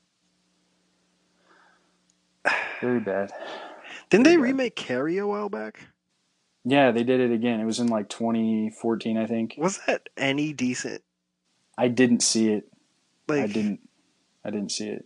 Very 2.81 2.99
bad. 2.99 3.31
didn't 4.09 4.25
they 4.25 4.37
Yeah. 4.37 4.43
remake 4.43 4.75
carrie 4.75 5.17
a 5.17 5.27
while 5.27 5.49
back 5.49 5.87
Yeah, 6.65 6.91
they 6.91 7.03
did 7.03 7.19
it 7.19 7.31
again. 7.31 7.59
It 7.59 7.65
was 7.65 7.79
in 7.79 7.87
like 7.87 8.09
2014, 8.09 9.17
I 9.17 9.25
think. 9.27 9.55
was 9.57 9.79
that 9.87 10.09
any 10.17 10.51
decent 10.51 11.03
I 11.77 11.87
didn't 11.89 12.21
see 12.21 12.49
it. 12.49 12.67
like 13.27 13.43
I 13.43 13.47
didn't. 13.47 13.79
I 14.43 14.49
didn't 14.49 14.71
see 14.71 14.87
it. 14.89 15.05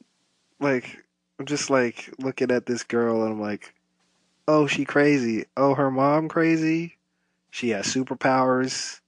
like 0.60 0.98
i'm 1.40 1.46
just 1.46 1.70
like 1.70 2.14
looking 2.20 2.52
at 2.52 2.66
this 2.66 2.84
girl 2.84 3.24
and 3.24 3.34
i'm 3.34 3.42
like 3.42 3.74
oh 4.48 4.68
she 4.68 4.84
crazy 4.84 5.46
oh 5.56 5.74
her 5.76 5.90
mom 5.90 6.28
crazy 6.28 6.98
she 7.52 7.70
has 7.70 7.86
superpowers 7.88 9.00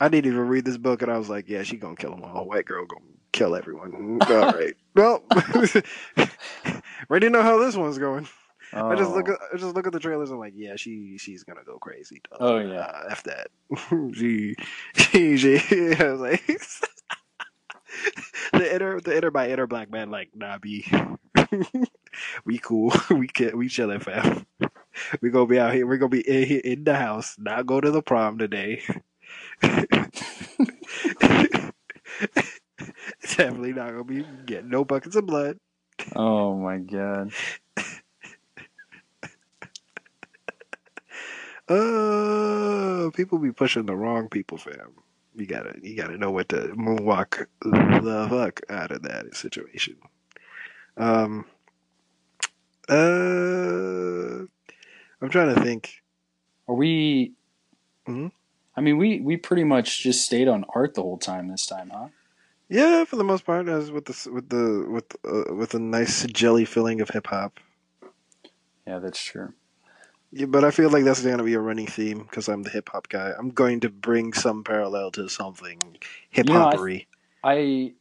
i 0.00 0.08
didn't 0.08 0.30
even 0.30 0.46
read 0.48 0.64
this 0.66 0.76
book 0.76 1.00
and 1.00 1.10
i 1.10 1.16
was 1.16 1.30
like 1.30 1.48
yeah 1.48 1.62
she 1.62 1.76
gonna 1.78 1.96
kill 1.96 2.10
them 2.10 2.22
all 2.24 2.44
white 2.46 2.66
girl 2.66 2.84
gonna 2.84 3.00
kill 3.32 3.56
everyone 3.56 4.18
all 4.28 4.52
right 4.52 4.74
well 4.94 5.24
ready 7.08 7.26
to 7.26 7.30
know 7.30 7.42
how 7.42 7.58
this 7.58 7.76
one's 7.76 7.96
going 7.98 8.28
I 8.72 8.94
just 8.96 9.10
look 9.12 9.28
Oh. 9.28 9.30
at 9.30 9.38
I 9.52 9.56
just 9.56 9.74
look 9.74 9.86
at 9.86 9.92
the 9.92 10.00
trailers. 10.00 10.30
I'm 10.30 10.38
like, 10.38 10.54
yeah, 10.56 10.76
she 10.76 11.16
she's 11.18 11.44
gonna 11.44 11.64
go 11.64 11.78
crazy. 11.78 12.20
dog. 12.30 12.38
Oh, 12.40 12.58
yeah. 12.58 12.80
uh, 12.80 13.06
f 13.10 13.22
that. 13.24 13.48
she 14.14 14.54
she 14.96 15.36
she. 15.36 15.94
I 15.98 16.10
was 16.12 16.20
like, 16.20 16.46
the 18.52 18.74
inner 18.74 19.00
the 19.00 19.16
inner 19.16 19.30
by 19.30 19.50
inner 19.50 19.66
black 19.66 19.90
man 19.90 20.10
like 20.10 20.30
nah 20.34 20.58
be 20.58 20.84
we 22.44 22.58
cool. 22.58 22.92
We 23.10 23.28
can 23.28 23.56
we 23.56 23.68
chilling 23.68 24.00
fam. 24.00 24.46
We 25.20 25.30
gonna 25.30 25.46
be 25.46 25.58
out 25.58 25.74
here. 25.74 25.86
We're 25.86 25.98
gonna 25.98 26.08
be 26.10 26.28
in, 26.28 26.46
here 26.48 26.60
in 26.64 26.84
the 26.84 26.94
house. 26.96 27.36
Not 27.38 27.66
go 27.66 27.80
to 27.80 27.90
the 27.90 28.02
prom 28.02 28.38
today. 28.38 28.82
Definitely 33.36 33.72
not 33.72 33.90
gonna 33.90 34.04
be 34.04 34.24
getting 34.46 34.70
no 34.70 34.84
buckets 34.84 35.16
of 35.16 35.26
blood. 35.26 35.58
Oh 36.14 36.56
my 36.56 36.78
god. 36.78 37.32
Uh, 41.68 43.10
people 43.14 43.38
be 43.38 43.52
pushing 43.52 43.86
the 43.86 43.96
wrong 43.96 44.28
people, 44.28 44.58
fam. 44.58 44.92
You 45.34 45.46
gotta, 45.46 45.74
you 45.82 45.96
gotta 45.96 46.16
know 46.18 46.30
what 46.30 46.48
to 46.50 46.68
moonwalk 46.76 47.46
the 47.60 48.26
fuck 48.30 48.60
out 48.68 48.90
of 48.92 49.02
that 49.02 49.34
situation. 49.34 49.96
Um, 50.96 51.44
uh, 52.88 54.44
I'm 55.20 55.30
trying 55.30 55.54
to 55.54 55.60
think. 55.62 56.02
Are 56.68 56.74
we? 56.74 57.32
Mhm. 58.06 58.30
I 58.76 58.80
mean, 58.80 58.98
we 58.98 59.20
we 59.20 59.36
pretty 59.36 59.64
much 59.64 60.02
just 60.02 60.24
stayed 60.24 60.48
on 60.48 60.64
art 60.74 60.94
the 60.94 61.02
whole 61.02 61.18
time 61.18 61.48
this 61.48 61.66
time, 61.66 61.90
huh? 61.90 62.08
Yeah, 62.68 63.04
for 63.04 63.16
the 63.16 63.24
most 63.24 63.44
part, 63.44 63.68
as 63.68 63.90
with 63.90 64.04
the 64.06 64.30
with 64.30 64.48
the 64.50 64.86
with 64.88 65.16
uh, 65.24 65.54
with 65.54 65.74
a 65.74 65.78
nice 65.78 66.24
jelly 66.26 66.64
filling 66.64 67.00
of 67.00 67.08
hip 67.10 67.26
hop. 67.26 67.58
Yeah, 68.86 68.98
that's 68.98 69.22
true. 69.22 69.54
Yeah, 70.36 70.46
but 70.46 70.64
I 70.64 70.72
feel 70.72 70.90
like 70.90 71.04
that's 71.04 71.22
going 71.22 71.38
to 71.38 71.44
be 71.44 71.54
a 71.54 71.60
running 71.60 71.86
theme 71.86 72.24
because 72.24 72.48
I'm 72.48 72.64
the 72.64 72.70
hip 72.70 72.88
hop 72.88 73.08
guy. 73.08 73.32
I'm 73.38 73.50
going 73.50 73.78
to 73.80 73.88
bring 73.88 74.32
some 74.32 74.64
parallel 74.64 75.12
to 75.12 75.28
something 75.28 75.78
hip 76.28 76.46
know, 76.46 76.54
I- 76.54 76.58
hoppery. 76.58 77.06
I 77.44 77.92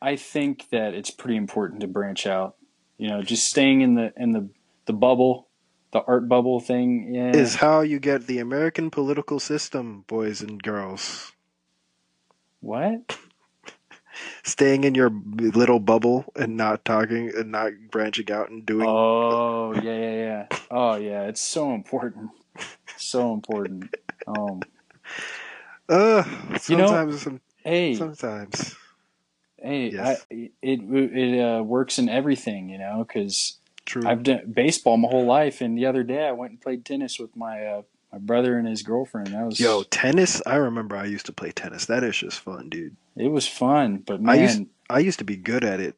I 0.00 0.16
think 0.16 0.70
that 0.70 0.94
it's 0.94 1.10
pretty 1.10 1.36
important 1.36 1.80
to 1.82 1.88
branch 1.88 2.26
out. 2.26 2.56
You 2.96 3.08
know, 3.08 3.22
just 3.22 3.48
staying 3.48 3.82
in 3.82 3.96
the 3.96 4.14
in 4.16 4.32
the 4.32 4.48
the 4.86 4.94
bubble, 4.94 5.48
the 5.92 6.02
art 6.04 6.26
bubble 6.26 6.58
thing. 6.58 7.12
Yeah. 7.14 7.36
is 7.36 7.56
how 7.56 7.82
you 7.82 7.98
get 7.98 8.26
the 8.26 8.38
American 8.38 8.90
political 8.90 9.38
system, 9.40 10.04
boys 10.06 10.40
and 10.40 10.62
girls. 10.62 11.32
what? 12.60 13.18
Staying 14.42 14.84
in 14.84 14.94
your 14.94 15.10
little 15.36 15.80
bubble 15.80 16.24
and 16.36 16.56
not 16.56 16.84
talking 16.84 17.30
and 17.36 17.50
not 17.52 17.72
branching 17.90 18.30
out 18.30 18.50
and 18.50 18.64
doing. 18.64 18.86
Oh 18.88 19.74
yeah, 19.74 19.82
yeah, 19.82 20.14
yeah. 20.50 20.58
Oh 20.70 20.94
yeah, 20.96 21.22
it's 21.24 21.40
so 21.40 21.74
important. 21.74 22.30
So 22.96 23.32
important. 23.32 23.94
Um, 24.26 24.60
Uh, 25.88 26.22
You 26.68 26.76
know- 26.76 26.86
sometimes, 26.86 27.22
some, 27.22 27.40
hey, 27.64 27.94
sometimes. 27.94 28.76
hey, 29.62 29.88
Yes. 29.90 30.24
I, 30.30 30.50
it 30.62 30.80
it 30.82 31.40
uh, 31.40 31.62
works 31.62 31.98
in 31.98 32.08
everything, 32.08 32.68
you 32.68 32.78
know, 32.78 33.04
because 33.06 33.58
I've 34.06 34.22
done 34.22 34.52
baseball 34.52 34.96
my 34.98 35.08
whole 35.08 35.24
life, 35.26 35.60
and 35.62 35.78
the 35.78 35.86
other 35.86 36.02
day 36.02 36.26
I 36.28 36.32
went 36.32 36.52
and 36.52 36.60
played 36.60 36.84
tennis 36.84 37.18
with 37.18 37.34
my 37.36 37.64
uh, 37.66 37.82
my 38.12 38.18
brother 38.18 38.58
and 38.58 38.66
his 38.66 38.82
girlfriend. 38.82 39.28
That 39.28 39.44
was 39.44 39.60
Yo, 39.60 39.82
tennis. 39.84 40.40
I 40.46 40.56
remember 40.56 40.96
I 40.96 41.04
used 41.04 41.26
to 41.26 41.32
play 41.32 41.50
tennis. 41.52 41.86
That 41.86 42.02
is 42.04 42.16
just 42.16 42.40
fun, 42.40 42.68
dude. 42.68 42.96
it 43.16 43.28
was 43.28 43.46
fun, 43.46 43.98
but 44.06 44.14
I 44.16 44.18
man, 44.18 44.40
used- 44.40 44.62
I 44.90 44.98
used 45.00 45.18
to 45.18 45.24
be 45.24 45.36
good 45.36 45.64
at 45.64 45.80
it. 45.80 45.96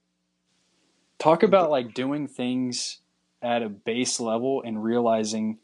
talk 1.19 1.43
about 1.43 1.71
like 1.71 1.95
doing 1.95 2.27
things 2.27 2.99
at 3.43 3.63
a 3.63 3.69
base 3.69 4.19
level 4.21 4.63
and 4.65 4.83
realizing 4.83 5.59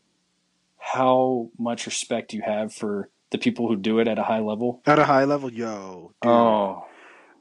how 0.78 1.50
much 1.58 1.86
respect 1.86 2.32
you 2.32 2.42
have 2.42 2.72
for 2.72 3.10
the 3.30 3.38
people 3.38 3.66
who 3.68 3.76
do 3.76 3.98
it 3.98 4.08
at 4.08 4.18
a 4.18 4.22
high 4.22 4.40
level. 4.40 4.80
At 4.86 4.98
a 4.98 5.04
high 5.04 5.24
level, 5.24 5.52
yo. 5.52 6.12
Dude. 6.22 6.30
Oh, 6.30 6.84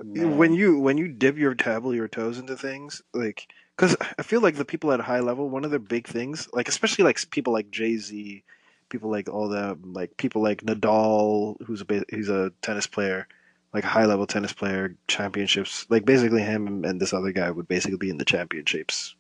man. 0.03 0.37
when 0.37 0.53
you 0.53 0.79
when 0.79 0.97
you 0.97 1.07
dip 1.07 1.37
your 1.37 1.53
table 1.55 1.93
your 1.95 2.07
toes 2.07 2.37
into 2.39 2.57
things 2.57 3.01
like 3.13 3.47
because 3.77 3.95
i 4.19 4.23
feel 4.23 4.41
like 4.41 4.55
the 4.57 4.65
people 4.65 4.91
at 4.91 4.99
a 4.99 5.03
high 5.03 5.21
level 5.21 5.49
one 5.49 5.63
of 5.63 5.71
their 5.71 5.79
big 5.79 6.05
things 6.05 6.49
like 6.51 6.67
especially 6.67 7.05
like 7.05 7.17
people 7.31 7.53
like 7.53 7.71
jay-z 7.71 8.43
people 8.89 9.09
like 9.09 9.29
all 9.29 9.49
the 9.49 9.77
like 9.83 10.15
people 10.17 10.41
like 10.41 10.61
nadal 10.61 11.55
who's 11.65 11.81
a 11.81 12.03
who's 12.09 12.29
a 12.29 12.51
tennis 12.61 12.87
player 12.87 13.27
like 13.75 13.83
a 13.83 13.87
high 13.87 14.05
level 14.05 14.25
tennis 14.25 14.53
player 14.53 14.95
championships 15.07 15.85
like 15.89 16.05
basically 16.05 16.41
him 16.41 16.85
and, 16.85 16.99
this 17.01 17.13
other 17.13 17.33
guy 17.33 17.51
would 17.51 17.67
basically 17.67 17.97
be 17.97 18.09
in 18.09 18.17
the 18.17 18.25
championships 18.25 19.15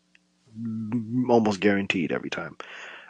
almost 1.29 1.59
guaranteed 1.59 2.13
every 2.13 2.29
time. 2.29 2.55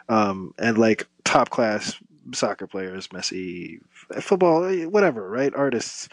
Um 0.08 0.52
and 0.58 0.76
like 0.76 1.06
top 1.24 1.50
class 1.50 1.96
soccer 2.34 2.66
players 2.66 3.08
messi 3.08 3.78
football 4.20 4.68
whatever 4.88 5.28
right? 5.30 5.54
Artists. 5.54 6.08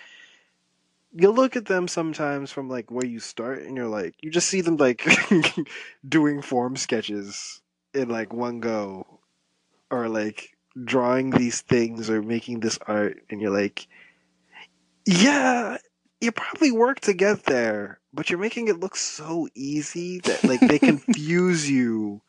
You 1.15 1.29
look 1.29 1.55
at 1.55 1.65
them 1.65 1.87
sometimes 1.87 2.51
from 2.51 2.69
like 2.69 2.89
where 2.89 3.05
you 3.05 3.19
start 3.19 3.63
and 3.63 3.75
you're 3.77 3.87
like 3.87 4.15
you 4.21 4.29
just 4.29 4.49
see 4.49 4.61
them 4.61 4.77
like 4.77 5.03
doing 6.07 6.41
form 6.41 6.75
sketches 6.75 7.61
in 7.93 8.09
like 8.09 8.33
one 8.33 8.59
go 8.59 9.12
or 9.93 10.09
like 10.09 10.49
drawing 10.83 11.29
these 11.29 11.61
things 11.61 12.09
or 12.09 12.21
making 12.23 12.59
this 12.59 12.79
art 12.87 13.21
and 13.29 13.39
you're 13.39 13.51
like 13.55 13.87
yeah 15.05 15.77
you 16.19 16.31
probably 16.31 16.71
worked 16.71 17.03
to 17.03 17.13
get 17.13 17.43
there 17.43 17.99
but 18.13 18.29
you're 18.29 18.39
making 18.39 18.67
it 18.69 18.79
look 18.79 18.95
so 18.95 19.47
easy 19.55 20.19
that 20.19 20.43
like 20.43 20.59
they 20.61 20.79
confuse 20.91 21.69
you. 21.69 22.21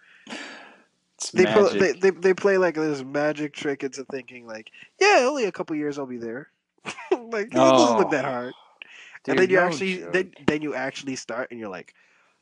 They, 1.32 1.44
they, 1.78 1.92
they 1.92 2.10
they 2.10 2.34
play 2.34 2.58
like 2.58 2.74
this 2.74 3.02
magic 3.02 3.54
trick 3.54 3.82
into 3.84 4.04
thinking 4.04 4.46
like 4.46 4.70
yeah 5.00 5.20
only 5.28 5.44
a 5.44 5.52
couple 5.52 5.74
years 5.76 5.98
i'll 5.98 6.06
be 6.06 6.18
there. 6.18 6.48
Like 7.12 7.46
it 7.46 7.52
doesn't 7.52 7.96
look 7.98 8.08
Oh. 8.08 8.10
that 8.10 8.24
hard 8.24 8.52
Dude, 9.24 9.32
and 9.32 9.38
then 9.40 9.50
you 9.50 9.56
no 9.56 9.62
actually 9.66 9.98
joke. 10.00 10.12
then 10.12 10.32
then 10.46 10.60
you 10.62 10.74
actually 10.74 11.16
start 11.16 11.50
and 11.50 11.58
you're 11.60 11.70
like 11.70 11.94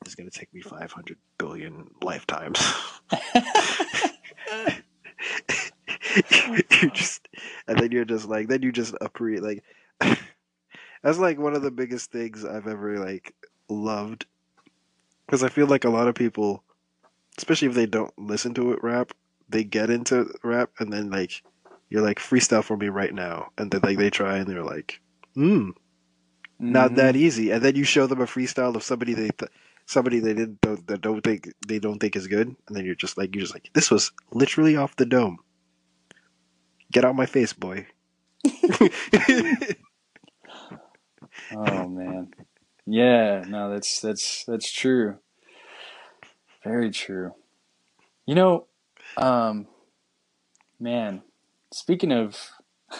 it's 0.04 0.16
going 0.16 0.28
to 0.28 0.36
take 0.36 0.52
me 0.52 0.60
500 0.62 1.16
billion 1.38 1.90
lifetimes 2.02 2.58
you 6.30 6.90
just 6.90 7.28
and 7.66 7.78
then 7.78 7.90
you're 7.92 8.04
just 8.04 8.26
like 8.28 8.48
then 8.48 8.62
you 8.62 8.72
just 8.72 8.94
appreciate 9.00 9.42
like 9.42 9.64
that's 11.02 11.18
like 11.18 11.38
one 11.38 11.54
of 11.54 11.62
the 11.62 11.70
biggest 11.70 12.10
things 12.12 12.44
i've 12.44 12.66
ever 12.66 12.98
like 12.98 13.34
loved 13.68 14.26
because 15.26 15.42
i 15.42 15.48
feel 15.48 15.66
like 15.66 15.84
a 15.84 15.90
lot 15.90 16.08
of 16.08 16.14
people 16.14 16.62
especially 17.38 17.68
if 17.68 17.74
they 17.74 17.86
don't 17.86 18.12
listen 18.18 18.54
to 18.54 18.72
it 18.72 18.82
rap 18.82 19.12
they 19.48 19.64
get 19.64 19.90
into 19.90 20.32
rap 20.42 20.70
and 20.78 20.92
then 20.92 21.10
like 21.10 21.42
you're 21.90 22.02
like 22.02 22.18
freestyle 22.18 22.64
for 22.64 22.76
me 22.76 22.88
right 22.88 23.14
now 23.14 23.50
and 23.58 23.70
then 23.70 23.80
like 23.82 23.98
they 23.98 24.10
try 24.10 24.38
and 24.38 24.48
they're 24.48 24.64
like 24.64 25.00
hmm 25.34 25.70
not 26.58 26.92
Mhm. 26.92 26.96
that 26.96 27.16
easy. 27.16 27.50
And 27.50 27.62
then 27.62 27.76
you 27.76 27.84
show 27.84 28.06
them 28.06 28.20
a 28.20 28.26
freestyle 28.26 28.74
of 28.76 28.82
somebody 28.82 29.14
they 29.14 29.30
th- 29.30 29.50
somebody 29.86 30.20
they 30.20 30.34
didn't 30.34 30.60
don't, 30.60 30.86
that 30.86 31.00
don't 31.00 31.22
think 31.22 31.52
they 31.66 31.78
don't 31.78 31.98
think 31.98 32.16
is 32.16 32.26
good, 32.26 32.48
and 32.48 32.76
then 32.76 32.84
you're 32.84 32.94
just 32.94 33.16
like 33.16 33.34
you're 33.34 33.42
just 33.42 33.54
like 33.54 33.70
this 33.74 33.90
was 33.90 34.12
literally 34.32 34.76
off 34.76 34.96
the 34.96 35.06
dome. 35.06 35.38
Get 36.90 37.04
out 37.04 37.16
my 37.16 37.26
face, 37.26 37.52
boy. 37.52 37.86
Oh 41.54 41.88
man. 41.88 42.32
Yeah, 42.86 43.44
no, 43.46 43.70
that's 43.70 44.00
that's 44.00 44.44
that's 44.44 44.70
true. 44.70 45.18
Very 46.64 46.90
true. 46.90 47.32
You 48.26 48.34
know, 48.34 48.66
um 49.16 49.66
man, 50.80 51.22
speaking 51.72 52.12
of 52.12 52.36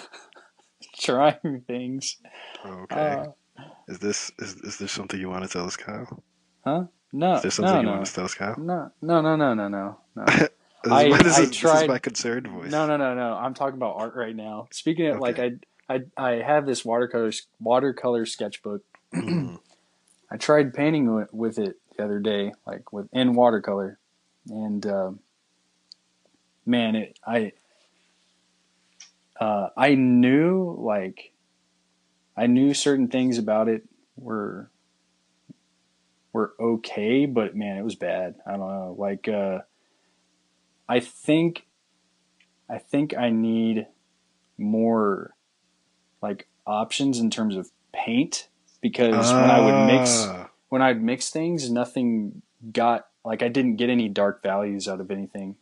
trying 0.99 1.65
things, 1.67 2.19
okay. 2.65 3.25
uh, 3.59 3.65
is 3.89 3.99
this 3.99 4.33
is 4.39 4.55
is 4.57 4.79
there 4.79 4.89
something 4.89 5.19
you 5.19 5.29
want 5.29 5.45
to 5.45 5.51
tell 5.51 5.67
us, 5.67 5.77
Kyle? 5.77 6.23
No, 6.65 6.89
Is 7.37 7.43
there 7.43 7.51
something 7.51 7.75
no, 7.75 7.81
you 7.81 7.87
no, 7.87 7.93
want 7.95 8.07
to 8.07 8.15
tell 8.15 8.25
us, 8.25 8.35
Kyle? 8.35 8.59
no, 8.59 8.91
no, 9.03 9.21
no, 9.21 9.37
no, 9.37 9.55
no, 9.55 9.69
no, 9.69 9.99
no. 10.17 10.25
This, 10.25 10.49
I- 10.93 11.05
is, 11.07 11.19
this, 11.19 11.39
I 11.39 11.43
is, 11.43 11.51
this 11.51 11.65
is 11.83 11.89
my 11.89 11.99
concerned 11.99 12.47
voice. 12.49 12.71
No, 12.71 12.87
no, 12.87 12.97
no, 12.97 13.15
no. 13.15 13.35
I'm 13.35 13.55
talking 13.55 13.77
about 13.77 13.97
art 13.97 14.15
right 14.17 14.35
now. 14.35 14.69
Speaking 14.73 15.07
of, 15.09 15.21
like, 15.21 15.39
I, 15.39 15.53
I, 15.89 16.01
I 16.17 16.31
have 16.43 16.67
this 16.67 16.85
watercolor 16.85 17.33
watercolor 17.61 18.27
sketchbook. 18.27 18.83
Mm. 19.15 19.59
I 20.31 20.39
tried 20.39 20.73
painting 20.73 21.27
with 21.33 21.59
it 21.59 21.77
the 21.99 22.05
other 22.05 22.19
day, 22.19 22.55
like 22.67 22.91
with 22.91 23.09
in 23.13 23.35
watercolor, 23.35 23.99
and 24.49 24.85
um, 24.87 25.21
man, 26.65 26.97
it 26.97 27.19
I 27.27 27.53
uh, 29.39 29.69
I 29.77 29.95
knew 29.95 30.75
like 30.81 31.33
I 32.35 32.47
knew 32.47 32.73
certain 32.73 33.09
things 33.09 33.37
about 33.37 33.69
it 33.69 33.83
were 34.17 34.71
were 36.33 36.55
okay, 36.59 37.27
but 37.27 37.55
man, 37.55 37.77
it 37.77 37.85
was 37.85 37.95
bad. 37.95 38.37
I 38.47 38.53
don't 38.53 38.61
know. 38.61 38.97
Like 38.99 39.29
uh, 39.29 39.61
I 40.89 41.01
think 41.01 41.67
I 42.69 42.79
think 42.79 43.17
I 43.17 43.31
need 43.31 43.87
more 44.59 45.35
like 46.23 46.49
options 46.67 47.19
in 47.19 47.31
terms 47.31 47.57
of 47.57 47.71
paint 47.93 48.49
because 48.81 49.33
when 49.33 49.51
I 49.51 49.61
would 49.61 49.87
mix 49.93 50.27
Ah, 50.27 50.51
when 50.69 50.83
I'd 50.83 51.03
mix 51.03 51.31
things, 51.31 51.71
nothing 51.71 52.43
got 52.73 53.07
like 53.25 53.43
I 53.43 53.49
didn't 53.49 53.77
get 53.77 53.91
any 53.91 54.09
dark 54.09 54.43
values 54.43 54.89
out 54.89 55.01
of 55.01 55.11
anything, 55.11 55.57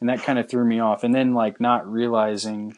and 0.00 0.08
that 0.08 0.22
kind 0.22 0.38
of 0.38 0.48
threw 0.48 0.64
me 0.64 0.80
off. 0.80 1.04
And 1.04 1.14
then 1.14 1.34
like 1.34 1.60
not 1.60 1.90
realizing 1.90 2.76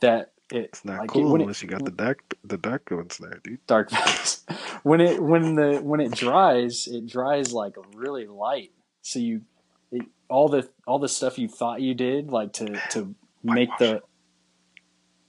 that 0.00 0.31
it, 0.54 0.64
It's 0.66 0.84
not 0.84 1.00
like, 1.00 1.10
cool 1.10 1.34
it- 1.34 1.40
unless 1.42 1.62
you 1.62 1.68
got 1.68 1.84
the 1.84 1.90
dark 1.90 2.34
the 2.44 2.58
dark 2.58 2.90
ones 2.90 3.18
there, 3.18 3.40
dude. 3.42 3.64
dark 3.66 3.90
when 4.82 5.00
it 5.00 5.22
when 5.22 5.54
the 5.54 5.80
when 5.82 6.00
it 6.00 6.12
dries, 6.12 6.86
it 6.86 7.06
dries 7.06 7.52
like 7.52 7.74
really 7.94 8.26
light. 8.26 8.72
So 9.02 9.18
you 9.18 9.42
it, 9.90 10.06
all 10.28 10.48
the 10.48 10.68
all 10.86 10.98
the 10.98 11.08
stuff 11.08 11.38
you 11.38 11.48
thought 11.48 11.80
you 11.80 11.94
did 11.94 12.30
like 12.30 12.52
to 12.54 12.80
to 12.90 13.14
make 13.42 13.70
the 13.78 14.02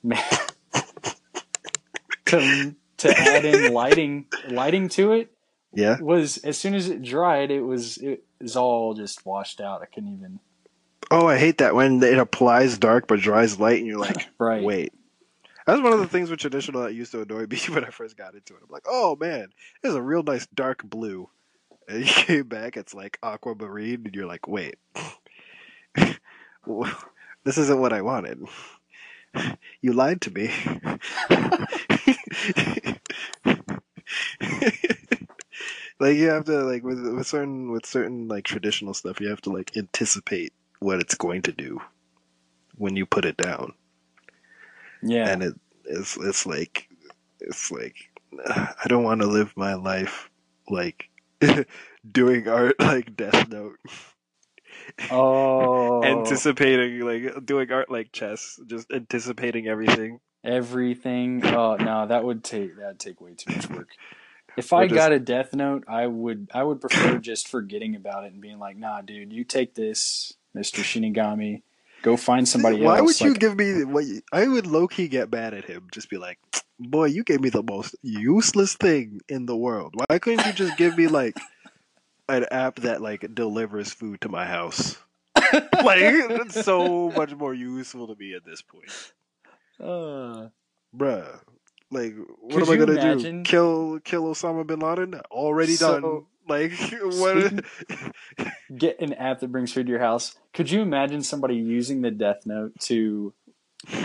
to 2.26 2.76
to 2.98 3.18
add 3.18 3.46
in 3.46 3.74
lighting 3.74 4.26
lighting 4.50 4.90
to 4.90 5.12
it 5.14 5.32
Yeah. 5.74 6.00
was 6.00 6.38
as 6.40 6.58
soon 6.58 6.74
as 6.76 6.90
it 6.90 7.02
dried, 7.02 7.52
it 7.52 7.62
was 7.62 7.98
it 7.98 8.24
was 8.42 8.56
all 8.56 8.94
just 8.94 9.26
washed 9.26 9.60
out. 9.62 9.82
I 9.82 9.86
couldn't 9.86 10.14
even 10.14 10.40
Oh, 11.12 11.28
I 11.28 11.38
hate 11.38 11.60
that 11.60 11.76
when 11.76 12.02
it 12.02 12.18
applies 12.18 12.78
dark 12.78 13.08
but 13.08 13.20
dries 13.20 13.60
light, 13.60 13.78
and 13.80 13.88
you're 13.88 14.00
like, 14.00 14.28
right. 14.40 14.64
wait. 14.64 14.94
That's 15.66 15.82
one 15.82 15.94
of 15.94 16.00
the 16.00 16.08
things 16.08 16.30
with 16.30 16.40
traditional 16.40 16.82
that 16.82 16.94
used 16.94 17.12
to 17.14 17.22
annoy 17.22 17.46
me 17.50 17.58
when 17.70 17.86
I 17.86 17.90
first 17.90 18.18
got 18.18 18.36
into 18.36 18.54
it. 18.56 18.62
I'm 18.64 18.70
like, 18.70 18.86
oh 18.88 19.16
man, 19.20 19.48
this 19.82 19.92
is 19.92 19.96
a 19.96 20.02
real 20.02 20.24
nice 20.24 20.48
dark 20.48 20.84
blue. 20.84 21.30
And 21.88 22.00
you 22.00 22.06
came 22.14 22.48
back, 22.48 22.78
it's 22.78 22.94
like 22.94 23.20
aquamarine, 23.24 24.06
and 24.06 24.16
you're 24.16 24.26
like, 24.26 24.48
wait, 24.48 24.76
this 27.44 27.58
isn't 27.58 27.80
what 27.80 27.94
I 27.94 28.02
wanted. 28.02 28.40
You 29.82 29.94
lied 29.94 30.22
to 30.22 30.32
me. 30.32 30.52
like 36.00 36.16
you 36.16 36.28
have 36.30 36.46
to 36.46 36.64
like 36.64 36.84
with 36.84 37.00
with 37.00 37.26
certain 37.26 37.72
with 37.72 37.86
certain 37.86 38.28
like 38.28 38.46
traditional 38.46 38.94
stuff, 38.94 39.20
you 39.20 39.30
have 39.30 39.42
to 39.42 39.50
like 39.50 39.76
anticipate 39.76 40.54
what 40.80 41.00
it's 41.00 41.16
going 41.16 41.42
to 41.42 41.52
do 41.52 41.82
when 42.76 42.96
you 42.96 43.08
put 43.08 43.26
it 43.26 43.38
down 43.38 43.74
Yeah. 45.04 45.30
and 45.30 45.44
it 45.44 45.54
it's 45.86 46.18
it's 46.18 46.46
like 46.46 46.88
it's 47.40 47.72
like 47.72 47.96
I 48.48 48.86
don't 48.88 49.04
want 49.04 49.22
to 49.22 49.28
live 49.28 49.54
my 49.56 49.76
life 49.76 50.30
like 50.70 51.10
doing 52.12 52.48
art 52.48 52.80
like 52.80 53.16
Death 53.16 53.50
Note, 53.50 53.78
oh. 55.12 56.04
anticipating 56.04 57.00
like 57.02 57.46
doing 57.46 57.72
art 57.72 57.92
like 57.92 58.12
chess, 58.12 58.60
just 58.66 58.92
anticipating 58.92 59.68
everything. 59.68 60.20
everything. 60.44 61.46
Oh 61.46 61.76
no, 61.76 62.08
that 62.08 62.24
would 62.24 62.44
take 62.44 62.78
that'd 62.78 63.00
take 63.00 63.22
way 63.22 63.36
too 63.36 63.54
much 63.54 63.70
work. 63.70 63.90
If 64.56 64.72
I 64.72 64.86
just- 64.88 64.96
got 64.96 65.12
a 65.12 65.20
death 65.20 65.54
note, 65.54 65.84
I 65.88 66.08
would 66.08 66.50
I 66.54 66.64
would 66.64 66.80
prefer 66.82 67.18
just 67.18 67.48
forgetting 67.48 67.96
about 67.96 68.24
it 68.24 68.34
and 68.34 68.42
being 68.42 68.60
like, 68.60 68.78
nah, 68.78 69.02
dude, 69.02 69.34
you 69.34 69.44
take 69.44 69.76
this, 69.76 70.34
Mister 70.54 70.82
Shinigami. 70.82 71.62
Go 72.04 72.18
find 72.18 72.48
somebody 72.48 72.82
Why 72.82 72.98
else. 73.00 73.00
Why 73.00 73.02
would 73.02 73.22
you 73.22 73.34
give 73.40 73.58
me? 73.58 73.84
What 73.86 74.06
I 74.32 74.48
would 74.48 74.68
low 74.68 74.88
key 74.88 75.08
get 75.08 75.32
mad 75.32 75.54
at 75.54 75.66
him. 75.66 75.88
Just 75.92 76.10
be 76.10 76.18
like, 76.18 76.38
boy, 76.80 77.06
you 77.06 77.24
gave 77.24 77.40
me 77.42 77.50
the 77.50 77.64
most 77.64 77.96
useless 78.04 78.76
thing 78.76 79.22
in 79.30 79.46
the 79.46 79.56
world. 79.58 79.96
Why 79.96 80.20
couldn't 80.20 80.46
you 80.46 80.54
just 80.54 80.78
give 80.78 80.98
me 80.98 81.08
like 81.08 81.36
an 82.30 82.46
app 82.52 82.76
that 82.82 83.02
like 83.02 83.34
delivers 83.34 83.92
food 83.92 84.22
to 84.22 84.30
my 84.30 84.46
house? 84.46 84.98
like 85.54 86.28
that's 86.30 86.64
so 86.64 87.10
much 87.12 87.34
more 87.36 87.54
useful 87.54 88.08
to 88.08 88.16
me 88.20 88.34
at 88.36 88.44
this 88.46 88.62
point. 88.62 88.92
uh, 89.80 90.50
bruh. 90.96 91.40
Like, 91.90 92.16
what 92.40 92.64
am 92.64 92.70
I 92.70 92.76
gonna 92.76 92.94
imagine- 93.00 93.44
do? 93.44 93.50
Kill, 93.50 94.00
kill 94.04 94.24
Osama 94.24 94.66
bin 94.66 94.80
Laden? 94.80 95.14
Already 95.32 95.74
So- 95.76 96.00
done. 96.00 96.26
Like, 96.48 96.74
what? 97.02 97.66
get 98.76 99.00
an 99.02 99.14
app 99.14 99.40
that 99.40 99.52
brings 99.52 99.72
food 99.72 99.86
to 99.86 99.92
your 99.92 100.00
house. 100.00 100.36
Could 100.54 100.72
you 100.72 100.82
imagine 100.82 101.22
somebody 101.24 101.56
using 101.56 102.02
the 102.02 102.12
death 102.12 102.46
note 102.46 102.80
to 102.82 103.34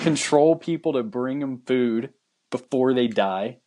control 0.02 0.56
people 0.56 0.92
to 0.94 1.02
bring 1.02 1.40
them 1.40 1.62
food 1.66 2.12
before 2.50 2.94
they 2.94 3.08
die? 3.08 3.58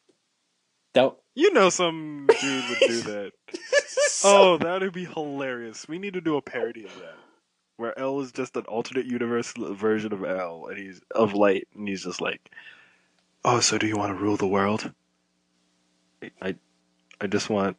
That 0.94 1.16
You 1.36 1.54
know, 1.54 1.70
some 1.70 2.28
dude 2.42 2.70
would 2.70 2.80
do 2.80 3.02
that. 3.02 3.32
Oh, 4.24 4.58
that 4.60 4.82
would 4.82 4.94
be 4.94 5.06
hilarious. 5.06 5.88
We 5.88 5.98
need 5.98 6.14
to 6.14 6.22
do 6.22 6.38
a 6.38 6.44
parody 6.44 6.86
of 6.86 6.94
that, 7.00 7.16
where 7.78 7.98
L 7.98 8.20
is 8.20 8.32
just 8.32 8.56
an 8.56 8.66
alternate 8.66 9.08
universe 9.08 9.52
version 9.58 10.14
of 10.14 10.24
L, 10.24 10.68
and 10.70 10.78
he's 10.78 11.02
of 11.10 11.34
light, 11.34 11.68
and 11.76 11.88
he's 11.88 12.04
just 12.04 12.22
like, 12.22 12.52
"Oh, 13.44 13.60
so 13.60 13.80
do 13.80 13.88
you 13.88 13.98
want 13.98 14.16
to 14.16 14.24
rule 14.24 14.38
the 14.38 14.48
world? 14.48 14.94
I, 16.40 16.56
I 17.20 17.28
just 17.28 17.50
want 17.50 17.78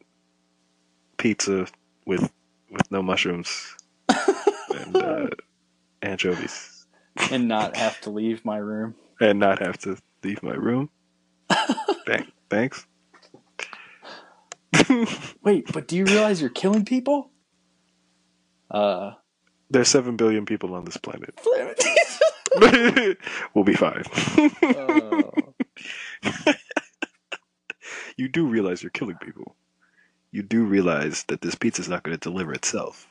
pizza 1.17 1.67
with 2.05 2.31
with 2.71 2.91
no 2.91 3.01
mushrooms 3.03 3.75
and 4.09 4.95
uh, 4.97 5.27
anchovies, 6.01 6.85
and 7.31 7.47
not 7.47 7.75
have 7.75 7.99
to 8.01 8.09
leave 8.09 8.43
my 8.45 8.57
room. 8.57 8.95
and 9.21 9.39
not 9.39 9.59
have 9.59 9.77
to 9.79 9.97
leave 10.23 10.41
my 10.43 10.53
room. 10.53 10.89
Thank, 12.07 12.31
thanks." 12.49 12.85
Wait, 15.43 15.71
but 15.71 15.87
do 15.87 15.95
you 15.95 16.05
realize 16.05 16.41
you're 16.41 16.49
killing 16.49 16.83
people? 16.85 17.29
Uh, 18.71 19.11
There's 19.69 19.87
seven 19.87 20.17
billion 20.17 20.45
people 20.45 20.73
on 20.73 20.83
this 20.85 20.97
planet. 20.97 21.39
we'll 23.53 23.63
be 23.63 23.75
fine. 23.75 24.03
you 28.17 28.27
do 28.27 28.47
realize 28.47 28.81
you're 28.83 28.89
killing 28.89 29.17
people. 29.17 29.55
You 30.33 30.41
do 30.41 30.63
realize 30.65 31.23
that 31.27 31.41
this 31.41 31.53
pizza's 31.53 31.87
not 31.87 32.01
going 32.01 32.17
to 32.17 32.19
deliver 32.19 32.53
itself. 32.53 33.07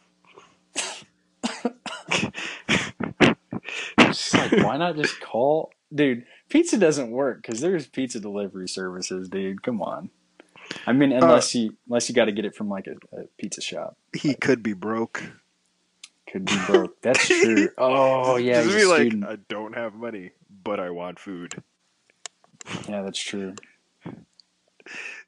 just 3.98 4.34
like, 4.34 4.52
why 4.64 4.76
not 4.76 4.96
just 4.96 5.20
call, 5.20 5.70
dude? 5.94 6.24
Pizza 6.48 6.76
doesn't 6.76 7.10
work 7.12 7.40
because 7.42 7.60
there's 7.60 7.86
pizza 7.86 8.18
delivery 8.20 8.68
services, 8.68 9.28
dude. 9.28 9.62
Come 9.62 9.80
on. 9.80 10.10
I 10.86 10.92
mean, 10.92 11.12
uh, 11.12 11.16
unless 11.22 11.54
you 11.54 11.76
unless 11.88 12.08
you 12.08 12.14
got 12.14 12.24
to 12.26 12.32
get 12.32 12.44
it 12.44 12.56
from 12.56 12.68
like 12.68 12.86
a, 12.88 12.96
a 13.16 13.24
pizza 13.38 13.60
shop, 13.60 13.96
He 14.12 14.34
could 14.34 14.62
be 14.62 14.72
broke. 14.72 15.22
could 16.28 16.44
be 16.46 16.56
broke. 16.66 17.00
That's 17.02 17.26
true. 17.26 17.68
Oh 17.78 18.36
yeah, 18.36 18.62
Just 18.62 18.74
he's 18.74 18.82
be 18.82 18.88
like, 18.88 19.00
student. 19.02 19.24
I 19.26 19.36
don't 19.48 19.74
have 19.76 19.94
money, 19.94 20.32
but 20.64 20.80
I 20.80 20.90
want 20.90 21.18
food. 21.18 21.62
yeah, 22.88 23.02
that's 23.02 23.22
true. 23.22 23.54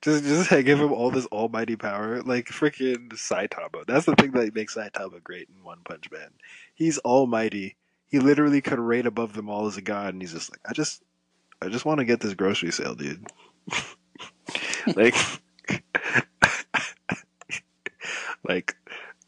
Just, 0.03 0.25
just 0.25 0.51
hey, 0.51 0.63
give 0.63 0.81
him 0.81 0.93
all 0.93 1.11
this 1.11 1.27
almighty 1.27 1.77
power, 1.77 2.23
like 2.23 2.47
freaking 2.47 3.09
Saitama. 3.11 3.87
That's 3.87 4.07
the 4.07 4.15
thing 4.17 4.33
that 4.33 4.55
makes 4.55 4.75
Saitama 4.75 5.23
great 5.23 5.49
in 5.49 5.65
One 5.65 5.81
Punch 5.85 6.11
Man. 6.11 6.31
He's 6.75 6.99
almighty. 6.99 7.77
He 8.09 8.19
literally 8.19 8.61
could 8.61 8.79
reign 8.79 9.07
above 9.07 9.33
them 9.33 9.49
all 9.49 9.67
as 9.67 9.77
a 9.77 9.83
god, 9.83 10.13
and 10.15 10.23
he's 10.23 10.33
just 10.33 10.51
like, 10.51 10.61
I 10.69 10.73
just, 10.73 11.03
I 11.63 11.69
just 11.69 11.85
want 11.85 11.99
to 11.99 12.05
get 12.05 12.21
this 12.21 12.35
grocery 12.35 12.71
sale, 12.71 12.95
dude. 12.95 13.27
like, 14.97 15.15
like, 18.49 18.77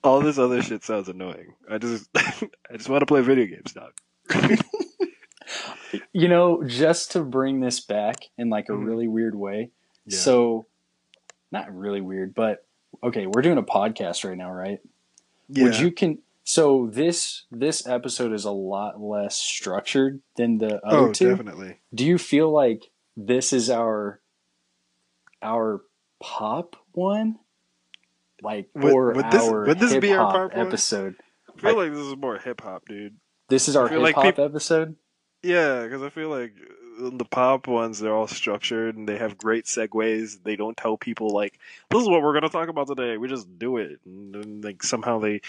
all 0.04 0.20
this 0.20 0.38
other 0.38 0.62
shit 0.62 0.84
sounds 0.84 1.08
annoying. 1.08 1.54
I 1.68 1.78
just, 1.78 2.08
I 2.16 2.76
just 2.76 2.88
want 2.88 3.00
to 3.00 3.06
play 3.06 3.22
video 3.22 3.46
games, 3.46 3.72
dog. 3.72 3.92
You 6.12 6.28
know, 6.28 6.64
just 6.66 7.12
to 7.12 7.22
bring 7.22 7.60
this 7.60 7.80
back 7.80 8.16
in 8.36 8.50
like 8.50 8.68
a 8.68 8.72
Mhm. 8.72 8.86
really 8.86 9.08
weird 9.08 9.34
way. 9.34 9.70
Yeah. 10.06 10.18
So, 10.18 10.66
not 11.50 11.74
really 11.74 12.00
weird, 12.00 12.34
but 12.34 12.64
okay, 13.02 13.26
we're 13.26 13.42
doing 13.42 13.58
a 13.58 13.62
podcast 13.62 14.24
right 14.24 14.36
now, 14.36 14.50
right? 14.50 14.80
Yeah. 15.48 15.64
Would 15.64 15.78
you 15.78 15.92
can 15.92 16.18
so 16.48 16.88
this 16.92 17.44
this 17.50 17.86
episode 17.88 18.32
is 18.32 18.44
a 18.44 18.52
lot 18.52 19.00
less 19.00 19.36
structured 19.36 20.20
than 20.36 20.58
the 20.58 20.80
other 20.86 21.08
oh, 21.08 21.12
two. 21.12 21.30
definitely. 21.30 21.80
Do 21.92 22.06
you 22.06 22.18
feel 22.18 22.52
like 22.52 22.90
this 23.16 23.52
is 23.52 23.68
our 23.68 24.20
our 25.42 25.82
pop 26.20 26.76
one? 26.92 27.40
Like 28.42 28.68
Would- 28.74 28.92
or 28.92 29.12
would 29.12 29.30
this- 29.30 29.42
our 29.42 29.66
would 29.66 29.78
this 29.80 29.96
be 29.96 30.12
our 30.12 30.32
pop 30.32 30.54
one? 30.54 30.66
episode? 30.66 31.16
I 31.56 31.60
feel 31.60 31.76
like 31.76 31.90
this 31.90 32.06
is 32.06 32.16
more 32.16 32.38
hip 32.38 32.60
hop, 32.60 32.84
dude. 32.86 33.16
This 33.48 33.68
is 33.68 33.74
our 33.74 33.88
hip 33.88 34.00
like 34.00 34.14
hop 34.14 34.24
peop- 34.24 34.38
episode. 34.38 34.94
Yeah, 35.42 35.82
because 35.82 36.02
I 36.02 36.10
feel 36.10 36.28
like 36.28 36.52
the 36.98 37.24
pop 37.24 37.66
ones 37.66 37.98
they're 37.98 38.14
all 38.14 38.26
structured 38.26 38.96
and 38.96 39.08
they 39.08 39.18
have 39.18 39.38
great 39.38 39.66
segues. 39.66 40.42
They 40.42 40.56
don't 40.56 40.76
tell 40.76 40.96
people 40.96 41.30
like 41.30 41.58
this 41.90 42.02
is 42.02 42.08
what 42.08 42.22
we're 42.22 42.34
gonna 42.34 42.48
talk 42.48 42.68
about 42.68 42.88
today. 42.88 43.16
We 43.16 43.28
just 43.28 43.58
do 43.58 43.76
it, 43.78 44.00
and 44.04 44.34
then 44.34 44.60
like 44.62 44.82
somehow 44.82 45.18
they 45.18 45.40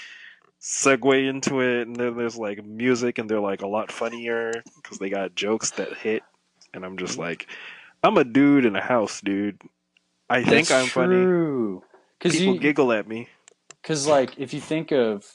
segue 0.62 1.28
into 1.28 1.62
it, 1.62 1.88
and 1.88 1.96
then 1.96 2.18
there's 2.18 2.38
like 2.38 2.66
music, 2.66 3.18
and 3.18 3.30
they're 3.30 3.40
like 3.40 3.62
a 3.62 3.68
lot 3.68 3.92
funnier 3.92 4.52
because 4.82 4.98
they 4.98 5.10
got 5.10 5.36
jokes 5.36 5.72
that 5.72 5.94
hit. 5.94 6.24
And 6.74 6.86
I'm 6.86 6.98
just 6.98 7.14
mm-hmm. 7.14 7.22
like, 7.22 7.48
I'm 8.04 8.18
a 8.18 8.24
dude 8.24 8.66
in 8.66 8.76
a 8.76 8.82
house, 8.82 9.22
dude. 9.22 9.62
I 10.30 10.44
think 10.44 10.68
That's 10.68 10.72
I'm 10.72 10.88
funny. 10.88 11.82
Because 12.20 12.38
People 12.38 12.56
you, 12.56 12.60
giggle 12.60 12.92
at 12.92 13.08
me. 13.08 13.30
because 13.82 14.08
like 14.08 14.38
if 14.38 14.54
you 14.54 14.60
think 14.60 14.92
of, 14.92 15.26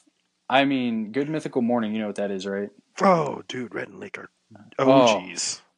I 0.48 0.64
mean, 0.64 1.12
Good 1.12 1.30
Mythical 1.30 1.62
Morning, 1.62 1.94
you 1.94 2.00
know 2.00 2.08
what 2.08 2.16
that 2.16 2.30
is, 2.30 2.46
right? 2.46 2.70
Oh, 3.00 3.42
dude, 3.48 3.74
Rhett 3.74 3.88
and 3.88 3.98
Link 3.98 4.18
are 4.18 4.28
Oh. 4.78 5.24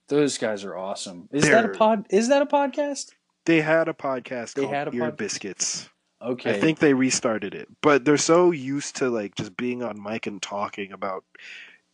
Those 0.08 0.38
guys 0.38 0.64
are 0.64 0.76
awesome. 0.76 1.28
Is 1.32 1.44
that 1.48 1.64
a 1.64 1.68
pod? 1.68 2.06
Is 2.10 2.28
that 2.28 2.42
a 2.42 2.46
podcast? 2.46 3.12
They 3.46 3.60
had 3.60 3.88
a 3.88 3.92
podcast 3.94 4.54
They 4.54 4.62
called 4.62 4.74
had 4.74 4.88
a 4.88 4.92
Ear 4.92 5.04
pod- 5.06 5.16
Biscuits. 5.16 5.88
Okay. 6.22 6.50
I 6.50 6.60
think 6.60 6.78
they 6.78 6.94
restarted 6.94 7.54
it, 7.54 7.68
but 7.82 8.04
they're 8.04 8.16
so 8.16 8.50
used 8.50 8.96
to 8.96 9.10
like 9.10 9.34
just 9.34 9.56
being 9.56 9.82
on 9.82 10.02
mic 10.02 10.26
and 10.26 10.40
talking 10.40 10.92
about 10.92 11.24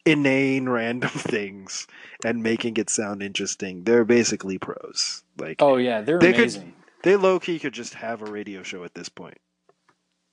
inane 0.04 0.68
random 0.68 1.10
things 1.10 1.86
and 2.24 2.42
making 2.42 2.76
it 2.76 2.90
sound 2.90 3.22
interesting. 3.22 3.82
They're 3.84 4.04
basically 4.04 4.58
pros. 4.58 5.24
Like 5.38 5.56
Oh 5.60 5.76
yeah, 5.76 6.00
they're 6.00 6.18
They 6.20 6.32
could- 6.32 6.40
amazing. 6.42 6.74
they 7.02 7.16
low 7.16 7.40
key 7.40 7.58
could 7.58 7.74
just 7.74 7.94
have 7.94 8.22
a 8.22 8.30
radio 8.30 8.62
show 8.62 8.84
at 8.84 8.94
this 8.94 9.08
point. 9.08 9.38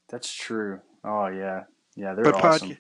That's 0.10 0.32
true. 0.32 0.82
Oh 1.04 1.28
yeah, 1.28 1.64
yeah, 1.96 2.14
they're 2.14 2.24
but 2.26 2.36
awesome. 2.36 2.70
podca- 2.70 2.78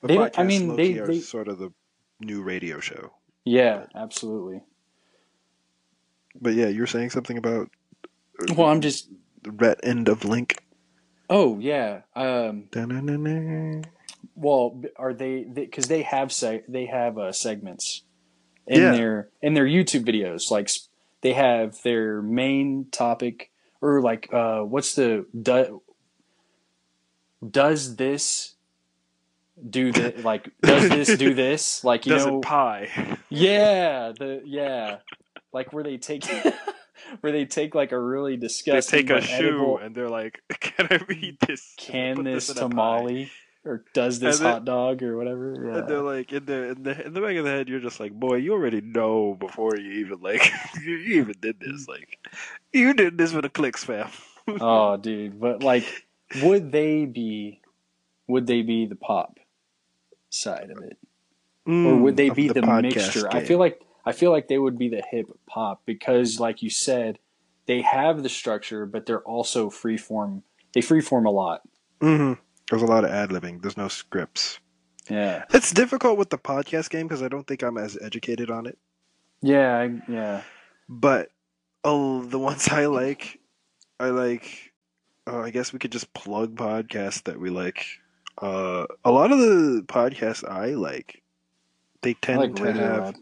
but 0.00 0.08
They 0.08 0.40
I 0.40 0.44
mean, 0.44 0.68
low-key 0.68 0.92
they- 0.94 0.98
are 1.00 1.06
they- 1.06 1.18
sort 1.20 1.48
of 1.48 1.58
the 1.58 1.72
new 2.20 2.42
radio 2.42 2.78
show. 2.80 3.12
Yeah, 3.44 3.86
absolutely. 3.94 4.62
But 6.40 6.54
yeah, 6.54 6.68
you're 6.68 6.86
saying 6.86 7.10
something 7.10 7.36
about 7.38 7.70
Well, 8.56 8.68
I'm 8.68 8.80
just. 8.80 9.08
the 9.42 9.50
Rhett 9.50 9.80
end 9.82 10.08
of 10.08 10.24
Link. 10.24 10.62
Oh 11.28 11.58
yeah. 11.58 12.02
Um. 12.14 12.64
Da-na-na-na. 12.70 13.82
Well, 14.34 14.82
are 14.96 15.12
they? 15.14 15.44
Because 15.44 15.86
they, 15.86 16.02
have 16.02 16.28
seg- 16.28 16.64
they 16.68 16.86
have 16.86 17.18
uh, 17.18 17.32
segments 17.32 18.02
in 18.66 18.80
Yeah. 18.80 18.92
their 18.92 19.28
in 19.42 19.54
their 19.54 19.66
YouTube 19.66 20.04
videos. 20.04 20.50
Like 20.50 20.70
they 21.22 21.32
have 21.32 21.82
their 21.82 22.22
main 22.22 22.86
topic, 22.90 23.50
or 23.80 24.00
like 24.00 24.28
uh, 24.32 24.60
what's 24.60 24.94
the 24.94 25.26
do, 25.40 25.82
does 27.48 27.96
this 27.96 28.54
do 29.68 29.92
this? 29.92 30.24
Like 30.24 30.50
does 30.62 30.88
this 30.88 31.16
do 31.18 31.34
this? 31.34 31.84
Like 31.84 32.06
you 32.06 32.12
Does 32.14 32.26
know, 32.26 32.38
it 32.38 32.42
pie? 32.42 33.18
Yeah, 33.28 34.12
the 34.18 34.42
yeah, 34.44 34.98
like 35.52 35.72
where 35.72 35.84
they 35.84 35.98
take 35.98 36.24
where 37.20 37.32
they 37.32 37.44
take 37.44 37.74
like 37.74 37.92
a 37.92 37.98
really 37.98 38.36
disgusting 38.36 39.06
They 39.06 39.12
take 39.12 39.24
a 39.24 39.26
shoe 39.26 39.48
edible, 39.48 39.78
and 39.78 39.94
they're 39.94 40.08
like, 40.08 40.40
"Can 40.60 40.88
I 40.90 41.00
eat 41.12 41.40
this? 41.46 41.74
can 41.76 42.24
this 42.24 42.52
pie." 42.52 42.60
tamale 42.60 43.30
or 43.64 43.84
does 43.92 44.20
this 44.20 44.38
then- 44.38 44.52
hot 44.52 44.64
dog 44.64 45.02
or 45.02 45.16
whatever. 45.16 45.70
And 45.70 45.88
they're 45.88 46.02
like 46.02 46.32
in 46.32 46.44
the 46.46 46.70
in 46.70 46.82
the 46.82 47.06
in 47.06 47.12
the 47.12 47.20
back 47.20 47.36
of 47.36 47.44
the 47.44 47.50
head, 47.50 47.68
you're 47.68 47.80
just 47.80 48.00
like, 48.00 48.12
boy, 48.12 48.36
you 48.36 48.52
already 48.52 48.80
know 48.80 49.36
before 49.38 49.76
you 49.76 49.92
even 50.04 50.20
like 50.20 50.50
you, 50.82 50.96
even 51.20 51.34
did 51.40 51.60
this. 51.60 51.86
Like, 51.88 52.18
you 52.72 52.94
did 52.94 53.18
this 53.18 53.32
with 53.32 53.44
a 53.44 53.50
clicks, 53.50 53.84
fam. 53.84 54.08
oh, 54.48 54.96
dude, 54.96 55.40
but 55.40 55.62
like, 55.62 55.84
would 56.42 56.72
they 56.72 57.04
be? 57.04 57.60
Would 58.28 58.46
they 58.46 58.62
be 58.62 58.86
the 58.86 58.94
pop 58.96 59.38
side 60.30 60.70
of 60.70 60.82
it, 60.82 60.96
or 61.66 61.96
would 61.96 62.16
they 62.16 62.30
Mm, 62.30 62.34
be 62.34 62.48
the, 62.48 62.60
podcast 62.62 62.82
mixture? 62.82 63.28
I 63.32 63.44
feel 63.44 63.58
like 63.58 63.82
I 64.06 64.12
feel 64.12 64.30
like 64.30 64.48
they 64.48 64.58
would 64.58 64.78
be 64.78 64.88
the 64.88 65.02
hip 65.10 65.26
hop 65.50 65.82
because, 65.84 66.40
like 66.40 66.62
you 66.62 66.70
said, 66.70 67.18
they 67.66 67.82
have 67.82 68.22
the 68.22 68.28
structure, 68.30 68.86
but 68.86 69.04
they're 69.06 69.20
also 69.22 69.68
freeform. 69.68 70.42
They 70.72 70.80
freeform 70.80 71.26
a 71.26 71.30
lot. 71.30 71.62
Mhm. 72.00 72.38
There's 72.70 72.82
a 72.82 72.86
lot 72.86 73.04
of 73.04 73.10
ad 73.10 73.30
libbing. 73.30 73.60
There's 73.62 73.76
no 73.76 73.88
scripts. 73.88 74.58
Yeah. 75.08 75.44
It's 75.50 75.72
difficult 75.72 76.16
with 76.18 76.30
the 76.30 76.38
podcast 76.38 76.88
game 76.88 77.08
because 77.08 77.22
I 77.22 77.28
don't 77.28 77.46
think 77.46 77.62
I'm 77.62 77.76
as 77.76 77.98
educated 78.00 78.50
on 78.50 78.66
it. 78.66 78.78
Yeah, 79.42 79.76
I- 79.78 80.02
yeah. 80.10 80.42
But 80.88 81.30
oh, 81.84 82.22
the 82.22 82.38
ones 82.38 82.68
I 82.68 82.86
like, 82.86 83.38
I 83.98 84.10
like. 84.10 84.72
Oh, 85.26 85.40
I 85.42 85.50
guess 85.50 85.72
we 85.72 85.78
could 85.78 85.92
just 85.92 86.12
plug 86.14 86.54
podcasts 86.56 87.24
that 87.24 87.38
we 87.38 87.50
like. 87.50 87.84
Uh, 88.40 88.86
a 89.04 89.10
lot 89.10 89.32
of 89.32 89.38
the 89.38 89.84
podcasts 89.86 90.48
I 90.48 90.70
like, 90.70 91.22
they 92.02 92.14
tend 92.14 92.40
like 92.40 92.54
to 92.56 92.72
have. 92.72 93.14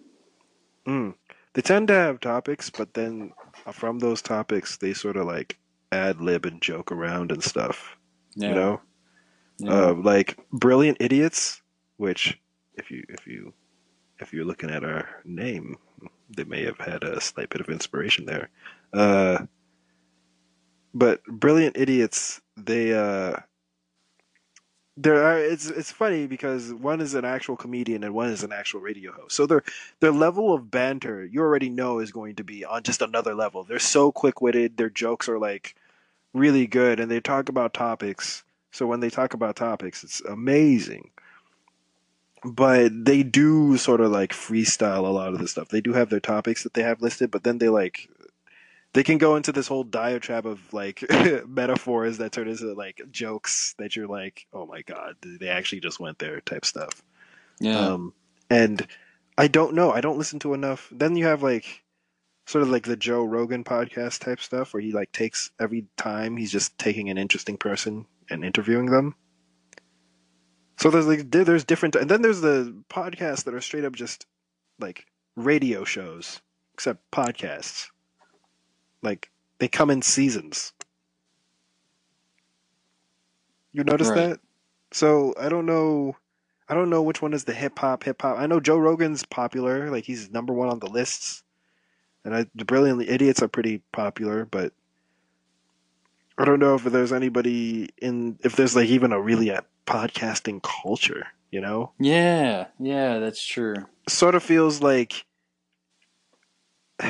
Mm, 0.86 1.14
they 1.54 1.62
tend 1.62 1.88
to 1.88 1.94
have 1.94 2.20
topics, 2.20 2.70
but 2.70 2.94
then 2.94 3.32
from 3.72 3.98
those 3.98 4.22
topics, 4.22 4.76
they 4.76 4.94
sort 4.94 5.16
of 5.16 5.26
like 5.26 5.58
ad 5.90 6.20
lib 6.20 6.46
and 6.46 6.62
joke 6.62 6.92
around 6.92 7.32
and 7.32 7.42
stuff. 7.42 7.96
Yeah. 8.36 8.50
You 8.50 8.54
know, 8.54 8.80
yeah. 9.58 9.72
uh, 9.72 9.94
like 9.94 10.38
brilliant 10.52 10.98
idiots, 11.00 11.60
which 11.96 12.38
if 12.74 12.90
you 12.90 13.04
if 13.08 13.26
you 13.26 13.52
if 14.20 14.32
you're 14.32 14.44
looking 14.44 14.70
at 14.70 14.84
our 14.84 15.08
name, 15.24 15.76
they 16.36 16.44
may 16.44 16.64
have 16.64 16.78
had 16.78 17.02
a 17.02 17.20
slight 17.20 17.50
bit 17.50 17.60
of 17.60 17.68
inspiration 17.68 18.24
there. 18.24 18.50
Uh, 18.92 19.38
but 20.94 21.22
brilliant 21.24 21.76
idiots, 21.76 22.40
they 22.56 22.92
uh, 22.94 23.34
there 25.00 25.22
are 25.22 25.38
it's 25.38 25.66
it's 25.66 25.92
funny 25.92 26.26
because 26.26 26.72
one 26.74 27.00
is 27.00 27.14
an 27.14 27.24
actual 27.24 27.56
comedian 27.56 28.02
and 28.02 28.14
one 28.14 28.30
is 28.30 28.42
an 28.42 28.52
actual 28.52 28.80
radio 28.80 29.12
host. 29.12 29.36
So 29.36 29.46
their 29.46 29.62
their 30.00 30.10
level 30.10 30.52
of 30.52 30.70
banter 30.70 31.24
you 31.24 31.40
already 31.40 31.70
know 31.70 32.00
is 32.00 32.10
going 32.10 32.34
to 32.36 32.44
be 32.44 32.64
on 32.64 32.82
just 32.82 33.00
another 33.00 33.34
level. 33.34 33.62
They're 33.62 33.78
so 33.78 34.10
quick 34.10 34.40
witted. 34.42 34.76
Their 34.76 34.90
jokes 34.90 35.28
are 35.28 35.38
like 35.38 35.76
really 36.34 36.66
good, 36.66 36.98
and 36.98 37.10
they 37.10 37.20
talk 37.20 37.48
about 37.48 37.74
topics. 37.74 38.42
So 38.72 38.86
when 38.86 39.00
they 39.00 39.10
talk 39.10 39.34
about 39.34 39.56
topics, 39.56 40.02
it's 40.02 40.20
amazing. 40.22 41.10
But 42.44 43.04
they 43.04 43.22
do 43.22 43.76
sort 43.76 44.00
of 44.00 44.10
like 44.10 44.32
freestyle 44.32 45.04
a 45.04 45.08
lot 45.08 45.32
of 45.32 45.38
the 45.38 45.48
stuff. 45.48 45.68
They 45.68 45.80
do 45.80 45.92
have 45.92 46.10
their 46.10 46.20
topics 46.20 46.64
that 46.64 46.74
they 46.74 46.82
have 46.82 47.02
listed, 47.02 47.30
but 47.30 47.44
then 47.44 47.58
they 47.58 47.68
like 47.68 48.08
they 48.94 49.02
can 49.02 49.18
go 49.18 49.36
into 49.36 49.52
this 49.52 49.68
whole 49.68 49.84
diatribe 49.84 50.46
of 50.46 50.60
like 50.72 51.04
metaphors 51.46 52.18
that 52.18 52.32
turn 52.32 52.48
into 52.48 52.72
like 52.74 53.00
jokes 53.10 53.74
that 53.78 53.94
you're 53.94 54.06
like, 54.08 54.46
oh 54.52 54.66
my 54.66 54.82
god, 54.82 55.16
they 55.22 55.48
actually 55.48 55.80
just 55.80 56.00
went 56.00 56.18
there 56.18 56.40
type 56.40 56.64
stuff. 56.64 57.02
yeah. 57.60 57.78
Um, 57.78 58.14
and 58.50 58.86
I 59.36 59.46
don't 59.46 59.74
know. 59.74 59.92
I 59.92 60.00
don't 60.00 60.18
listen 60.18 60.38
to 60.40 60.54
enough. 60.54 60.88
Then 60.90 61.16
you 61.16 61.26
have 61.26 61.42
like 61.42 61.84
sort 62.46 62.62
of 62.62 62.70
like 62.70 62.84
the 62.84 62.96
Joe 62.96 63.24
Rogan 63.24 63.62
podcast 63.62 64.20
type 64.20 64.40
stuff 64.40 64.72
where 64.72 64.80
he 64.80 64.92
like 64.92 65.12
takes 65.12 65.50
every 65.60 65.84
time 65.96 66.36
he's 66.36 66.50
just 66.50 66.78
taking 66.78 67.10
an 67.10 67.18
interesting 67.18 67.58
person 67.58 68.06
and 68.30 68.44
interviewing 68.44 68.86
them. 68.86 69.14
So 70.78 70.90
there's 70.90 71.06
like 71.06 71.30
there's 71.30 71.64
different 71.64 71.94
and 71.94 72.10
then 72.10 72.22
there's 72.22 72.40
the 72.40 72.74
podcasts 72.88 73.44
that 73.44 73.54
are 73.54 73.60
straight 73.60 73.84
up 73.84 73.94
just 73.94 74.26
like 74.78 75.06
radio 75.36 75.84
shows 75.84 76.40
except 76.72 77.10
podcasts. 77.10 77.88
Like 79.02 79.30
they 79.58 79.68
come 79.68 79.90
in 79.90 80.02
seasons. 80.02 80.72
You 83.72 83.84
notice 83.84 84.08
Right. 84.08 84.16
that? 84.30 84.40
So 84.92 85.34
I 85.38 85.48
don't 85.48 85.66
know 85.66 86.16
I 86.70 86.74
don't 86.74 86.90
know 86.90 87.02
which 87.02 87.22
one 87.22 87.32
is 87.32 87.44
the 87.44 87.54
hip 87.54 87.78
hop 87.78 88.04
hip 88.04 88.20
hop. 88.22 88.38
I 88.38 88.46
know 88.46 88.60
Joe 88.60 88.76
Rogan's 88.78 89.24
popular, 89.24 89.90
like 89.90 90.04
he's 90.04 90.30
number 90.30 90.52
one 90.52 90.68
on 90.68 90.80
the 90.80 90.86
lists, 90.86 91.42
and 92.24 92.34
I, 92.34 92.46
the 92.54 92.64
Brilliantly 92.66 93.08
Idiots 93.08 93.42
are 93.42 93.48
pretty 93.48 93.82
popular, 93.92 94.44
but 94.44 94.72
I 96.36 96.44
don't 96.44 96.60
know 96.60 96.74
if 96.74 96.84
there's 96.84 97.12
anybody 97.12 97.88
in 97.98 98.38
if 98.44 98.54
there's 98.56 98.76
like 98.76 98.88
even 98.88 99.12
a 99.12 99.20
really 99.20 99.48
a 99.48 99.64
podcasting 99.86 100.62
culture. 100.62 101.26
You 101.50 101.62
know, 101.62 101.92
yeah. 101.98 102.66
Yeah. 102.78 103.18
That's 103.20 103.42
true. 103.42 103.74
sort 104.06 104.34
of 104.34 104.42
feels 104.42 104.82
like 104.82 105.24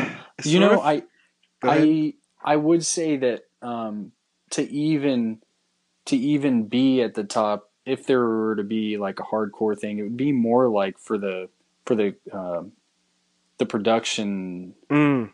you 0.45 0.61
know, 0.61 0.75
of- 0.75 0.87
I. 0.87 1.03
I 1.63 2.15
I 2.43 2.57
would 2.57 2.85
say 2.85 3.17
that 3.19 3.43
um, 3.63 4.13
to 4.51 4.63
even 4.71 5.41
to 6.07 6.17
even 6.17 6.67
be 6.67 7.03
at 7.03 7.15
the 7.15 7.25
top, 7.25 7.71
if 7.85 8.07
there 8.07 8.21
were 8.25 8.57
to 8.57 8.65
be 8.65 8.97
like 8.97 9.21
a 9.21 9.25
hardcore 9.25 9.79
thing, 9.79 9.99
it 9.99 10.03
would 10.03 10.17
be 10.17 10.33
more 10.33 10.69
like 10.69 10.99
for 10.99 11.19
the 11.19 11.49
for 11.85 11.95
the 11.95 12.15
um, 12.33 12.73
the 13.59 13.67
production 13.67 14.75
Mm, 14.91 15.31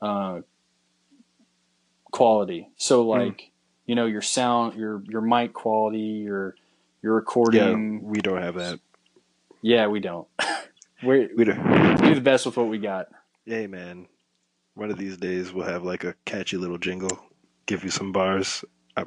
uh, 0.00 0.40
quality. 2.10 2.68
So 2.76 3.02
Hmm. 3.02 3.08
like 3.08 3.50
you 3.86 3.94
know 3.94 4.06
your 4.06 4.22
sound, 4.22 4.74
your 4.78 5.02
your 5.08 5.20
mic 5.20 5.52
quality, 5.52 5.98
your 5.98 6.54
your 7.02 7.14
recording. 7.14 8.00
yeah, 8.00 8.08
we 8.08 8.20
don't 8.20 8.42
have 8.42 8.54
that. 8.56 8.80
Yeah, 9.62 9.88
we 9.88 10.00
don't. 10.00 10.26
we 11.02 11.28
We 11.36 11.44
don't. 11.44 11.96
do 12.02 12.14
the 12.14 12.20
best 12.20 12.46
with 12.46 12.56
what 12.56 12.68
we 12.68 12.78
got. 12.78 13.08
Hey 13.46 13.66
man, 13.66 14.06
one 14.76 14.90
of 14.90 14.98
these 14.98 15.16
days 15.16 15.52
we'll 15.52 15.66
have 15.66 15.82
like 15.82 16.04
a 16.04 16.14
catchy 16.24 16.56
little 16.58 16.78
jingle, 16.78 17.18
give 17.64 17.82
you 17.82 17.90
some 17.90 18.12
bars. 18.12 18.64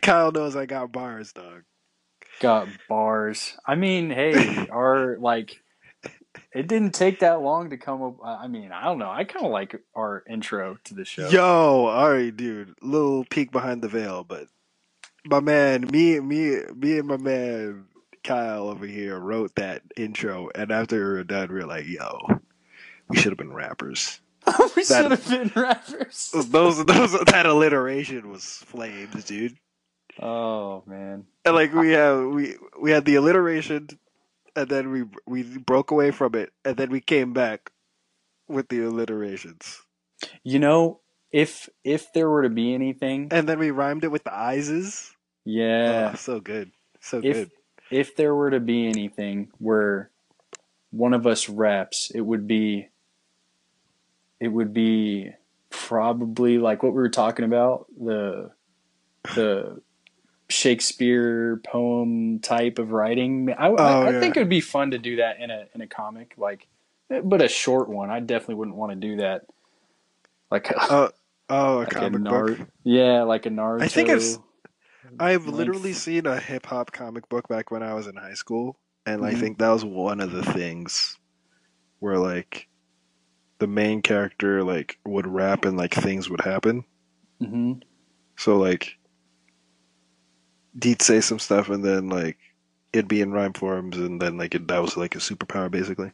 Kyle 0.00 0.32
knows 0.32 0.56
I 0.56 0.66
got 0.66 0.92
bars, 0.92 1.32
dog. 1.32 1.64
Got 2.40 2.68
bars. 2.88 3.56
I 3.66 3.74
mean, 3.74 4.10
hey, 4.10 4.68
our 4.72 5.18
like, 5.18 5.60
it 6.54 6.68
didn't 6.68 6.94
take 6.94 7.20
that 7.20 7.42
long 7.42 7.70
to 7.70 7.76
come 7.76 8.02
up. 8.02 8.16
I 8.24 8.46
mean, 8.46 8.70
I 8.70 8.84
don't 8.84 8.98
know. 8.98 9.10
I 9.10 9.24
kind 9.24 9.44
of 9.44 9.50
like 9.50 9.74
our 9.94 10.22
intro 10.30 10.78
to 10.84 10.94
the 10.94 11.04
show. 11.04 11.28
Yo, 11.28 11.86
all 11.86 12.12
right, 12.12 12.34
dude. 12.34 12.74
Little 12.80 13.24
peek 13.24 13.50
behind 13.50 13.82
the 13.82 13.88
veil, 13.88 14.22
but 14.22 14.46
my 15.24 15.40
man, 15.40 15.88
me, 15.90 16.20
me, 16.20 16.60
me, 16.74 16.98
and 16.98 17.08
my 17.08 17.16
man 17.16 17.86
Kyle 18.22 18.68
over 18.68 18.86
here 18.86 19.18
wrote 19.18 19.56
that 19.56 19.82
intro, 19.96 20.48
and 20.54 20.70
after 20.70 20.96
we 20.96 21.14
were 21.14 21.24
done, 21.24 21.52
we 21.52 21.60
are 21.60 21.66
like, 21.66 21.86
"Yo, 21.86 22.18
we 23.08 23.16
should 23.16 23.32
have 23.32 23.38
been 23.38 23.52
rappers." 23.52 24.20
we 24.76 24.84
should 24.84 25.10
have 25.12 25.28
been 25.28 25.52
rappers. 25.54 26.30
Those, 26.34 26.84
those, 26.84 27.12
that 27.12 27.46
alliteration 27.46 28.28
was 28.28 28.44
flames, 28.66 29.24
dude. 29.24 29.56
Oh 30.20 30.82
man. 30.86 31.26
And 31.44 31.54
like 31.54 31.72
we 31.72 31.92
have, 31.92 32.26
we 32.26 32.56
we 32.80 32.90
had 32.90 33.04
the 33.04 33.14
alliteration, 33.14 33.88
and 34.56 34.68
then 34.68 34.90
we 34.90 35.04
we 35.26 35.42
broke 35.58 35.90
away 35.90 36.10
from 36.10 36.34
it, 36.34 36.52
and 36.64 36.76
then 36.76 36.90
we 36.90 37.00
came 37.00 37.32
back 37.32 37.70
with 38.48 38.68
the 38.68 38.80
alliterations. 38.80 39.80
You 40.42 40.58
know, 40.58 41.00
if 41.30 41.68
if 41.84 42.12
there 42.12 42.28
were 42.28 42.42
to 42.42 42.50
be 42.50 42.74
anything, 42.74 43.28
And 43.30 43.48
then 43.48 43.58
we 43.58 43.70
rhymed 43.70 44.04
it 44.04 44.10
with 44.10 44.24
the 44.24 44.30
Ises. 44.30 45.12
yeah, 45.44 46.10
Oh, 46.12 46.16
so 46.16 46.40
good. 46.40 46.72
So 47.00 47.18
if 47.22 47.36
good. 47.36 47.50
if 47.90 48.16
there 48.16 48.34
were 48.34 48.50
to 48.50 48.60
be 48.60 48.86
anything 48.86 49.50
where 49.58 50.10
one 50.90 51.14
of 51.14 51.26
us 51.26 51.48
raps, 51.48 52.10
it 52.14 52.20
would 52.20 52.46
be 52.46 52.88
it 54.42 54.48
would 54.48 54.74
be 54.74 55.30
probably 55.70 56.58
like 56.58 56.82
what 56.82 56.92
we 56.92 56.98
were 56.98 57.08
talking 57.08 57.44
about 57.44 57.86
the 57.96 58.50
the 59.36 59.80
Shakespeare 60.48 61.60
poem 61.64 62.40
type 62.40 62.78
of 62.78 62.90
writing. 62.90 63.54
I, 63.56 63.68
I, 63.68 63.68
Oh, 63.70 64.08
I 64.08 64.12
yeah. 64.12 64.20
think 64.20 64.36
it 64.36 64.40
would 64.40 64.48
be 64.48 64.60
fun 64.60 64.90
to 64.90 64.98
do 64.98 65.16
that 65.16 65.38
in 65.40 65.50
a 65.50 65.66
in 65.74 65.80
a 65.80 65.86
comic, 65.86 66.34
like, 66.36 66.66
but 67.24 67.40
a 67.40 67.48
short 67.48 67.88
one. 67.88 68.10
I 68.10 68.20
definitely 68.20 68.56
wouldn't 68.56 68.76
want 68.76 68.90
to 68.92 68.96
do 68.96 69.16
that. 69.18 69.46
Like, 70.50 70.70
a, 70.70 70.74
Oh, 70.90 71.10
oh, 71.48 71.76
a 71.76 71.78
like 71.80 71.92
a 71.92 71.94
comic 71.94 72.20
Nar- 72.22 72.48
book. 72.48 72.68
yeah, 72.84 73.22
like 73.22 73.46
a 73.46 73.50
Naruto. 73.50 73.82
I 73.82 73.88
think 73.88 74.10
I've 74.10 74.38
I've 75.20 75.46
length. 75.46 75.56
literally 75.56 75.92
seen 75.92 76.26
a 76.26 76.38
hip 76.38 76.66
hop 76.66 76.92
comic 76.92 77.28
book 77.28 77.48
back 77.48 77.70
when 77.70 77.82
I 77.82 77.94
was 77.94 78.06
in 78.08 78.16
high 78.16 78.34
school, 78.34 78.76
and 79.06 79.24
I 79.24 79.32
Mhm. 79.32 79.40
think 79.40 79.58
that 79.58 79.70
was 79.70 79.84
one 79.84 80.20
of 80.20 80.32
the 80.32 80.42
things 80.42 81.16
where 82.00 82.18
like 82.18 82.68
the 83.62 83.68
main 83.68 84.02
character 84.02 84.64
like 84.64 84.98
would 85.06 85.24
rap 85.24 85.64
and 85.64 85.76
like 85.76 85.94
things 85.94 86.28
would 86.28 86.40
happen. 86.40 86.84
hmm 87.40 87.74
So 88.36 88.56
like 88.56 88.98
he'd 90.82 91.00
say 91.00 91.20
some 91.20 91.38
stuff 91.38 91.68
and 91.68 91.84
then 91.84 92.08
like 92.08 92.38
it'd 92.92 93.06
be 93.06 93.20
in 93.20 93.30
rhyme 93.30 93.52
forms 93.52 93.96
and 93.98 94.20
then 94.20 94.36
like 94.36 94.56
it, 94.56 94.66
that 94.66 94.82
was 94.82 94.96
like 94.96 95.14
a 95.14 95.18
superpower 95.18 95.70
basically. 95.70 96.10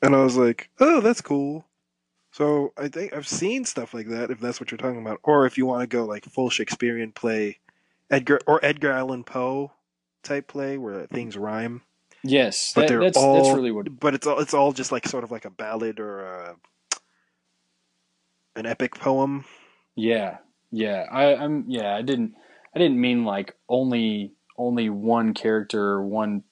And 0.00 0.16
I 0.16 0.24
was 0.24 0.38
like, 0.38 0.70
oh, 0.80 1.02
that's 1.02 1.20
cool. 1.20 1.66
So 2.30 2.72
I 2.78 2.88
think 2.88 3.12
I've 3.12 3.28
seen 3.28 3.66
stuff 3.66 3.92
like 3.92 4.08
that 4.08 4.30
if 4.30 4.40
that's 4.40 4.58
what 4.58 4.70
you're 4.70 4.78
talking 4.78 5.02
about, 5.02 5.20
or 5.24 5.44
if 5.44 5.58
you 5.58 5.66
want 5.66 5.82
to 5.82 5.94
go 5.94 6.06
like 6.06 6.24
full 6.24 6.48
Shakespearean 6.48 7.12
play, 7.12 7.58
Edgar 8.10 8.40
or 8.46 8.64
Edgar 8.64 8.92
Allan 8.92 9.24
Poe 9.24 9.72
type 10.22 10.48
play 10.48 10.78
where 10.78 11.06
things 11.06 11.36
rhyme, 11.36 11.82
Yes, 12.24 12.72
but 12.74 12.82
that, 12.82 12.88
they're 12.88 13.00
that's 13.00 13.16
all 13.16 13.42
that's 13.42 13.54
really 13.54 13.72
what. 13.72 13.98
but 13.98 14.14
it's 14.14 14.26
all 14.26 14.38
it's 14.38 14.54
all 14.54 14.72
just 14.72 14.92
like 14.92 15.06
sort 15.08 15.24
of 15.24 15.30
like 15.30 15.44
a 15.44 15.50
ballad 15.50 15.98
or 15.98 16.24
a, 16.24 16.56
an 18.54 18.66
epic 18.66 18.94
poem. 18.94 19.44
Yeah, 19.96 20.38
yeah. 20.70 21.06
I, 21.10 21.34
I'm 21.34 21.64
yeah. 21.68 21.94
I 21.94 22.02
didn't 22.02 22.34
I 22.74 22.78
didn't 22.78 23.00
mean 23.00 23.24
like 23.24 23.56
only 23.68 24.32
only 24.56 24.88
one 24.88 25.34
character 25.34 25.82
or 25.82 26.06
one 26.06 26.44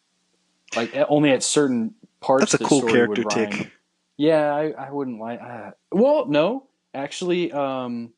like 0.77 0.95
only 1.09 1.31
at 1.31 1.43
certain 1.43 1.95
parts. 2.21 2.53
That's 2.53 2.65
a 2.65 2.67
cool 2.67 2.83
character 2.83 3.25
tick. 3.25 3.73
Yeah, 4.17 4.55
I, 4.55 4.71
I 4.71 4.91
wouldn't 4.91 5.19
like. 5.19 5.41
Uh, 5.41 5.71
well, 5.91 6.27
no, 6.27 6.67
actually, 6.93 7.53
um, 7.53 8.13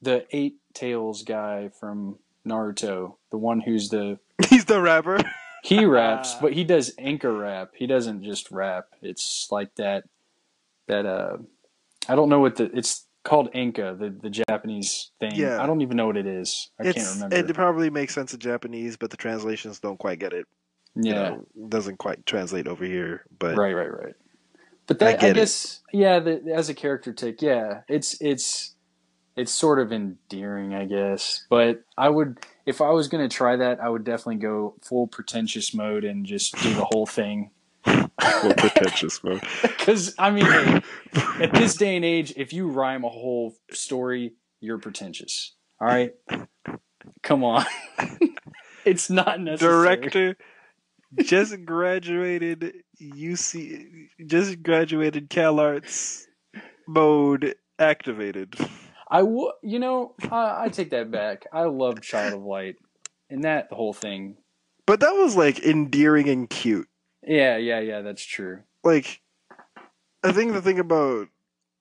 the 0.00 0.24
Eight 0.30 0.56
Tails 0.72 1.24
guy 1.24 1.68
from 1.68 2.18
Naruto, 2.46 3.16
the 3.30 3.36
one 3.36 3.60
who's 3.60 3.90
the 3.90 4.18
He's 4.48 4.64
the 4.64 4.80
rapper. 4.80 5.18
He 5.62 5.84
raps, 5.84 6.34
but 6.34 6.52
he 6.52 6.64
does 6.64 6.92
Enka 6.96 7.40
rap. 7.40 7.70
He 7.76 7.86
doesn't 7.86 8.24
just 8.24 8.50
rap. 8.50 8.86
It's 9.00 9.46
like 9.50 9.72
that 9.76 10.04
that 10.88 11.06
uh 11.06 11.36
I 12.08 12.16
don't 12.16 12.28
know 12.28 12.40
what 12.40 12.56
the 12.56 12.64
it's 12.76 13.06
called 13.22 13.52
Enka, 13.52 13.96
the 13.96 14.10
the 14.10 14.42
Japanese 14.48 15.12
thing. 15.20 15.36
Yeah. 15.36 15.62
I 15.62 15.66
don't 15.66 15.80
even 15.80 15.96
know 15.96 16.06
what 16.06 16.16
it 16.16 16.26
is. 16.26 16.68
I 16.80 16.92
can't 16.92 17.08
remember. 17.14 17.36
it 17.36 17.54
probably 17.54 17.90
makes 17.90 18.12
sense 18.12 18.34
in 18.34 18.40
Japanese, 18.40 18.96
but 18.96 19.10
the 19.10 19.16
translations 19.16 19.78
don't 19.78 19.98
quite 19.98 20.18
get 20.18 20.32
it. 20.32 20.46
You 20.96 21.12
yeah. 21.12 21.28
know, 21.28 21.46
doesn't 21.68 21.98
quite 21.98 22.26
translate 22.26 22.66
over 22.66 22.84
here. 22.84 23.24
But 23.38 23.56
Right, 23.56 23.72
right, 23.72 23.92
right. 23.92 24.14
But 24.88 25.00
I 25.00 25.12
that 25.12 25.22
I, 25.22 25.28
it. 25.28 25.34
guess 25.34 25.80
yeah, 25.92 26.18
the, 26.18 26.52
as 26.52 26.70
a 26.70 26.74
character 26.74 27.12
tick, 27.12 27.40
yeah, 27.40 27.82
it's 27.88 28.20
it's 28.20 28.71
it's 29.36 29.52
sort 29.52 29.78
of 29.78 29.92
endearing, 29.92 30.74
I 30.74 30.84
guess. 30.84 31.46
But 31.48 31.82
I 31.96 32.08
would 32.08 32.38
if 32.66 32.80
I 32.80 32.90
was 32.90 33.08
gonna 33.08 33.28
try 33.28 33.56
that, 33.56 33.80
I 33.80 33.88
would 33.88 34.04
definitely 34.04 34.36
go 34.36 34.74
full 34.82 35.06
pretentious 35.06 35.74
mode 35.74 36.04
and 36.04 36.26
just 36.26 36.54
do 36.62 36.74
the 36.74 36.84
whole 36.84 37.06
thing. 37.06 37.50
well, 37.86 38.10
pretentious 38.56 39.22
mode. 39.24 39.42
Because 39.62 40.14
I 40.16 40.30
mean, 40.30 40.44
hey, 40.44 40.80
at 41.40 41.52
this 41.54 41.74
day 41.74 41.96
and 41.96 42.04
age, 42.04 42.32
if 42.36 42.52
you 42.52 42.68
rhyme 42.68 43.04
a 43.04 43.08
whole 43.08 43.56
story, 43.72 44.34
you're 44.60 44.78
pretentious. 44.78 45.54
All 45.80 45.88
right, 45.88 46.14
come 47.24 47.42
on, 47.42 47.64
it's 48.84 49.10
not 49.10 49.40
necessary. 49.40 49.96
Director 49.96 50.36
just 51.20 51.64
graduated 51.64 52.74
UC, 53.02 54.08
just 54.24 54.62
graduated 54.62 55.28
CalArts 55.28 56.26
mode 56.86 57.56
activated. 57.78 58.54
I 59.12 59.18
w- 59.18 59.52
you 59.62 59.78
know, 59.78 60.14
I, 60.30 60.64
I 60.64 60.68
take 60.70 60.88
that 60.90 61.10
back. 61.10 61.46
I 61.52 61.64
love 61.64 62.00
Child 62.00 62.32
of 62.32 62.42
Light, 62.44 62.76
and 63.28 63.44
that 63.44 63.68
whole 63.70 63.92
thing. 63.92 64.38
But 64.86 65.00
that 65.00 65.12
was 65.12 65.36
like 65.36 65.62
endearing 65.62 66.30
and 66.30 66.48
cute. 66.48 66.88
Yeah, 67.22 67.58
yeah, 67.58 67.80
yeah. 67.80 68.00
That's 68.00 68.24
true. 68.24 68.60
Like, 68.82 69.20
I 70.24 70.32
think 70.32 70.54
the 70.54 70.62
thing 70.62 70.78
about 70.78 71.28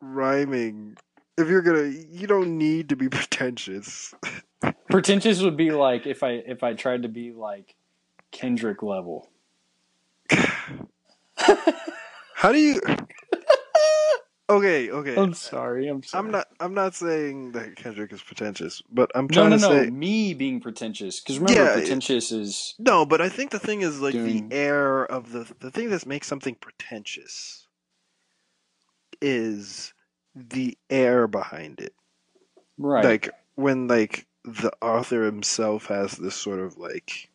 rhyming, 0.02 0.98
if 1.38 1.48
you're 1.48 1.62
gonna, 1.62 1.84
you 1.86 2.28
don't 2.28 2.58
need 2.58 2.90
to 2.90 2.98
be 2.98 3.08
pretentious. 3.10 4.14
Pretentious 4.90 5.42
would 5.42 5.56
be 5.56 5.72
like 5.72 6.06
if 6.06 6.24
I 6.24 6.32
if 6.32 6.64
I 6.64 6.74
tried 6.74 7.04
to 7.04 7.10
be 7.10 7.32
like 7.32 7.76
Kendrick 8.32 8.84
level. 8.84 9.30
How 11.38 12.52
do 12.52 12.58
you? 12.58 12.82
Okay, 14.52 14.92
okay. 14.92 15.16
I'm 15.16 15.34
sorry. 15.34 15.88
I'm 15.88 16.04
sorry. 16.04 16.26
I'm 16.26 16.32
not. 16.32 16.48
I'm 16.60 16.74
not 16.74 16.94
saying 16.96 17.52
that 17.54 17.76
Kendrick 17.76 18.12
is 18.12 18.22
pretentious, 18.22 18.82
but 18.92 19.10
I'm 19.16 19.28
No, 19.28 19.48
trying 19.48 19.50
no, 19.52 19.56
to 19.58 19.62
no. 19.62 19.70
say 19.70 19.90
Me 19.90 20.34
being 20.34 20.60
pretentious 20.60 21.20
because 21.20 21.40
remember, 21.40 21.64
Yeah, 21.64 21.74
pretentious 21.76 22.32
is 22.32 22.76
no. 22.80 23.06
But 23.06 23.22
I 23.22 23.30
think 23.30 23.52
the 23.52 23.60
thing 23.60 23.82
is 23.82 24.02
like 24.02 24.14
Doing- 24.14 24.50
the 24.50 24.56
air 24.56 25.06
of 25.06 25.32
the 25.32 25.52
the 25.60 25.72
thing 25.72 25.90
that 25.92 26.06
makes 26.06 26.28
something 26.28 26.56
pretentious 26.56 27.68
is 29.22 29.94
the 30.36 30.78
air 30.90 31.28
behind 31.28 31.80
it. 31.80 31.94
right. 32.78 33.06
Like 33.06 33.30
when 33.56 33.88
like 33.88 34.28
the 34.44 34.72
author 34.82 35.24
himself 35.26 35.86
has 35.88 36.14
this 36.14 36.36
sort 36.36 36.60
of 36.60 36.78
like 36.78 37.30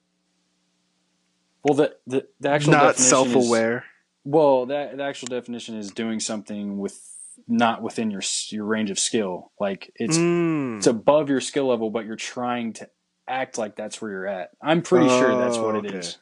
well, 1.62 1.74
the 1.74 1.96
the, 2.06 2.26
the 2.40 2.48
actual 2.50 2.72
not 2.72 2.96
self-aware. 2.96 3.84
Well, 4.26 4.66
that 4.66 4.96
the 4.96 5.04
actual 5.04 5.28
definition 5.28 5.76
is 5.78 5.90
doing 5.92 6.18
something 6.18 6.78
with 6.78 7.00
not 7.46 7.80
within 7.80 8.10
your 8.10 8.22
your 8.50 8.64
range 8.64 8.90
of 8.90 8.98
skill. 8.98 9.52
Like 9.60 9.92
it's 9.94 10.18
Mm. 10.18 10.78
it's 10.78 10.86
above 10.88 11.30
your 11.30 11.40
skill 11.40 11.66
level, 11.68 11.90
but 11.90 12.04
you're 12.06 12.16
trying 12.16 12.72
to 12.74 12.90
act 13.28 13.56
like 13.56 13.76
that's 13.76 14.02
where 14.02 14.10
you're 14.10 14.26
at. 14.26 14.50
I'm 14.60 14.82
pretty 14.82 15.08
sure 15.08 15.36
that's 15.36 15.56
what 15.58 15.76
Oh, 15.76 15.78
it 15.78 15.86
okay. 15.86 15.98
is. 15.98 16.18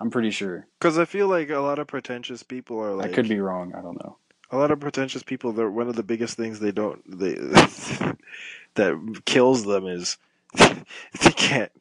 I'm 0.00 0.10
pretty 0.10 0.30
sure. 0.30 0.66
Because 0.78 0.96
I 0.98 1.04
feel 1.04 1.28
like 1.28 1.50
a 1.50 1.58
lot 1.58 1.78
of 1.80 1.86
pretentious 1.88 2.42
people 2.42 2.78
are 2.80 2.92
like 2.94 3.10
I 3.10 3.14
could 3.14 3.28
be 3.28 3.40
wrong. 3.40 3.74
I 3.74 3.80
don't 3.82 3.98
know. 4.02 4.18
a 4.50 4.56
lot 4.56 4.70
of 4.70 4.78
pretentious 4.80 5.22
people. 5.22 5.52
They're 5.52 5.70
one 5.70 5.88
of 5.88 5.96
the 5.96 6.02
biggest 6.02 6.36
things 6.36 6.60
they 6.60 6.72
don't 6.72 7.02
they 7.06 7.34
that 8.74 9.22
kills 9.24 9.64
them 9.64 9.86
is 9.86 10.18
they 10.58 11.32
can't 11.34 11.72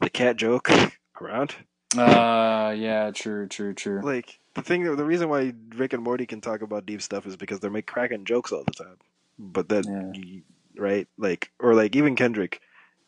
they 0.00 0.08
can't 0.08 0.38
joke 0.38 0.70
around. 1.20 1.54
Uh, 1.96 2.74
yeah, 2.76 3.10
true, 3.14 3.46
true, 3.48 3.74
true. 3.74 4.00
Like 4.02 4.38
the 4.54 4.62
thing, 4.62 4.84
the 4.96 5.04
reason 5.04 5.28
why 5.28 5.52
Rick 5.74 5.92
and 5.92 6.02
Morty 6.02 6.26
can 6.26 6.40
talk 6.40 6.62
about 6.62 6.86
deep 6.86 7.02
stuff 7.02 7.26
is 7.26 7.36
because 7.36 7.60
they're 7.60 7.70
make 7.70 7.86
cracking 7.86 8.24
jokes 8.24 8.52
all 8.52 8.64
the 8.64 8.72
time. 8.72 8.96
But 9.38 9.68
then, 9.68 9.84
Yeah. 9.84 10.12
right? 10.76 11.08
Like 11.18 11.50
or 11.60 11.74
like 11.74 11.96
even 11.96 12.16
Kendrick, 12.16 12.60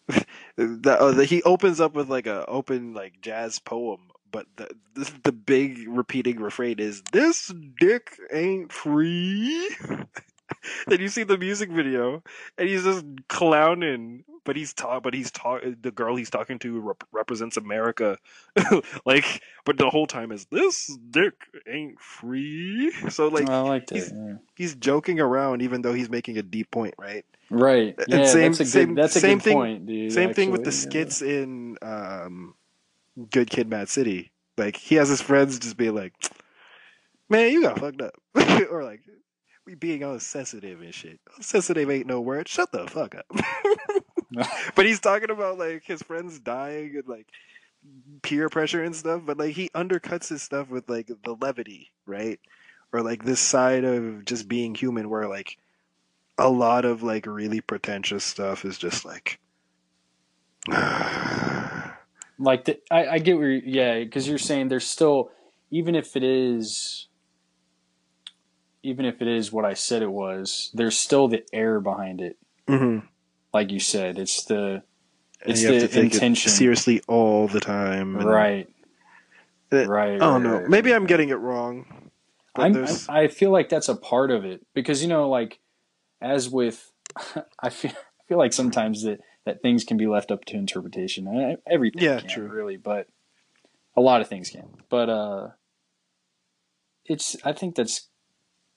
that 0.56 0.98
uh, 1.00 1.12
he 1.20 1.42
opens 1.42 1.80
up 1.80 1.94
with 1.94 2.08
like 2.08 2.26
a 2.26 2.44
open 2.46 2.94
like 2.94 3.20
jazz 3.20 3.58
poem. 3.58 4.10
But 4.30 4.46
the 4.56 4.68
this, 4.94 5.12
the 5.24 5.32
big 5.32 5.86
repeating 5.88 6.40
refrain 6.40 6.78
is 6.80 7.02
"This 7.12 7.52
dick 7.78 8.16
ain't 8.32 8.72
free." 8.72 9.70
then 10.86 11.00
you 11.00 11.08
see 11.08 11.22
the 11.24 11.38
music 11.38 11.70
video, 11.70 12.22
and 12.58 12.68
he's 12.68 12.84
just 12.84 13.04
clowning. 13.28 14.24
But 14.44 14.56
he's 14.56 14.74
talk. 14.74 15.02
But 15.02 15.14
he's 15.14 15.30
talk. 15.30 15.62
The 15.80 15.90
girl 15.90 16.16
he's 16.16 16.28
talking 16.28 16.58
to 16.58 16.78
rep- 16.80 17.04
represents 17.12 17.56
America. 17.56 18.18
like, 19.06 19.40
but 19.64 19.78
the 19.78 19.88
whole 19.88 20.06
time 20.06 20.32
is 20.32 20.44
"This 20.50 20.94
dick 21.10 21.32
ain't 21.66 21.98
free." 21.98 22.92
So 23.08 23.28
like 23.28 23.48
I 23.48 23.60
like 23.60 23.86
that. 23.86 23.94
he's- 23.94 24.12
yeah. 24.14 24.34
he's 24.54 24.74
joking 24.74 25.18
around, 25.18 25.62
even 25.62 25.80
though 25.80 25.94
he's 25.94 26.10
making 26.10 26.36
a 26.36 26.42
deep 26.42 26.70
point, 26.70 26.94
right? 26.98 27.24
Right. 27.50 27.94
and 27.98 28.06
Yeah, 28.08 28.26
same- 28.26 28.52
that's 28.52 28.60
a 28.60 28.64
good. 28.64 28.68
same- 28.70 28.94
that's 28.94 29.16
a 29.16 29.20
same 29.20 29.38
good 29.38 29.44
thing- 29.44 29.54
point, 29.56 29.86
dude. 29.86 30.12
Same 30.12 30.34
thing 30.34 30.50
with 30.50 30.64
the 30.64 30.68
actually, 30.70 30.98
yeah. 31.00 31.04
skits 31.06 31.22
in 31.22 31.76
um, 31.80 32.54
Good 33.30 33.48
Kid, 33.48 33.68
Mad 33.70 33.88
City. 33.88 34.30
Like 34.58 34.76
he 34.76 34.96
has 34.96 35.08
his 35.08 35.22
friends 35.22 35.58
just 35.58 35.76
be 35.78 35.88
like, 35.90 36.12
"Man, 37.30 37.50
you 37.50 37.62
got 37.62 37.78
fucked 37.78 38.02
up," 38.02 38.14
or 38.70 38.84
like, 38.84 39.00
"We 39.66 39.74
being 39.74 40.04
all 40.04 40.18
sensitive 40.20 40.80
and 40.82 40.94
shit." 40.94 41.20
Sensitive 41.40 41.90
ain't 41.90 42.06
no 42.06 42.20
word. 42.20 42.48
Shut 42.48 42.72
the 42.72 42.86
fuck 42.86 43.14
up. 43.14 43.26
but 44.74 44.86
he's 44.86 45.00
talking 45.00 45.30
about 45.30 45.58
like 45.58 45.84
his 45.84 46.02
friends 46.02 46.38
dying 46.38 46.96
and 46.96 47.06
like 47.06 47.26
peer 48.22 48.48
pressure 48.48 48.82
and 48.82 48.96
stuff. 48.96 49.22
But 49.24 49.38
like 49.38 49.54
he 49.54 49.68
undercuts 49.70 50.28
his 50.28 50.42
stuff 50.42 50.68
with 50.70 50.88
like 50.88 51.06
the 51.06 51.36
levity, 51.40 51.92
right? 52.06 52.40
Or 52.92 53.02
like 53.02 53.24
this 53.24 53.40
side 53.40 53.84
of 53.84 54.24
just 54.24 54.48
being 54.48 54.74
human, 54.74 55.08
where 55.10 55.28
like 55.28 55.58
a 56.38 56.48
lot 56.48 56.84
of 56.84 57.02
like 57.02 57.26
really 57.26 57.60
pretentious 57.60 58.24
stuff 58.24 58.64
is 58.64 58.78
just 58.78 59.04
like 59.04 59.38
like 62.38 62.64
the, 62.64 62.80
I, 62.90 63.06
I 63.06 63.18
get 63.18 63.36
where 63.36 63.50
you, 63.50 63.62
yeah 63.64 63.98
because 64.00 64.26
you're 64.28 64.38
saying 64.38 64.68
there's 64.68 64.86
still 64.86 65.30
even 65.70 65.94
if 65.94 66.16
it 66.16 66.22
is 66.22 67.08
even 68.84 69.04
if 69.04 69.20
it 69.22 69.28
is 69.28 69.50
what 69.52 69.64
I 69.64 69.74
said 69.74 70.02
it 70.02 70.10
was 70.12 70.70
there's 70.74 70.96
still 70.96 71.26
the 71.28 71.44
air 71.52 71.80
behind 71.80 72.20
it 72.20 72.36
Mhm. 72.68 73.06
like 73.52 73.70
you 73.72 73.80
said 73.80 74.18
it's 74.18 74.44
the 74.44 74.82
And 75.42 75.52
It's 75.52 75.60
you 75.62 75.68
have 75.72 75.80
the 75.80 75.88
to 75.88 75.94
take 75.94 76.14
intention. 76.14 76.50
it 76.50 76.54
seriously 76.54 77.02
all 77.08 77.48
the 77.48 77.60
time. 77.60 78.16
and- 78.16 78.24
right 78.24 78.68
Uh, 79.72 79.86
right 79.86 80.20
Oh 80.22 80.32
right, 80.34 80.42
know. 80.42 80.58
right, 80.60 80.68
Maybe 80.68 80.90
right, 80.90 80.96
I'm 80.96 81.06
getting 81.06 81.28
it 81.30 81.34
wrong. 81.34 82.10
I'm, 82.54 82.72
there's 82.72 83.08
I 83.08 83.26
feel 83.28 83.50
like 83.50 83.68
that's 83.68 83.88
a 83.88 83.96
part 83.96 84.30
of 84.30 84.44
it 84.44 84.64
because 84.74 85.02
you 85.02 85.08
know, 85.08 85.28
like 85.28 85.58
as 86.20 86.48
with, 86.48 86.92
I 87.60 87.68
feel 87.70 87.90
I 87.92 88.22
feel 88.28 88.38
like 88.38 88.52
sometimes 88.52 89.02
that 89.02 89.20
that 89.44 89.60
things 89.60 89.84
can 89.84 89.96
be 89.98 90.06
left 90.06 90.30
up 90.30 90.44
to 90.46 90.56
interpretation. 90.56 91.26
I- 91.28 91.56
Everything, 91.70 92.02
Yeah, 92.04 92.20
can, 92.20 92.28
true. 92.30 92.48
really, 92.48 92.76
but 92.78 93.08
a 93.96 94.00
lot 94.00 94.20
of 94.22 94.28
things 94.28 94.48
can. 94.50 94.68
But 94.88 95.10
uh, 95.10 95.48
it's 97.04 97.36
I 97.44 97.52
think 97.52 97.74
that's 97.74 98.08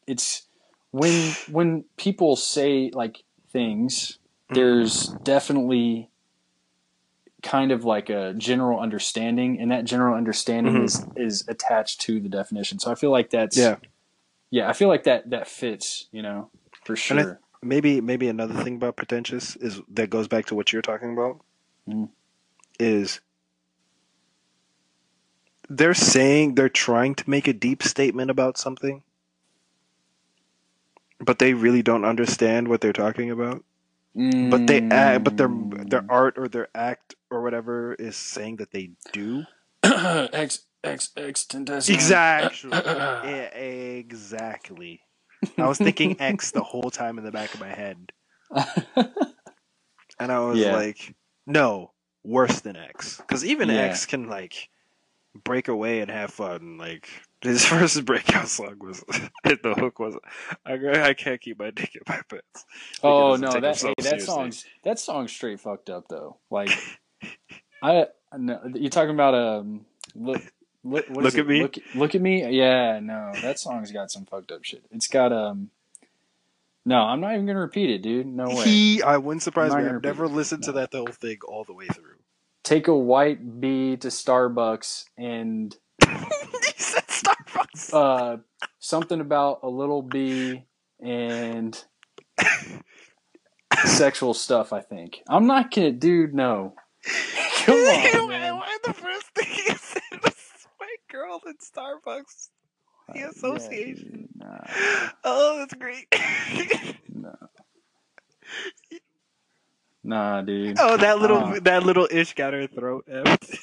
it's 0.08 0.44
when 0.92 1.34
when 1.52 1.84
people 1.98 2.36
say 2.36 2.90
like 2.94 3.24
things, 3.52 4.18
there's 4.50 5.10
definitely 5.24 6.10
kind 7.44 7.72
of 7.72 7.86
like 7.86 8.10
a 8.10 8.34
general 8.36 8.80
understanding 8.80 9.60
and 9.62 9.70
that 9.72 9.86
general 9.86 10.16
understanding 10.16 10.74
Mhm. 10.74 10.84
is 10.86 11.06
is 11.16 11.48
attached 11.48 12.02
to 12.02 12.20
the 12.20 12.28
definition 12.28 12.80
so 12.80 12.92
i 12.92 12.96
feel 12.96 13.12
like 13.12 13.30
that's 13.30 13.56
yeah. 13.56 13.76
yeah, 14.50 14.68
I 14.68 14.74
feel 14.74 14.88
like 14.88 15.04
that 15.04 15.30
that 15.30 15.48
fits, 15.48 16.08
you 16.12 16.22
know, 16.24 16.50
for 16.84 16.96
sure. 16.96 17.40
Maybe 17.62 18.02
maybe 18.02 18.28
another 18.28 18.64
thing 18.64 18.76
about 18.76 18.96
pretentious 18.96 19.56
is 19.58 19.82
that 19.90 20.10
goes 20.10 20.28
back 20.28 20.46
to 20.48 20.56
what 20.56 20.72
you're 20.74 20.82
talking 20.82 21.14
about. 21.14 21.42
Mm. 21.88 22.10
Is 22.80 23.20
they're 25.70 25.94
saying 25.94 26.56
they're 26.56 26.70
trying 26.70 27.14
to 27.16 27.30
make 27.30 27.48
a 27.48 27.54
deep 27.54 27.84
statement 27.84 28.32
about 28.32 28.58
something, 28.58 29.04
but 31.19 31.39
they 31.39 31.53
really 31.53 31.81
don't 31.81 32.06
understand 32.06 32.68
what 32.68 32.81
they're 32.81 32.94
talking 32.94 33.31
about. 33.31 33.64
But 34.15 34.65
they 34.65 34.81
act, 34.89 35.23
but 35.26 35.38
their 35.38 35.48
their 35.48 36.02
Mm. 36.02 36.10
art 36.10 36.38
or 36.39 36.48
their 36.48 36.69
act 36.73 37.14
or 37.30 37.44
whatever 37.44 37.94
is 37.94 38.15
saying 38.15 38.56
that 38.57 38.72
they 38.72 38.91
do. 39.14 39.45
X 39.84 40.65
X 40.84 41.11
X 41.15 41.45
tendacity. 41.45 41.94
Exactly. 41.94 42.72
Yeah, 42.73 43.49
exactly. 43.56 45.02
I 45.57 45.68
was 45.68 45.77
thinking 45.77 46.15
X 46.19 46.49
the 46.52 46.64
whole 46.64 46.89
time 46.89 47.19
in 47.19 47.26
the 47.26 47.31
back 47.31 47.53
of 47.53 47.60
my 47.60 47.69
head, 47.69 48.11
and 50.19 50.31
I 50.31 50.39
was 50.39 50.57
Yeah. 50.60 50.73
like, 50.73 51.14
"No, 51.45 51.91
worse 52.23 52.60
than 52.61 52.76
X." 52.76 53.18
Because 53.18 53.45
even 53.45 53.69
Yeah. 53.69 53.81
X 53.81 54.06
can 54.07 54.27
like 54.27 54.69
break 55.44 55.68
away 55.68 56.02
and 56.02 56.10
have 56.10 56.31
fun. 56.34 56.77
Like 56.80 57.07
his 57.41 57.65
first 57.68 58.03
breakout 58.05 58.47
song 58.47 58.77
was 58.80 59.03
the 59.43 59.76
hook 59.77 59.99
was, 59.99 60.18
"I, 60.65 61.09
I 61.09 61.14
can't 61.14 61.39
keep 61.39 61.59
my 61.59 61.72
dick 61.72 61.95
in 61.95 62.01
my 62.07 62.22
pants." 62.30 62.65
oh 63.03 63.35
no, 63.35 63.59
that 63.59 63.80
hey, 63.80 63.93
that 63.99 64.22
song's 64.22 64.65
that 64.84 64.99
song's 64.99 65.31
straight 65.31 65.59
fucked 65.59 65.89
up 65.89 66.07
though. 66.07 66.38
Like 66.49 66.69
I 67.84 68.07
no, 68.38 68.59
you 68.73 68.89
talking 68.89 69.14
about 69.14 69.35
um 69.35 69.85
look 70.15 70.41
look 70.84 71.09
Look 71.09 71.34
at 71.34 71.39
it? 71.39 71.47
Me? 71.47 71.61
Look, 71.61 71.76
look 71.95 72.15
at 72.15 72.22
me. 72.22 72.47
Yeah, 72.49 72.99
no, 73.01 73.31
that 73.41 73.59
song's 73.59 73.91
got 73.91 74.11
some 74.11 74.26
fucked 74.26 74.51
up 74.51 74.64
shit. 74.64 74.84
It's 74.91 75.07
got 75.07 75.31
um. 75.31 75.69
No, 76.85 76.99
I'm 76.99 77.19
not 77.19 77.34
even 77.34 77.45
gonna 77.45 77.59
repeat 77.59 77.89
it, 77.89 78.01
dude. 78.01 78.26
No 78.26 78.47
way. 78.47 78.64
He, 78.64 79.03
I 79.03 79.18
wouldn't 79.18 79.43
surprise 79.43 79.72
me. 79.72 79.84
I've 79.84 80.01
never 80.01 80.23
repeat 80.23 80.34
it. 80.34 80.38
listened 80.38 80.64
to 80.64 80.72
that 80.73 80.91
the 80.91 80.99
whole 80.99 81.07
thing 81.07 81.38
all 81.45 81.65
the 81.65 81.73
way 81.73 81.88
through. 81.88 82.15
Take 82.64 82.88
a 82.88 82.95
white 82.95 83.59
bee 83.59 83.97
to 83.97 84.07
Starbucks 84.07 85.05
and 85.18 85.76
he 86.01 86.07
said 86.07 86.14
Starbucks. 86.14 86.47
Uh, 87.94 88.38
something 88.80 89.20
about 89.22 89.60
a 89.64 89.70
little 89.70 90.02
bee 90.02 90.64
and 91.02 91.84
sexual 93.86 94.34
stuff. 94.34 94.74
I 94.74 94.82
think 94.82 95.22
I'm 95.28 95.48
not 95.48 95.72
gonna, 95.74 95.91
dude. 95.91 96.34
No, 96.34 96.74
come 97.66 97.76
on, 97.76 98.30
man. 98.30 98.56
Why 98.58 98.78
the 98.84 98.94
first 98.94 99.26
thing 99.36 99.48
he 99.48 99.72
said 99.76 100.02
was 100.24 100.36
white 100.78 101.08
girl 101.12 101.41
in 101.48 101.54
Starbucks? 101.56 102.49
The 103.14 103.24
Uh, 103.24 103.30
association. 103.30 104.28
yeah, 104.40 104.58
dude, 104.68 105.12
Oh, 105.24 105.58
that's 105.60 105.74
great. 105.76 106.08
nah, 107.14 107.30
nah, 110.04 110.36
nah, 110.36 110.41
dude. 110.41 110.78
oh, 110.80 110.98
that 110.98 111.20
little 111.20 111.38
Uh. 111.38 111.60
that 111.62 111.84
little 111.84 112.08
ish 112.12 112.34
got 112.34 112.54
her 112.54 112.68
throat. 112.68 113.06
effed. 113.10 113.58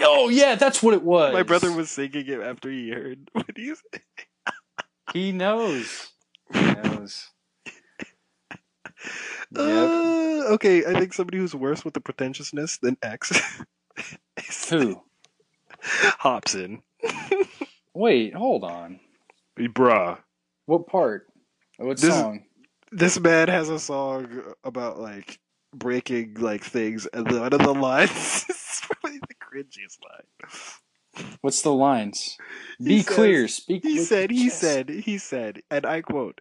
Oh 0.00 0.28
yeah, 0.28 0.54
that's 0.56 0.82
what 0.82 0.94
it 0.94 1.02
was. 1.02 1.32
My 1.32 1.42
brother 1.42 1.72
was 1.72 1.90
singing 1.90 2.26
it 2.26 2.40
after 2.40 2.70
he 2.70 2.90
heard 2.90 3.28
what 3.32 3.46
he 3.56 3.74
said. 3.74 4.00
He 5.12 5.32
knows. 5.32 6.08
He 6.52 6.60
knows. 6.82 7.30
Yep. 9.52 9.56
Uh, 9.56 10.44
okay, 10.54 10.84
I 10.84 10.98
think 10.98 11.12
somebody 11.12 11.38
who's 11.38 11.54
worse 11.54 11.84
with 11.84 11.94
the 11.94 12.00
pretentiousness 12.00 12.78
than 12.78 12.96
X 13.02 13.30
is 14.38 14.70
Who? 14.70 15.02
Hopsin. 15.82 16.80
Wait, 17.94 18.34
hold 18.34 18.64
on. 18.64 18.98
Bruh. 19.58 20.18
What 20.66 20.86
part? 20.86 21.28
What 21.76 21.98
This 21.98 22.14
song? 22.14 22.44
this 22.90 23.20
man 23.20 23.48
has 23.48 23.68
a 23.68 23.78
song 23.78 24.42
about 24.64 24.98
like 24.98 25.38
breaking 25.74 26.34
like 26.38 26.64
things, 26.64 27.06
and 27.12 27.30
one 27.30 27.52
of 27.52 27.58
the 27.60 27.74
lines 27.74 28.10
is 28.48 28.80
probably 28.82 29.18
the 29.18 29.33
cringiest 29.54 29.98
line. 30.02 31.28
What's 31.42 31.62
the 31.62 31.72
lines? 31.72 32.36
He 32.78 32.84
Be 32.84 33.02
says- 33.02 33.14
clear. 33.14 33.48
Speak. 33.48 33.82
He 33.84 33.98
said, 33.98 34.30
he 34.30 34.46
chest. 34.48 34.60
said, 34.60 34.88
he 34.90 35.18
said, 35.18 35.62
and 35.70 35.86
I 35.86 36.02
quote: 36.02 36.40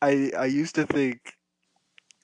"I 0.00 0.32
I 0.36 0.46
used 0.46 0.74
to 0.76 0.86
think 0.86 1.34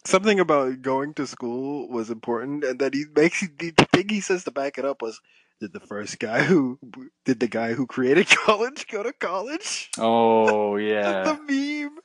something 0.07 0.41
about 0.41 0.81
going 0.83 1.13
to 1.15 1.27
school 1.27 1.89
was 1.89 2.09
important, 2.11 2.65
and 2.65 2.79
that 2.79 2.95
he 2.95 3.05
makes 3.15 3.41
the 3.41 3.73
thing 3.93 4.09
he 4.09 4.21
says 4.21 4.45
to 4.45 4.51
back 4.51 4.79
it 4.79 4.85
up 4.85 5.03
was." 5.03 5.21
Did 5.61 5.73
the 5.73 5.81
first 5.81 6.21
guy 6.21 6.45
who 6.45 6.79
did 7.25 7.41
the 7.41 7.49
guy 7.49 7.73
who 7.73 7.85
created 7.89 8.29
college 8.47 8.87
go 8.87 9.03
to 9.03 9.13
college? 9.13 9.91
Oh 9.99 10.77
yeah. 10.93 11.25
The 11.25 11.35
meme. 11.51 11.99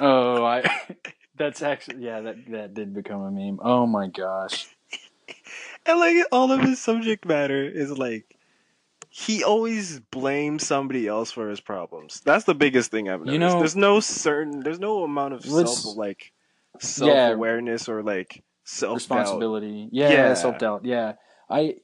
Oh, 0.00 0.42
I. 0.42 0.64
That's 1.36 1.60
actually 1.60 2.02
yeah. 2.06 2.22
That 2.22 2.36
that 2.48 2.72
did 2.72 2.94
become 2.94 3.20
a 3.20 3.30
meme. 3.30 3.60
Oh 3.62 3.84
my 3.86 4.08
gosh. 4.08 4.66
And 5.86 5.98
like 6.00 6.16
all 6.32 6.50
of 6.50 6.60
his 6.60 6.80
subject 6.80 7.24
matter 7.26 7.62
is 7.64 7.96
like 7.96 8.36
he 9.10 9.44
always 9.44 10.00
blames 10.00 10.66
somebody 10.66 11.06
else 11.06 11.30
for 11.30 11.48
his 11.48 11.60
problems. 11.60 12.20
That's 12.24 12.44
the 12.44 12.54
biggest 12.54 12.90
thing 12.90 13.08
I've 13.08 13.20
noticed. 13.20 13.32
You 13.32 13.38
know- 13.38 13.58
there's 13.58 13.76
no 13.76 14.00
certain 14.00 14.60
there's 14.60 14.80
no 14.80 15.04
amount 15.04 15.34
of 15.34 15.44
self 15.44 15.96
like 15.96 16.32
self 16.80 17.10
awareness 17.32 17.88
or 17.88 18.02
like 18.02 18.42
self 18.64 18.96
Responsibility. 18.96 19.88
Yeah. 19.92 20.10
Yeah. 20.10 20.34
Self 20.34 20.58
doubt. 20.58 20.84
Yeah. 20.84 21.14
I 21.50 21.76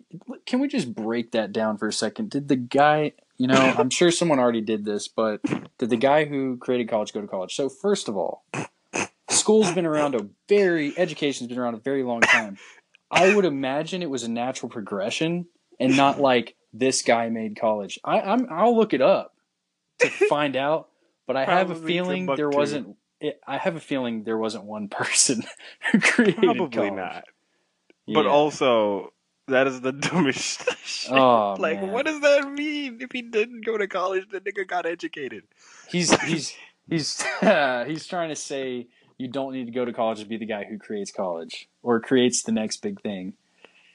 can 0.47 0.61
we 0.61 0.69
just 0.69 0.95
break 0.95 1.33
that 1.33 1.53
down 1.53 1.77
for 1.77 1.87
a 1.89 1.93
second? 1.93 2.31
Did 2.31 2.49
the 2.49 2.57
guy? 2.57 3.13
You 3.37 3.47
know, 3.47 3.55
I'm 3.79 3.91
sure 3.91 4.11
someone 4.11 4.39
already 4.39 4.61
did 4.63 4.85
this, 4.85 5.07
but 5.09 5.41
did 5.79 5.91
the 5.91 5.97
guy 5.97 6.25
who 6.25 6.57
created 6.57 6.89
college 6.89 7.13
go 7.13 7.21
to 7.21 7.27
college? 7.27 7.55
So 7.55 7.69
first 7.69 8.09
of 8.09 8.17
all, 8.17 8.45
school's 9.29 9.71
been 9.73 9.87
around 9.87 10.15
a 10.15 10.27
very 10.49 10.93
education's 10.99 11.49
been 11.49 11.59
around 11.59 11.75
a 11.75 11.79
very 11.79 12.03
long 12.03 12.21
time. 12.23 12.59
I 13.11 13.35
would 13.35 13.45
imagine 13.45 14.03
it 14.03 14.11
was 14.11 14.23
a 14.23 14.31
natural 14.31 14.69
progression 14.71 15.47
and 15.79 15.97
not 15.97 16.21
like 16.31 16.55
this 16.73 17.03
guy 17.03 17.29
made 17.29 17.57
college. 17.59 17.99
I, 18.05 18.21
I'm 18.21 18.47
I'll 18.51 18.77
look 18.77 18.93
it 18.95 19.01
up 19.03 19.35
to 19.99 20.09
find 20.29 20.57
out, 20.57 20.89
but 21.27 21.37
I 21.37 21.45
have 21.45 21.71
a 21.71 21.75
Probably 21.75 21.93
feeling 21.93 22.27
there 22.27 22.37
Timbuktu. 22.37 22.57
wasn't. 22.59 22.97
It, 23.21 23.41
I 23.47 23.59
have 23.59 23.77
a 23.77 23.81
feeling 23.81 24.23
there 24.25 24.39
wasn't 24.39 24.65
one 24.65 24.89
person 24.89 25.43
who 25.93 26.01
created 26.01 26.37
Probably 26.43 26.69
college. 26.71 26.93
not. 26.95 27.25
But 28.07 28.25
Yeah. 28.25 28.31
also 28.31 29.13
that 29.49 29.67
is 29.67 29.81
the 29.81 29.93
dumbest 29.93 30.63
shit. 30.85 31.13
Oh, 31.13 31.57
like 31.59 31.81
man. 31.83 31.91
what 31.93 32.07
does 32.07 32.21
that 32.21 32.51
mean? 32.51 32.99
If 33.01 33.11
he 33.13 33.21
didn't 33.23 33.67
go 33.67 33.77
to 33.77 33.89
college, 33.89 34.29
the 34.31 34.41
nigga 34.41 34.67
got 34.67 34.87
educated. 34.87 35.43
he's 35.89 36.13
he's 36.23 36.55
he's 36.89 37.23
he's 37.87 38.07
trying 38.07 38.29
to 38.31 38.37
say 38.37 38.87
you 39.21 39.29
don't 39.29 39.53
need 39.53 39.67
to 39.67 39.73
go 39.73 39.85
to 39.85 39.93
college 39.93 40.21
to 40.21 40.27
be 40.27 40.37
the 40.39 40.47
guy 40.47 40.65
who 40.65 40.79
creates 40.79 41.11
college 41.13 41.69
or 41.83 42.01
creates 42.01 42.43
the 42.43 42.53
next 42.53 42.79
big 42.79 43.01
thing. 43.03 43.35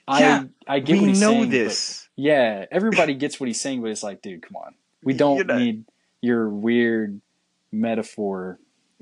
Yeah, 0.07 0.43
I 0.67 0.75
I 0.75 0.79
get 0.79 0.93
we 0.93 0.99
what 0.99 1.09
he's 1.09 1.21
know 1.21 1.31
saying, 1.31 1.49
this. 1.49 2.07
yeah, 2.15 2.65
everybody 2.71 3.15
gets 3.15 3.39
what 3.39 3.47
he's 3.47 3.59
saying, 3.59 3.81
but 3.81 3.89
it's 3.89 4.03
like, 4.03 4.21
dude, 4.21 4.43
come 4.43 4.55
on. 4.55 4.75
We 5.03 5.13
don't 5.13 5.37
You're 5.37 5.45
not- 5.45 5.57
need 5.57 5.85
your 6.21 6.47
weird 6.49 7.21
metaphor 7.71 8.59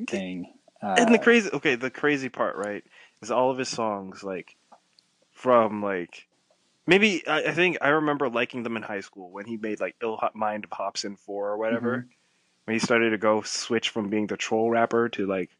thing. 0.07 0.53
Uh, 0.81 0.95
and 0.97 1.13
the 1.13 1.19
crazy 1.19 1.49
okay 1.53 1.75
the 1.75 1.89
crazy 1.89 2.27
part 2.29 2.57
right 2.57 2.83
is 3.21 3.31
all 3.31 3.49
of 3.51 3.57
his 3.57 3.69
songs 3.69 4.21
like 4.23 4.55
from 5.31 5.81
like 5.81 6.27
maybe 6.85 7.25
I, 7.25 7.43
I 7.45 7.51
think 7.53 7.77
i 7.79 7.87
remember 7.89 8.27
liking 8.27 8.63
them 8.63 8.75
in 8.75 8.83
high 8.83 8.99
school 8.99 9.31
when 9.31 9.45
he 9.45 9.55
made 9.55 9.79
like 9.79 9.95
ill 10.01 10.19
mind 10.33 10.65
of 10.65 10.71
hopsin 10.71 11.17
4 11.17 11.51
or 11.51 11.57
whatever 11.57 12.05
when 12.65 12.75
he 12.75 12.79
started 12.79 13.11
to 13.11 13.17
go 13.17 13.41
switch 13.43 13.89
from 13.89 14.09
being 14.09 14.27
the 14.27 14.35
troll 14.35 14.69
rapper 14.69 15.07
to 15.09 15.25
like 15.25 15.51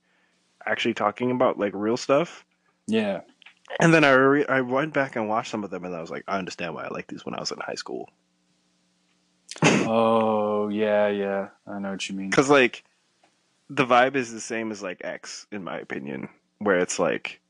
actually 0.65 0.94
talking 0.94 1.31
about 1.31 1.60
like 1.60 1.73
real 1.73 1.98
stuff. 1.98 2.45
Yeah. 2.88 3.22
And 3.80 3.94
then 3.94 4.03
I 4.03 4.11
re- 4.11 4.45
I 4.45 4.61
went 4.61 4.94
back 4.94 5.15
and 5.15 5.30
watched 5.30 5.52
some 5.52 5.64
of 5.64 5.69
them, 5.69 5.85
and 5.85 5.95
I 5.95 6.02
was 6.02 6.11
like, 6.11 6.23
I 6.27 6.38
understand 6.38 6.76
why 6.76 6.84
I 6.85 6.90
liked 6.90 7.10
these 7.10 7.26
when 7.26 7.35
I 7.35 7.40
was 7.40 7.52
in 7.52 7.60
high 7.60 7.76
school. 7.76 8.10
Oh 9.64 10.69
yeah, 10.69 11.07
yeah. 11.07 11.49
I 11.68 11.80
know 11.80 11.91
what 11.91 12.07
you 12.07 12.15
mean. 12.15 12.30
Because 12.30 12.49
like 12.49 12.84
the 13.69 13.85
vibe 13.85 14.15
is 14.15 14.31
the 14.31 14.41
same 14.41 14.72
as 14.72 14.81
like 14.84 15.02
X, 15.03 15.48
in 15.52 15.64
my 15.64 15.80
opinion, 15.80 16.30
where 16.60 16.80
it's 16.80 16.99
like 16.99 17.41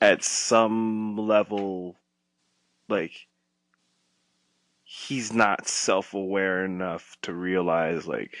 at 0.00 0.22
some 0.22 1.16
level, 1.16 1.96
like 2.88 3.26
he's 4.84 5.32
not 5.32 5.66
self 5.66 6.14
aware 6.14 6.64
enough 6.64 7.16
to 7.22 7.32
realize 7.32 8.06
like 8.06 8.36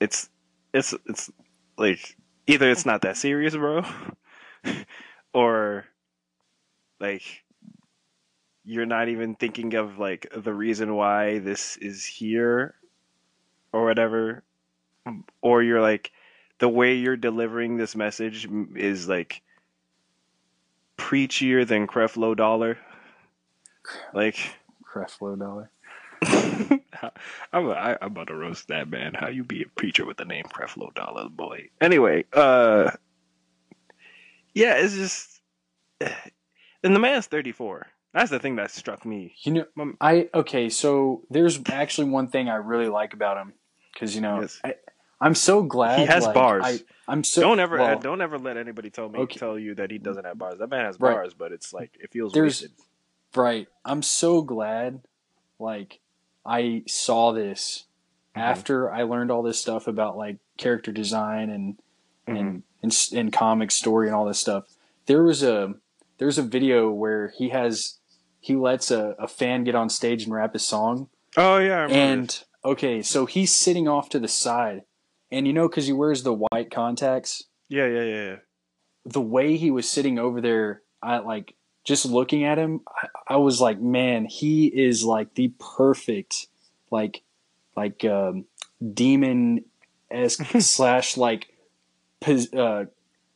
it's 0.00 0.28
it's 0.76 0.94
it's 1.06 1.30
like 1.78 2.16
either 2.46 2.70
it's 2.70 2.86
not 2.86 3.02
that 3.02 3.16
serious, 3.16 3.54
bro, 3.56 3.82
or 5.34 5.86
like 7.00 7.22
you're 8.64 8.86
not 8.86 9.08
even 9.08 9.34
thinking 9.34 9.74
of 9.74 9.98
like 9.98 10.26
the 10.36 10.52
reason 10.52 10.94
why 10.94 11.38
this 11.38 11.76
is 11.76 12.04
here 12.04 12.74
or 13.72 13.84
whatever 13.84 14.42
or 15.40 15.62
you're 15.62 15.80
like 15.80 16.10
the 16.58 16.68
way 16.68 16.94
you're 16.94 17.16
delivering 17.16 17.76
this 17.76 17.94
message 17.94 18.48
is 18.74 19.08
like 19.08 19.42
preachier 20.98 21.66
than 21.66 21.86
Creflo 21.86 22.36
Dollar 22.36 22.78
like 24.12 24.36
Creflo 24.84 25.38
Dollar. 25.38 25.70
I'm, 27.52 27.70
I, 27.70 27.96
I'm 28.00 28.08
about 28.08 28.28
to 28.28 28.34
roast 28.34 28.68
that 28.68 28.88
man. 28.88 29.14
How 29.14 29.28
you 29.28 29.44
be 29.44 29.62
a 29.62 29.68
preacher 29.68 30.04
with 30.06 30.16
the 30.16 30.24
name 30.24 30.44
Creflo 30.44 30.92
Dollar, 30.94 31.28
boy? 31.28 31.68
Anyway, 31.80 32.24
uh, 32.32 32.90
yeah, 34.54 34.74
it's 34.78 34.94
just, 34.94 35.40
and 36.00 36.94
the 36.94 36.98
man's 36.98 37.26
34. 37.26 37.86
That's 38.14 38.30
the 38.30 38.38
thing 38.38 38.56
that 38.56 38.70
struck 38.70 39.04
me. 39.04 39.34
You 39.42 39.52
know, 39.52 39.64
Um, 39.78 39.96
I 40.00 40.30
okay. 40.32 40.70
So 40.70 41.22
there's 41.28 41.60
actually 41.70 42.08
one 42.10 42.28
thing 42.28 42.48
I 42.48 42.56
really 42.56 42.88
like 42.88 43.12
about 43.12 43.36
him 43.36 43.52
because 43.92 44.14
you 44.14 44.22
know 44.22 44.40
Yes. 44.40 44.58
I, 44.64 44.74
I'm 45.20 45.34
so 45.34 45.62
glad 45.62 45.98
He 46.00 46.06
has 46.06 46.24
like, 46.24 46.32
bars. 46.34 46.64
I, 46.64 46.78
I'm 47.12 47.22
so 47.24 47.42
don't 47.42 47.60
ever, 47.60 47.76
well, 47.78 47.98
don't 47.98 48.22
ever 48.22 48.38
let 48.38 48.56
anybody 48.56 48.88
tell 48.88 49.08
me 49.10 49.18
Okay. 49.20 49.38
tell 49.38 49.58
you 49.58 49.74
that 49.74 49.90
he 49.90 49.98
doesn't 49.98 50.24
have 50.24 50.38
bars. 50.38 50.58
That 50.60 50.70
man 50.70 50.86
has 50.86 50.98
Right. 50.98 51.12
bars, 51.12 51.34
but 51.34 51.52
it's 51.52 51.74
like 51.74 51.90
it 52.00 52.10
feels 52.10 52.32
There's- 52.32 52.62
wasted. 52.62 52.70
right. 53.34 53.66
I'm 53.84 54.00
so 54.02 54.40
glad 54.40 55.02
like 55.58 56.00
I 56.46 56.82
saw 56.86 57.32
this 57.32 57.84
Mhm. 58.36 58.40
after 58.42 58.90
I 58.92 59.02
learned 59.02 59.30
all 59.30 59.42
this 59.42 59.58
stuff 59.60 59.86
about 59.88 60.16
like 60.16 60.36
character 60.58 60.92
design 60.92 61.50
and 61.50 61.76
Mm-hmm. 62.28 62.36
and 62.38 62.62
and, 62.82 63.08
and 63.14 63.32
comic 63.32 63.70
story 63.70 64.08
and 64.08 64.16
all 64.16 64.24
this 64.26 64.38
stuff. 64.40 64.64
There 65.06 65.22
was 65.22 65.42
a 65.44 65.74
there's 66.18 66.38
a 66.38 66.42
video 66.42 66.90
where 66.90 67.32
he 67.36 67.50
has 67.50 67.98
he 68.40 68.56
lets 68.56 68.90
a, 68.90 69.14
a 69.18 69.28
fan 69.28 69.62
get 69.64 69.74
on 69.76 69.88
stage 69.88 70.24
and 70.24 70.32
rap 70.34 70.52
his 70.52 70.64
song 70.66 71.08
Oh 71.36 71.58
yeah, 71.58 71.78
I 71.78 71.82
remember 71.82 71.94
and 71.94 72.44
okay 72.64 73.02
so 73.02 73.26
he's 73.26 73.54
sitting 73.54 73.86
off 73.88 74.08
to 74.10 74.18
the 74.18 74.28
side 74.28 74.82
and 75.30 75.46
you 75.46 75.52
know 75.52 75.68
because 75.68 75.86
he 75.86 75.92
wears 75.92 76.22
the 76.24 76.32
white 76.34 76.70
contacts 76.70 77.44
yeah, 77.68 77.86
yeah, 77.86 78.02
yeah, 78.02 78.24
yeah. 78.30 78.36
the 79.04 79.20
way 79.20 79.56
he 79.56 79.70
was 79.70 79.88
sitting 79.90 80.18
over 80.18 80.40
there 80.40 80.82
i 81.02 81.18
like 81.18 81.54
just 81.86 82.04
looking 82.04 82.44
at 82.44 82.58
him 82.58 82.80
i, 82.88 83.34
I 83.34 83.36
was 83.36 83.60
like 83.60 83.80
man 83.80 84.26
he 84.26 84.66
is 84.66 85.04
like 85.04 85.34
the 85.34 85.52
perfect 85.58 86.48
like 86.90 87.22
like 87.76 88.04
um 88.04 88.44
demon 88.92 89.64
esque 90.10 90.44
slash 90.60 91.16
like 91.16 91.48
pos- 92.20 92.52
uh, 92.52 92.84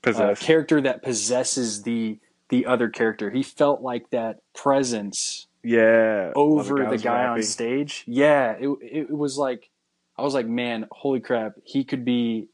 uh, 0.04 0.34
character 0.34 0.80
that 0.80 1.02
possesses 1.02 1.82
the 1.82 2.18
the 2.48 2.66
other 2.66 2.88
character 2.88 3.30
he 3.30 3.42
felt 3.42 3.80
like 3.80 4.10
that 4.10 4.40
presence 4.54 5.46
yeah, 5.62 6.32
over 6.34 6.84
the, 6.84 6.90
was 6.90 7.02
guy 7.02 7.26
on 7.26 7.42
stage. 7.42 8.04
Yeah, 8.06 8.56
it, 8.58 8.68
it 8.80 9.10
was 9.10 9.36
like 9.36 9.68
I 10.16 10.22
was 10.22 10.34
like, 10.34 10.46
man, 10.46 10.86
holy 10.90 11.20
crap, 11.20 11.54
he 11.64 11.84
could 11.84 12.04
be 12.04 12.48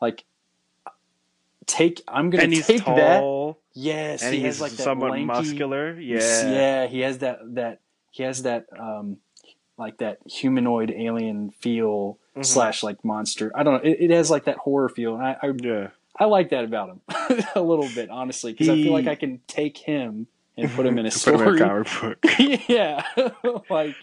like 0.00 0.24
take. 1.66 2.02
I'm 2.06 2.30
gonna 2.30 2.60
take 2.62 2.84
that. 2.84 3.22
Yes, 3.78 4.22
and 4.22 4.32
he 4.34 4.40
he's 4.40 4.46
has 4.46 4.60
like 4.62 4.72
that 4.72 4.82
somewhat 4.84 5.10
lanky, 5.10 5.26
muscular. 5.26 6.00
Yeah, 6.00 6.48
yeah, 6.50 6.86
he 6.86 7.00
has 7.00 7.18
that 7.18 7.40
that 7.54 7.80
he 8.10 8.22
has 8.22 8.42
that 8.44 8.64
um 8.78 9.18
like 9.76 9.98
that 9.98 10.18
humanoid 10.26 10.90
alien 10.90 11.50
feel 11.50 12.18
Mhm. 12.34 12.44
slash 12.44 12.82
like 12.82 13.04
monster. 13.04 13.52
I 13.54 13.62
don't 13.62 13.74
know. 13.84 13.90
It, 13.90 13.98
it 14.00 14.10
has 14.10 14.30
like 14.30 14.44
that 14.44 14.56
horror 14.56 14.88
feel, 14.88 15.14
and 15.14 15.22
I 15.22 15.36
I, 15.42 15.52
yeah. 15.62 15.88
I 16.18 16.24
like 16.24 16.48
that 16.50 16.64
about 16.64 16.88
him 16.88 17.00
a 17.54 17.60
little 17.60 17.88
bit, 17.94 18.08
honestly, 18.08 18.52
because 18.52 18.70
I 18.70 18.76
feel 18.76 18.92
like 18.92 19.06
I 19.06 19.14
can 19.16 19.40
take 19.46 19.76
him 19.76 20.26
and 20.56 20.70
put 20.72 20.86
him 20.86 20.96
in 20.98 21.04
a 21.04 21.10
Put 21.10 21.26
him 21.34 21.34
in 21.34 21.56
story. 21.58 21.60
a 21.60 21.84
comic 21.84 22.00
book. 22.00 22.38
yeah, 22.68 23.02
like 23.68 23.94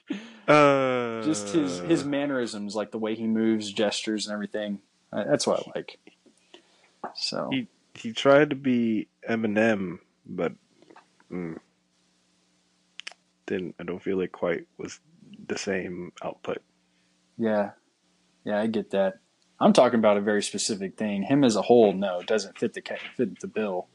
Uh, 0.48 1.24
just 1.24 1.50
his 1.50 1.80
his 1.80 2.04
mannerisms, 2.06 2.76
like 2.76 2.92
the 2.92 3.00
way 3.00 3.16
he 3.16 3.26
moves, 3.26 3.72
gestures, 3.72 4.28
and 4.28 4.34
everything. 4.36 4.82
That's 5.12 5.48
what 5.48 5.62
I 5.66 5.72
like. 5.76 5.98
So 7.16 7.50
He- 7.52 7.68
he 7.96 8.12
tried 8.12 8.50
to 8.52 8.56
be 8.56 9.08
Eminem, 9.30 10.00
but 10.26 10.54
mm, 11.32 11.58
didn't. 13.46 13.76
I 13.80 13.84
don't 13.84 14.02
feel 14.02 14.22
it 14.22 14.32
quite 14.32 14.66
was 14.78 15.00
the 15.48 15.58
same 15.58 16.12
output. 16.24 16.60
yeah, 17.38 17.72
yeah, 18.46 18.60
I 18.60 18.68
get 18.68 18.92
that. 18.92 19.16
I'm 19.60 19.74
talking 19.74 20.00
about 20.00 20.18
a 20.18 20.22
very 20.22 20.44
specific 20.44 20.98
thing. 20.98 21.24
Him 21.24 21.44
as 21.44 21.56
a 21.56 21.62
whole, 21.62 21.94
no, 21.94 22.20
it 22.20 22.28
doesn't 22.28 22.58
fit 22.58 22.74
the 22.74 22.82
fit 23.16 23.40
the 23.40 23.48
bill. 23.48 23.88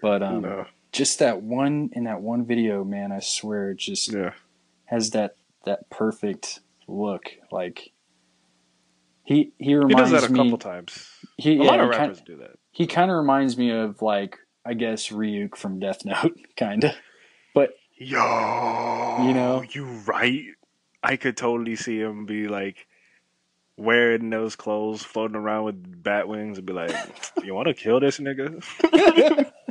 But 0.00 0.22
um, 0.22 0.42
no, 0.42 0.66
just 0.90 1.18
that 1.20 1.42
one 1.42 1.90
in 1.92 2.04
that 2.04 2.20
one 2.20 2.44
video, 2.44 2.82
man, 2.84 3.12
I 3.12 3.20
swear, 3.20 3.70
it 3.70 3.78
just 3.78 4.12
yeah, 4.12 4.32
has 4.86 5.10
that 5.10 5.36
that 5.64 5.88
perfect 5.90 6.60
look. 6.88 7.30
Like 7.52 7.92
he 9.24 9.52
he 9.58 9.64
he 9.66 9.74
reminds 9.76 10.10
does 10.10 10.22
that 10.22 10.30
a 10.30 10.32
me. 10.32 10.44
couple 10.44 10.58
times. 10.58 11.08
He, 11.36 11.56
A 11.58 11.62
yeah, 11.62 11.70
lot 11.70 11.80
of 11.80 11.88
rappers 11.90 12.16
kind, 12.18 12.26
do 12.26 12.36
that. 12.38 12.58
he 12.72 12.86
kind 12.86 13.10
of 13.10 13.16
reminds 13.16 13.56
me 13.56 13.70
of 13.70 14.02
like 14.02 14.38
I 14.64 14.74
guess 14.74 15.08
Ryuk 15.08 15.56
from 15.56 15.80
Death 15.80 16.04
Note, 16.04 16.38
kind 16.56 16.84
of. 16.84 16.92
But 17.54 17.74
yo, 17.96 19.18
You 19.26 19.34
know? 19.34 19.62
you 19.70 19.84
right. 20.06 20.44
I 21.02 21.16
could 21.16 21.36
totally 21.36 21.74
see 21.76 21.98
him 21.98 22.26
be 22.26 22.46
like 22.48 22.86
wearing 23.76 24.30
those 24.30 24.54
clothes, 24.54 25.02
floating 25.02 25.36
around 25.36 25.64
with 25.64 26.02
bat 26.04 26.28
wings, 26.28 26.58
and 26.58 26.66
be 26.66 26.72
like, 26.72 26.92
"You 27.44 27.54
want 27.54 27.68
to 27.68 27.74
kill 27.74 27.98
this 28.00 28.18
nigga?" 28.18 28.62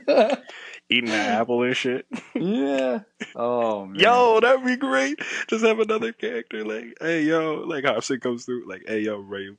Eating 0.89 1.09
an 1.09 1.15
apple 1.15 1.63
and 1.63 1.77
shit. 1.77 2.05
yeah. 2.35 2.99
Oh 3.33 3.85
man. 3.85 3.95
Yo, 3.97 4.39
that'd 4.41 4.65
be 4.65 4.75
great. 4.75 5.19
Just 5.47 5.63
have 5.63 5.79
another 5.79 6.11
character 6.11 6.65
like, 6.65 6.97
hey 6.99 7.23
yo, 7.23 7.63
like 7.65 7.85
Hopsin 7.85 8.19
comes 8.19 8.43
through, 8.43 8.67
like, 8.67 8.83
hey 8.87 8.99
yo, 8.99 9.17
Ray, 9.17 9.55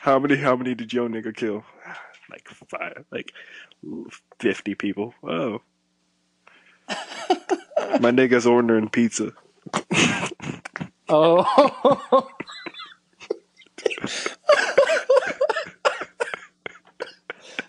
how 0.00 0.18
many, 0.18 0.36
how 0.36 0.54
many 0.54 0.74
did 0.74 0.92
your 0.92 1.08
nigga 1.08 1.34
kill? 1.34 1.64
Like 2.30 2.48
five, 2.48 3.04
like 3.10 3.32
fifty 4.38 4.74
people. 4.74 5.14
Oh, 5.22 5.60
my 8.00 8.10
nigga's 8.10 8.46
ordering 8.46 8.88
pizza. 8.88 9.32
Oh. 11.08 11.44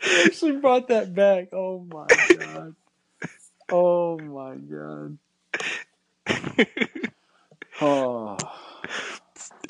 I 0.05 0.23
actually 0.25 0.57
brought 0.57 0.87
that 0.89 1.13
back. 1.13 1.49
Oh 1.53 1.85
my 1.89 2.07
god. 2.37 2.75
Oh 3.71 4.19
my 4.19 4.55
god. 4.55 5.17
Oh. 7.81 8.37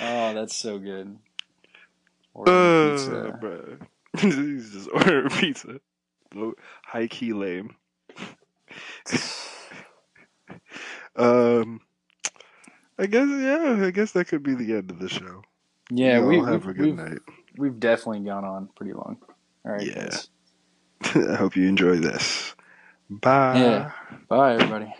oh, 0.00 0.34
that's 0.34 0.56
so 0.56 0.78
good. 0.78 1.18
Ordering 2.38 2.56
Uh, 2.56 2.92
pizza. 2.92 3.38
bruh. 3.42 3.86
He's 4.20 4.72
just 4.72 4.88
ordering 4.92 5.28
pizza. 5.30 5.80
Low- 6.34 6.54
High 6.84 7.06
key 7.08 7.32
lame. 7.32 7.74
um, 11.16 11.80
I 12.98 13.06
guess 13.06 13.28
yeah. 13.28 13.76
I 13.86 13.90
guess 13.90 14.12
that 14.12 14.26
could 14.28 14.42
be 14.42 14.54
the 14.54 14.74
end 14.76 14.90
of 14.90 14.98
the 14.98 15.08
show. 15.08 15.42
Yeah, 15.90 16.20
we, 16.20 16.36
have 16.38 16.66
we've, 16.66 16.68
a 16.68 16.72
good 16.74 16.86
we've, 16.86 16.94
night. 16.96 17.18
we've 17.56 17.80
definitely 17.80 18.20
gone 18.20 18.44
on 18.44 18.68
pretty 18.76 18.92
long. 18.92 19.16
All 19.64 19.72
right, 19.72 19.82
Yeah. 19.86 20.04
guys. 20.08 20.28
I 21.30 21.34
hope 21.36 21.56
you 21.56 21.66
enjoy 21.68 21.96
this. 21.96 22.54
Bye. 23.08 23.58
Yeah. 23.58 23.92
Bye, 24.28 24.54
everybody. 24.54 24.94